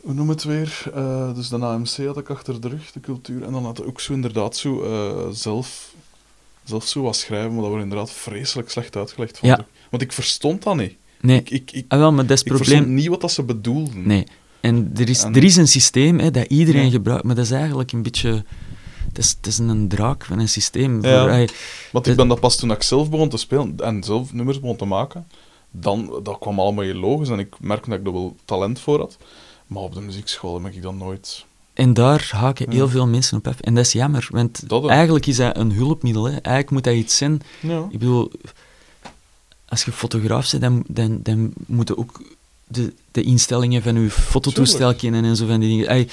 hoe 0.00 0.14
noem 0.14 0.28
het 0.28 0.44
weer? 0.44 0.82
Eh, 0.94 1.34
dus 1.34 1.48
de 1.48 1.56
AMC 1.58 1.96
had 2.06 2.16
ik 2.18 2.30
achter 2.30 2.60
de 2.60 2.68
rug, 2.68 2.92
de 2.92 3.00
cultuur. 3.00 3.42
En 3.42 3.52
dan 3.52 3.64
had 3.64 3.78
ik 3.78 3.86
ook 3.86 4.00
zo 4.00 4.12
inderdaad 4.12 4.56
zo 4.56 4.82
eh, 4.82 5.28
zelf, 5.32 5.94
zelf 6.64 6.86
zo 6.88 7.02
wat 7.02 7.16
schrijven, 7.16 7.50
maar 7.52 7.60
dat 7.60 7.68
wordt 7.68 7.82
inderdaad 7.84 8.10
vreselijk 8.12 8.70
slecht 8.70 8.96
uitgelegd. 8.96 9.38
vond 9.38 9.52
Ja. 9.52 9.58
ik. 9.58 9.66
Want 9.90 10.02
ik 10.02 10.12
verstond 10.12 10.62
dat 10.62 10.76
niet. 10.76 10.94
Nee, 11.20 11.38
Ik, 11.38 11.50
ik, 11.50 11.72
ik, 11.72 11.84
ah, 11.88 11.98
wel, 11.98 12.12
maar 12.12 12.26
dat 12.26 12.36
is 12.36 12.42
ik 12.42 12.46
probleem. 12.52 12.68
verstond 12.68 12.96
niet 12.96 13.06
wat 13.08 13.20
dat 13.20 13.32
ze 13.32 13.42
bedoelden. 13.42 14.06
Nee. 14.06 14.26
En 14.60 14.90
er 14.96 15.08
is, 15.08 15.22
En- 15.22 15.34
er 15.34 15.44
is 15.44 15.56
een 15.56 15.68
systeem 15.68 16.18
hè, 16.18 16.30
dat 16.30 16.46
iedereen 16.46 16.84
Ja. 16.84 16.90
gebruikt, 16.90 17.24
maar 17.24 17.34
dat 17.34 17.44
is 17.44 17.50
eigenlijk 17.50 17.92
een 17.92 18.02
beetje... 18.02 18.44
Het 19.12 19.24
is, 19.24 19.30
het 19.36 19.46
is 19.46 19.58
een 19.58 19.88
draak 19.88 20.24
van 20.24 20.38
een 20.38 20.48
systeem. 20.48 21.04
Ja. 21.04 21.36
Voor, 21.36 21.56
Want 21.92 22.06
ik 22.06 22.16
ben 22.16 22.28
dat 22.28 22.40
pas 22.40 22.56
toen 22.56 22.70
ik 22.70 22.82
zelf 22.82 23.10
begon 23.10 23.28
te 23.28 23.36
spelen 23.36 23.74
en 23.76 24.02
zelf 24.02 24.32
nummers 24.32 24.60
begon 24.60 24.76
te 24.76 24.84
maken, 24.84 25.26
dan, 25.70 26.20
dat 26.22 26.38
kwam 26.38 26.60
allemaal 26.60 26.84
heel 26.84 26.94
logisch 26.94 27.28
en 27.28 27.38
ik 27.38 27.54
merkte 27.60 27.90
dat 27.90 27.98
ik 27.98 28.06
er 28.06 28.12
wel 28.12 28.36
talent 28.44 28.80
voor 28.80 28.98
had. 28.98 29.16
Maar 29.66 29.82
op 29.82 29.94
de 29.94 30.00
muziekschool 30.00 30.62
heb 30.62 30.72
ik 30.72 30.82
dat 30.82 30.94
nooit... 30.94 31.44
en 31.74 31.94
daar 31.94 32.28
haken 32.34 32.66
Ja. 32.66 32.72
heel 32.72 32.88
veel 32.88 33.06
mensen 33.06 33.38
op 33.38 33.46
af. 33.46 33.60
En 33.60 33.74
dat 33.74 33.86
is 33.86 33.92
jammer, 33.92 34.28
want 34.30 34.62
eigenlijk 34.86 35.26
is 35.26 35.36
dat 35.36 35.56
een 35.56 35.72
hulpmiddel. 35.72 36.24
Hè. 36.24 36.30
Eigenlijk 36.30 36.70
moet 36.70 36.84
dat 36.84 36.94
iets 36.94 37.16
zijn... 37.16 37.42
Ja. 37.60 37.86
Ik 37.90 37.98
bedoel, 37.98 38.30
als 39.68 39.84
je 39.84 39.92
fotograaf 39.92 40.50
bent, 40.50 40.62
dan, 40.62 40.84
dan, 40.88 41.20
dan 41.22 41.52
moet 41.66 41.88
je 41.88 41.96
ook 41.96 42.22
de, 42.68 42.92
de 43.10 43.22
instellingen 43.22 43.82
van 43.82 44.02
je 44.02 44.10
fototoestel 44.10 44.94
kennen 44.94 45.24
en 45.24 45.36
zo 45.36 45.46
van 45.46 45.60
die 45.60 45.68
dingen. 45.68 46.08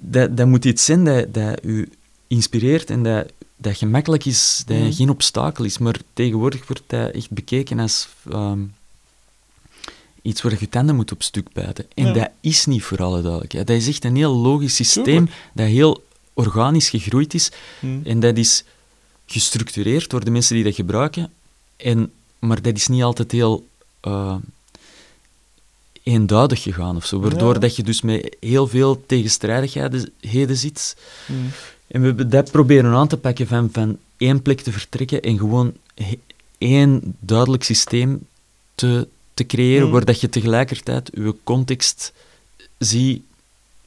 Dat, 0.00 0.36
dat 0.36 0.46
moet 0.46 0.64
iets 0.64 0.84
zijn 0.84 1.04
dat, 1.04 1.34
dat 1.34 1.58
u 1.64 1.88
inspireert 2.26 2.90
en 2.90 3.02
dat, 3.02 3.32
dat 3.56 3.76
gemakkelijk 3.76 4.24
is, 4.24 4.62
dat 4.66 4.76
Mhm. 4.78 4.92
geen 4.92 5.10
obstakel 5.10 5.64
is. 5.64 5.78
Maar 5.78 5.96
tegenwoordig 6.12 6.66
wordt 6.66 6.82
dat 6.86 7.10
echt 7.10 7.30
bekeken 7.30 7.78
als 7.78 8.08
ehm, 8.30 8.58
iets 10.22 10.42
waar 10.42 10.56
je 10.60 10.68
tanden 10.68 10.94
moet 10.96 11.12
op 11.12 11.22
stuk 11.22 11.52
bijten. 11.52 11.86
En 11.94 12.06
Ja. 12.06 12.12
dat 12.12 12.30
is 12.40 12.66
niet 12.66 12.82
voor 12.82 12.98
alle 13.02 13.20
duidelijkheid. 13.22 13.66
Dat 13.66 13.76
is 13.76 13.88
echt 13.88 14.04
een 14.04 14.16
heel 14.16 14.34
logisch 14.36 14.74
systeem 14.74 15.28
dat 15.54 15.66
heel 15.66 16.04
organisch 16.32 16.88
gegroeid 16.90 17.34
is. 17.34 17.50
Hm. 17.80 17.98
En 18.04 18.20
dat 18.20 18.36
is 18.36 18.64
gestructureerd 19.26 20.10
door 20.10 20.24
de 20.24 20.30
mensen 20.30 20.54
die 20.54 20.64
dat 20.64 20.74
gebruiken. 20.74 21.30
En, 21.76 22.12
maar 22.38 22.62
dat 22.62 22.76
is 22.76 22.86
niet 22.88 23.02
altijd 23.02 23.32
heel 23.32 23.66
eh, 24.00 24.36
eenduidig 26.04 26.62
gegaan 26.62 26.96
of 26.96 27.04
zo. 27.06 27.20
Waardoor 27.20 27.52
Ja. 27.54 27.58
dat 27.58 27.76
je 27.76 27.82
dus 27.82 28.02
met 28.02 28.36
heel 28.40 28.66
veel 28.66 29.02
tegenstrijdigheden 29.06 30.10
heden 30.20 30.56
zit. 30.56 30.96
Hm. 31.26 31.32
En 31.86 32.16
we 32.16 32.28
dat 32.28 32.50
proberen 32.50 32.92
aan 32.94 33.08
te 33.08 33.16
pakken 33.16 33.46
van, 33.46 33.68
van 33.72 33.98
één 34.16 34.42
plek 34.42 34.60
te 34.60 34.72
vertrekken 34.72 35.22
en 35.22 35.38
gewoon 35.38 35.72
één 36.58 37.16
duidelijk 37.20 37.64
systeem 37.64 38.26
te, 38.74 39.08
te 39.34 39.46
creëren, 39.46 39.86
Mm. 39.86 39.92
waar 39.92 40.04
dat 40.04 40.20
je 40.20 40.28
tegelijkertijd 40.28 41.10
je 41.14 41.34
context 41.44 42.12
ziet 42.78 43.22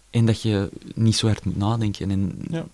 en 0.09 0.25
dat 0.25 0.41
je 0.41 0.69
niet 0.95 1.15
zo 1.15 1.27
hard 1.27 1.45
moet 1.45 1.57
nadenken. 1.57 2.11
En, 2.11 2.37
Ja. 2.51 2.65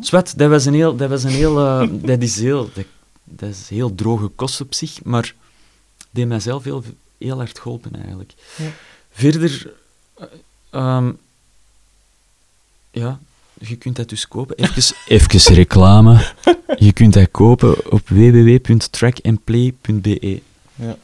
Zwet, 0.00 0.34
dat 0.36 0.50
was 0.50 0.64
een 0.64 0.74
heel, 0.74 0.96
dat 0.96 1.08
was 1.08 1.22
een 1.24 1.30
heel, 1.30 1.58
eh, 1.58 1.88
dat 2.10 2.22
is 2.22 2.36
heel, 2.40 2.70
dat, 2.74 2.84
dat 3.24 3.48
is 3.50 3.68
heel 3.68 3.94
droge 3.94 4.28
kost 4.28 4.60
op 4.60 4.74
zich, 4.74 5.02
maar 5.04 5.34
deed 6.10 6.26
mijzelf 6.28 6.64
heel, 6.64 6.82
heel 7.18 7.36
hard 7.36 7.58
geholpen 7.58 8.02
eigenlijk. 8.04 8.32
Ja. 8.56 8.70
Verder, 9.10 9.72
eh, 10.18 10.24
ehm, 10.70 11.10
ja, 12.90 13.18
je 13.60 13.76
kunt 13.76 13.96
dat 13.96 14.08
dus 14.08 14.28
kopen. 14.28 14.56
Even, 14.56 14.94
even 15.16 15.54
reclame. 15.54 16.32
Je 16.76 16.92
kunt 16.92 17.12
dat 17.14 17.30
kopen 17.30 17.92
op 17.92 18.08
www.trackandplay.be. 18.08 20.40
Ja. 20.74 20.96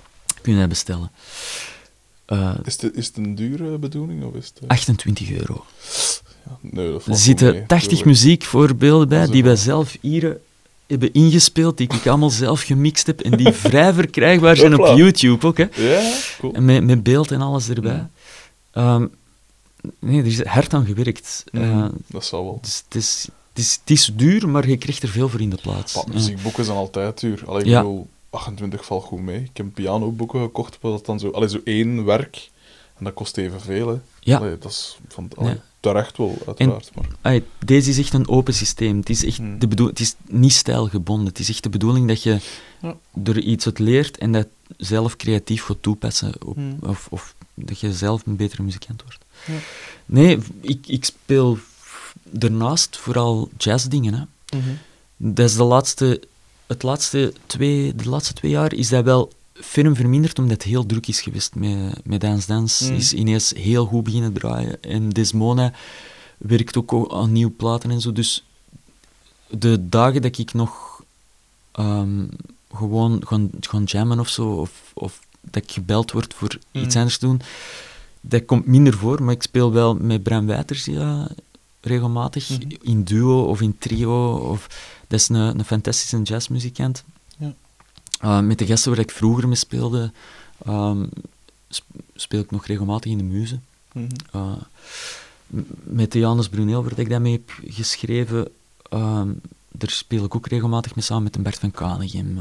Kun 0.43 0.53
je 0.53 0.59
dat 0.59 0.69
bestellen. 0.69 1.11
Eh, 2.25 2.55
Is, 2.65 2.81
het, 2.83 2.97
is 2.97 3.07
het 3.07 3.17
een 3.17 3.35
dure 3.35 3.79
bedoeling? 3.79 4.25
Of 4.25 4.35
is 4.35 4.47
het, 4.47 4.59
eh, 4.59 4.69
28 4.69 5.31
euro. 5.31 5.65
ja, 6.47 6.59
nee, 6.61 6.93
dat 6.93 7.07
Er 7.07 7.17
zitten 7.17 7.53
mee. 7.53 7.67
80 7.67 7.89
Tuurlijk. 7.89 8.07
muziekvoorbeelden 8.09 9.09
bij 9.09 9.27
die 9.27 9.45
wij 9.45 9.57
zelf 9.57 9.97
hier 10.01 10.31
eh, 10.31 10.37
hebben 10.87 11.13
ingespeeld, 11.13 11.77
die 11.77 11.93
ik 11.95 12.07
allemaal 12.07 12.31
zelf 12.31 12.63
gemixt 12.63 13.07
heb 13.07 13.21
en 13.21 13.37
die 13.37 13.53
vrij 13.69 13.93
verkrijgbaar 13.93 14.57
zijn 14.57 14.81
op. 14.81 14.97
YouTube 14.97 15.47
ook. 15.47 15.57
Hè. 15.59 15.67
Ja, 15.77 16.13
cool. 16.41 16.53
En 16.53 16.65
met, 16.65 16.85
met 16.85 17.03
beeld 17.03 17.31
en 17.31 17.41
alles 17.41 17.69
erbij. 17.69 18.07
Ehm, 18.71 19.07
nee, 19.99 20.21
er 20.21 20.27
is 20.27 20.45
hard 20.45 20.75
aan 20.75 20.87
gewerkt. 20.87 21.45
Hm, 21.51 21.57
Eh, 21.63 21.87
dat 22.07 22.25
zal 22.25 22.45
wel. 22.45 22.59
dus 22.63 22.83
het, 22.87 22.95
is, 22.95 23.29
het, 23.53 23.59
is, 23.65 23.73
het 23.81 23.91
is 23.91 24.11
duur, 24.15 24.49
maar 24.49 24.69
je 24.69 24.77
krijgt 24.77 25.03
er 25.03 25.09
veel 25.09 25.29
voor 25.29 25.41
in 25.41 25.51
de 25.51 25.59
plaats. 25.63 25.95
Maar 25.95 26.05
Ja. 26.07 26.13
muziekboeken 26.13 26.65
zijn 26.65 26.77
altijd 26.77 27.21
duur. 27.21 27.43
Allee, 27.47 27.61
ik 27.63 27.67
Ja. 27.69 27.81
bedoel, 27.81 28.07
28 28.31 28.85
valt 28.85 29.05
goed 29.05 29.21
mee. 29.21 29.41
Ik 29.41 29.57
heb 29.57 29.67
pianoboeken 29.75 30.41
gekocht, 30.41 30.79
waar 30.81 30.93
dat 30.93 31.07
dan 31.07 31.19
zo, 31.19 31.31
allee, 31.31 31.49
zo 31.49 31.61
één 31.65 32.05
werk. 32.05 32.51
En 32.99 33.05
dat 33.05 33.15
kost 33.15 33.37
evenveel. 33.37 33.89
Hè. 33.89 33.97
Ja. 34.21 34.39
Allee, 34.39 34.59
dat 34.59 34.71
is 34.71 34.99
van, 35.09 35.29
allee, 35.37 35.53
Ja. 35.53 35.63
Terecht 35.85 36.17
wel, 36.17 36.39
uiteraard. 36.47 36.91
maar. 37.23 37.41
Deze 37.65 37.91
is 37.91 37.99
echt 37.99 38.13
een 38.13 38.29
open 38.29 38.55
systeem. 38.55 38.97
Het 38.99 39.11
is, 39.11 39.25
echt 39.25 39.37
Hmm. 39.37 39.59
de 39.59 39.69
bedoel, 39.69 39.87
het 39.87 40.01
is 40.01 40.15
niet 40.29 40.53
stijlgebonden. 40.53 41.27
Het 41.27 41.39
is 41.39 41.49
echt 41.49 41.63
de 41.63 41.69
bedoeling 41.69 42.09
dat 42.09 42.23
je 42.23 42.39
Ja. 42.81 42.97
er 43.25 43.39
iets 43.39 43.67
uit 43.67 43.79
leert 43.79 44.19
en 44.19 44.33
dat 44.33 44.47
zelf 44.77 45.17
creatief 45.17 45.63
gaat 45.63 45.77
toepassen. 45.83 46.33
Op, 46.47 46.55
Hmm. 46.55 46.77
of, 46.81 47.07
of 47.11 47.35
dat 47.55 47.79
je 47.81 47.93
zelf 47.93 48.27
een 48.27 48.37
betere 48.37 48.63
muzikant 48.63 49.03
wordt. 49.03 49.19
Ja. 49.47 49.53
Nee, 50.07 50.39
ik, 50.61 50.87
ik 50.87 51.05
speel 51.05 51.59
daarnaast 52.23 52.97
vooral 52.97 53.49
jazzdingen. 53.57 54.15
Hè. 54.15 54.59
Dat 55.17 55.49
is 55.49 55.57
de 55.57 55.63
laatste, 55.65 56.21
het 56.67 56.83
laatste 56.83 57.33
twee, 57.47 57.95
de 57.95 58.09
laatste 58.09 58.33
twee 58.33 58.51
jaar 58.51 58.73
is 58.75 58.89
dat 58.89 59.05
wel 59.05 59.33
film 59.61 59.95
verminderd, 59.97 60.39
omdat 60.39 60.53
het 60.57 60.63
heel 60.63 60.87
druk 60.87 61.07
is 61.07 61.21
geweest 61.21 61.55
met, 61.55 62.01
met 62.07 62.21
Dance 62.21 62.47
Dance. 62.47 62.91
Mm. 62.91 62.97
Is 62.97 63.13
ineens 63.13 63.53
heel 63.57 63.87
goed 63.87 64.05
beginnen 64.05 64.33
draaien. 64.33 64.83
En 64.83 65.09
Desmona 65.11 65.73
werkt 66.39 66.77
ook 66.77 66.93
al 66.93 67.21
aan 67.21 67.33
nieuwe 67.33 67.53
platen 67.53 67.91
en 67.91 68.01
zo. 68.01 68.13
Dus 68.13 68.45
de 69.51 69.89
dagen 69.89 70.23
dat 70.23 70.39
ik 70.39 70.53
nog 70.53 71.03
ehm, 71.73 72.25
gewoon 72.75 73.23
gaan, 73.27 73.51
gaan 73.61 73.85
jammen 73.85 74.21
of 74.21 74.29
zo, 74.29 74.49
of, 74.51 74.71
of 74.95 75.21
dat 75.41 75.63
ik 75.63 75.73
gebeld 75.73 76.13
word 76.13 76.35
voor 76.35 76.59
iets 76.73 76.95
Mm. 76.95 77.01
anders 77.01 77.19
te 77.19 77.27
doen, 77.27 77.41
dat 78.21 78.45
komt 78.45 78.67
minder 78.67 78.95
voor. 78.95 79.23
Maar 79.23 79.35
ik 79.35 79.43
speel 79.43 79.73
wel 79.73 79.95
met 79.95 80.23
Bram 80.23 80.47
Wijters 80.47 80.85
ja, 80.85 81.29
regelmatig, 81.81 82.49
Mhm. 82.49 82.61
in 82.83 83.03
duo 83.05 83.43
of 83.45 83.61
in 83.61 83.79
trio. 83.79 84.35
Of, 84.37 84.67
dat 85.09 85.21
is 85.21 85.29
een, 85.29 85.37
een 85.59 85.65
fantastische 85.65 86.23
jazzmuzikant. 86.23 87.05
Uh, 88.23 88.41
met 88.41 88.59
de 88.59 88.67
gasten 88.67 88.91
waar 88.91 89.01
ik 89.01 89.11
vroeger 89.11 89.47
mee 89.49 89.57
speelde, 89.57 90.13
ehm, 90.65 91.07
sp- 91.69 91.85
speel 92.15 92.41
ik 92.41 92.51
nog 92.51 92.67
regelmatig 92.67 93.11
in 93.11 93.19
de 93.19 93.25
muze. 93.25 93.59
Mhm. 93.93 94.07
Uh, 94.37 94.53
m- 95.47 95.61
met 95.83 96.13
de 96.13 96.19
Janus 96.19 96.49
Brunel, 96.49 96.83
waar 96.85 96.99
ik 96.99 97.09
dat 97.11 97.21
mee 97.21 97.33
heb 97.33 97.73
geschreven, 97.75 98.49
ehm, 98.91 99.29
daar 99.73 99.91
speel 99.91 100.25
ik 100.25 100.35
ook 100.35 100.47
regelmatig 100.47 100.95
mee 100.95 101.05
samen 101.05 101.23
met 101.23 101.37
een 101.37 101.43
Bert 101.43 101.59
van 101.59 101.71
Kanegem. 101.71 102.39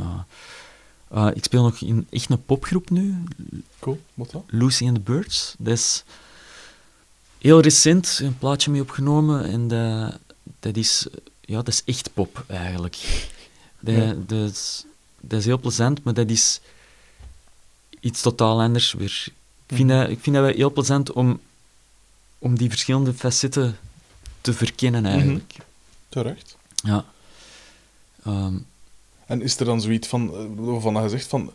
Uh, 1.13 1.27
ik 1.33 1.43
speel 1.43 1.63
nog 1.63 1.81
in 1.81 2.07
echt 2.09 2.29
een 2.29 2.45
popgroep 2.45 2.89
nu. 2.89 3.23
Cool, 3.79 3.99
wat 4.13 4.31
dan? 4.31 4.43
Lucy 4.47 4.85
and 4.87 4.95
the 4.95 5.01
Birds. 5.01 5.55
Dat 5.57 5.73
is 5.73 6.03
heel 7.37 7.59
recent, 7.61 8.19
een 8.23 8.37
plaatje 8.37 8.71
mee 8.71 8.81
opgenomen. 8.81 9.43
En 9.45 9.67
dat, 9.67 10.17
dat, 10.59 10.75
is, 10.77 11.07
ja, 11.41 11.55
dat 11.55 11.67
is 11.67 11.81
echt 11.85 12.13
pop, 12.13 12.43
eigenlijk. 12.47 13.27
Dat, 13.79 13.95
Ja. 13.95 14.15
dat, 14.25 14.49
is, 14.51 14.85
dat 15.25 15.39
is 15.39 15.45
heel 15.45 15.59
plezant, 15.59 16.03
maar 16.03 16.13
dat 16.13 16.29
is 16.29 16.59
iets 17.99 18.21
totaal 18.21 18.61
anders 18.61 18.93
weer. 18.93 19.25
Ik 19.67 19.75
vind, 19.77 19.89
Mhm. 19.89 19.99
dat, 19.99 20.09
ik 20.09 20.19
vind 20.19 20.35
dat 20.35 20.45
wel 20.45 20.53
heel 20.55 20.71
plezant 20.71 21.11
om, 21.11 21.39
om 22.39 22.57
die 22.57 22.69
verschillende 22.69 23.13
facetten 23.13 23.77
te 24.41 24.53
verkennen, 24.53 25.05
eigenlijk. 25.05 25.55
Terecht. 26.09 26.57
Ja. 26.83 27.05
Ehm, 28.23 28.57
En 29.25 29.41
is 29.41 29.59
er 29.59 29.65
dan 29.65 29.81
zoiets 29.81 30.07
van, 30.07 30.35
eh, 30.35 30.45
waarvan 30.55 31.03
je 31.03 31.09
zegt 31.09 31.27
van, 31.27 31.53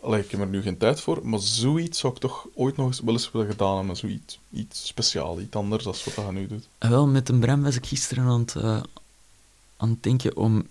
allee, 0.00 0.22
ik 0.24 0.30
heb 0.30 0.40
er 0.40 0.46
nu 0.46 0.62
geen 0.62 0.76
tijd 0.78 1.00
voor, 1.00 1.20
maar 1.28 1.40
zoiets 1.40 1.98
zou 1.98 2.12
ik 2.12 2.18
toch 2.18 2.46
ooit 2.54 2.76
nog 2.76 2.86
eens 2.86 3.00
wel 3.00 3.14
eens 3.14 3.30
willen 3.30 3.48
gedaan 3.50 3.76
hebben, 3.76 3.96
zoiets 3.96 4.38
iets 4.52 4.86
speciaal, 4.86 5.40
iets 5.40 5.54
anders 5.56 5.84
dan 5.84 5.94
wat 6.04 6.14
je 6.26 6.32
nu 6.32 6.46
doet. 6.46 6.68
En 6.78 6.90
wel, 6.90 7.06
met 7.06 7.28
een 7.28 7.38
Bram 7.40 7.62
was 7.62 7.76
ik 7.76 7.86
gisteren 7.86 8.24
aan 8.24 8.40
het, 8.40 8.54
eh, 8.56 8.82
aan 9.76 9.88
het 9.90 10.02
denken 10.02 10.36
om, 10.36 10.66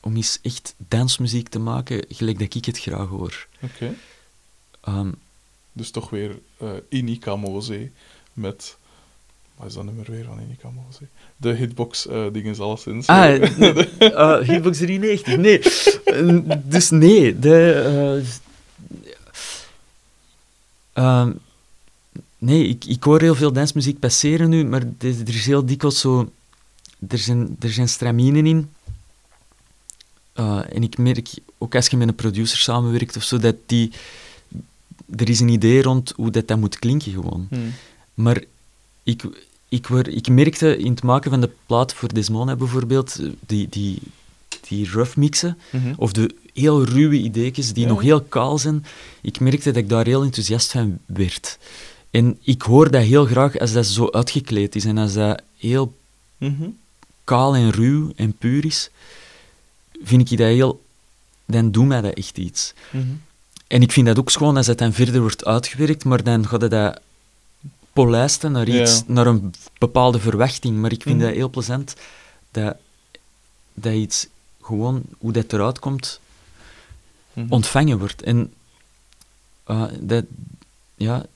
om 0.00 0.16
eens 0.16 0.38
echt 0.42 0.74
dansmuziek 0.88 1.48
te 1.48 1.58
maken, 1.58 2.04
gelijk 2.08 2.38
dat 2.38 2.54
ik 2.54 2.64
het 2.64 2.78
graag 2.78 3.08
hoor. 3.08 3.46
Oké. 3.62 3.94
Ehm, 4.80 5.10
Dus 5.72 5.90
toch 5.90 6.10
weer 6.10 6.38
eh 6.56 6.70
Inika 6.88 7.36
Mose 7.36 7.90
met... 8.32 8.76
Wat 9.56 9.66
is 9.66 9.74
dat 9.74 9.84
nummer 9.84 10.10
weer 10.10 10.24
van 10.24 10.40
Inika 10.40 10.70
Mose? 10.70 11.02
De 11.36 11.52
hitbox 11.52 12.06
eh 12.06 12.24
dingen 12.32 12.58
alleszins. 12.58 13.06
ah, 13.06 13.34
uh, 14.00 14.38
Hitbox 14.48 14.78
93, 14.78 15.36
nee. 15.36 15.60
Dus 16.64 16.90
nee, 16.90 17.38
de... 17.38 17.72
eh, 20.94 21.02
ehm, 21.20 21.32
nee, 22.38 22.68
ik, 22.68 22.84
ik 22.84 23.02
hoor 23.02 23.20
heel 23.20 23.34
veel 23.34 23.52
dansmuziek 23.52 23.98
passeren 23.98 24.48
nu, 24.48 24.64
maar 24.64 24.80
er 24.98 25.20
er 25.20 25.34
is 25.34 25.46
heel 25.46 25.66
dikwijls 25.66 26.00
zo... 26.00 26.30
Er 27.08 27.18
zijn, 27.18 27.56
er 27.60 27.70
zijn 27.70 27.88
straminen 27.88 28.46
in. 28.46 28.70
Eh, 30.38 30.60
en 30.72 30.82
ik 30.82 30.98
merk, 30.98 31.28
ook 31.58 31.74
als 31.74 31.86
je 31.86 31.96
met 31.96 32.08
een 32.08 32.14
producer 32.14 32.58
samenwerkt 32.58 33.16
of 33.16 33.22
zo, 33.22 33.38
dat 33.38 33.54
die... 33.66 33.92
Er 35.16 35.28
is 35.28 35.40
een 35.40 35.48
idee 35.48 35.82
rond 35.82 36.12
hoe 36.16 36.30
dat, 36.30 36.48
dat 36.48 36.58
moet 36.58 36.78
klinken 36.78 37.12
gewoon. 37.12 37.46
hmm. 37.50 37.72
Maar 38.14 38.42
ik, 39.02 39.22
ik, 39.68 39.86
word, 39.86 40.08
ik 40.14 40.28
merkte 40.28 40.76
in 40.78 40.90
het 40.90 41.02
maken 41.02 41.30
van 41.30 41.40
de 41.40 41.50
plaat 41.66 41.94
voor 41.94 42.14
Desmona 42.14 42.56
bijvoorbeeld, 42.56 43.18
eh, 43.20 43.26
die, 43.46 43.66
die, 43.70 43.98
die 44.68 44.90
rough 44.90 45.16
mixen, 45.16 45.58
Mhm. 45.72 45.92
of 45.96 46.12
de 46.12 46.34
heel 46.54 46.84
ruwe 46.84 47.16
ideetjes 47.18 47.72
die 47.72 47.82
Ja. 47.82 47.88
nog 47.88 48.00
heel 48.02 48.20
kaal 48.20 48.58
zijn, 48.58 48.84
ik 49.20 49.40
merkte 49.40 49.70
dat 49.70 49.82
ik 49.82 49.88
daar 49.88 50.06
heel 50.06 50.22
enthousiast 50.22 50.70
van 50.72 50.98
werd. 51.06 51.58
En 52.10 52.38
ik 52.42 52.62
hoor 52.62 52.90
dat 52.90 53.02
heel 53.02 53.24
graag 53.24 53.58
als 53.58 53.72
dat 53.72 53.86
zo 53.86 54.10
uitgekleed 54.10 54.74
is 54.76 54.84
en 54.84 54.98
als 54.98 55.12
dat 55.12 55.42
heel 55.56 55.94
Mhm. 56.38 56.68
kaal 57.24 57.54
en 57.54 57.70
ruw 57.70 58.12
en 58.16 58.32
puur 58.32 58.64
is, 58.64 58.90
vind 60.02 60.30
ik 60.30 60.38
dat 60.38 60.46
heel... 60.46 60.84
Dan 61.46 61.70
doet 61.70 61.86
mij 61.86 62.00
dat 62.00 62.14
echt 62.14 62.38
iets. 62.38 62.74
Mhm. 62.90 63.04
En 63.66 63.82
ik 63.82 63.92
vind 63.92 64.06
dat 64.06 64.18
ook 64.18 64.30
schoon 64.30 64.56
als 64.56 64.66
het 64.66 64.78
dan 64.78 64.92
verder 64.92 65.20
wordt 65.20 65.44
uitgewerkt, 65.44 66.04
maar 66.04 66.22
dan 66.22 66.46
gaat 66.48 66.60
het 66.60 66.70
dat 66.70 67.00
polijsten 67.92 68.52
naar 68.52 68.68
iets, 68.68 68.96
Ja. 68.98 69.02
naar 69.06 69.26
een 69.26 69.54
bepaalde 69.78 70.18
verwachting. 70.18 70.76
Maar 70.76 70.92
ik 70.92 71.02
vind 71.02 71.16
Mhm. 71.16 71.26
dat 71.26 71.34
heel 71.34 71.48
plezant 71.50 71.94
dat, 72.50 72.76
dat 73.74 73.92
iets 73.94 74.26
gewoon, 74.62 75.02
hoe 75.18 75.32
dat 75.32 75.52
eruit 75.52 75.78
komt, 75.78 76.20
Mhm. 77.32 77.52
ontvangen 77.52 77.98
wordt. 77.98 78.22
En 78.22 78.52
eh, 79.64 79.84
dat, 80.00 80.24
ja, 80.94 81.26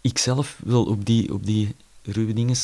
ik 0.00 0.18
zelf 0.18 0.56
wil 0.64 0.84
op 0.84 1.04
die, 1.06 1.32
op 1.32 1.46
die 1.46 1.74
ruwe 2.02 2.32
dingen 2.32 2.56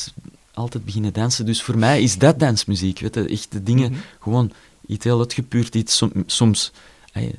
altijd 0.53 0.85
beginnen 0.85 1.13
dansen. 1.13 1.45
Dus 1.45 1.61
voor 1.63 1.77
mij 1.77 2.01
is 2.01 2.17
dat 2.17 2.39
dansmuziek. 2.39 2.99
Weet 2.99 3.13
je? 3.15 3.27
Echt 3.27 3.51
de 3.51 3.63
dingen, 3.63 3.95
gewoon 4.19 4.51
iets 4.87 5.03
heel 5.03 5.19
uitgepuurd, 5.19 5.75
iets 5.75 5.97
som- 5.97 6.23
soms... 6.25 6.71
eh, 7.13 7.33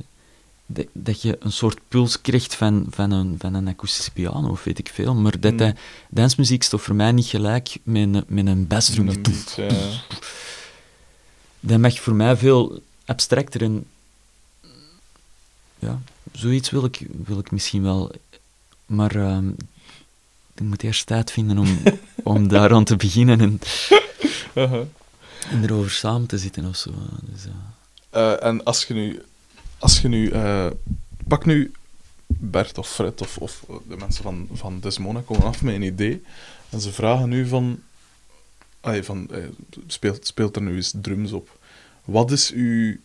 dat, 0.66 0.86
dat 0.92 1.22
je 1.22 1.36
een 1.40 1.52
soort 1.52 1.78
puls 1.88 2.20
krijgt 2.20 2.54
van, 2.54 2.86
van, 2.90 3.10
een, 3.10 3.34
van 3.38 3.54
een 3.54 3.68
akoestische 3.68 4.10
piano, 4.10 4.48
of 4.48 4.64
weet 4.64 4.78
ik 4.78 4.88
veel. 4.88 5.14
Maar 5.14 5.40
dat, 5.40 5.52
Mm. 5.52 5.58
dat, 5.58 5.74
dansmuziek 6.10 6.60
is 6.62 6.68
toch 6.68 6.82
voor 6.82 6.94
mij 6.94 7.12
niet 7.12 7.26
gelijk 7.26 7.76
met 7.82 8.02
een, 8.02 8.24
met 8.26 8.46
een 8.46 8.66
bassdrum. 8.66 9.08
Een 9.08 9.22
beat, 9.22 9.52
ja. 9.56 10.00
Dat 11.60 11.78
mag 11.78 12.00
voor 12.00 12.14
mij 12.14 12.36
veel 12.36 12.80
abstracter 13.04 13.62
en... 13.62 13.84
Ja, 15.78 16.00
zoiets 16.32 16.70
wil 16.70 16.84
ik, 16.84 17.06
wil 17.24 17.38
ik 17.38 17.50
misschien 17.50 17.82
wel. 17.82 18.12
Maar 18.86 19.16
ehm, 19.16 19.48
ik 20.54 20.62
moet 20.62 20.82
eerst 20.82 21.06
tijd 21.06 21.30
vinden 21.30 21.58
om, 21.58 21.82
om 22.22 22.48
daar 22.48 22.72
aan 22.74 22.84
te 22.84 22.96
beginnen 22.96 23.40
en. 23.40 23.60
En 25.50 25.62
erover 25.62 25.90
samen 25.90 26.26
te 26.26 26.38
zitten 26.38 26.64
of 26.64 26.76
zo. 26.76 26.90
Dus, 27.22 27.44
ja. 27.44 27.74
Eh, 28.10 28.48
en 28.48 28.64
als 28.64 28.84
je 28.84 28.94
nu, 28.94 29.22
als 29.78 30.00
je 30.00 30.08
nu 30.08 30.28
eh, 30.28 30.66
pak 31.28 31.44
nu 31.44 31.72
Bert 32.26 32.78
of 32.78 32.90
Fred 32.90 33.20
of, 33.20 33.36
of 33.38 33.64
de 33.88 33.96
mensen 33.96 34.22
van, 34.22 34.48
van 34.52 34.80
Desmona 34.80 35.20
komen 35.20 35.44
af 35.44 35.62
met 35.62 35.74
een 35.74 35.82
idee 35.82 36.22
en 36.70 36.80
ze 36.80 36.92
vragen 36.92 37.28
nu 37.28 37.46
van, 37.46 37.80
allee, 38.80 39.02
van 39.02 39.30
eh, 39.30 39.44
speelt, 39.86 40.26
speelt 40.26 40.56
er 40.56 40.62
nu 40.62 40.74
eens 40.74 40.92
drums 41.00 41.32
op. 41.32 41.58
Wat 42.04 42.30
is 42.30 42.50
uw... 42.50 42.96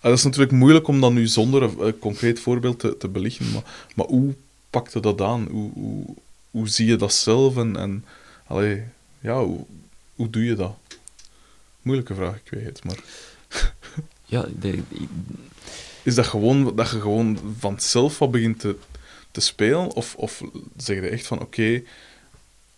Ah, 0.00 0.08
dat 0.08 0.18
is 0.18 0.24
natuurlijk 0.24 0.52
moeilijk 0.52 0.88
om 0.88 1.00
dan 1.00 1.14
nu 1.14 1.26
zonder 1.26 1.62
een, 1.62 1.98
concreet 1.98 2.40
voorbeeld 2.40 2.78
te, 2.78 2.96
te 2.96 3.08
belichten, 3.08 3.52
maar, 3.52 3.88
maar 3.94 4.06
hoe 4.06 4.34
pakte 4.70 5.00
dat 5.00 5.20
aan? 5.20 5.48
Hoe, 5.50 5.70
hoe, 5.72 6.04
hoe 6.50 6.68
zie 6.68 6.86
je 6.86 6.96
dat 6.96 7.12
zelf 7.12 7.56
en, 7.56 7.76
en 7.76 8.04
ja, 9.20 9.44
hoe, 9.44 9.64
hoe 10.14 10.30
doe 10.30 10.44
je 10.44 10.54
dat? 10.54 10.76
Moeilijke 11.82 12.14
vraag, 12.14 12.36
ik 12.44 12.50
weet 12.50 12.64
het, 12.64 12.84
maar... 12.84 12.98
Ja, 14.24 14.46
de- 14.60 14.82
Is 16.02 16.14
dat 16.14 16.26
gewoon 16.26 16.76
dat 16.76 16.90
je 16.90 17.00
gewoon 17.00 17.38
van 17.58 17.80
zelf 17.80 18.18
wat 18.18 18.30
begint 18.30 18.60
te, 18.60 18.76
te 19.30 19.40
spelen? 19.40 19.92
Of, 19.94 20.14
of 20.14 20.42
zeg 20.76 20.96
je 20.96 21.08
echt 21.08 21.26
van 21.26 21.40
oké, 21.40 21.82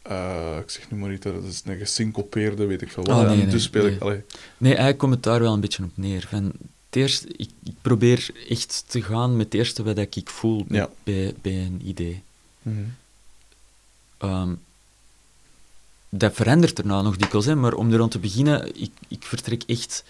eh, 0.02 0.56
ik 0.62 0.70
zeg 0.70 0.90
nu 0.90 0.98
maar 0.98 1.10
niet, 1.10 1.22
dat 1.22 1.44
is 1.44 1.62
een 1.64 1.78
gesyncopeerde, 1.78 2.64
weet 2.66 2.82
ik 2.82 2.90
veel 2.90 3.04
wat. 3.04 3.16
Oh, 3.20 3.28
nee, 3.28 3.46
dus 3.46 3.62
speel 3.62 3.86
ik. 3.86 4.00
Allee, 4.00 4.20
Nee, 4.56 4.68
eigenlijk 4.70 4.98
komt 4.98 5.14
het 5.14 5.22
daar 5.22 5.40
wel 5.40 5.52
een 5.52 5.60
beetje 5.60 5.82
op 5.84 5.90
neer. 5.94 6.26
Van, 6.30 6.44
het 6.44 6.96
eerst, 7.02 7.24
ik, 7.36 7.50
ik 7.64 7.74
probeer 7.82 8.30
echt 8.48 8.84
te 8.86 9.02
gaan 9.02 9.36
met 9.36 9.44
het 9.44 9.54
eerste 9.54 9.82
wat 9.82 9.98
ik 9.98 10.16
ik 10.16 10.30
voel 10.30 10.64
Ja. 10.68 10.90
bij, 11.04 11.34
bij 11.42 11.52
een 11.64 11.80
idee. 11.84 12.22
Ehm, 14.18 14.54
dat 16.18 16.34
verandert 16.34 16.76
daarna 16.76 17.02
nog 17.02 17.16
dikwijls, 17.16 17.46
hè, 17.46 17.54
maar 17.54 17.74
om 17.74 17.92
er 17.92 18.02
aan 18.02 18.08
te 18.08 18.18
beginnen, 18.18 18.80
ik, 18.82 18.90
ik 19.08 19.22
vertrek 19.22 19.62
echt 19.66 20.04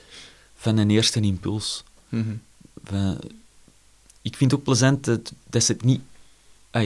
van 0.57 0.77
een 0.77 0.91
eerste 0.91 1.21
impuls. 1.21 1.85
mhm, 2.09 2.35
Van, 2.85 3.19
ik 4.23 4.37
vind 4.37 4.51
het 4.51 4.61
ook 4.61 4.67
plezant 4.67 5.05
dat, 5.05 5.33
dat 5.51 5.63
ze 5.65 5.73
het 5.73 5.85
niet... 5.85 6.01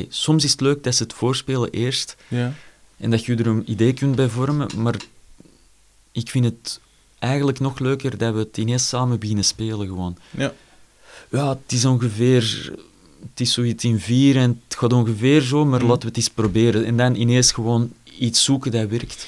Soms 0.08 0.44
is 0.44 0.50
het 0.50 0.60
leuk 0.60 0.82
dat 0.84 0.94
ze 0.94 1.02
het 1.02 1.12
voorspelen 1.12 1.70
eerst 1.70 2.16
Ja. 2.28 2.54
en 2.96 3.10
dat 3.10 3.24
je 3.24 3.34
er 3.36 3.46
een 3.46 3.70
idee 3.70 3.92
kunt 3.92 4.16
bij 4.16 4.28
vormen, 4.28 4.68
maar 4.76 4.96
ik 6.12 6.30
vind 6.30 6.44
het 6.44 6.80
eigenlijk 7.18 7.60
nog 7.60 7.78
leuker 7.78 8.18
dat 8.18 8.32
we 8.32 8.38
het 8.38 8.56
ineens 8.56 8.88
samen 8.88 9.18
beginnen 9.18 9.44
spelen 9.44 9.86
gewoon. 9.86 10.16
Ja. 10.30 10.52
Ja, 11.30 11.48
het 11.48 11.72
is 11.72 11.84
ongeveer... 11.84 12.72
Het 13.30 13.40
is 13.40 13.52
zoiets 13.52 13.84
in 13.84 14.00
vier 14.00 14.36
en 14.36 14.62
het 14.68 14.78
gaat 14.78 14.92
ongeveer 14.92 15.40
zo, 15.40 15.64
maar 15.64 15.78
Mhm. 15.80 15.88
laten 15.88 16.02
we 16.02 16.08
het 16.08 16.16
eens 16.16 16.30
proberen. 16.30 16.84
En 16.84 16.96
dan 16.96 17.14
ineens 17.14 17.52
gewoon 17.52 17.92
iets 18.18 18.44
zoeken 18.44 18.70
dat 18.70 18.88
werkt. 18.88 19.26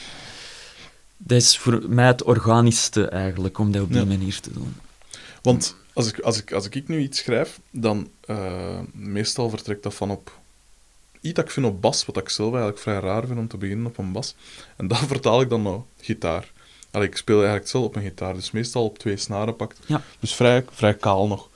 Dat 1.16 1.38
is 1.38 1.58
voor 1.58 1.82
mij 1.88 2.06
het 2.06 2.22
organischste 2.22 3.08
eigenlijk, 3.08 3.58
om 3.58 3.72
dat 3.72 3.82
op 3.82 3.88
die 3.92 3.98
Ja. 3.98 4.04
manier 4.04 4.40
te 4.40 4.52
doen. 4.52 4.74
Want 5.42 5.76
als 5.92 6.08
ik, 6.08 6.18
als, 6.20 6.38
ik, 6.38 6.52
als 6.52 6.68
ik 6.68 6.88
nu 6.88 6.98
iets 7.00 7.18
schrijf, 7.18 7.60
dan 7.70 8.10
eh, 8.20 8.78
meestal 8.92 9.48
vertrekt 9.50 9.82
dat 9.82 9.94
van 9.94 10.10
op 10.10 10.38
iets 11.20 11.34
dat 11.34 11.44
ik 11.44 11.50
vind 11.50 11.66
op 11.66 11.80
bas, 11.80 12.06
wat 12.06 12.16
ik 12.16 12.28
zelf 12.28 12.48
eigenlijk 12.50 12.82
vrij 12.82 12.98
raar 13.00 13.26
vind 13.26 13.38
om 13.38 13.48
te 13.48 13.56
beginnen 13.56 13.86
op 13.86 13.98
een 13.98 14.12
bas. 14.12 14.34
En 14.76 14.88
dat 14.88 14.98
vertaal 15.14 15.40
ik 15.40 15.48
dan 15.48 15.62
naar 15.62 15.78
gitaar. 16.00 16.52
Allee, 16.90 17.08
ik 17.08 17.16
speel 17.16 17.36
eigenlijk 17.38 17.68
zelf 17.68 17.84
op 17.84 17.96
een 17.96 18.02
gitaar, 18.02 18.34
dus 18.34 18.50
meestal 18.50 18.84
op 18.84 18.98
twee 18.98 19.16
snaren 19.16 19.56
pakt. 19.56 19.78
Ja. 19.86 20.02
Dus 20.20 20.34
vrij, 20.34 20.64
vrij 20.72 20.94
kaal 20.94 21.26
nog. 21.26 21.48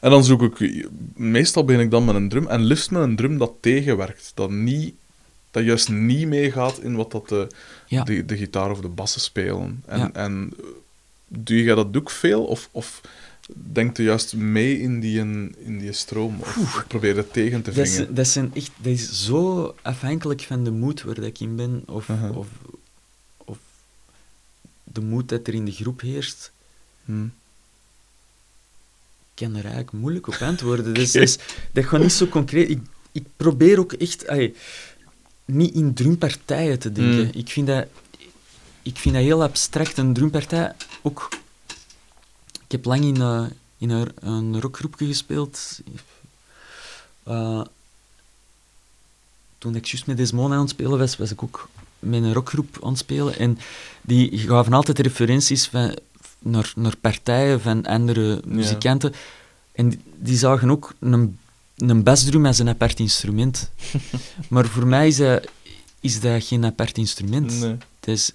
En 0.00 0.10
dan 0.10 0.24
zoek 0.24 0.60
ik... 0.60 0.88
Meestal 1.14 1.64
begin 1.64 1.82
ik 1.82 1.90
dan 1.90 2.04
met 2.04 2.14
een 2.14 2.28
drum, 2.28 2.46
en 2.46 2.62
liefst 2.64 2.90
met 2.90 3.02
een 3.02 3.16
drum 3.16 3.38
dat 3.38 3.52
tegenwerkt. 3.60 4.32
Dat, 4.34 4.50
niet, 4.50 4.94
dat 5.54 5.64
juist 5.64 5.88
niet 5.88 6.26
meegaat 6.26 6.78
in 6.80 6.94
wat 6.96 7.10
dat 7.10 7.28
de, 7.28 7.46
Ja. 7.86 8.02
de, 8.04 8.24
de 8.24 8.36
gitaar 8.36 8.70
of 8.70 8.80
de 8.80 8.88
bassen 8.88 9.20
spelen. 9.20 9.82
En, 9.86 9.98
Ja. 9.98 10.12
en 10.12 10.52
doe 11.28 11.56
je 11.64 11.74
dat 11.74 11.96
ook 11.96 12.10
veel? 12.10 12.44
Of, 12.44 12.68
of 12.72 13.00
denkt 13.54 13.96
je 13.96 14.02
juist 14.02 14.34
mee 14.36 14.80
in 14.80 15.00
die, 15.00 15.18
in 15.18 15.78
die 15.78 15.92
stroom? 15.92 16.40
Of 16.40 16.84
probeer 16.88 17.16
het 17.16 17.32
tegen 17.32 17.62
te 17.62 17.70
Dat 17.72 17.86
is, 17.86 17.94
vingen? 17.94 18.14
dat, 18.14 18.26
zijn 18.28 18.50
echt, 18.54 18.70
dat 18.76 18.92
is 18.92 19.24
zo 19.24 19.74
afhankelijk 19.82 20.40
van 20.42 20.64
de 20.64 20.70
moed 20.70 21.02
waar 21.02 21.14
dat 21.14 21.24
ik 21.24 21.40
in 21.40 21.56
ben. 21.56 21.82
Of, 21.86 22.10
Aha. 22.10 22.30
of, 22.30 22.46
of 23.36 23.58
de 24.84 25.00
moed 25.00 25.28
dat 25.28 25.46
er 25.46 25.54
in 25.54 25.64
de 25.64 25.72
groep 25.72 26.00
heerst, 26.00 26.52
Hm. 27.04 27.24
ik 27.24 27.30
kan 29.34 29.48
er 29.54 29.62
eigenlijk 29.64 29.92
moeilijk 29.92 30.26
op 30.26 30.34
antwoorden. 30.40 30.94
Dus, 30.94 31.12
dus 31.22 31.38
dat 31.72 31.84
gaat 31.84 32.00
niet 32.00 32.12
zo 32.12 32.26
concreet. 32.26 32.70
Ik, 32.70 32.80
ik 33.12 33.24
probeer 33.36 33.78
ook 33.78 33.92
echt 33.92 34.28
allee, 34.28 34.54
niet 35.44 35.74
in 35.74 35.94
drumpartijen 35.94 36.78
te 36.78 36.92
denken. 36.92 37.24
Mm. 37.24 37.30
Ik, 37.34 37.50
vind 37.50 37.66
dat, 37.66 37.86
ik 38.82 38.96
vind 38.96 39.14
dat 39.14 39.24
heel 39.24 39.42
abstract. 39.42 39.98
Een 39.98 40.12
drumpartij 40.12 40.72
ook. 41.02 41.28
Ik 42.64 42.72
heb 42.72 42.84
lang 42.84 43.04
in, 43.04 43.20
eh, 43.20 43.44
in 43.78 43.90
een, 43.90 44.10
een 44.20 44.60
rockgroepje 44.60 45.06
gespeeld. 45.06 45.80
Eh, 47.22 47.60
toen 49.58 49.74
ik 49.74 49.86
juist 49.86 50.06
met 50.06 50.16
Desmona 50.16 50.54
aan 50.54 50.60
het 50.60 50.70
spelen 50.70 50.98
was, 50.98 51.16
was 51.16 51.30
ik 51.30 51.42
ook 51.42 51.68
met 51.98 52.22
een 52.22 52.32
rockgroep 52.32 52.78
aan 52.82 52.88
het 52.88 52.98
spelen. 52.98 53.38
En 53.38 53.58
die 54.02 54.38
gaven 54.38 54.72
altijd 54.72 54.98
referenties 54.98 55.66
van, 55.66 55.96
naar, 56.38 56.72
naar 56.76 56.96
partijen 56.96 57.60
van 57.60 57.86
andere 57.86 58.40
muzikanten. 58.46 59.14
En 59.72 59.88
die, 59.88 60.00
die 60.16 60.36
zagen 60.36 60.70
ook 60.70 60.94
een, 60.98 61.38
een 61.76 62.02
bassdrum 62.02 62.46
als 62.46 62.58
een 62.58 62.68
apart 62.68 62.98
instrument. 62.98 63.70
maar 64.48 64.66
voor 64.66 64.86
mij 64.86 65.06
is 65.08 65.16
dat, 65.16 65.46
is 66.00 66.20
dat 66.20 66.44
geen 66.44 66.64
apart 66.64 66.98
instrument. 66.98 67.60
Nee. 67.60 67.76
Dat 68.00 68.14
is, 68.14 68.30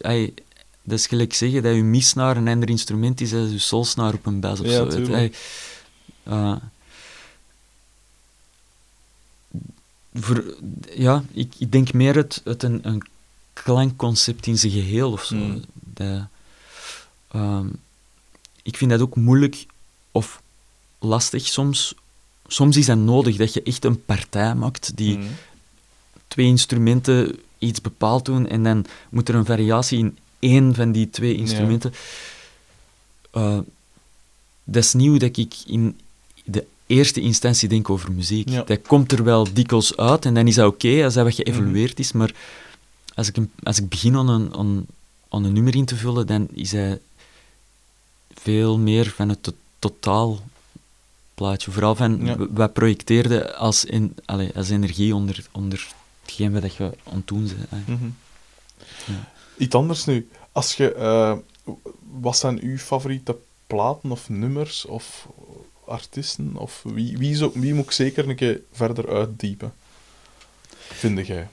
dat 0.82 0.99
is 0.99 1.07
gelijk 1.07 1.34
zeggen 1.34 1.64
dat 1.64 1.76
je 1.76 1.84
misnaar 1.84 2.38
een 2.38 2.48
ander 2.48 2.70
instrument 2.70 3.22
is 3.22 3.30
dan 3.30 3.52
je 3.52 3.60
solsnaar 3.60 4.14
op 4.14 4.26
een 4.26 4.40
bas 4.40 4.60
of 4.60 4.66
Ja, 4.66 4.90
zo. 4.90 5.30
eh, 6.24 6.56
voor, 10.14 10.56
ja, 10.95 11.24
ik, 11.32 11.53
ik 11.57 11.72
denk 11.72 11.94
meer 11.94 12.16
uit, 12.16 12.41
uit 12.45 12.64
een, 12.64 12.80
een 12.88 13.03
klankconcept 13.53 14.48
in 14.48 14.57
zijn 14.57 14.72
geheel 14.72 15.11
of 15.11 15.24
zo. 15.24 15.36
Mm. 15.36 15.64
Dat, 15.74 16.28
ehm, 17.28 17.68
ik 18.64 18.78
vind 18.78 18.91
dat 18.91 19.02
ook 19.02 19.16
moeilijk 19.16 19.66
of 20.11 20.41
lastig 20.99 21.48
soms. 21.48 21.95
Soms 22.51 22.77
is 22.77 22.85
dat 22.85 22.97
nodig 22.97 23.35
dat 23.35 23.53
je 23.53 23.63
echt 23.63 23.85
een 23.85 24.05
partij 24.05 24.55
maakt 24.55 24.91
die 24.97 25.15
Hm. 25.17 25.23
twee 26.27 26.45
instrumenten 26.45 27.39
iets 27.57 27.81
bepaald 27.81 28.26
doen 28.26 28.47
en 28.47 28.63
dan 28.63 28.85
moet 29.09 29.30
er 29.30 29.35
een 29.35 29.45
variatie 29.45 29.97
in 29.99 30.17
één 30.39 30.76
van 30.76 30.91
die 30.91 31.09
twee 31.09 31.35
instrumenten. 31.35 31.93
Eh, 33.31 33.59
dat 34.63 34.84
is 34.84 34.93
nieuw 34.93 35.17
dat 35.17 35.38
ik 35.38 35.53
in 35.67 35.99
de 36.45 36.65
eerste 36.88 37.21
instantie 37.21 37.69
denk 37.69 37.89
over 37.89 38.11
muziek. 38.11 38.49
Ja. 38.49 38.61
Dat 38.63 38.81
komt 38.88 39.11
er 39.11 39.23
wel 39.23 39.47
dikwijls 39.53 39.97
uit 39.97 40.26
en 40.26 40.34
dan 40.34 40.47
is 40.47 40.55
dat 40.55 40.67
oké 40.73 41.03
als 41.03 41.13
dat 41.13 41.23
wat 41.23 41.38
Mhm. 41.38 41.43
geëvolueerd 41.43 41.99
is, 41.99 42.11
maar 42.11 42.34
als 43.15 43.27
ik, 43.27 43.35
als 43.63 43.77
ik 43.80 43.89
begin 43.89 44.15
aan 44.15 44.30
een, 44.30 44.88
aan 45.30 45.43
een 45.43 45.53
nummer 45.53 45.76
in 45.76 45.85
te 45.85 45.95
vullen, 45.95 46.27
dan 46.27 46.47
is 46.53 46.71
hij 46.71 46.99
veel 48.34 48.77
meer 48.77 49.09
van 49.15 49.30
het 49.30 49.43
to- 49.43 49.53
totaal 49.80 50.39
plaatje. 51.40 51.72
Vooral 51.72 51.95
van 51.95 52.26
Ja. 52.26 52.36
w- 52.38 52.45
wat 52.52 52.74
projecteerde 52.74 53.56
als, 53.56 53.86
in, 53.86 54.16
allee, 54.26 54.52
als 54.56 54.70
energie 54.70 55.16
onder, 55.16 55.45
onder 55.52 55.88
hetgeen 56.22 56.61
wat 56.61 56.76
je 56.76 56.84
aan 56.84 57.16
het 57.18 57.28
doen 57.28 57.44
bent. 57.48 57.70
hè. 57.70 57.94
Mhm. 57.94 58.10
Ja. 59.06 59.32
Iets 59.57 59.76
anders 59.76 60.06
nu. 60.06 60.30
Als 60.52 60.76
je, 60.76 60.94
eh, 60.94 61.34
wat 62.22 62.38
zijn 62.38 62.61
uw 62.61 62.78
favoriete 62.78 63.36
platen 63.68 64.11
of 64.11 64.30
nummers 64.30 64.86
of 64.86 65.28
artiesten? 65.88 66.52
Of 66.57 66.82
wie, 66.84 67.18
wie, 67.18 67.36
zo, 67.36 67.52
wie 67.53 67.74
moet 67.74 67.86
ik 67.86 67.91
zeker 67.91 68.30
een 68.30 68.36
keer 68.36 68.61
verder 68.72 69.10
uitdiepen? 69.10 69.74
Vind 70.78 71.28
jij? 71.28 71.48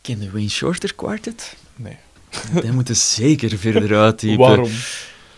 Ken 0.00 0.18
de 0.18 0.30
Wayne 0.30 0.48
Shorter 0.48 0.94
Quartet? 0.94 1.56
Nee. 1.76 1.96
Die 2.62 2.72
moeten 2.72 2.96
zeker 2.96 3.58
verder 3.58 3.98
uitdiepen. 3.98 4.46
Waarom? 4.48 4.70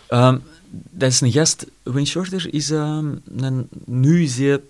Ehm, 0.08 0.38
dat 0.70 1.10
is 1.12 1.20
een 1.20 1.32
gast. 1.32 1.66
Wayne 1.82 2.04
Shorter 2.06 2.54
is 2.54 2.70
ehm, 2.70 3.14
een, 3.36 3.68
nu 3.84 4.22
is 4.22 4.38
hij 4.38 4.60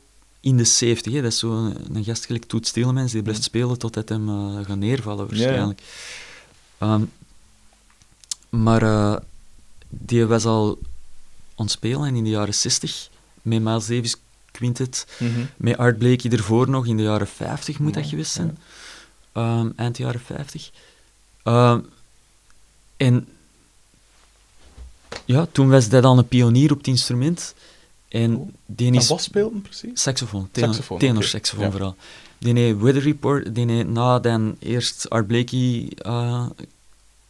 in 0.40 0.56
de 0.56 0.64
70. 0.64 1.12
Hè. 1.12 1.22
Dat 1.22 1.32
is 1.32 1.38
zo'n 1.38 1.76
een 1.94 2.04
gast 2.04 2.26
gelijk 2.26 2.44
Toet 2.44 2.66
Stelemans, 2.66 3.12
die 3.12 3.22
blijft 3.22 3.42
spelen 3.42 3.78
totdat 3.78 4.08
hem 4.08 4.28
gaat 4.64 4.76
neervallen 4.76 5.26
waarschijnlijk. 5.26 5.82
Ehm, 6.78 7.02
maar 8.48 8.82
eh, 8.82 9.16
die 9.88 10.26
was 10.26 10.44
al 10.44 10.78
aan 11.54 11.64
het 11.64 11.70
spelen 11.70 12.14
in 12.14 12.24
de 12.24 12.30
jaren 12.30 12.54
60 12.54 13.08
met 13.42 13.62
Miles 13.62 13.86
Davis 13.86 14.16
Quintet. 14.50 15.06
Mhm. 15.18 15.44
Met 15.56 15.76
Art 15.76 15.98
Blakey 15.98 16.30
ervoor 16.30 16.70
nog 16.70 16.86
in 16.86 16.96
de 16.96 17.02
jaren 17.02 17.26
50 17.26 17.78
moet 17.78 17.94
dat 17.94 18.06
geweest 18.06 18.36
ja. 18.36 18.42
zijn. 18.42 18.58
Ehm, 19.32 19.70
eind 19.76 19.96
jaren 19.96 20.20
50. 20.20 20.70
Ehm, 21.42 21.80
en 22.96 23.28
ja, 25.28 25.46
toen 25.52 25.68
was 25.70 25.88
dat 25.88 26.04
al 26.04 26.18
een 26.18 26.28
pionier 26.28 26.70
op 26.72 26.78
het 26.78 26.86
instrument. 26.86 27.54
En 28.08 28.34
Cool. 28.34 28.50
die 28.66 28.86
En 28.86 28.94
is 28.94 29.08
wat 29.08 29.28
precies? 29.62 30.02
saxofoon, 30.02 30.48
tenor, 30.52 30.68
Saxofoon, 30.68 30.98
tenor 30.98 31.24
saxofoon 31.24 31.64
Ja. 31.64 31.70
vooral. 31.70 31.96
Die 32.38 32.54
heeft 32.58 32.78
Weather 32.78 33.02
Report, 33.02 33.54
die 33.54 33.66
heeft 33.70 33.88
na 33.88 34.18
dan 34.18 34.56
eerst 34.58 35.10
Art 35.10 35.26
Blakey 35.26 35.92
eh, 35.98 36.46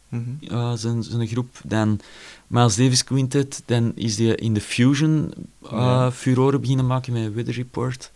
Mhm. 0.09 0.29
uh, 0.41 0.73
zijn, 0.75 1.03
zijn 1.03 1.27
groep. 1.27 1.59
Dan 1.63 1.99
Miles 2.47 2.75
Davis 2.75 3.03
Quintet. 3.03 3.61
Dan 3.65 3.91
is 3.95 4.17
hij 4.17 4.35
in 4.35 4.53
de 4.53 4.61
Fusion 4.61 5.33
uh, 5.63 5.69
Ja. 5.71 6.11
furoren 6.11 6.61
beginnen 6.61 6.87
maken 6.87 7.13
met 7.13 7.33
Weather 7.33 7.53
Report. 7.53 8.11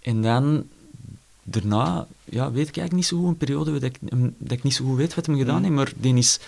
En 0.00 0.22
dan, 0.22 0.64
daarna, 1.42 2.06
ja, 2.24 2.44
weet 2.50 2.68
ik 2.68 2.76
eigenlijk 2.76 2.92
niet 2.92 3.06
zo 3.06 3.16
goed, 3.18 3.26
een 3.28 3.36
periode 3.36 3.72
dat 3.72 3.82
ik, 3.82 3.96
dat 4.38 4.52
ik 4.58 4.62
niet 4.62 4.74
zo 4.74 4.84
goed 4.84 4.96
weet 4.96 5.14
wat 5.14 5.26
hem 5.26 5.36
gedaan 5.36 5.56
Mm. 5.56 5.62
heeft, 5.62 5.74
maar 5.74 5.92
die 5.96 6.14
is 6.16 6.38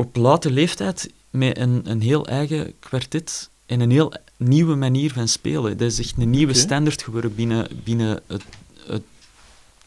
op 0.00 0.16
late 0.16 0.50
leeftijd 0.50 1.10
met 1.30 1.58
een, 1.58 1.80
een 1.84 2.00
heel 2.00 2.26
eigen 2.26 2.72
kwartet 2.78 3.50
en 3.66 3.80
een 3.80 3.90
heel 3.90 4.12
nieuwe 4.36 4.74
manier 4.74 5.12
van 5.12 5.28
spelen. 5.28 5.76
Dat 5.76 5.90
is 5.90 5.98
echt 5.98 6.14
een 6.18 6.30
nieuwe 6.30 6.54
standaard 6.54 7.02
geworden 7.02 7.34
binnen, 7.34 7.68
binnen 7.84 8.20
het, 8.26 8.42
het 8.86 9.02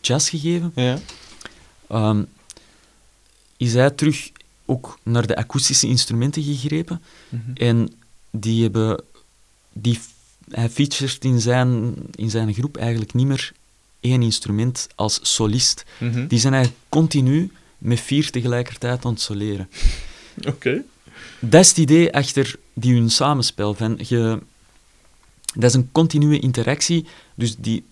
jazzgegeven 0.02 0.72
Ja. 0.76 1.00
ehm, 1.88 2.24
is 3.58 3.74
hij 3.74 3.90
terug 3.90 4.32
ook 4.66 5.00
naar 5.04 5.28
de 5.28 5.36
akoestische 5.36 5.88
instrumenten 5.88 6.44
gegrepen. 6.44 7.02
Mhm. 7.30 7.52
En 7.54 7.94
die 8.32 8.62
hebben... 8.62 9.04
Die, 9.74 10.00
hij 10.50 10.70
featured 10.70 11.24
in 11.26 11.42
zijn, 11.42 11.96
in 12.16 12.30
zijn 12.30 12.54
groep 12.54 12.78
eigenlijk 12.78 13.14
niet 13.14 13.28
meer 13.28 13.52
één 14.00 14.22
instrument 14.22 14.88
als 14.96 15.20
solist. 15.22 15.84
Mhm. 16.00 16.28
Die 16.28 16.40
zijn 16.40 16.54
eigenlijk 16.54 16.84
continu 16.90 17.52
met 17.84 18.00
vier 18.00 18.30
tegelijkertijd 18.30 19.06
aan 19.06 19.12
het 19.12 19.22
soleren. 19.22 19.70
Oké. 20.54 20.84
Dat 21.40 21.62
is 21.62 21.70
het 21.70 21.78
idee 21.78 22.14
achter 22.14 22.56
die 22.74 22.94
hun 22.94 23.10
samenspel. 23.10 23.74
Van 23.74 24.00
je, 24.08 24.40
dat 25.54 25.64
is 25.64 25.74
een 25.74 25.90
continue 25.92 26.40
interactie. 26.40 27.06
Dus 27.36 27.56
die, 27.56 27.86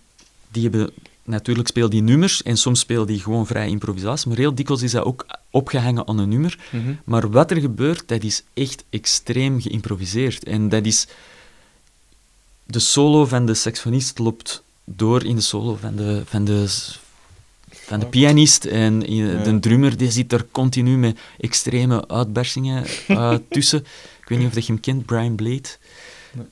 die 0.51 0.63
hebben... 0.63 0.91
Natuurlijk 1.23 1.67
spelen 1.67 1.89
die 1.89 2.01
nummers 2.01 2.43
en 2.43 2.57
soms 2.57 2.79
spelen 2.79 3.07
die 3.07 3.19
gewoon 3.19 3.47
vrij 3.47 3.67
improvisatie, 3.67 4.27
maar 4.27 4.37
heel 4.37 4.55
dikwijls 4.55 4.81
is 4.81 4.91
dat 4.91 5.03
ook 5.03 5.25
opgehangen 5.49 6.07
aan 6.07 6.17
een 6.17 6.29
nummer. 6.29 6.59
Mhm. 6.71 6.93
Maar 7.03 7.29
wat 7.29 7.51
er 7.51 7.59
gebeurt, 7.59 8.07
dat 8.07 8.23
is 8.23 8.43
echt 8.53 8.83
extreem 8.89 9.61
geïmproviseerd. 9.61 10.43
En 10.43 10.69
dat 10.69 10.85
is... 10.85 11.07
De 12.63 12.79
solo 12.79 13.25
van 13.25 13.45
de 13.45 13.53
saxofonist 13.53 14.19
loopt 14.19 14.63
door 14.83 15.25
in 15.25 15.35
de 15.35 15.41
solo 15.41 15.75
van 15.75 15.95
de, 15.95 16.21
van 16.25 16.43
de, 16.45 16.67
van 17.91 17.99
de 17.99 18.05
pianist. 18.05 18.65
En 18.65 18.99
de 18.99 19.57
drummer 19.59 19.97
die 19.97 20.11
zit 20.11 20.33
er 20.33 20.45
continu 20.51 20.97
met 20.97 21.19
extreme 21.39 22.07
uitbarstingen 22.07 22.85
eh, 23.07 23.35
tussen. 23.49 23.79
Ik 24.21 24.27
weet 24.27 24.37
niet 24.37 24.47
of 24.47 24.53
dat 24.53 24.65
je 24.65 24.71
hem 24.71 24.81
kent, 24.81 25.05
Brian 25.05 25.35
Blade. 25.35 25.69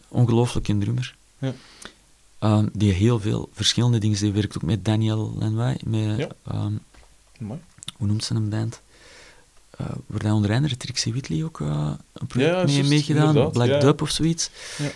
Ongelooflijk 0.08 0.68
een 0.68 0.80
drummer. 0.80 1.16
Ja. 1.38 1.54
Ehm, 2.40 2.68
die 2.74 2.92
heel 2.92 3.20
veel 3.20 3.50
verschillende 3.54 3.98
dingen... 3.98 4.20
Die 4.20 4.32
werkt 4.32 4.56
ook 4.56 4.64
met 4.64 4.86
Daniel 4.86 5.34
Lanois, 5.40 5.78
met... 5.84 6.18
Ja. 6.18 6.28
ehm, 6.48 6.74
Mooi. 7.40 7.60
hoe 7.98 8.08
noemt 8.08 8.24
ze 8.24 8.34
een 8.36 8.50
band? 8.50 8.82
Eh 9.78 9.86
waar 10.08 10.20
dan 10.20 10.32
onder 10.32 10.54
andere 10.54 10.78
Trixie 10.78 11.12
Whitley 11.12 11.44
ook 11.44 11.62
eh, 11.62 11.92
een 12.14 12.28
project 12.28 12.70
Ja, 12.70 12.76
mee 12.76 12.84
meegedaan, 12.84 13.52
Black 13.52 13.68
ja. 13.68 13.80
Dub 13.80 14.02
of 14.02 14.10
zoiets. 14.10 14.50
Ja. 14.78 14.90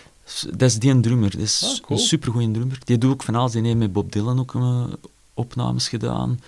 Dat 0.55 0.69
is 0.69 0.79
die 0.79 0.91
een 0.91 1.01
drummer, 1.01 1.31
dat 1.31 1.41
is 1.41 1.63
Ah, 1.63 1.79
cool. 1.85 1.99
een 1.99 2.05
supergoeie 2.05 2.51
drummer. 2.51 2.77
Die 2.83 2.97
doet 2.97 3.11
ook 3.11 3.23
van 3.23 3.35
alles, 3.35 3.51
die 3.51 3.61
heeft 3.63 3.77
met 3.77 3.93
Bob 3.93 4.11
Dylan 4.11 4.39
ook 4.39 4.55
eh, 4.55 4.83
opnames 5.33 5.89
gedaan. 5.89 6.39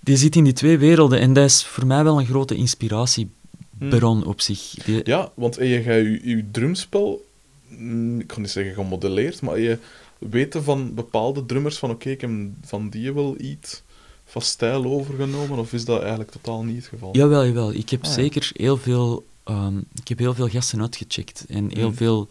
Die 0.00 0.16
zit 0.16 0.36
in 0.36 0.44
die 0.44 0.52
twee 0.52 0.78
werelden 0.78 1.20
en 1.20 1.32
dat 1.32 1.44
is 1.44 1.64
voor 1.64 1.86
mij 1.86 2.04
wel 2.04 2.18
een 2.20 2.26
grote 2.26 2.54
inspiratiebron 2.54 4.24
op 4.24 4.40
zich. 4.40 4.70
Die, 4.84 5.00
Ja, 5.04 5.30
want 5.34 5.54
je 5.54 5.82
gaat 5.82 5.94
je, 6.02 6.20
je 6.24 6.50
drumspel, 6.50 7.26
mm, 7.68 8.20
ik 8.20 8.26
kan 8.26 8.42
niet 8.42 8.50
zeggen 8.50 8.74
gemodelleerd, 8.74 9.40
maar 9.40 9.58
je 9.58 9.78
weet 10.18 10.56
van 10.62 10.94
bepaalde 10.94 11.46
drummers 11.46 11.76
van 11.78 11.90
oké, 11.90 12.10
ik 12.10 12.20
heb 12.20 12.30
van 12.64 12.88
die 12.88 13.12
wel 13.12 13.34
iets 13.40 13.82
van 14.26 14.42
stijl 14.42 14.84
overgenomen, 14.84 15.58
of 15.58 15.72
is 15.72 15.84
dat 15.84 16.00
eigenlijk 16.00 16.30
totaal 16.30 16.62
niet 16.64 16.76
het 16.76 16.86
geval? 16.86 17.16
Jawel, 17.16 17.44
jawel. 17.46 17.72
Ik 17.72 17.88
heb 17.90 18.02
Ah, 18.02 18.08
ja. 18.08 18.12
zeker 18.14 18.50
heel 18.54 18.76
veel, 18.76 19.24
ehm, 19.44 19.78
ik 19.94 20.08
heb 20.08 20.18
heel 20.18 20.34
veel 20.34 20.48
gasten 20.48 20.80
uitgecheckt. 20.80 21.44
En 21.48 21.70
heel 21.74 21.88
Mhm. 21.88 21.96
veel... 21.96 22.28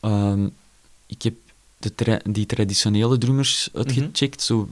ehm, 0.00 0.48
ik 1.06 1.22
heb 1.22 1.34
de 1.84 1.94
tra- 1.94 2.20
die 2.24 2.46
traditionele 2.46 3.18
drummers 3.18 3.68
Mhm. 3.72 3.78
uitgecheckt. 3.78 4.42
Zo, 4.42 4.68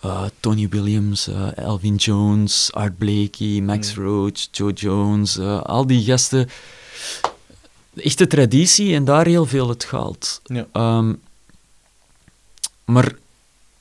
eh, 0.00 0.24
Tony 0.40 0.68
Williams, 0.68 1.26
eh, 1.28 1.56
Elvin 1.56 1.94
Jones, 1.96 2.72
Art 2.72 2.98
Blakey, 2.98 3.60
Max 3.60 3.94
Roach, 3.94 4.48
Joe 4.52 4.72
Jones, 4.72 5.36
eh, 5.38 5.62
al 5.62 5.86
die 5.86 6.04
gasten. 6.04 6.48
Echte 7.94 8.26
traditie 8.26 8.94
en 8.94 9.04
daar 9.04 9.26
heel 9.26 9.46
veel 9.46 9.68
het 9.68 9.84
gehaald. 9.84 10.40
Ja. 10.44 10.66
Ehm, 10.72 11.12
maar 12.84 13.14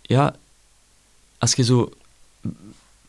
ja, 0.02 0.36
als 1.38 1.54
je 1.54 1.64
zo. 1.64 1.92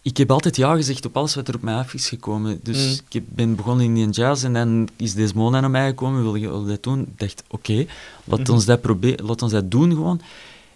Ik 0.04 0.16
heb 0.16 0.30
altijd 0.30 0.56
ja 0.56 0.74
gezegd 0.74 1.04
op 1.06 1.16
alles 1.16 1.34
wat 1.34 1.48
er 1.48 1.54
op 1.54 1.62
mij 1.62 1.74
af 1.74 1.94
is 1.94 2.08
gekomen. 2.08 2.60
Dus 2.62 2.76
Mm. 2.90 3.06
ik 3.20 3.22
ben 3.28 3.54
begonnen 3.54 3.84
in 3.84 3.94
die 3.94 4.08
jazz 4.08 4.44
en 4.44 4.52
dan 4.52 4.88
is 4.96 5.14
Desmona 5.14 5.60
naar 5.60 5.70
mij 5.70 5.88
gekomen. 5.88 6.22
Wil 6.22 6.34
je 6.34 6.64
dat 6.66 6.82
doen? 6.82 7.00
Ik 7.00 7.18
dacht, 7.18 7.42
oké, 7.48 7.86
laat, 8.24 8.38
Mhm. 8.40 8.50
ons 8.52 8.64
dat 8.64 8.80
proberen, 8.80 9.26
laat 9.26 9.42
ons 9.42 9.52
dat 9.52 9.70
doen 9.70 9.90
gewoon. 9.90 10.20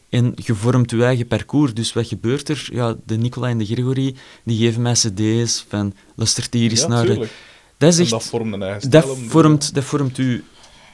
En 0.08 0.32
je 0.36 0.54
vormt 0.54 0.90
je 0.90 1.04
eigen 1.04 1.26
parcours. 1.26 1.74
Dus 1.74 1.92
wat 1.92 2.06
gebeurt 2.06 2.48
er? 2.48 2.68
Ja, 2.72 2.96
de 3.06 3.16
Nicola 3.16 3.48
en 3.48 3.58
de 3.58 3.64
Gregory, 3.66 4.14
die 4.44 4.58
geven 4.58 4.82
mij 4.82 4.92
cd's 4.92 5.64
van, 5.68 5.92
luister 6.14 6.46
hier 6.50 6.70
eens 6.70 6.80
Ja, 6.80 6.86
naar... 6.88 7.06
de-. 7.06 7.28
Dat 7.76 7.92
is 7.92 7.98
echt... 7.98 8.10
dat 8.10 8.24
vormt 8.24 8.52
een 8.54 8.62
eigen 8.62 8.90
Dat 8.90 9.16
vormt, 9.26 9.74
dat 9.74 9.84
vormt 9.84 10.16
uw, 10.16 10.40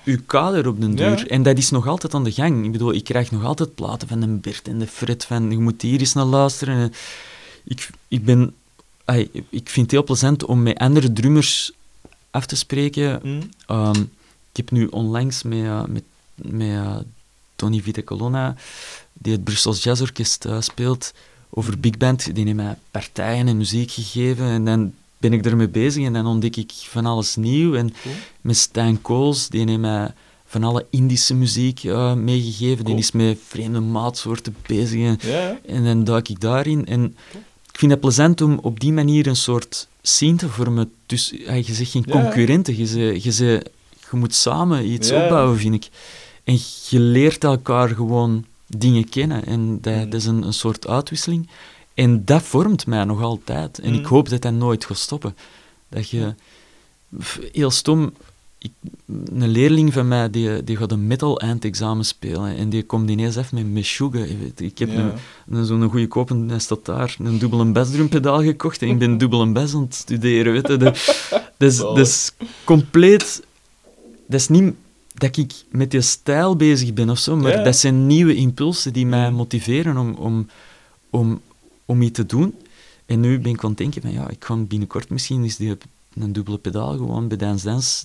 uw 0.04 0.18
kader 0.26 0.66
op 0.68 0.80
den 0.80 0.96
Ja. 0.96 1.08
duur. 1.14 1.30
En 1.30 1.42
dat 1.42 1.58
is 1.58 1.70
nog 1.70 1.86
altijd 1.86 2.14
aan 2.14 2.24
de 2.24 2.32
gang. 2.32 2.64
Ik 2.64 2.72
bedoel, 2.72 2.94
ik 2.94 3.04
krijg 3.04 3.30
nog 3.30 3.44
altijd 3.44 3.74
platen 3.74 4.08
van 4.08 4.20
de 4.20 4.26
Bert 4.26 4.68
en 4.68 4.78
de 4.78 4.86
Fred 4.86 5.24
van 5.24 5.50
je 5.50 5.58
moet 5.58 5.82
hier 5.82 6.00
eens 6.00 6.12
naar 6.12 6.24
luisteren. 6.24 6.74
En 6.76 6.92
ik, 7.64 7.90
ik 8.08 8.24
ben... 8.24 8.54
ai, 9.04 9.28
ik 9.32 9.68
vind 9.68 9.86
het 9.86 9.90
heel 9.90 10.04
plezant 10.04 10.44
om 10.44 10.62
met 10.62 10.78
andere 10.78 11.12
drummers 11.12 11.72
af 12.30 12.46
te 12.46 12.56
spreken. 12.56 13.20
Hm? 13.22 13.42
Ehm, 13.66 14.00
ik 14.54 14.56
heb 14.56 14.70
nu 14.70 14.86
onlangs 14.86 15.42
met, 15.42 15.64
eh, 15.64 15.84
met, 15.84 16.02
met 16.34 16.68
eh, 16.68 16.96
Tony 17.56 17.80
Vitecolonna, 17.82 18.56
die 19.12 19.32
het 19.32 19.44
Brussels 19.44 19.82
Jazz 19.82 20.00
Orkest 20.00 20.44
eh, 20.44 20.60
speelt, 20.60 21.12
over 21.50 21.78
Big 21.78 21.96
Band. 21.96 22.34
Die 22.34 22.44
heeft 22.44 22.56
mij 22.56 22.76
partijen 22.90 23.48
en 23.48 23.56
muziek 23.56 23.90
gegeven. 23.90 24.46
En 24.46 24.64
dan 24.64 24.92
ben 25.18 25.32
ik 25.32 25.46
ermee 25.46 25.68
bezig 25.68 26.04
en 26.04 26.12
dan 26.12 26.26
ontdek 26.26 26.56
ik 26.56 26.72
van 26.74 27.06
alles 27.06 27.36
nieuw. 27.36 27.74
En 27.74 27.94
Cool. 28.02 28.14
met 28.40 28.56
Stijn 28.56 29.02
Kools, 29.02 29.48
die 29.48 29.68
heeft 29.68 29.78
mij 29.80 30.12
van 30.46 30.64
alle 30.64 30.86
Indische 30.90 31.34
muziek 31.34 31.82
meegegeven. 32.14 32.84
Die 32.84 32.96
is 32.96 33.12
met 33.12 33.38
vreemde 33.46 33.80
maatsoorten 33.80 34.56
bezig. 34.66 35.00
En, 35.00 35.58
en 35.66 35.84
dan 35.84 36.04
duik 36.04 36.28
ik 36.28 36.40
daarin. 36.40 36.86
En 36.86 37.16
Cool. 37.30 37.44
Ik 37.74 37.80
vind 37.80 37.92
het 37.92 38.00
plezant 38.00 38.40
om 38.40 38.58
op 38.62 38.80
die 38.80 38.92
manier 38.92 39.26
een 39.26 39.36
soort 39.36 39.88
scene 40.02 40.36
te 40.36 40.48
vormen. 40.48 40.92
Dus 41.06 41.32
ja, 41.36 41.52
je 41.52 41.74
zegt 41.74 41.90
geen 41.90 42.06
concurrenten, 42.10 42.76
je, 42.76 42.86
ze- 42.86 43.20
je, 43.22 43.62
je 44.10 44.16
moet 44.16 44.34
samen 44.34 44.86
iets 44.92 45.10
opbouwen, 45.10 45.58
vind 45.58 45.74
ik. 45.74 45.88
En 46.44 46.58
je 46.88 47.00
leert 47.00 47.44
elkaar 47.44 47.88
gewoon 47.88 48.44
dingen 48.66 49.08
kennen. 49.08 49.44
En 49.46 49.78
dat, 49.80 49.94
Mm. 49.94 50.10
dat 50.10 50.20
is 50.20 50.26
een, 50.26 50.42
een 50.42 50.52
soort 50.54 50.86
uitwisseling. 50.86 51.48
En 51.94 52.24
dat 52.24 52.42
vormt 52.42 52.86
mij 52.86 53.04
nog 53.04 53.22
altijd. 53.22 53.78
En 53.78 53.92
Mm. 53.92 53.98
ik 53.98 54.06
hoop 54.06 54.28
dat 54.28 54.42
dat 54.42 54.52
nooit 54.52 54.84
gaat 54.84 54.98
stoppen. 54.98 55.36
Dat 55.88 56.08
je... 56.10 56.34
Heel 57.52 57.70
stom... 57.70 58.12
Ik, 58.64 58.72
een 59.32 59.48
leerling 59.48 59.92
van 59.92 60.08
mij, 60.08 60.30
die, 60.30 60.64
die 60.64 60.76
gaat 60.76 60.92
een 60.92 61.06
metal 61.06 61.40
eindexamen 61.40 62.04
spelen. 62.04 62.56
En 62.56 62.68
die 62.68 62.82
komt 62.82 63.10
ineens 63.10 63.36
af 63.36 63.52
met. 63.52 63.86
Je 63.96 64.10
weet, 64.40 64.60
Ik 64.60 64.78
heb 64.78 64.90
Ja. 64.90 65.14
een, 65.48 65.64
zo'n 65.64 65.90
goede 65.90 66.06
koop 66.08 66.30
en 66.30 66.60
staat 66.60 66.84
daar. 66.84 67.16
Een 67.18 67.38
dubbele 67.38 67.64
bassdrumpedaal 67.64 68.42
gekocht 68.42 68.82
en 68.82 68.88
ik 68.88 68.98
ben 68.98 69.18
dubbele 69.18 69.46
bass 69.52 69.74
aan 69.74 69.82
het 69.82 69.94
studeren. 69.94 70.52
Weet 70.52 70.68
je. 70.68 70.76
Dat, 70.76 70.94
dat, 71.58 71.70
is, 71.72 71.76
dat 71.76 71.98
is 71.98 72.32
compleet... 72.64 73.42
Dat 74.26 74.40
is 74.40 74.48
niet 74.48 74.74
dat 75.14 75.36
ik 75.36 75.52
met 75.70 75.90
die 75.90 76.00
stijl 76.00 76.56
bezig 76.56 76.92
ben 76.94 77.10
of 77.10 77.18
zo, 77.18 77.36
maar 77.36 77.52
Ja. 77.58 77.62
dat 77.62 77.76
zijn 77.76 78.06
nieuwe 78.06 78.34
impulsen 78.34 78.92
die 78.92 79.06
mij 79.06 79.30
motiveren 79.30 79.96
om, 79.96 80.14
om, 80.14 80.48
om, 81.10 81.40
om 81.84 82.02
iets 82.02 82.12
te 82.18 82.26
doen. 82.26 82.54
En 83.06 83.20
nu 83.20 83.38
ben 83.40 83.52
ik 83.52 83.62
aan 83.62 83.68
het 83.68 83.78
denken 83.78 84.02
van 84.02 84.12
ja, 84.12 84.28
ik 84.30 84.44
ga 84.44 84.56
binnenkort 84.56 85.10
misschien 85.10 85.42
eens 85.42 85.56
die, 85.56 85.76
een 86.18 86.32
dubbele 86.32 86.58
pedaal 86.58 86.96
gewoon 86.96 87.28
bij 87.28 87.36
Dance? 87.36 88.04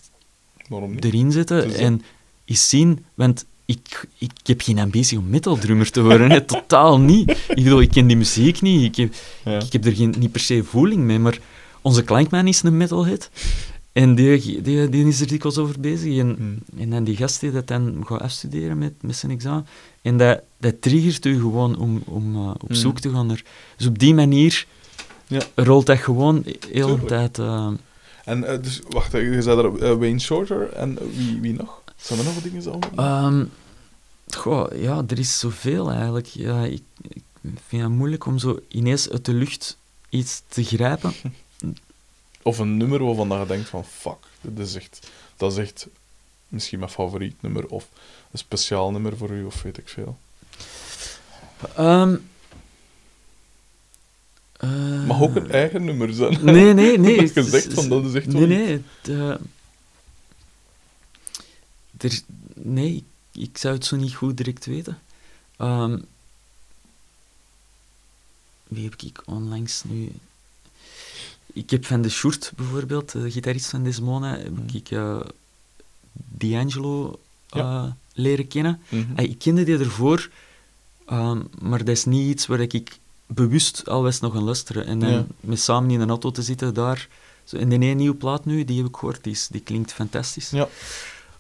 Erin 1.00 1.32
zetten 1.32 1.62
Dus 1.64 1.72
dat- 1.72 1.82
en 1.82 2.02
eens 2.46 2.70
zien, 2.70 3.06
want 3.14 3.46
ik, 3.66 4.08
ik 4.18 4.32
heb 4.44 4.62
geen 4.62 4.80
ambitie 4.80 5.18
om 5.18 5.30
metaldrummer 5.30 5.92
te 5.92 6.02
worden, 6.04 6.32
hè, 6.32 6.42
totaal 6.42 7.00
niet. 7.00 7.30
Ik 7.30 7.64
bedoel, 7.64 7.82
ik 7.82 7.92
ken 7.92 8.08
die 8.08 8.18
muziek 8.18 8.62
niet, 8.62 8.82
ik 8.84 8.96
heb, 8.96 9.14
Ja. 9.46 9.60
ik 9.60 9.74
heb 9.74 9.86
er 9.86 9.96
geen, 9.96 10.16
niet 10.20 10.32
per 10.32 10.42
se 10.42 10.64
voeling 10.64 11.02
mee, 11.04 11.20
maar 11.20 11.40
onze 11.82 12.04
klankman 12.04 12.48
is 12.48 12.64
een 12.64 12.78
metalhead. 12.78 13.30
En 13.92 14.16
die, 14.16 14.62
die, 14.62 14.90
die 14.90 15.08
is 15.08 15.22
er 15.22 15.28
dikwijls 15.28 15.58
over 15.58 15.80
bezig. 15.80 16.18
En, 16.18 16.36
Hmm. 16.38 16.58
en 16.78 16.90
dan 16.90 17.04
die 17.04 17.16
gast 17.16 17.40
die 17.40 17.52
dat 17.52 17.68
dan 17.68 18.04
gaat 18.06 18.22
afstuderen 18.22 18.78
met, 18.78 18.94
met 19.02 19.16
zijn 19.16 19.32
examen. 19.32 19.66
En 20.02 20.18
dat, 20.18 20.42
dat 20.60 20.82
triggert 20.82 21.26
u 21.26 21.36
gewoon 21.40 21.78
om, 21.78 22.02
om 22.06 22.36
uh, 22.36 22.50
op 22.50 22.68
Hmm. 22.68 22.76
zoek 22.76 23.00
te 23.00 23.10
gaan 23.10 23.28
naar... 23.28 23.44
Dus 23.78 23.88
op 23.88 24.00
die 24.00 24.14
manier 24.14 24.66
Ja. 25.28 25.42
rolt 25.56 25.86
dat 25.86 25.98
gewoon 25.98 26.42
de 26.42 26.58
hele 26.72 26.86
Tuurlijk. 26.86 27.08
tijd... 27.08 27.38
uh, 27.38 27.68
En 28.30 28.44
eh, 28.44 28.62
dus, 28.62 28.80
wacht, 28.90 29.14
eh, 29.14 29.34
je 29.34 29.42
zei 29.42 29.58
er 29.60 29.84
eh, 29.84 29.98
Wayne 29.98 30.20
Shorter 30.20 30.74
en 30.74 30.98
wie, 31.16 31.40
wie 31.42 31.54
nog? 31.54 31.82
Zijn 31.96 32.20
er 32.20 32.26
nog 32.26 32.34
wat 32.34 32.44
dingen 32.44 32.62
zo? 32.62 32.80
Ehm, 32.96 33.46
goh, 34.28 34.82
ja, 34.82 35.04
er 35.08 35.20
is 35.20 35.40
zoveel 35.40 35.92
eigenlijk. 35.92 36.26
Ja, 36.26 36.64
ik, 36.64 36.82
ik 37.02 37.24
vind 37.68 37.82
het 37.82 37.92
moeilijk 37.92 38.26
om 38.26 38.38
zo 38.38 38.60
ineens 38.68 39.10
uit 39.10 39.26
de 39.26 39.34
lucht 39.34 39.78
iets 40.10 40.42
te 40.48 40.64
grijpen. 40.64 41.14
Of 42.42 42.58
een 42.58 42.78
nummer 42.78 43.04
waarvan 43.04 43.30
dat 43.30 43.40
je 43.40 43.46
denkt 43.46 43.70
van, 43.70 43.86
fuck, 43.86 44.18
dit 44.42 44.68
is 44.68 44.76
echt, 44.76 45.10
dat 45.38 45.52
is 45.52 45.58
echt 45.58 45.88
misschien 46.48 46.80
mijn 46.80 46.92
favoriet 46.92 47.42
nummer, 47.42 47.68
of 47.68 47.88
een 48.32 48.40
speciaal 48.40 48.92
nummer 48.92 49.18
voor 49.18 49.30
u, 49.30 49.44
of 49.44 49.62
weet 49.62 49.78
ik 49.78 49.90
veel. 49.90 50.18
Ehm, 51.76 52.16
eh, 54.60 55.06
Mag 55.06 55.22
ook 55.22 55.36
een 55.36 55.52
eigen 55.52 55.84
nummer 55.86 56.14
zijn. 56.14 56.38
Nee, 56.46 56.74
nee, 56.74 56.98
nee. 57.08 57.32
Dat 57.34 57.54
is- 57.54 57.66
van, 57.74 57.90
dat 57.90 58.06
is 58.06 58.14
echt 58.14 58.28
Nee, 58.28 58.46
nee. 58.48 58.72
het, 58.72 59.10
eh, 59.10 59.30
er, 61.98 62.22
nee, 62.54 63.04
ik, 63.32 63.58
zou 63.58 63.74
het 63.74 63.86
zo 63.86 63.96
niet 63.96 64.14
goed 64.16 64.38
direct 64.38 64.66
weten. 64.66 65.00
Ehm, 65.58 65.98
wie 68.68 68.84
heb 68.84 68.96
ik 69.02 69.22
onlangs 69.26 69.84
nu... 69.84 70.12
Ik 71.54 71.70
heb 71.70 71.86
van 71.86 72.02
de 72.02 72.10
Short 72.10 72.52
bijvoorbeeld, 72.56 73.12
de 73.12 73.32
gitarist 73.32 73.70
van 73.70 73.84
Desmona, 73.84 74.38
heb 74.38 74.52
Mhm. 74.52 74.76
ik 74.76 74.92
eh, 74.92 75.20
D'Angelo 76.14 77.20
Ja. 77.48 77.98
leren 78.14 78.48
kennen. 78.48 78.82
Mhm. 78.90 79.20
Ik 79.20 79.40
kende 79.40 79.64
die 79.64 79.78
ervoor, 79.78 80.30
ehm, 81.06 81.42
maar 81.62 81.80
dat 81.80 81.88
is 81.98 82.06
niet 82.06 82.30
iets 82.30 82.46
waar 82.46 82.60
ik 82.60 82.98
bewust 83.34 83.90
al 83.90 84.04
was 84.04 84.20
nog 84.20 84.36
aan 84.36 84.44
luisteren. 84.44 84.86
En 84.86 85.00
dan 85.00 85.10
Ja. 85.12 85.26
met 85.40 85.60
samen 85.60 85.92
in 85.92 86.00
een 86.00 86.10
auto 86.10 86.32
te 86.32 86.42
zitten 86.42 86.74
daar. 86.74 87.08
Zo, 87.44 87.58
en 87.58 87.70
die 87.70 87.80
ene 87.80 87.94
nieuwe 87.94 88.16
plaat 88.16 88.46
nu, 88.46 88.66
die 88.66 88.78
heb 88.78 88.88
ik 88.88 88.96
gehoord, 88.96 89.24
die, 89.24 89.34
is, 89.34 89.48
die 89.48 89.62
klinkt 89.62 89.94
fantastisch. 89.94 90.50
Ja. 90.50 90.68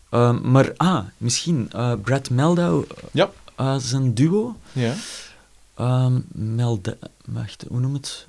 Ehm, 0.10 0.52
maar, 0.52 0.74
ah, 0.78 1.03
misschien 1.18 1.72
eh, 1.72 1.94
Brad 2.02 2.30
Meldau, 2.30 2.86
Ja. 3.11 3.32
eh, 3.56 3.76
zijn 3.78 4.14
duo. 4.14 4.56
Ja. 4.72 4.95
Ehm 5.76 6.20
Melda, 6.32 6.94
wacht, 7.26 7.66
hoe 7.68 7.80
noem 7.80 7.94
het? 7.94 8.28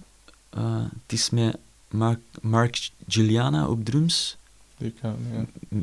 Eh, 0.50 0.76
het 1.02 1.12
is 1.12 1.30
met 1.30 1.56
Mark, 1.88 2.20
Mark 2.40 2.90
Giuliana 3.08 3.68
op 3.68 3.84
drums. 3.84 4.36
Die 4.76 4.94
kan, 5.00 5.16
ja. 5.32 5.78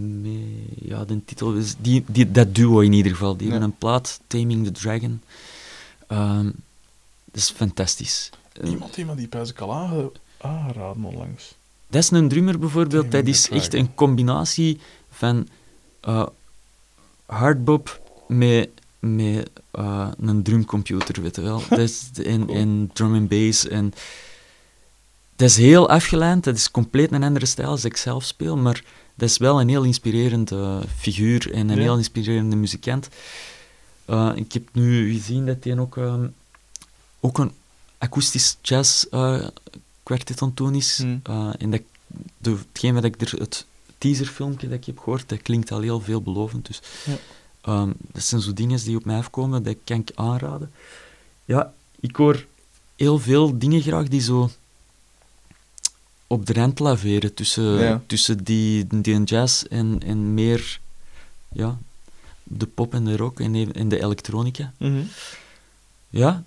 Mee, 0.00 0.64
ja, 0.82 1.04
de 1.04 1.24
titel 1.24 1.52
is... 1.52 1.74
Die, 1.78 2.04
die, 2.06 2.30
dat 2.30 2.54
duo 2.54 2.80
in 2.80 2.92
ieder 2.92 3.12
geval. 3.12 3.36
Die 3.36 3.46
Ja. 3.46 3.52
hebben 3.52 3.70
een 3.70 3.76
plaat, 3.78 4.20
Taming 4.26 4.64
the 4.64 4.72
Dragon. 4.72 5.20
Ehm, 6.06 6.44
dat 7.24 7.42
is 7.42 7.50
fantastisch. 7.50 8.30
Eh, 8.52 8.70
Iemand 8.70 8.94
die 8.94 9.04
me 9.04 9.14
die 9.14 9.28
pijs 9.28 9.50
ik 9.50 9.60
al 9.60 9.74
aange- 9.74 10.12
aangeraden 10.40 11.04
onlangs. 11.04 11.54
dat 11.88 12.02
is 12.02 12.10
een 12.10 12.28
drummer 12.28 12.58
bijvoorbeeld. 12.58 13.10
Taming 13.10 13.26
Dat 13.26 13.34
is 13.34 13.48
echt 13.48 13.74
een 13.74 13.94
combinatie 13.94 14.80
van 15.10 15.48
eh 16.00 16.26
hardbop 17.26 18.00
met, 18.28 18.68
met 18.98 19.50
eh, 19.70 20.08
een 20.20 20.42
drumcomputer, 20.42 21.22
weet 21.22 21.36
je 21.36 21.42
wel. 21.42 21.62
Dat 21.68 21.78
is, 21.78 22.10
en, 22.24 22.46
Cool. 22.46 22.58
en 22.58 22.90
drum 22.92 23.14
and 23.14 23.28
bass. 23.28 23.68
En, 23.68 23.92
dat 25.36 25.48
is 25.48 25.56
heel 25.56 25.88
afgeleid. 25.88 26.44
Dat 26.44 26.56
is 26.56 26.70
compleet 26.70 27.12
een 27.12 27.22
andere 27.22 27.46
stijl 27.46 27.68
als 27.68 27.84
ik 27.84 27.96
zelf 27.96 28.24
speel, 28.24 28.56
maar 28.56 28.84
dat 29.16 29.28
is 29.28 29.36
wel 29.36 29.60
een 29.60 29.68
heel 29.68 29.82
inspirerende 29.82 30.82
figuur 30.98 31.52
en 31.52 31.68
een 31.68 31.76
Ja. 31.76 31.82
heel 31.82 31.96
inspirerende 31.96 32.56
muzikant. 32.56 33.08
Eh, 34.04 34.32
ik 34.34 34.52
heb 34.52 34.68
nu 34.72 35.12
gezien 35.12 35.46
dat 35.46 35.64
hij 35.64 35.78
ook, 35.78 35.96
ehm, 35.96 36.26
ook 37.20 37.38
een 37.38 37.50
akoestisch 37.98 38.56
jazz 38.62 39.04
eh, 39.10 39.46
kwartet 40.02 40.42
aan 40.42 40.48
het 40.48 40.56
doen 40.56 40.74
is. 40.74 41.04
Eh, 41.22 41.50
en 41.58 41.70
dat, 41.70 41.80
de, 42.38 42.50
hetgeen 42.70 42.94
wat 42.94 43.04
ik 43.04 43.20
er, 43.20 43.32
het 43.38 43.66
teaserfilmpje 43.98 44.68
dat 44.68 44.78
ik 44.78 44.84
heb 44.84 44.98
gehoord, 44.98 45.28
dat 45.28 45.42
klinkt 45.42 45.72
al 45.72 45.80
heel 45.80 46.00
veelbelovend. 46.00 46.66
Dus, 46.66 46.80
Ja. 47.06 47.16
ehm, 47.60 47.90
dat 48.12 48.22
zijn 48.22 48.40
zo 48.40 48.52
dingen 48.52 48.84
die 48.84 48.96
op 48.96 49.04
mij 49.04 49.16
afkomen, 49.18 49.62
dat 49.62 49.76
kan 49.84 49.98
ik 50.00 50.10
aanraden. 50.14 50.72
Ja, 51.44 51.72
ik 52.00 52.16
hoor 52.16 52.46
heel 52.96 53.18
veel 53.18 53.58
dingen 53.58 53.80
graag 53.82 54.08
die 54.08 54.20
zo 54.20 54.50
op 56.26 56.46
de 56.46 56.52
rand 56.52 56.78
laveren 56.78 57.34
tussen, 57.34 57.78
Ja. 57.78 58.02
tussen 58.06 58.44
die, 58.44 58.86
die 59.00 59.22
jazz 59.24 59.62
en, 59.62 60.00
en 60.06 60.34
meer 60.34 60.80
ja, 61.48 61.78
de 62.42 62.66
pop 62.66 62.94
en 62.94 63.04
de 63.04 63.16
rock 63.16 63.40
en 63.40 63.52
de, 63.52 63.68
en 63.72 63.88
de 63.88 64.02
elektronica. 64.02 64.72
Mhm. 64.78 65.02
Ja, 66.08 66.44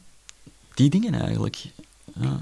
die 0.74 0.90
dingen 0.90 1.14
eigenlijk. 1.14 1.66
Ja. 2.20 2.40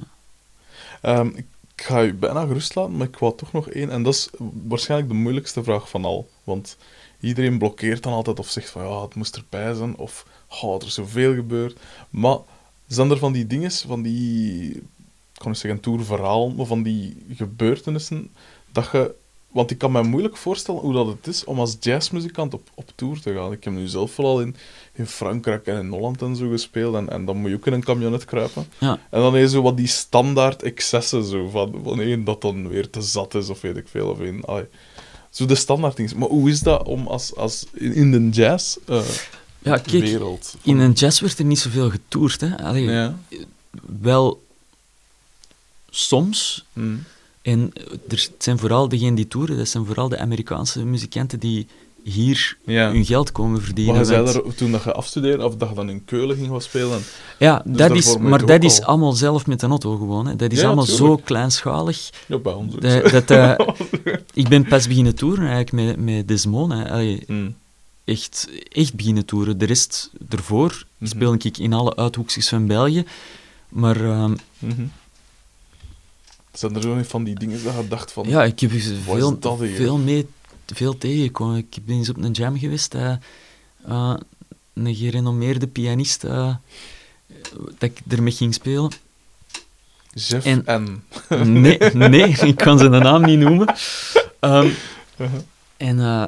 Ehm, 1.02 1.28
ik 1.28 1.46
ga 1.76 2.00
je 2.00 2.14
bijna 2.14 2.46
gerust 2.46 2.76
laten, 2.76 2.98
maar 2.98 3.08
ik 3.08 3.18
wou 3.18 3.38
toch 3.38 3.52
nog 3.52 3.70
één. 3.70 3.90
En 3.90 4.04
dat 4.04 4.14
is 4.14 4.30
waarschijnlijk 4.68 5.10
de 5.12 5.18
moeilijkste 5.18 5.64
vraag 5.64 5.90
van 5.90 6.06
al. 6.06 6.30
Want 6.44 6.78
iedereen 7.20 7.58
blokkeert 7.58 8.04
dan 8.04 8.14
altijd 8.14 8.40
of 8.40 8.50
zegt 8.50 8.70
van 8.70 8.84
ja, 8.84 9.02
het 9.02 9.16
moest 9.16 9.36
erbij 9.36 9.74
zijn. 9.74 9.98
Of 9.98 10.26
oh, 10.62 10.76
er 10.82 10.88
is 10.88 10.94
zoveel 10.94 11.34
gebeurd. 11.34 11.80
Maar 12.10 12.38
zijn 12.88 13.12
er 13.12 13.18
van 13.18 13.32
die 13.32 13.48
dingen, 13.48 13.72
van 13.72 14.02
die, 14.02 14.84
kan 15.38 15.52
niet 15.52 15.60
zeggen 15.60 15.80
tourverhaal, 15.80 16.50
maar 16.50 16.66
van 16.66 16.84
die 16.84 17.26
gebeurtenissen, 17.30 18.30
dat 18.72 18.90
je... 18.92 19.14
Want 19.48 19.72
ik 19.72 19.78
kan 19.78 19.92
me 19.92 20.04
moeilijk 20.04 20.38
voorstellen 20.38 20.82
hoe 20.82 20.94
dat 20.94 21.08
het 21.08 21.28
is 21.28 21.44
om 21.44 21.60
als 21.60 21.78
jazzmuzikant 21.80 22.54
op, 22.54 22.70
op 22.74 22.90
tour 22.96 23.20
te 23.22 23.34
gaan. 23.34 23.52
Ik 23.52 23.64
heb 23.64 23.74
nu 23.74 23.88
zelf 23.88 24.12
vooral 24.12 24.42
in, 24.42 24.56
in 24.94 25.06
Frankrijk 25.06 25.68
en 25.68 25.80
in 25.80 25.90
Holland 25.90 26.22
en 26.22 26.36
zo 26.36 26.50
gespeeld. 26.50 26.96
En, 26.96 27.10
en 27.10 27.26
dan 27.26 27.38
moet 27.38 27.50
je 27.50 27.56
ook 27.56 27.68
in 27.68 27.74
een 27.74 27.84
camionet 27.84 28.26
kruipen. 28.26 28.68
Ja. 28.78 29.00
En 29.10 29.22
dan 29.22 29.40
je 29.40 29.50
zo 29.50 29.62
wat 29.62 29.78
die 29.78 29.88
standaard 29.88 30.64
excessen, 30.64 31.24
zo, 31.24 31.50
van, 31.50 32.02
één 32.02 32.24
dat 32.24 32.42
dan 32.42 32.68
weer 32.68 32.90
te 32.90 33.02
zat 33.02 33.36
is, 33.36 33.50
of 33.50 33.62
weet 33.62 33.78
ik 33.78 33.88
veel. 33.88 34.10
Of 34.10 34.20
allee. 34.46 34.66
zo 35.30 35.46
de 35.46 35.56
standaard 35.56 35.96
dingen. 35.96 36.18
Maar 36.18 36.30
hoe 36.30 36.50
is 36.50 36.60
dat 36.60 36.84
om 36.88 37.08
als, 37.08 37.36
als 37.36 37.66
in, 37.74 37.94
in 37.94 38.12
de 38.12 38.30
jazz 38.30 38.78
eh, 38.86 39.02
Ja, 39.60 39.78
kijk, 39.78 40.04
wereld? 40.04 40.56
in 40.62 40.80
een 40.80 40.92
jazz 40.92 41.22
werd 41.22 41.40
er 41.40 41.46
niet 41.46 41.60
zoveel 41.60 41.90
getoerd. 41.90 42.42
Hè? 42.42 42.58
Allee, 42.58 42.84
Ja. 42.84 43.18
Wel 44.02 44.46
soms. 45.90 46.66
Hm. 46.74 46.96
En 47.42 47.72
er 48.10 48.28
het 48.32 48.32
zijn 48.38 48.58
vooral 48.60 48.88
degenen 48.90 49.16
die 49.16 49.28
toeren, 49.28 49.58
dat 49.58 49.68
zijn 49.68 49.86
vooral 49.86 50.10
de 50.10 50.18
Amerikaanse 50.20 50.86
muzikanten 50.86 51.40
die 51.40 51.68
hier 52.04 52.58
Ja. 52.66 52.92
hun 52.92 53.06
geld 53.06 53.32
komen 53.32 53.62
verdienen. 53.62 53.96
Maar 53.96 54.06
zei 54.06 54.28
er, 54.28 54.56
toen 54.56 54.72
dat 54.72 54.84
je 54.84 54.94
afstudeerde, 54.94 55.46
of 55.46 55.56
dat 55.56 55.70
je 55.70 55.76
dan 55.76 55.90
in 55.90 56.06
Keulen 56.06 56.36
ging 56.36 56.48
gaan 56.48 56.62
spelen. 56.62 57.02
Ja, 57.40 57.62
Dus 57.66 57.78
dat 57.78 57.92
is, 57.96 58.18
maar 58.18 58.46
dat 58.46 58.64
is 58.64 58.80
al- 58.82 58.86
allemaal 58.88 59.12
zelf 59.14 59.48
met 59.48 59.60
de 59.60 59.68
auto 59.68 59.98
gewoon. 59.98 60.28
Hè. 60.28 60.36
Dat 60.36 60.52
is 60.52 60.60
Ja, 60.60 60.66
allemaal 60.66 60.86
tuurlijk. 60.86 61.06
zo 61.08 61.22
kleinschalig. 61.26 62.10
Ja, 62.28 62.38
bij 62.38 62.54
ons. 62.54 62.76
Dat, 62.76 63.10
dat, 63.10 63.32
eh, 63.32 63.54
ik 64.34 64.48
ben 64.48 64.68
pas 64.68 64.88
beginnen 64.88 65.16
toeren 65.16 65.48
eigenlijk 65.50 65.72
met, 65.98 66.06
met 66.06 66.28
Desmond. 66.28 66.72
Allee, 66.72 67.24
Hm. 67.28 67.50
echt, 68.06 68.50
echt 68.72 68.94
beginnen 68.96 69.26
toeren. 69.26 69.58
De 69.58 69.66
rest 69.66 70.12
ervoor 70.30 70.86
Mhm. 70.98 71.10
speel 71.10 71.34
ik 71.34 71.58
in 71.58 71.74
alle 71.74 71.96
uithoekjes 71.96 72.50
van 72.50 72.68
België. 72.68 73.06
Maar 73.70 74.04
ehm, 74.06 74.36
Mhm. 74.60 74.82
Zijn 76.58 76.76
er 76.76 76.82
zo 76.82 76.96
niet 76.96 77.08
van 77.08 77.24
die 77.24 77.36
dingen 77.36 77.64
dat 77.64 77.74
je 77.76 77.88
dacht 77.88 78.12
van... 78.12 78.28
ja, 78.30 78.44
ik 78.44 78.60
heb 78.60 78.72
dus 78.72 78.92
veel, 79.04 79.40
dat 79.40 79.58
veel, 79.58 79.98
mee, 79.98 80.28
veel 80.66 80.98
tegengekomen. 80.98 81.58
Ik 81.58 81.86
ben 81.86 81.96
eens 81.96 82.10
op 82.10 82.18
een 82.18 82.32
jam 82.32 82.58
geweest. 82.60 82.94
eh, 82.94 83.12
eh, 83.86 84.14
een 84.74 84.96
gerenommeerde 84.96 85.68
pianist 85.68 86.24
eh, 86.24 86.56
dat 87.54 87.82
ik 87.90 88.00
ermee 88.08 88.34
ging 88.34 88.54
spelen. 88.54 88.92
Jeff 90.14 90.46
En- 90.46 90.66
en... 90.66 91.04
Nee, 91.62 91.78
nee, 91.94 92.28
ik 92.28 92.56
kan 92.56 92.78
zijn 92.78 92.92
naam 92.92 93.26
niet 93.26 93.40
noemen. 93.40 93.68
Ehm, 94.40 94.68
en 95.78 96.00
eh, 96.00 96.26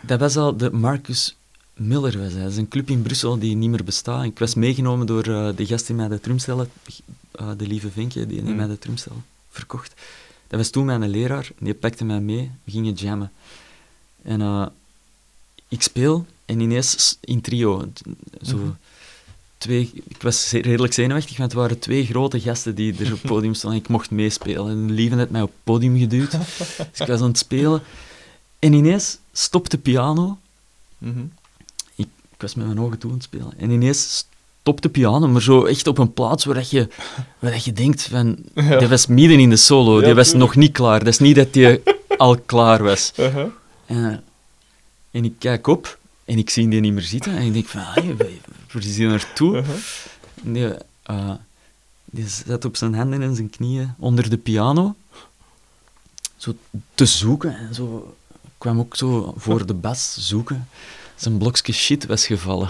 dat 0.00 0.20
was 0.20 0.36
al 0.36 0.56
de 0.56 0.70
Marcus 0.70 1.35
Miller. 1.76 2.18
Was 2.18 2.32
hij. 2.32 2.42
Dat 2.42 2.50
is 2.50 2.56
een 2.56 2.68
club 2.68 2.90
in 2.90 3.02
Brussel 3.02 3.38
die 3.38 3.56
niet 3.56 3.70
meer 3.70 3.84
bestaat. 3.84 4.24
Ik 4.24 4.38
was 4.38 4.54
meegenomen 4.54 5.06
door 5.06 5.22
eh, 5.26 5.48
de 5.56 5.66
gast 5.66 5.86
die 5.86 5.96
mij 5.96 6.08
de 6.08 6.20
trumstellen, 6.20 6.70
eh, 7.30 7.50
de 7.56 7.66
lieve 7.66 7.90
Vinkje, 7.90 8.26
die 8.26 8.42
Mm. 8.42 8.56
mij 8.56 8.66
de 8.66 8.78
trumstel 8.78 9.22
verkocht. 9.50 9.94
Dat 10.48 10.58
was 10.58 10.70
toen 10.70 10.84
mijn 10.84 11.08
leraar, 11.08 11.48
die 11.58 11.74
pakte 11.74 12.04
mij 12.04 12.20
mee, 12.20 12.50
we 12.64 12.70
gingen 12.70 12.92
jammen. 12.92 13.32
En 14.22 14.40
eh, 14.40 14.66
ik 15.68 15.82
speel 15.82 16.26
en 16.44 16.60
ineens 16.60 17.16
in 17.20 17.40
trio, 17.40 17.88
zo 18.42 18.56
Mhm. 18.56 18.70
twee, 19.58 19.90
ik 20.08 20.22
was 20.22 20.50
redelijk 20.52 20.92
zenuwachtig, 20.92 21.36
want 21.36 21.50
het 21.52 21.60
waren 21.60 21.78
twee 21.78 22.06
grote 22.06 22.40
gasten 22.40 22.74
die 22.74 22.92
er 22.98 23.04
op 23.12 23.22
het 23.22 23.30
podium 23.30 23.54
stonden. 23.60 23.78
Ik 23.80 23.88
mocht 23.88 24.10
meespelen. 24.10 24.70
En 24.70 24.86
de 24.86 24.92
lieve 24.92 25.16
had 25.16 25.30
mij 25.30 25.42
op 25.42 25.48
het 25.50 25.64
podium 25.64 25.98
geduwd. 25.98 26.30
Dus 26.30 27.00
ik 27.00 27.06
was 27.06 27.20
aan 27.20 27.28
het 27.28 27.38
spelen. 27.38 27.82
En 28.58 28.72
ineens 28.72 29.18
stopt 29.32 29.70
de 29.70 29.78
piano. 29.78 30.38
Mhm. 30.98 31.24
Ik 32.36 32.42
was 32.42 32.54
met 32.54 32.66
mijn 32.66 32.80
ogen 32.80 32.98
toe 32.98 33.10
aan 33.10 33.16
het 33.16 33.24
spelen. 33.24 33.52
En 33.58 33.70
ineens 33.70 34.24
stopt 34.60 34.82
de 34.82 34.88
piano, 34.88 35.28
maar 35.28 35.42
zo 35.42 35.64
echt 35.64 35.86
op 35.86 35.98
een 35.98 36.12
plaats 36.12 36.44
waar 36.44 36.54
dat 36.54 36.70
je, 36.70 36.88
waar 37.38 37.50
dat 37.50 37.64
je 37.64 37.72
denkt 37.72 38.02
van... 38.02 38.38
Ja. 38.54 38.78
Die 38.78 38.88
was 38.88 39.06
midden 39.06 39.38
in 39.38 39.50
de 39.50 39.56
solo. 39.56 40.00
Die 40.00 40.14
was 40.14 40.32
nog 40.32 40.56
niet 40.56 40.72
klaar. 40.72 40.98
Dat 40.98 41.08
is 41.08 41.18
niet 41.18 41.36
dat 41.36 41.52
die 41.52 41.82
al 42.18 42.38
klaar 42.38 42.82
was. 42.82 43.12
Uh-huh. 43.16 43.46
En, 43.86 44.10
eh, 44.10 44.16
en 45.10 45.24
ik 45.24 45.34
kijk 45.38 45.66
op 45.66 45.98
en 46.24 46.38
ik 46.38 46.50
zie 46.50 46.68
die 46.68 46.80
niet 46.80 46.92
meer 46.92 47.02
zitten. 47.02 47.36
En 47.36 47.42
ik 47.42 47.52
denk 47.52 47.66
van, 47.66 47.80
hey, 47.80 48.16
waar 48.16 48.82
is 48.84 48.94
die 48.94 49.06
naartoe? 49.06 49.56
En 50.44 50.52
Die, 50.52 50.68
eh, 51.02 51.30
die 52.04 52.28
zat 52.46 52.64
op 52.64 52.76
zijn 52.76 52.94
handen 52.94 53.22
en 53.22 53.34
zijn 53.34 53.50
knieën 53.50 53.94
onder 53.98 54.30
de 54.30 54.36
piano. 54.36 54.94
Zo 56.36 56.56
te 56.94 57.06
zoeken. 57.06 57.56
En 57.56 57.74
zo 57.74 58.16
ik 58.30 58.50
kwam 58.58 58.78
ook 58.78 58.96
zo 58.96 59.34
voor 59.36 59.66
de 59.66 59.74
bas 59.74 60.16
zoeken. 60.18 60.68
Zijn 61.16 61.38
blokje 61.38 61.72
shit 61.72 62.06
was 62.06 62.26
gevallen. 62.26 62.68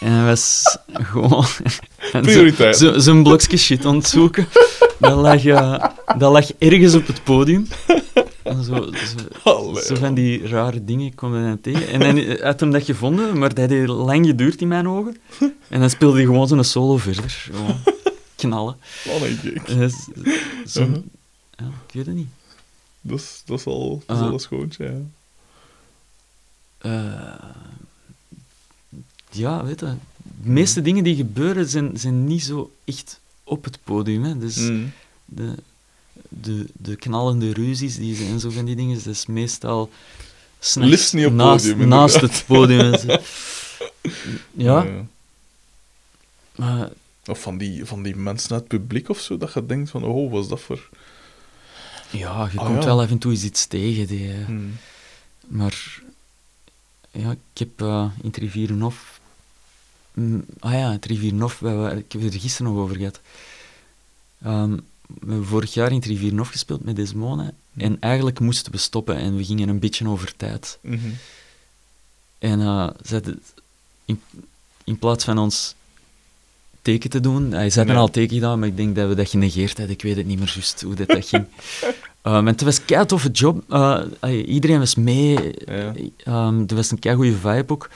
En 0.00 0.12
hij 0.12 0.24
was 0.24 0.78
gewoon... 0.92 1.44
Prioriteit. 2.22 2.76
Zijn 2.96 3.22
blokje 3.22 3.56
shit 3.56 3.84
aan 3.84 3.96
het 3.96 4.06
zoeken. 4.08 4.46
Dat 4.98 5.16
lag, 5.16 5.44
eh, 5.44 5.84
dat 6.18 6.32
lag 6.32 6.52
ergens 6.58 6.94
op 6.94 7.06
het 7.06 7.24
podium. 7.24 7.66
En 8.42 8.64
zo, 8.64 8.88
zo, 9.84 9.94
van 9.94 10.14
die 10.14 10.46
rare 10.48 10.84
dingen 10.84 11.14
kwamen 11.14 11.42
hij 11.42 11.56
tegen. 11.60 11.88
En 11.88 12.00
dan 12.16 12.36
had 12.46 12.60
hem 12.60 12.70
dat 12.70 12.82
gevonden, 12.84 13.38
maar 13.38 13.54
dat 13.54 13.70
heeft 13.70 13.88
lang 13.88 14.26
geduurd 14.26 14.60
in 14.60 14.68
mijn 14.68 14.88
ogen. 14.88 15.16
En 15.68 15.80
dan 15.80 15.90
speelde 15.90 16.16
hij 16.16 16.24
gewoon 16.24 16.48
zo'n 16.48 16.64
solo 16.64 16.96
verder. 16.96 17.30
Gewoon 17.50 17.76
knallen. 18.36 18.76
Wat 19.04 19.20
een 19.22 19.38
gek. 19.42 19.68
Is- 19.68 20.08
zo, 20.72 20.80
Uh-huh. 20.80 20.96
ja, 21.56 21.64
ik 21.86 21.92
weet 21.94 22.06
het 22.06 22.14
niet. 22.14 22.28
Dat 23.00 23.18
is, 23.18 23.42
dat 23.46 23.58
is 23.58 23.66
al, 23.66 24.02
dat 24.06 24.16
is 24.16 24.22
Ah. 24.22 24.28
al 24.28 24.32
een 24.34 24.40
schoontje, 24.40 24.84
ja. 24.84 24.90
Eh, 26.78 27.34
ja, 29.30 29.64
weet 29.64 29.80
je. 29.80 29.86
De 30.42 30.50
meeste 30.50 30.82
dingen 30.82 31.04
die 31.04 31.16
gebeuren 31.16 31.68
zijn, 31.68 31.98
zijn 31.98 32.26
niet 32.26 32.42
zo 32.42 32.72
echt 32.84 33.20
op 33.44 33.64
het 33.64 33.78
podium. 33.84 34.24
Hè. 34.24 34.38
Dus 34.38 34.56
Mm. 34.56 34.92
de, 35.24 35.54
de, 36.28 36.66
de 36.72 36.96
knallende 36.96 37.52
ruzies 37.52 37.96
die 37.96 38.14
zijn, 38.16 38.40
zo 38.40 38.50
van 38.50 38.64
die 38.64 38.76
dingen, 38.76 38.94
dat 38.96 39.06
is 39.06 39.26
meestal 39.26 39.90
s'nachts 40.58 40.90
Liefst 40.90 41.12
niet 41.14 41.24
op 41.24 41.30
het 41.32 41.40
naast, 41.40 41.68
podium, 41.68 41.88
naast 41.88 42.20
het 42.20 42.44
podium. 42.46 42.92
en 42.92 42.98
zo. 42.98 43.16
ja, 44.66 44.86
maar 46.56 46.90
Of 47.26 47.40
van 47.40 47.58
die, 47.58 47.84
van 47.84 48.02
die 48.02 48.16
mensen 48.16 48.50
uit 48.52 48.60
het 48.60 48.68
publiek 48.68 49.08
of 49.08 49.18
zo, 49.20 49.36
dat 49.36 49.52
je 49.52 49.66
denkt 49.66 49.90
van, 49.90 50.04
oh, 50.04 50.30
wat 50.32 50.42
is 50.42 50.48
dat 50.48 50.60
voor... 50.60 50.88
ja, 52.10 52.48
je 52.52 52.58
Ah, 52.58 52.66
komt 52.66 52.78
ja. 52.82 52.84
wel 52.84 53.00
af 53.02 53.10
en 53.10 53.18
toe 53.18 53.32
eens 53.32 53.42
iets 53.44 53.66
tegen. 53.66 54.06
Die, 54.06 54.32
Hmm. 54.32 54.76
Maar 55.46 56.02
ja, 57.16 57.30
ik 57.30 57.38
heb 57.58 57.80
eh 57.80 58.06
in 58.22 58.28
het 58.28 58.36
Rivierenhof... 58.36 59.20
Mm, 60.14 60.44
ah 60.58 60.72
ja, 60.72 60.92
het 60.92 61.04
Rivierenhof, 61.04 61.62
ik 61.62 62.12
heb 62.12 62.22
het 62.22 62.34
er 62.34 62.40
gisteren 62.40 62.72
nog 62.72 62.82
over 62.82 62.96
gehad. 62.96 63.20
Ehm, 64.42 64.70
we 65.06 65.26
hebben 65.28 65.46
vorig 65.46 65.74
jaar 65.74 65.90
in 65.90 65.96
het 65.96 66.04
Rivierenhof 66.04 66.48
gespeeld 66.48 66.84
met 66.84 66.96
Desmone. 66.96 67.54
En 67.76 67.96
eigenlijk 68.00 68.40
moesten 68.40 68.72
we 68.72 68.78
stoppen 68.78 69.16
en 69.16 69.36
we 69.36 69.44
gingen 69.44 69.68
een 69.68 69.78
beetje 69.78 70.08
over 70.08 70.36
tijd. 70.36 70.78
Mhm. 70.80 71.08
En 72.38 72.60
eh, 72.60 72.90
ze 73.04 73.38
in, 74.04 74.20
in 74.84 74.98
plaats 74.98 75.24
van 75.24 75.38
ons 75.38 75.74
teken 76.82 77.10
te 77.10 77.20
doen, 77.20 77.70
ze 77.70 77.84
Nee. 77.84 77.96
al 77.96 78.10
teken 78.10 78.34
gedaan, 78.34 78.58
maar 78.58 78.68
ik 78.68 78.76
denk 78.76 78.96
dat 78.96 79.08
we 79.08 79.14
dat 79.14 79.28
genegeerd 79.28 79.76
hadden. 79.76 79.94
Ik 79.94 80.02
weet 80.02 80.16
het 80.16 80.26
niet 80.26 80.38
meer 80.38 80.52
juist 80.54 80.82
hoe 80.82 80.94
dat, 80.94 81.08
dat 81.08 81.28
ging. 81.28 81.46
Ehm, 82.26 82.36
en 82.36 82.46
het 82.46 82.62
was 82.62 82.80
een 82.86 83.06
toffe 83.06 83.30
job. 83.30 83.62
Eh, 83.68 84.48
iedereen 84.48 84.78
was 84.78 84.94
mee. 84.94 85.54
Ja. 85.66 85.92
Ehm, 86.24 86.60
er 86.66 86.74
was 86.74 86.90
een 86.90 86.98
kei 86.98 87.14
goede 87.16 87.36
vibe 87.36 87.72
ook. 87.72 87.90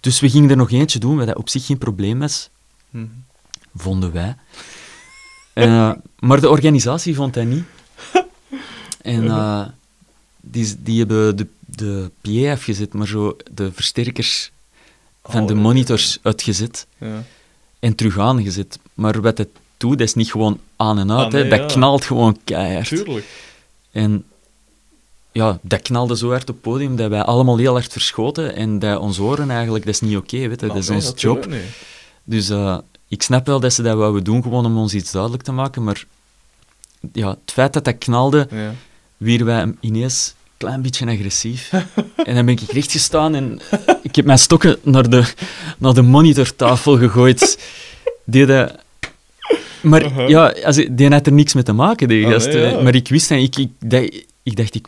Dus 0.00 0.20
we 0.20 0.30
gingen 0.30 0.50
er 0.50 0.56
nog 0.56 0.70
eentje 0.70 0.98
doen, 0.98 1.16
wat 1.16 1.34
op 1.36 1.48
zich 1.48 1.66
geen 1.66 1.78
probleem 1.78 2.18
was, 2.18 2.50
Mhm. 2.90 3.04
vonden 3.76 4.12
wij. 4.12 4.36
Eh, 5.52 5.92
maar 6.18 6.40
de 6.40 6.48
organisatie 6.50 7.14
vond 7.14 7.34
dat 7.34 7.44
niet. 7.44 7.64
En 9.02 9.24
eh, 9.28 9.66
die, 10.40 10.76
die 10.82 10.98
hebben 10.98 11.36
de, 11.36 11.46
de 11.66 12.10
PA 12.20 12.52
afgezet, 12.52 12.92
maar 12.94 13.06
zo 13.06 13.36
de 13.54 13.72
versterkers 13.72 14.50
van 15.24 15.40
Oh, 15.42 15.46
de 15.48 15.54
monitors 15.54 16.18
uitgezet 16.22 16.86
Ja. 16.98 17.22
en 17.78 17.94
terug 17.94 18.18
aangezet. 18.18 18.78
Maar 18.94 19.20
wat 19.20 19.38
het 19.38 19.48
dat 19.90 20.00
is 20.00 20.14
niet 20.14 20.30
gewoon 20.30 20.60
aan 20.76 20.98
en 20.98 21.12
uit. 21.12 21.34
Ah, 21.34 21.40
hè. 21.40 21.48
dat 21.48 21.58
ja. 21.58 21.66
knalt 21.66 22.04
gewoon 22.04 22.38
keihard. 22.44 22.88
Tuurlijk. 22.88 23.26
En 23.92 24.24
ja, 25.32 25.58
dat 25.62 25.82
knalde 25.82 26.16
zo 26.16 26.28
hard 26.28 26.42
op 26.42 26.54
het 26.54 26.60
podium 26.60 26.96
dat 26.96 27.10
wij 27.10 27.22
allemaal 27.22 27.56
heel 27.56 27.72
hard 27.72 27.92
verschoten 27.92 28.56
en 28.56 28.78
dat 28.78 28.98
onze 28.98 29.22
oren 29.22 29.50
eigenlijk, 29.50 29.84
dat 29.84 29.94
is 29.94 30.00
niet 30.00 30.16
oké, 30.16 30.36
weet 30.36 30.60
je. 30.60 30.66
dat 30.66 30.68
Nou, 30.68 30.78
is 30.78 30.88
nee, 30.88 30.96
ons 30.96 31.12
job. 31.20 31.48
Dus 32.24 32.48
eh, 32.48 32.78
ik 33.08 33.22
snap 33.22 33.46
wel 33.46 33.60
dat 33.60 33.72
ze 33.72 33.82
dat 33.82 33.96
wouden 33.96 34.24
doen, 34.24 34.42
gewoon 34.42 34.66
om 34.66 34.76
ons 34.76 34.94
iets 34.94 35.10
duidelijk 35.12 35.42
te 35.42 35.52
maken, 35.52 35.84
maar 35.84 36.04
ja, 37.12 37.28
het 37.28 37.52
feit 37.52 37.72
dat 37.72 37.84
dat 37.84 37.98
knalde, 37.98 38.46
Ja. 38.50 38.74
wierden 39.16 39.46
wij 39.46 39.74
ineens 39.80 40.34
klein 40.56 40.82
beetje 40.82 41.06
agressief. 41.06 41.72
en 42.28 42.34
dan 42.34 42.44
ben 42.44 42.54
ik 42.54 42.70
recht 42.70 42.92
gestaan 42.92 43.34
en 43.34 43.60
ik 44.02 44.16
heb 44.16 44.24
mijn 44.24 44.38
stokken 44.38 44.78
naar 44.82 45.10
de, 45.10 45.32
naar 45.78 45.94
de 45.94 46.02
monitortafel 46.02 46.98
gegooid. 46.98 47.58
Die 48.24 48.46
dat... 48.46 48.82
Maar 49.84 50.02
Uh-huh. 50.04 50.28
ja, 50.28 50.54
die 50.90 51.08
had 51.08 51.26
er 51.26 51.32
niks 51.32 51.54
mee 51.54 51.62
te 51.62 51.72
maken, 51.72 52.08
die 52.08 52.26
Ah, 52.26 52.32
gast. 52.32 52.46
nee, 52.52 52.56
ja. 52.70 52.80
Maar 52.82 52.94
ik 52.94 53.08
wist 53.08 53.30
en 53.30 53.38
ik, 53.38 53.56
ik, 53.56 53.68
dacht- 53.78 54.24
ik 54.42 54.56
dacht, 54.56 54.74
ik, 54.74 54.86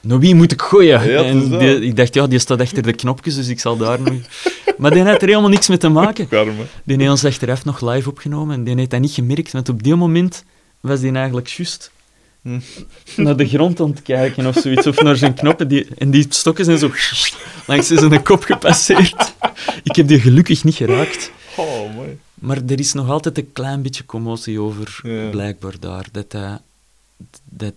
naar 0.00 0.18
wie 0.18 0.34
moet 0.34 0.52
ik 0.52 0.62
gooien? 0.62 1.10
Ja, 1.10 1.22
en 1.24 1.58
die- 1.58 1.80
ik 1.80 1.96
dacht, 1.96 2.14
ja, 2.14 2.26
die 2.26 2.38
staat 2.38 2.60
achter 2.60 2.82
de 2.82 2.92
knopjes, 2.92 3.34
dus 3.34 3.48
ik 3.48 3.60
zal 3.60 3.76
daar 3.76 4.00
nog... 4.00 4.14
Maar 4.78 4.90
die 4.90 5.02
had 5.02 5.22
er 5.22 5.28
helemaal 5.28 5.48
niks 5.50 5.68
mee 5.68 5.78
te 5.78 5.88
maken. 5.88 6.28
Die 6.84 6.96
heeft 6.96 7.10
ons 7.10 7.24
achteraf 7.24 7.64
nog 7.64 7.80
live 7.80 8.08
opgenomen 8.08 8.54
en 8.54 8.64
die 8.64 8.74
heeft 8.76 8.90
dat 8.90 9.00
niet 9.00 9.12
gemerkt, 9.12 9.52
want 9.52 9.68
op 9.68 9.82
die 9.82 9.94
moment 9.94 10.44
was 10.80 11.00
die 11.00 11.12
eigenlijk 11.12 11.48
juist 11.48 11.90
Hm. 12.42 12.58
naar 13.16 13.36
de 13.36 13.48
grond 13.48 13.80
aan 13.80 13.90
het 13.90 14.02
kijken 14.02 14.46
of 14.46 14.56
zoiets, 14.56 14.86
of 14.86 15.02
naar 15.02 15.16
zijn 15.16 15.34
knoppen. 15.34 15.68
Die, 15.68 15.86
en 15.98 16.10
die 16.10 16.26
stokken 16.28 16.64
zijn 16.64 16.78
zo 16.78 16.90
langs 17.66 17.86
zijn 17.86 18.22
kop 18.22 18.42
gepasseerd. 18.44 19.34
Ik 19.82 19.96
heb 19.96 20.08
die 20.08 20.20
gelukkig 20.20 20.64
niet 20.64 20.74
geraakt. 20.74 21.30
Oh, 21.56 21.94
mooi. 21.94 22.18
Maar 22.40 22.56
er 22.66 22.78
is 22.78 22.92
nog 22.92 23.08
altijd 23.10 23.38
een 23.38 23.52
klein 23.52 23.82
beetje 23.82 24.06
commotie 24.06 24.60
over, 24.60 25.00
Ja. 25.02 25.30
blijkbaar 25.30 25.74
daar. 25.80 26.06
Dat, 26.12 26.30
dat, 26.30 26.60
dat, 27.44 27.74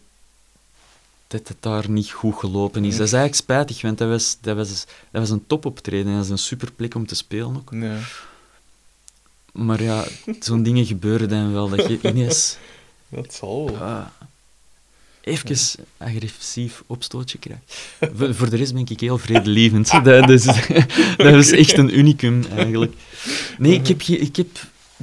dat 1.28 1.48
het 1.48 1.58
daar 1.60 1.90
niet 1.90 2.12
goed 2.12 2.36
gelopen 2.36 2.86
is. 2.86 2.98
Dat 2.98 3.08
is 3.08 3.14
eigenlijk 3.14 3.42
spijtig, 3.44 3.82
want 3.82 3.98
dat 3.98 4.10
was, 4.10 4.38
dat 4.42 4.56
was, 4.56 4.86
dat 5.12 5.22
was 5.22 5.30
een 5.30 5.48
topoptreden. 5.48 6.14
Dat 6.16 6.24
is 6.24 6.30
een 6.30 6.38
super 6.38 6.72
plek 6.72 6.96
om 6.96 7.06
te 7.08 7.16
spelen 7.16 7.56
ook. 7.56 7.70
Ja. 7.74 7.98
Maar 9.52 9.82
ja, 9.84 10.06
zo'n 10.40 10.64
dingen 10.64 10.86
gebeuren 10.86 11.30
dan 11.30 11.54
wel. 11.54 11.70
Dat 11.70 11.88
je 11.88 12.00
ineens 12.10 12.58
Dat 13.10 13.34
zal 13.34 13.66
wel. 13.72 13.80
ah, 13.82 14.06
even 15.24 15.58
agressief 15.98 16.84
opstootje 16.88 17.38
krijgt. 17.38 17.82
Voor, 18.16 18.36
voor 18.36 18.50
de 18.50 18.56
rest 18.56 18.74
ben 18.74 18.86
ik 18.90 19.00
heel 19.00 19.18
vredelievend. 19.18 19.92
Dat, 20.04 20.30
is, 20.30 20.44
dat 21.18 21.34
is 21.36 21.52
echt 21.52 21.78
een 21.78 21.98
unicum, 21.98 22.44
eigenlijk. 22.56 22.94
Nee, 23.58 23.74
ik 23.74 23.88
heb, 23.88 24.02
ik 24.02 24.36
heb... 24.36 24.48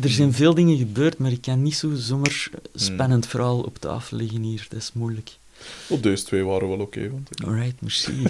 Er 0.03 0.11
zijn 0.11 0.33
veel 0.33 0.55
dingen 0.55 0.79
gebeurd, 0.79 1.19
maar 1.19 1.31
ik 1.33 1.41
kan 1.43 1.63
niet 1.63 1.75
zo 1.75 1.95
zomaar 1.95 2.49
spannend 2.75 3.27
verhaal 3.27 3.61
op 3.61 3.79
tafel 3.79 4.17
leggen 4.17 4.43
hier. 4.43 4.67
Dat 4.69 4.81
is 4.81 4.91
moeilijk. 4.95 5.31
Op 5.89 6.03
deze 6.03 6.25
twee 6.25 6.45
waren 6.45 6.69
wel 6.69 6.79
oké. 6.79 7.11
want 7.11 7.29
ik- 7.31 7.47
Alright, 7.47 7.81
merci. 7.81 8.13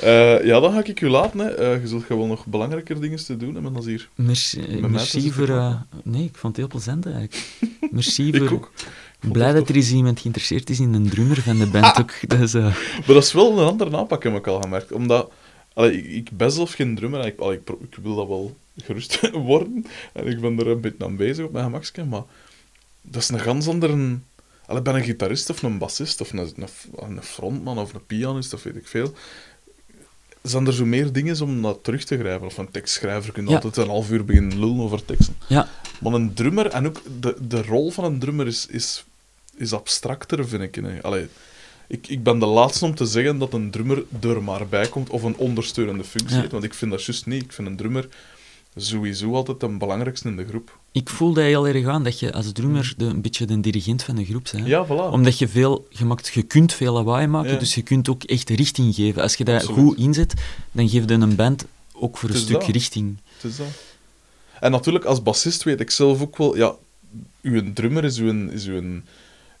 Eh, 0.00 0.44
ja, 0.44 0.60
dan 0.60 0.72
ga 0.72 0.84
ik 0.84 1.00
u 1.00 1.08
laten. 1.08 1.38
Hè. 1.38 1.48
Eh, 1.48 1.80
je 1.80 1.88
zult 1.88 2.04
gewoon 2.04 2.28
nog 2.28 2.46
belangrijker 2.46 3.00
dingen 3.00 3.24
te 3.24 3.36
doen 3.36 3.54
hebben 3.54 3.72
dan 3.72 3.84
hier. 3.86 4.08
Merci, 4.14 4.60
merci 4.88 5.30
voor... 5.32 5.48
eh, 5.48 5.74
nee, 6.02 6.24
ik 6.24 6.36
vond 6.36 6.56
het 6.56 6.56
heel 6.56 6.80
plezant 6.80 7.04
eigenlijk. 7.06 7.42
Merci 7.90 8.32
voor... 8.36 8.50
ook. 8.52 8.72
Blij 9.32 9.52
dat 9.52 9.68
er 9.68 9.76
is 9.76 9.92
iemand 9.92 10.20
geïnteresseerd 10.20 10.70
is 10.70 10.80
in 10.80 10.94
een 10.94 11.08
drummer 11.08 11.42
van 11.42 11.58
de 11.58 11.66
band 11.66 11.98
ook. 12.00 12.12
Dat 12.26 12.40
is, 12.40 12.54
eh, 12.54 12.62
Maar 12.62 13.04
dat 13.06 13.22
is 13.24 13.32
wel 13.32 13.58
een 13.58 13.66
andere 13.66 13.96
aanpak, 13.96 14.22
heb 14.22 14.34
ik 14.36 14.46
al 14.46 14.60
gemerkt. 14.60 14.92
Omdat, 14.92 15.30
allee, 15.74 15.98
ik, 16.02 16.06
ik 16.10 16.30
ben 16.36 16.52
zelf 16.52 16.72
geen 16.72 16.94
drummer, 16.94 17.20
en 17.20 17.26
ik, 17.26 17.38
allee, 17.38 17.56
ik, 17.64 17.68
ik 17.90 17.96
wil 18.02 18.14
dat 18.14 18.28
wel 18.28 18.56
gerust 18.84 19.30
worden. 19.32 19.86
En 20.12 20.26
ik 20.26 20.40
ben 20.40 20.58
er 20.58 20.66
een 20.68 20.80
beetje 20.80 21.04
aan 21.04 21.16
bezig 21.16 21.44
op 21.44 21.52
mijn 21.52 21.64
gemakske, 21.64 22.04
maar 22.04 22.22
dat 23.02 23.22
is 23.22 23.28
een 23.28 23.40
ganz 23.40 23.68
andere... 23.68 24.18
Allee, 24.66 24.82
ben 24.82 24.94
een 24.94 25.04
gitarist 25.04 25.50
of 25.50 25.62
een 25.62 25.78
bassist 25.78 26.20
of 26.20 26.32
een, 26.32 26.38
een, 26.38 26.68
een 26.96 27.22
frontman 27.22 27.78
of 27.78 27.94
een 27.94 28.06
pianist 28.06 28.54
of 28.54 28.62
weet 28.62 28.76
ik 28.76 28.86
veel. 28.86 29.12
Zijn 30.42 30.66
er 30.66 30.72
zo 30.72 30.84
meer 30.84 31.12
dingen 31.12 31.40
om 31.42 31.60
naar 31.60 31.80
terug 31.80 32.04
te 32.04 32.18
grijpen? 32.18 32.46
Of 32.46 32.58
een 32.58 32.70
tekstschrijver 32.70 33.32
kun 33.32 33.42
je 33.44 33.48
Ja. 33.48 33.54
altijd 33.54 33.76
een 33.76 33.88
half 33.88 34.10
uur 34.10 34.24
beginnen 34.24 34.58
lullen 34.58 34.80
over 34.80 35.04
teksten. 35.04 35.36
ja, 35.46 35.68
Maar 36.00 36.12
een 36.12 36.34
drummer, 36.34 36.66
en 36.66 36.86
ook 36.86 37.02
de, 37.20 37.36
de 37.48 37.62
rol 37.62 37.90
van 37.90 38.04
een 38.04 38.18
drummer 38.18 38.46
is, 38.46 38.66
is, 38.66 39.04
is 39.56 39.72
abstracter, 39.72 40.48
vind 40.48 40.62
ik. 40.62 41.00
Allee, 41.02 41.26
ik. 41.86 42.08
Ik 42.08 42.22
ben 42.22 42.38
de 42.38 42.46
laatste 42.46 42.84
om 42.84 42.94
te 42.94 43.06
zeggen 43.06 43.38
dat 43.38 43.52
een 43.52 43.70
drummer 43.70 44.04
er 44.20 44.42
maar 44.42 44.66
bij 44.66 44.88
komt 44.88 45.10
of 45.10 45.22
een 45.22 45.36
ondersteunende 45.36 46.04
functie 46.04 46.34
Ja. 46.34 46.40
heeft, 46.40 46.52
want 46.52 46.64
ik 46.64 46.74
vind 46.74 46.90
dat 46.90 47.04
juist 47.04 47.26
niet. 47.26 47.42
Ik 47.42 47.52
vind 47.52 47.68
een 47.68 47.76
drummer 47.76 48.08
sowieso 48.78 49.34
altijd 49.34 49.60
de 49.60 49.68
belangrijkste 49.68 50.28
in 50.28 50.36
de 50.36 50.46
groep. 50.48 50.78
ik 50.92 51.08
voel 51.08 51.32
dat 51.32 51.44
heel 51.44 51.66
erg 51.68 51.86
aan, 51.86 52.04
dat 52.04 52.18
je 52.20 52.32
als 52.32 52.52
drummer 52.52 52.94
de, 52.96 53.04
een 53.04 53.20
beetje 53.20 53.44
de 53.46 53.60
dirigent 53.60 54.02
van 54.02 54.16
de 54.16 54.24
groep 54.24 54.48
bent. 54.52 54.66
Ja, 54.66 54.86
voilà. 54.86 55.10
Omdat 55.12 55.38
je 55.38 55.48
veel, 55.48 55.86
je, 55.90 56.04
maakt, 56.04 56.28
je 56.34 56.42
kunt 56.42 56.72
veel 56.72 56.92
lawaai 56.92 57.26
maken, 57.26 57.52
Ja. 57.52 57.58
dus 57.58 57.74
je 57.74 57.82
kunt 57.82 58.08
ook 58.08 58.22
echt 58.24 58.50
richting 58.50 58.94
geven. 58.94 59.22
Als 59.22 59.34
je 59.34 59.44
dat 59.44 59.54
Absoluut. 59.60 59.78
goed 59.84 59.98
inzet, 59.98 60.34
dan 60.72 60.88
geef 60.88 61.04
je 61.08 61.12
een 61.12 61.34
band 61.36 61.64
ook 61.92 62.16
voor 62.18 62.28
een 62.30 62.36
stuk 62.36 62.60
dat. 62.60 62.68
richting. 62.68 63.16
Het 63.36 63.50
is 63.50 63.56
dat. 63.56 63.66
En 64.60 64.70
natuurlijk, 64.70 65.04
als 65.04 65.22
bassist 65.22 65.62
weet 65.62 65.80
ik 65.80 65.90
zelf 65.90 66.20
ook 66.20 66.36
wel... 66.36 66.56
Ja, 66.56 66.74
uw 67.42 67.72
drummer 67.72 68.04
is 68.04 68.18
uw, 68.18 68.50
is 68.50 68.66
uw, 68.66 69.00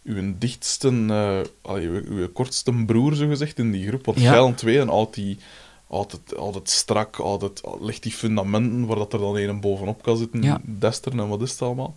uw 0.06 0.34
dichtste... 0.38 0.88
eh 1.08 1.74
uw, 1.74 2.02
uw 2.08 2.28
kortste 2.32 2.72
broer, 2.86 3.14
zogezegd, 3.14 3.58
in 3.58 3.70
die 3.70 3.86
groep. 3.88 4.04
Want 4.06 4.20
Ja. 4.20 4.32
jij 4.34 4.44
en 4.46 4.54
twee 4.54 4.80
en 4.80 4.88
houdt 4.88 5.14
die 5.14 5.38
altijd, 5.86 6.36
altijd 6.36 6.70
strak, 6.70 7.16
altijd, 7.16 7.60
legt 7.80 8.02
die 8.02 8.12
fundamenten 8.12 8.86
waar 8.86 8.96
dat 8.96 9.12
er 9.12 9.18
dan 9.18 9.36
een 9.36 9.60
bovenop 9.60 10.02
kan 10.02 10.16
zitten, 10.16 10.42
Ja. 10.42 10.60
desteren 10.64 11.20
en 11.20 11.28
wat 11.28 11.42
is 11.42 11.50
het 11.50 11.62
allemaal. 11.62 11.94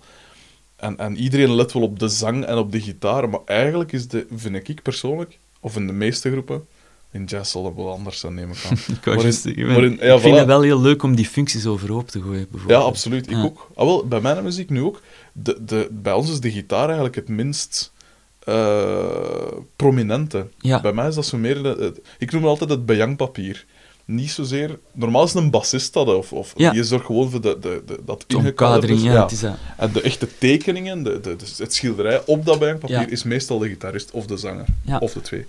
En, 0.75 0.97
en 0.97 1.17
iedereen 1.17 1.55
let 1.55 1.73
wel 1.73 1.81
op 1.83 1.99
de 1.99 2.07
zang 2.07 2.45
en 2.45 2.57
op 2.57 2.71
de 2.71 2.81
gitaar, 2.81 3.29
maar 3.29 3.39
eigenlijk 3.45 3.91
is 3.91 4.07
de, 4.07 4.27
vind 4.35 4.69
ik 4.69 4.81
persoonlijk, 4.83 5.39
of 5.59 5.75
in 5.75 5.87
de 5.87 5.93
meeste 5.93 6.31
groepen, 6.31 6.65
in 7.11 7.23
jazz 7.23 7.51
zal 7.51 7.63
dat 7.63 7.73
wel 7.75 7.91
anders 7.91 8.19
zijn, 8.19 8.33
neem 8.33 8.51
ik 8.51 8.65
aan. 8.69 8.77
Ik, 8.95 9.03
wou 9.03 9.15
Maar 9.15 9.15
in- 9.15 9.21
juist 9.21 9.41
zeggen, 9.41 9.67
maar 9.67 9.83
in- 9.83 9.97
ja, 10.01 10.13
ik 10.15 10.21
vind 10.21 10.37
het 10.37 10.45
wel 10.45 10.61
heel 10.61 10.81
leuk 10.81 11.03
om 11.03 11.15
die 11.15 11.25
functies 11.27 11.65
overhoop 11.65 12.07
te 12.07 12.21
gooien, 12.21 12.39
Ja, 12.39 12.45
bijvoorbeeld. 12.51 12.83
absoluut. 12.83 13.25
Ik 13.29 13.35
Ja. 13.35 13.43
ook. 13.43 13.67
Ah, 13.75 13.85
wel, 13.85 14.07
bij 14.07 14.21
mijn 14.21 14.43
muziek 14.43 14.69
nu 14.69 14.81
ook. 14.81 15.01
De, 15.33 15.57
de, 15.65 15.87
bij 15.91 16.13
ons 16.13 16.31
is 16.31 16.39
de 16.39 16.51
gitaar 16.51 16.85
eigenlijk 16.85 17.15
het 17.15 17.27
minst 17.27 17.91
eh, 18.39 19.57
prominente. 19.75 20.47
Ja. 20.57 20.81
Bij 20.81 20.93
mij 20.93 21.07
is 21.07 21.15
dat 21.15 21.25
zo 21.25 21.37
meer... 21.37 21.63
de- 21.63 22.01
ik 22.17 22.31
noem 22.31 22.41
het 22.41 22.49
altijd 22.49 22.69
het 22.69 22.85
bejangpapier. 22.85 23.65
Niet 24.05 24.31
zozeer... 24.31 24.79
Normaal 24.91 25.23
is 25.23 25.33
het 25.33 25.43
een 25.43 25.49
bassist 25.49 25.93
dat, 25.93 26.07
of, 26.15 26.33
of 26.33 26.53
Ja. 26.55 26.71
die 26.71 26.83
zorgt 26.83 27.05
gewoon 27.05 27.29
voor 27.29 27.41
de, 27.41 27.57
de, 27.59 27.83
de, 27.85 27.99
dat 28.05 28.23
De 28.27 28.35
ingekaderd 28.35 29.01
ja. 29.01 29.57
En 29.77 29.91
de 29.91 30.01
echte 30.01 30.27
tekeningen, 30.37 31.03
de, 31.03 31.19
de, 31.19 31.35
dus 31.35 31.57
het 31.57 31.73
schilderij 31.73 32.21
op 32.25 32.45
dat 32.45 32.59
bejangpapier, 32.59 32.99
Ja. 32.99 33.07
is 33.07 33.23
meestal 33.23 33.59
de 33.59 33.67
gitarist 33.67 34.11
of 34.11 34.25
de 34.25 34.37
zanger. 34.37 34.65
Of 34.99 35.13
de 35.13 35.21
twee. 35.21 35.45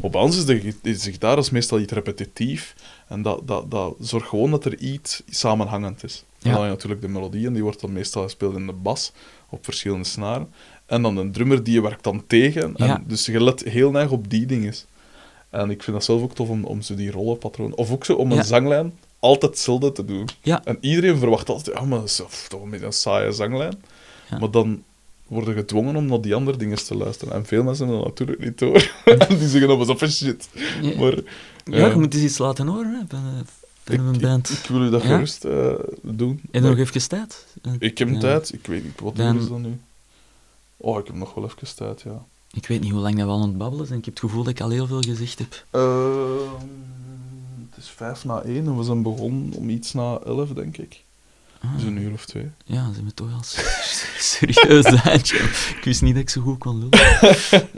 Op 0.00 0.14
ons 0.14 0.36
is 0.36 0.44
de, 0.44 0.60
gi- 0.60 0.78
is 0.82 1.02
de 1.02 1.10
gitaar 1.12 1.38
is 1.38 1.50
meestal 1.50 1.78
iets 1.80 1.92
repetitief. 1.92 2.74
En 3.08 3.22
dat, 3.22 3.40
dat, 3.44 3.70
dat 3.70 3.94
zorgt 4.00 4.28
gewoon 4.28 4.50
dat 4.50 4.64
er 4.64 4.78
iets 4.78 5.22
samenhangend 5.30 6.04
is. 6.04 6.24
En 6.42 6.50
dan 6.50 6.52
heb 6.60 6.62
je 6.62 6.68
natuurlijk 6.74 7.00
de 7.00 7.08
melodie, 7.08 7.46
en 7.46 7.52
die 7.52 7.62
wordt 7.62 7.80
dan 7.80 7.92
meestal 7.92 8.22
gespeeld 8.22 8.56
in 8.56 8.66
de 8.66 8.72
bas, 8.72 9.12
op 9.48 9.64
verschillende 9.64 10.04
snaren. 10.04 10.48
En 10.88 11.02
dan 11.02 11.16
een 11.16 11.32
drummer, 11.32 11.62
die 11.62 11.82
werkt 11.82 12.04
dan 12.04 12.22
tegen. 12.26 12.62
En 12.76 12.86
Ja. 12.86 13.02
Dus 13.06 13.26
je 13.26 13.42
let 13.42 13.62
heel 13.64 13.94
erg 13.94 14.10
op 14.10 14.30
die 14.30 14.46
dingen. 14.46 14.74
En 15.50 15.70
ik 15.70 15.82
vind 15.82 15.96
dat 15.96 16.04
zelf 16.04 16.22
ook 16.22 16.34
tof 16.34 16.48
om, 16.48 16.64
om 16.64 16.82
zo 16.82 16.94
die 16.94 17.10
rollenpatroon... 17.10 17.74
Of 17.74 17.90
ook 17.90 18.04
zo 18.04 18.14
om 18.14 18.30
een 18.30 18.36
Ja. 18.36 18.42
zanglijn 18.42 18.92
altijd 19.18 19.50
hetzelfde 19.52 19.92
te 19.92 20.04
doen. 20.04 20.28
Ja. 20.42 20.64
En 20.64 20.78
iedereen 20.80 21.18
verwacht 21.18 21.48
altijd, 21.48 21.76
ja, 21.76 21.84
maar 21.84 21.98
dat 21.98 22.08
is 22.08 22.22
toch 22.48 22.62
een 22.62 22.70
beetje 22.70 22.86
een 22.86 22.92
saaie 22.92 23.32
zanglijn. 23.32 23.74
Maar 24.40 24.50
dan 24.50 24.82
worden 25.26 25.54
gedwongen 25.54 25.96
om 25.96 26.06
naar 26.06 26.20
die 26.20 26.34
andere 26.34 26.56
dingen 26.58 26.76
te 26.84 26.96
luisteren. 26.96 27.34
En 27.34 27.46
veel 27.46 27.62
mensen 27.62 27.86
hebben 27.86 28.04
dat 28.04 28.18
natuurlijk 28.18 28.44
niet 28.44 28.58
door. 28.58 28.90
die 29.38 29.48
zeggen, 29.48 29.68
dat 29.68 29.78
was 29.78 29.88
op 29.88 29.98
shit. 30.08 30.48
Ja. 30.82 30.98
Maar, 31.00 31.14
Ja, 31.64 31.86
eh, 31.86 31.88
je 31.92 31.98
moet 31.98 32.14
eens 32.14 32.22
iets 32.22 32.38
laten 32.38 32.66
horen 32.66 32.92
hè, 32.94 33.00
van, 33.08 33.18
eh, 33.18 33.44
van 33.84 33.94
ik, 33.94 34.00
een 34.00 34.14
ik, 34.14 34.20
band. 34.20 34.50
ik 34.50 34.66
wil 34.68 34.82
u 34.82 34.90
dat 34.90 35.02
gerust 35.02 35.44
eh, 35.44 35.72
doen. 36.02 36.40
En 36.50 36.62
nog 36.62 36.78
even 36.78 37.08
tijd? 37.08 37.46
Eh, 37.62 37.72
Ik 37.78 37.98
heb 37.98 38.08
tijd. 38.20 38.52
Ik 38.52 38.66
weet 38.66 38.84
niet, 38.84 39.00
wat 39.00 39.16
Dan- 39.16 39.34
uur 39.36 39.42
is 39.42 39.48
dat 39.48 39.58
nu? 39.58 39.78
Oh, 40.80 40.98
ik 40.98 41.06
heb 41.06 41.16
nog 41.16 41.34
wel 41.34 41.44
even 41.44 41.76
tijd, 41.76 42.00
ja. 42.00 42.24
Ik 42.52 42.66
weet 42.66 42.80
niet 42.80 42.90
hoe 42.92 43.00
lang 43.00 43.16
dat 43.16 43.24
we 43.26 43.30
al 43.32 43.40
aan 43.42 43.48
het 43.48 43.58
babbelen 43.58 43.86
zijn. 43.86 43.98
Ik 43.98 44.04
heb 44.04 44.14
het 44.14 44.22
gevoel 44.24 44.42
dat 44.42 44.52
ik 44.52 44.60
al 44.60 44.70
heel 44.70 44.86
veel 44.86 45.00
gezegd 45.00 45.38
heb. 45.38 45.64
Ehm, 45.70 46.64
het 47.70 47.78
is 47.84 47.88
vijf 47.88 48.24
na 48.24 48.40
één 48.42 48.66
en 48.66 48.76
we 48.78 48.84
zijn 48.84 49.02
begonnen 49.02 49.52
om 49.52 49.68
iets 49.70 49.92
na 49.92 50.18
elf, 50.26 50.48
denk 50.48 50.76
ik. 50.76 51.02
Ah, 51.62 51.74
Dus 51.74 51.82
een 51.82 51.96
uur 51.96 52.12
of 52.12 52.24
twee. 52.26 52.50
Ja, 52.64 52.92
zijn 52.92 53.04
we 53.06 53.14
toch 53.14 53.32
al 53.32 53.40
serieus 54.18 54.84
eindje. 54.84 55.36
Ik 55.76 55.80
wist 55.84 56.02
niet 56.02 56.12
dat 56.14 56.22
ik 56.22 56.30
zo 56.30 56.40
goed 56.40 56.58
kon 56.58 56.78
lullen. 56.78 56.98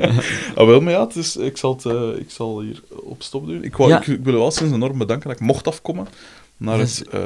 Ah, 0.56 0.66
wel, 0.66 0.80
maar 0.80 0.92
ja, 0.92 1.04
het 1.06 1.16
is, 1.16 1.36
ik, 1.36 1.56
zal 1.56 1.72
het, 1.74 1.84
eh, 1.86 2.16
ik 2.18 2.30
zal 2.30 2.60
hier 2.60 2.82
op 2.90 3.22
stop 3.22 3.46
doen. 3.46 3.64
Ik, 3.64 3.76
wou, 3.76 3.90
Ja. 3.90 4.00
ik, 4.00 4.06
ik 4.06 4.24
wil 4.24 4.34
wel 4.34 4.50
sinds 4.50 4.74
enorm 4.74 4.98
bedanken 4.98 5.28
dat 5.28 5.40
ik 5.40 5.46
mocht 5.46 5.66
afkomen 5.66 6.08
naar 6.56 6.78
het 6.78 7.08
eh, 7.08 7.22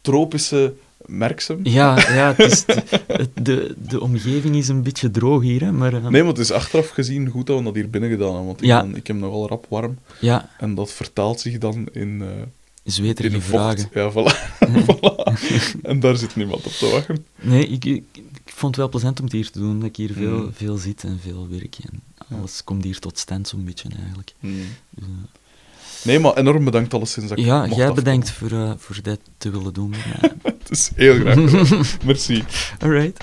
tropische 0.00 0.74
Merksem. 1.06 1.60
Ja, 1.62 1.96
ja 2.14 2.34
het 2.36 2.52
is 2.52 2.64
de, 2.64 3.28
de, 3.42 3.74
de 3.88 4.00
omgeving 4.00 4.56
is 4.56 4.68
een 4.68 4.82
beetje 4.82 5.10
droog 5.10 5.42
hier, 5.42 5.60
hè, 5.60 5.72
maar... 5.72 5.94
eh, 5.94 6.02
Nee, 6.08 6.22
maar 6.22 6.30
het 6.32 6.40
is 6.40 6.50
achteraf 6.50 6.88
gezien 6.88 7.28
goed 7.28 7.46
dat 7.46 7.58
we 7.58 7.64
dat 7.64 7.74
hier 7.74 7.90
binnen 7.90 8.10
gedaan 8.10 8.26
hebben, 8.28 8.46
want 8.46 8.60
ik, 8.60 8.66
Ja. 8.66 8.82
ben- 8.82 8.96
ik 8.96 9.06
heb 9.06 9.16
nogal 9.16 9.48
rap 9.48 9.66
warm. 9.68 9.98
Ja, 10.20 10.50
En 10.58 10.74
dat 10.74 10.92
vertaalt 10.92 11.40
zich 11.40 11.58
dan 11.58 11.88
in, 11.92 12.22
eh 12.22 12.28
zweterige 12.84 13.40
vragen. 13.40 13.88
Ja, 13.94 14.10
voilà. 14.12 14.36
voilà. 14.86 15.32
En 15.82 16.00
daar 16.00 16.16
zit 16.16 16.36
niemand 16.36 16.66
op 16.66 16.72
te 16.72 16.88
wachten. 16.90 17.24
Nee, 17.40 17.66
ik, 17.66 17.84
ik, 17.84 18.04
ik 18.12 18.52
vond 18.52 18.70
het 18.70 18.76
wel 18.76 18.88
plezant 18.88 19.18
om 19.18 19.24
het 19.24 19.34
hier 19.34 19.50
te 19.50 19.58
doen, 19.58 19.78
dat 19.80 19.88
ik 19.88 19.96
hier 19.96 20.12
veel, 20.12 20.38
Mm. 20.38 20.52
veel 20.52 20.76
zit 20.76 21.04
en 21.04 21.18
veel 21.22 21.46
werk. 21.50 21.76
En 21.90 22.02
alles 22.38 22.64
komt 22.64 22.84
hier 22.84 22.98
tot 22.98 23.18
stand 23.18 23.48
zo'n 23.48 23.64
beetje, 23.64 23.88
eigenlijk. 23.98 24.34
Dus, 24.40 24.52
eh, 24.98 25.04
Nee, 26.06 26.18
maar 26.18 26.34
enorm 26.34 26.64
bedankt 26.64 26.94
alleszins. 26.94 27.28
Dat 27.28 27.38
ik 27.38 27.44
ja, 27.44 27.66
jij 27.66 27.92
bedankt 27.92 28.30
voor, 28.30 28.50
uh, 28.50 28.70
voor 28.76 28.96
dit 29.02 29.20
te 29.38 29.50
willen 29.50 29.72
doen. 29.72 29.94
Eh. 30.22 30.30
het 30.42 30.70
is 30.70 30.90
heel 30.94 31.14
graag 31.14 31.36
Merci. 32.04 32.44
All 32.78 32.90
right. 32.90 33.18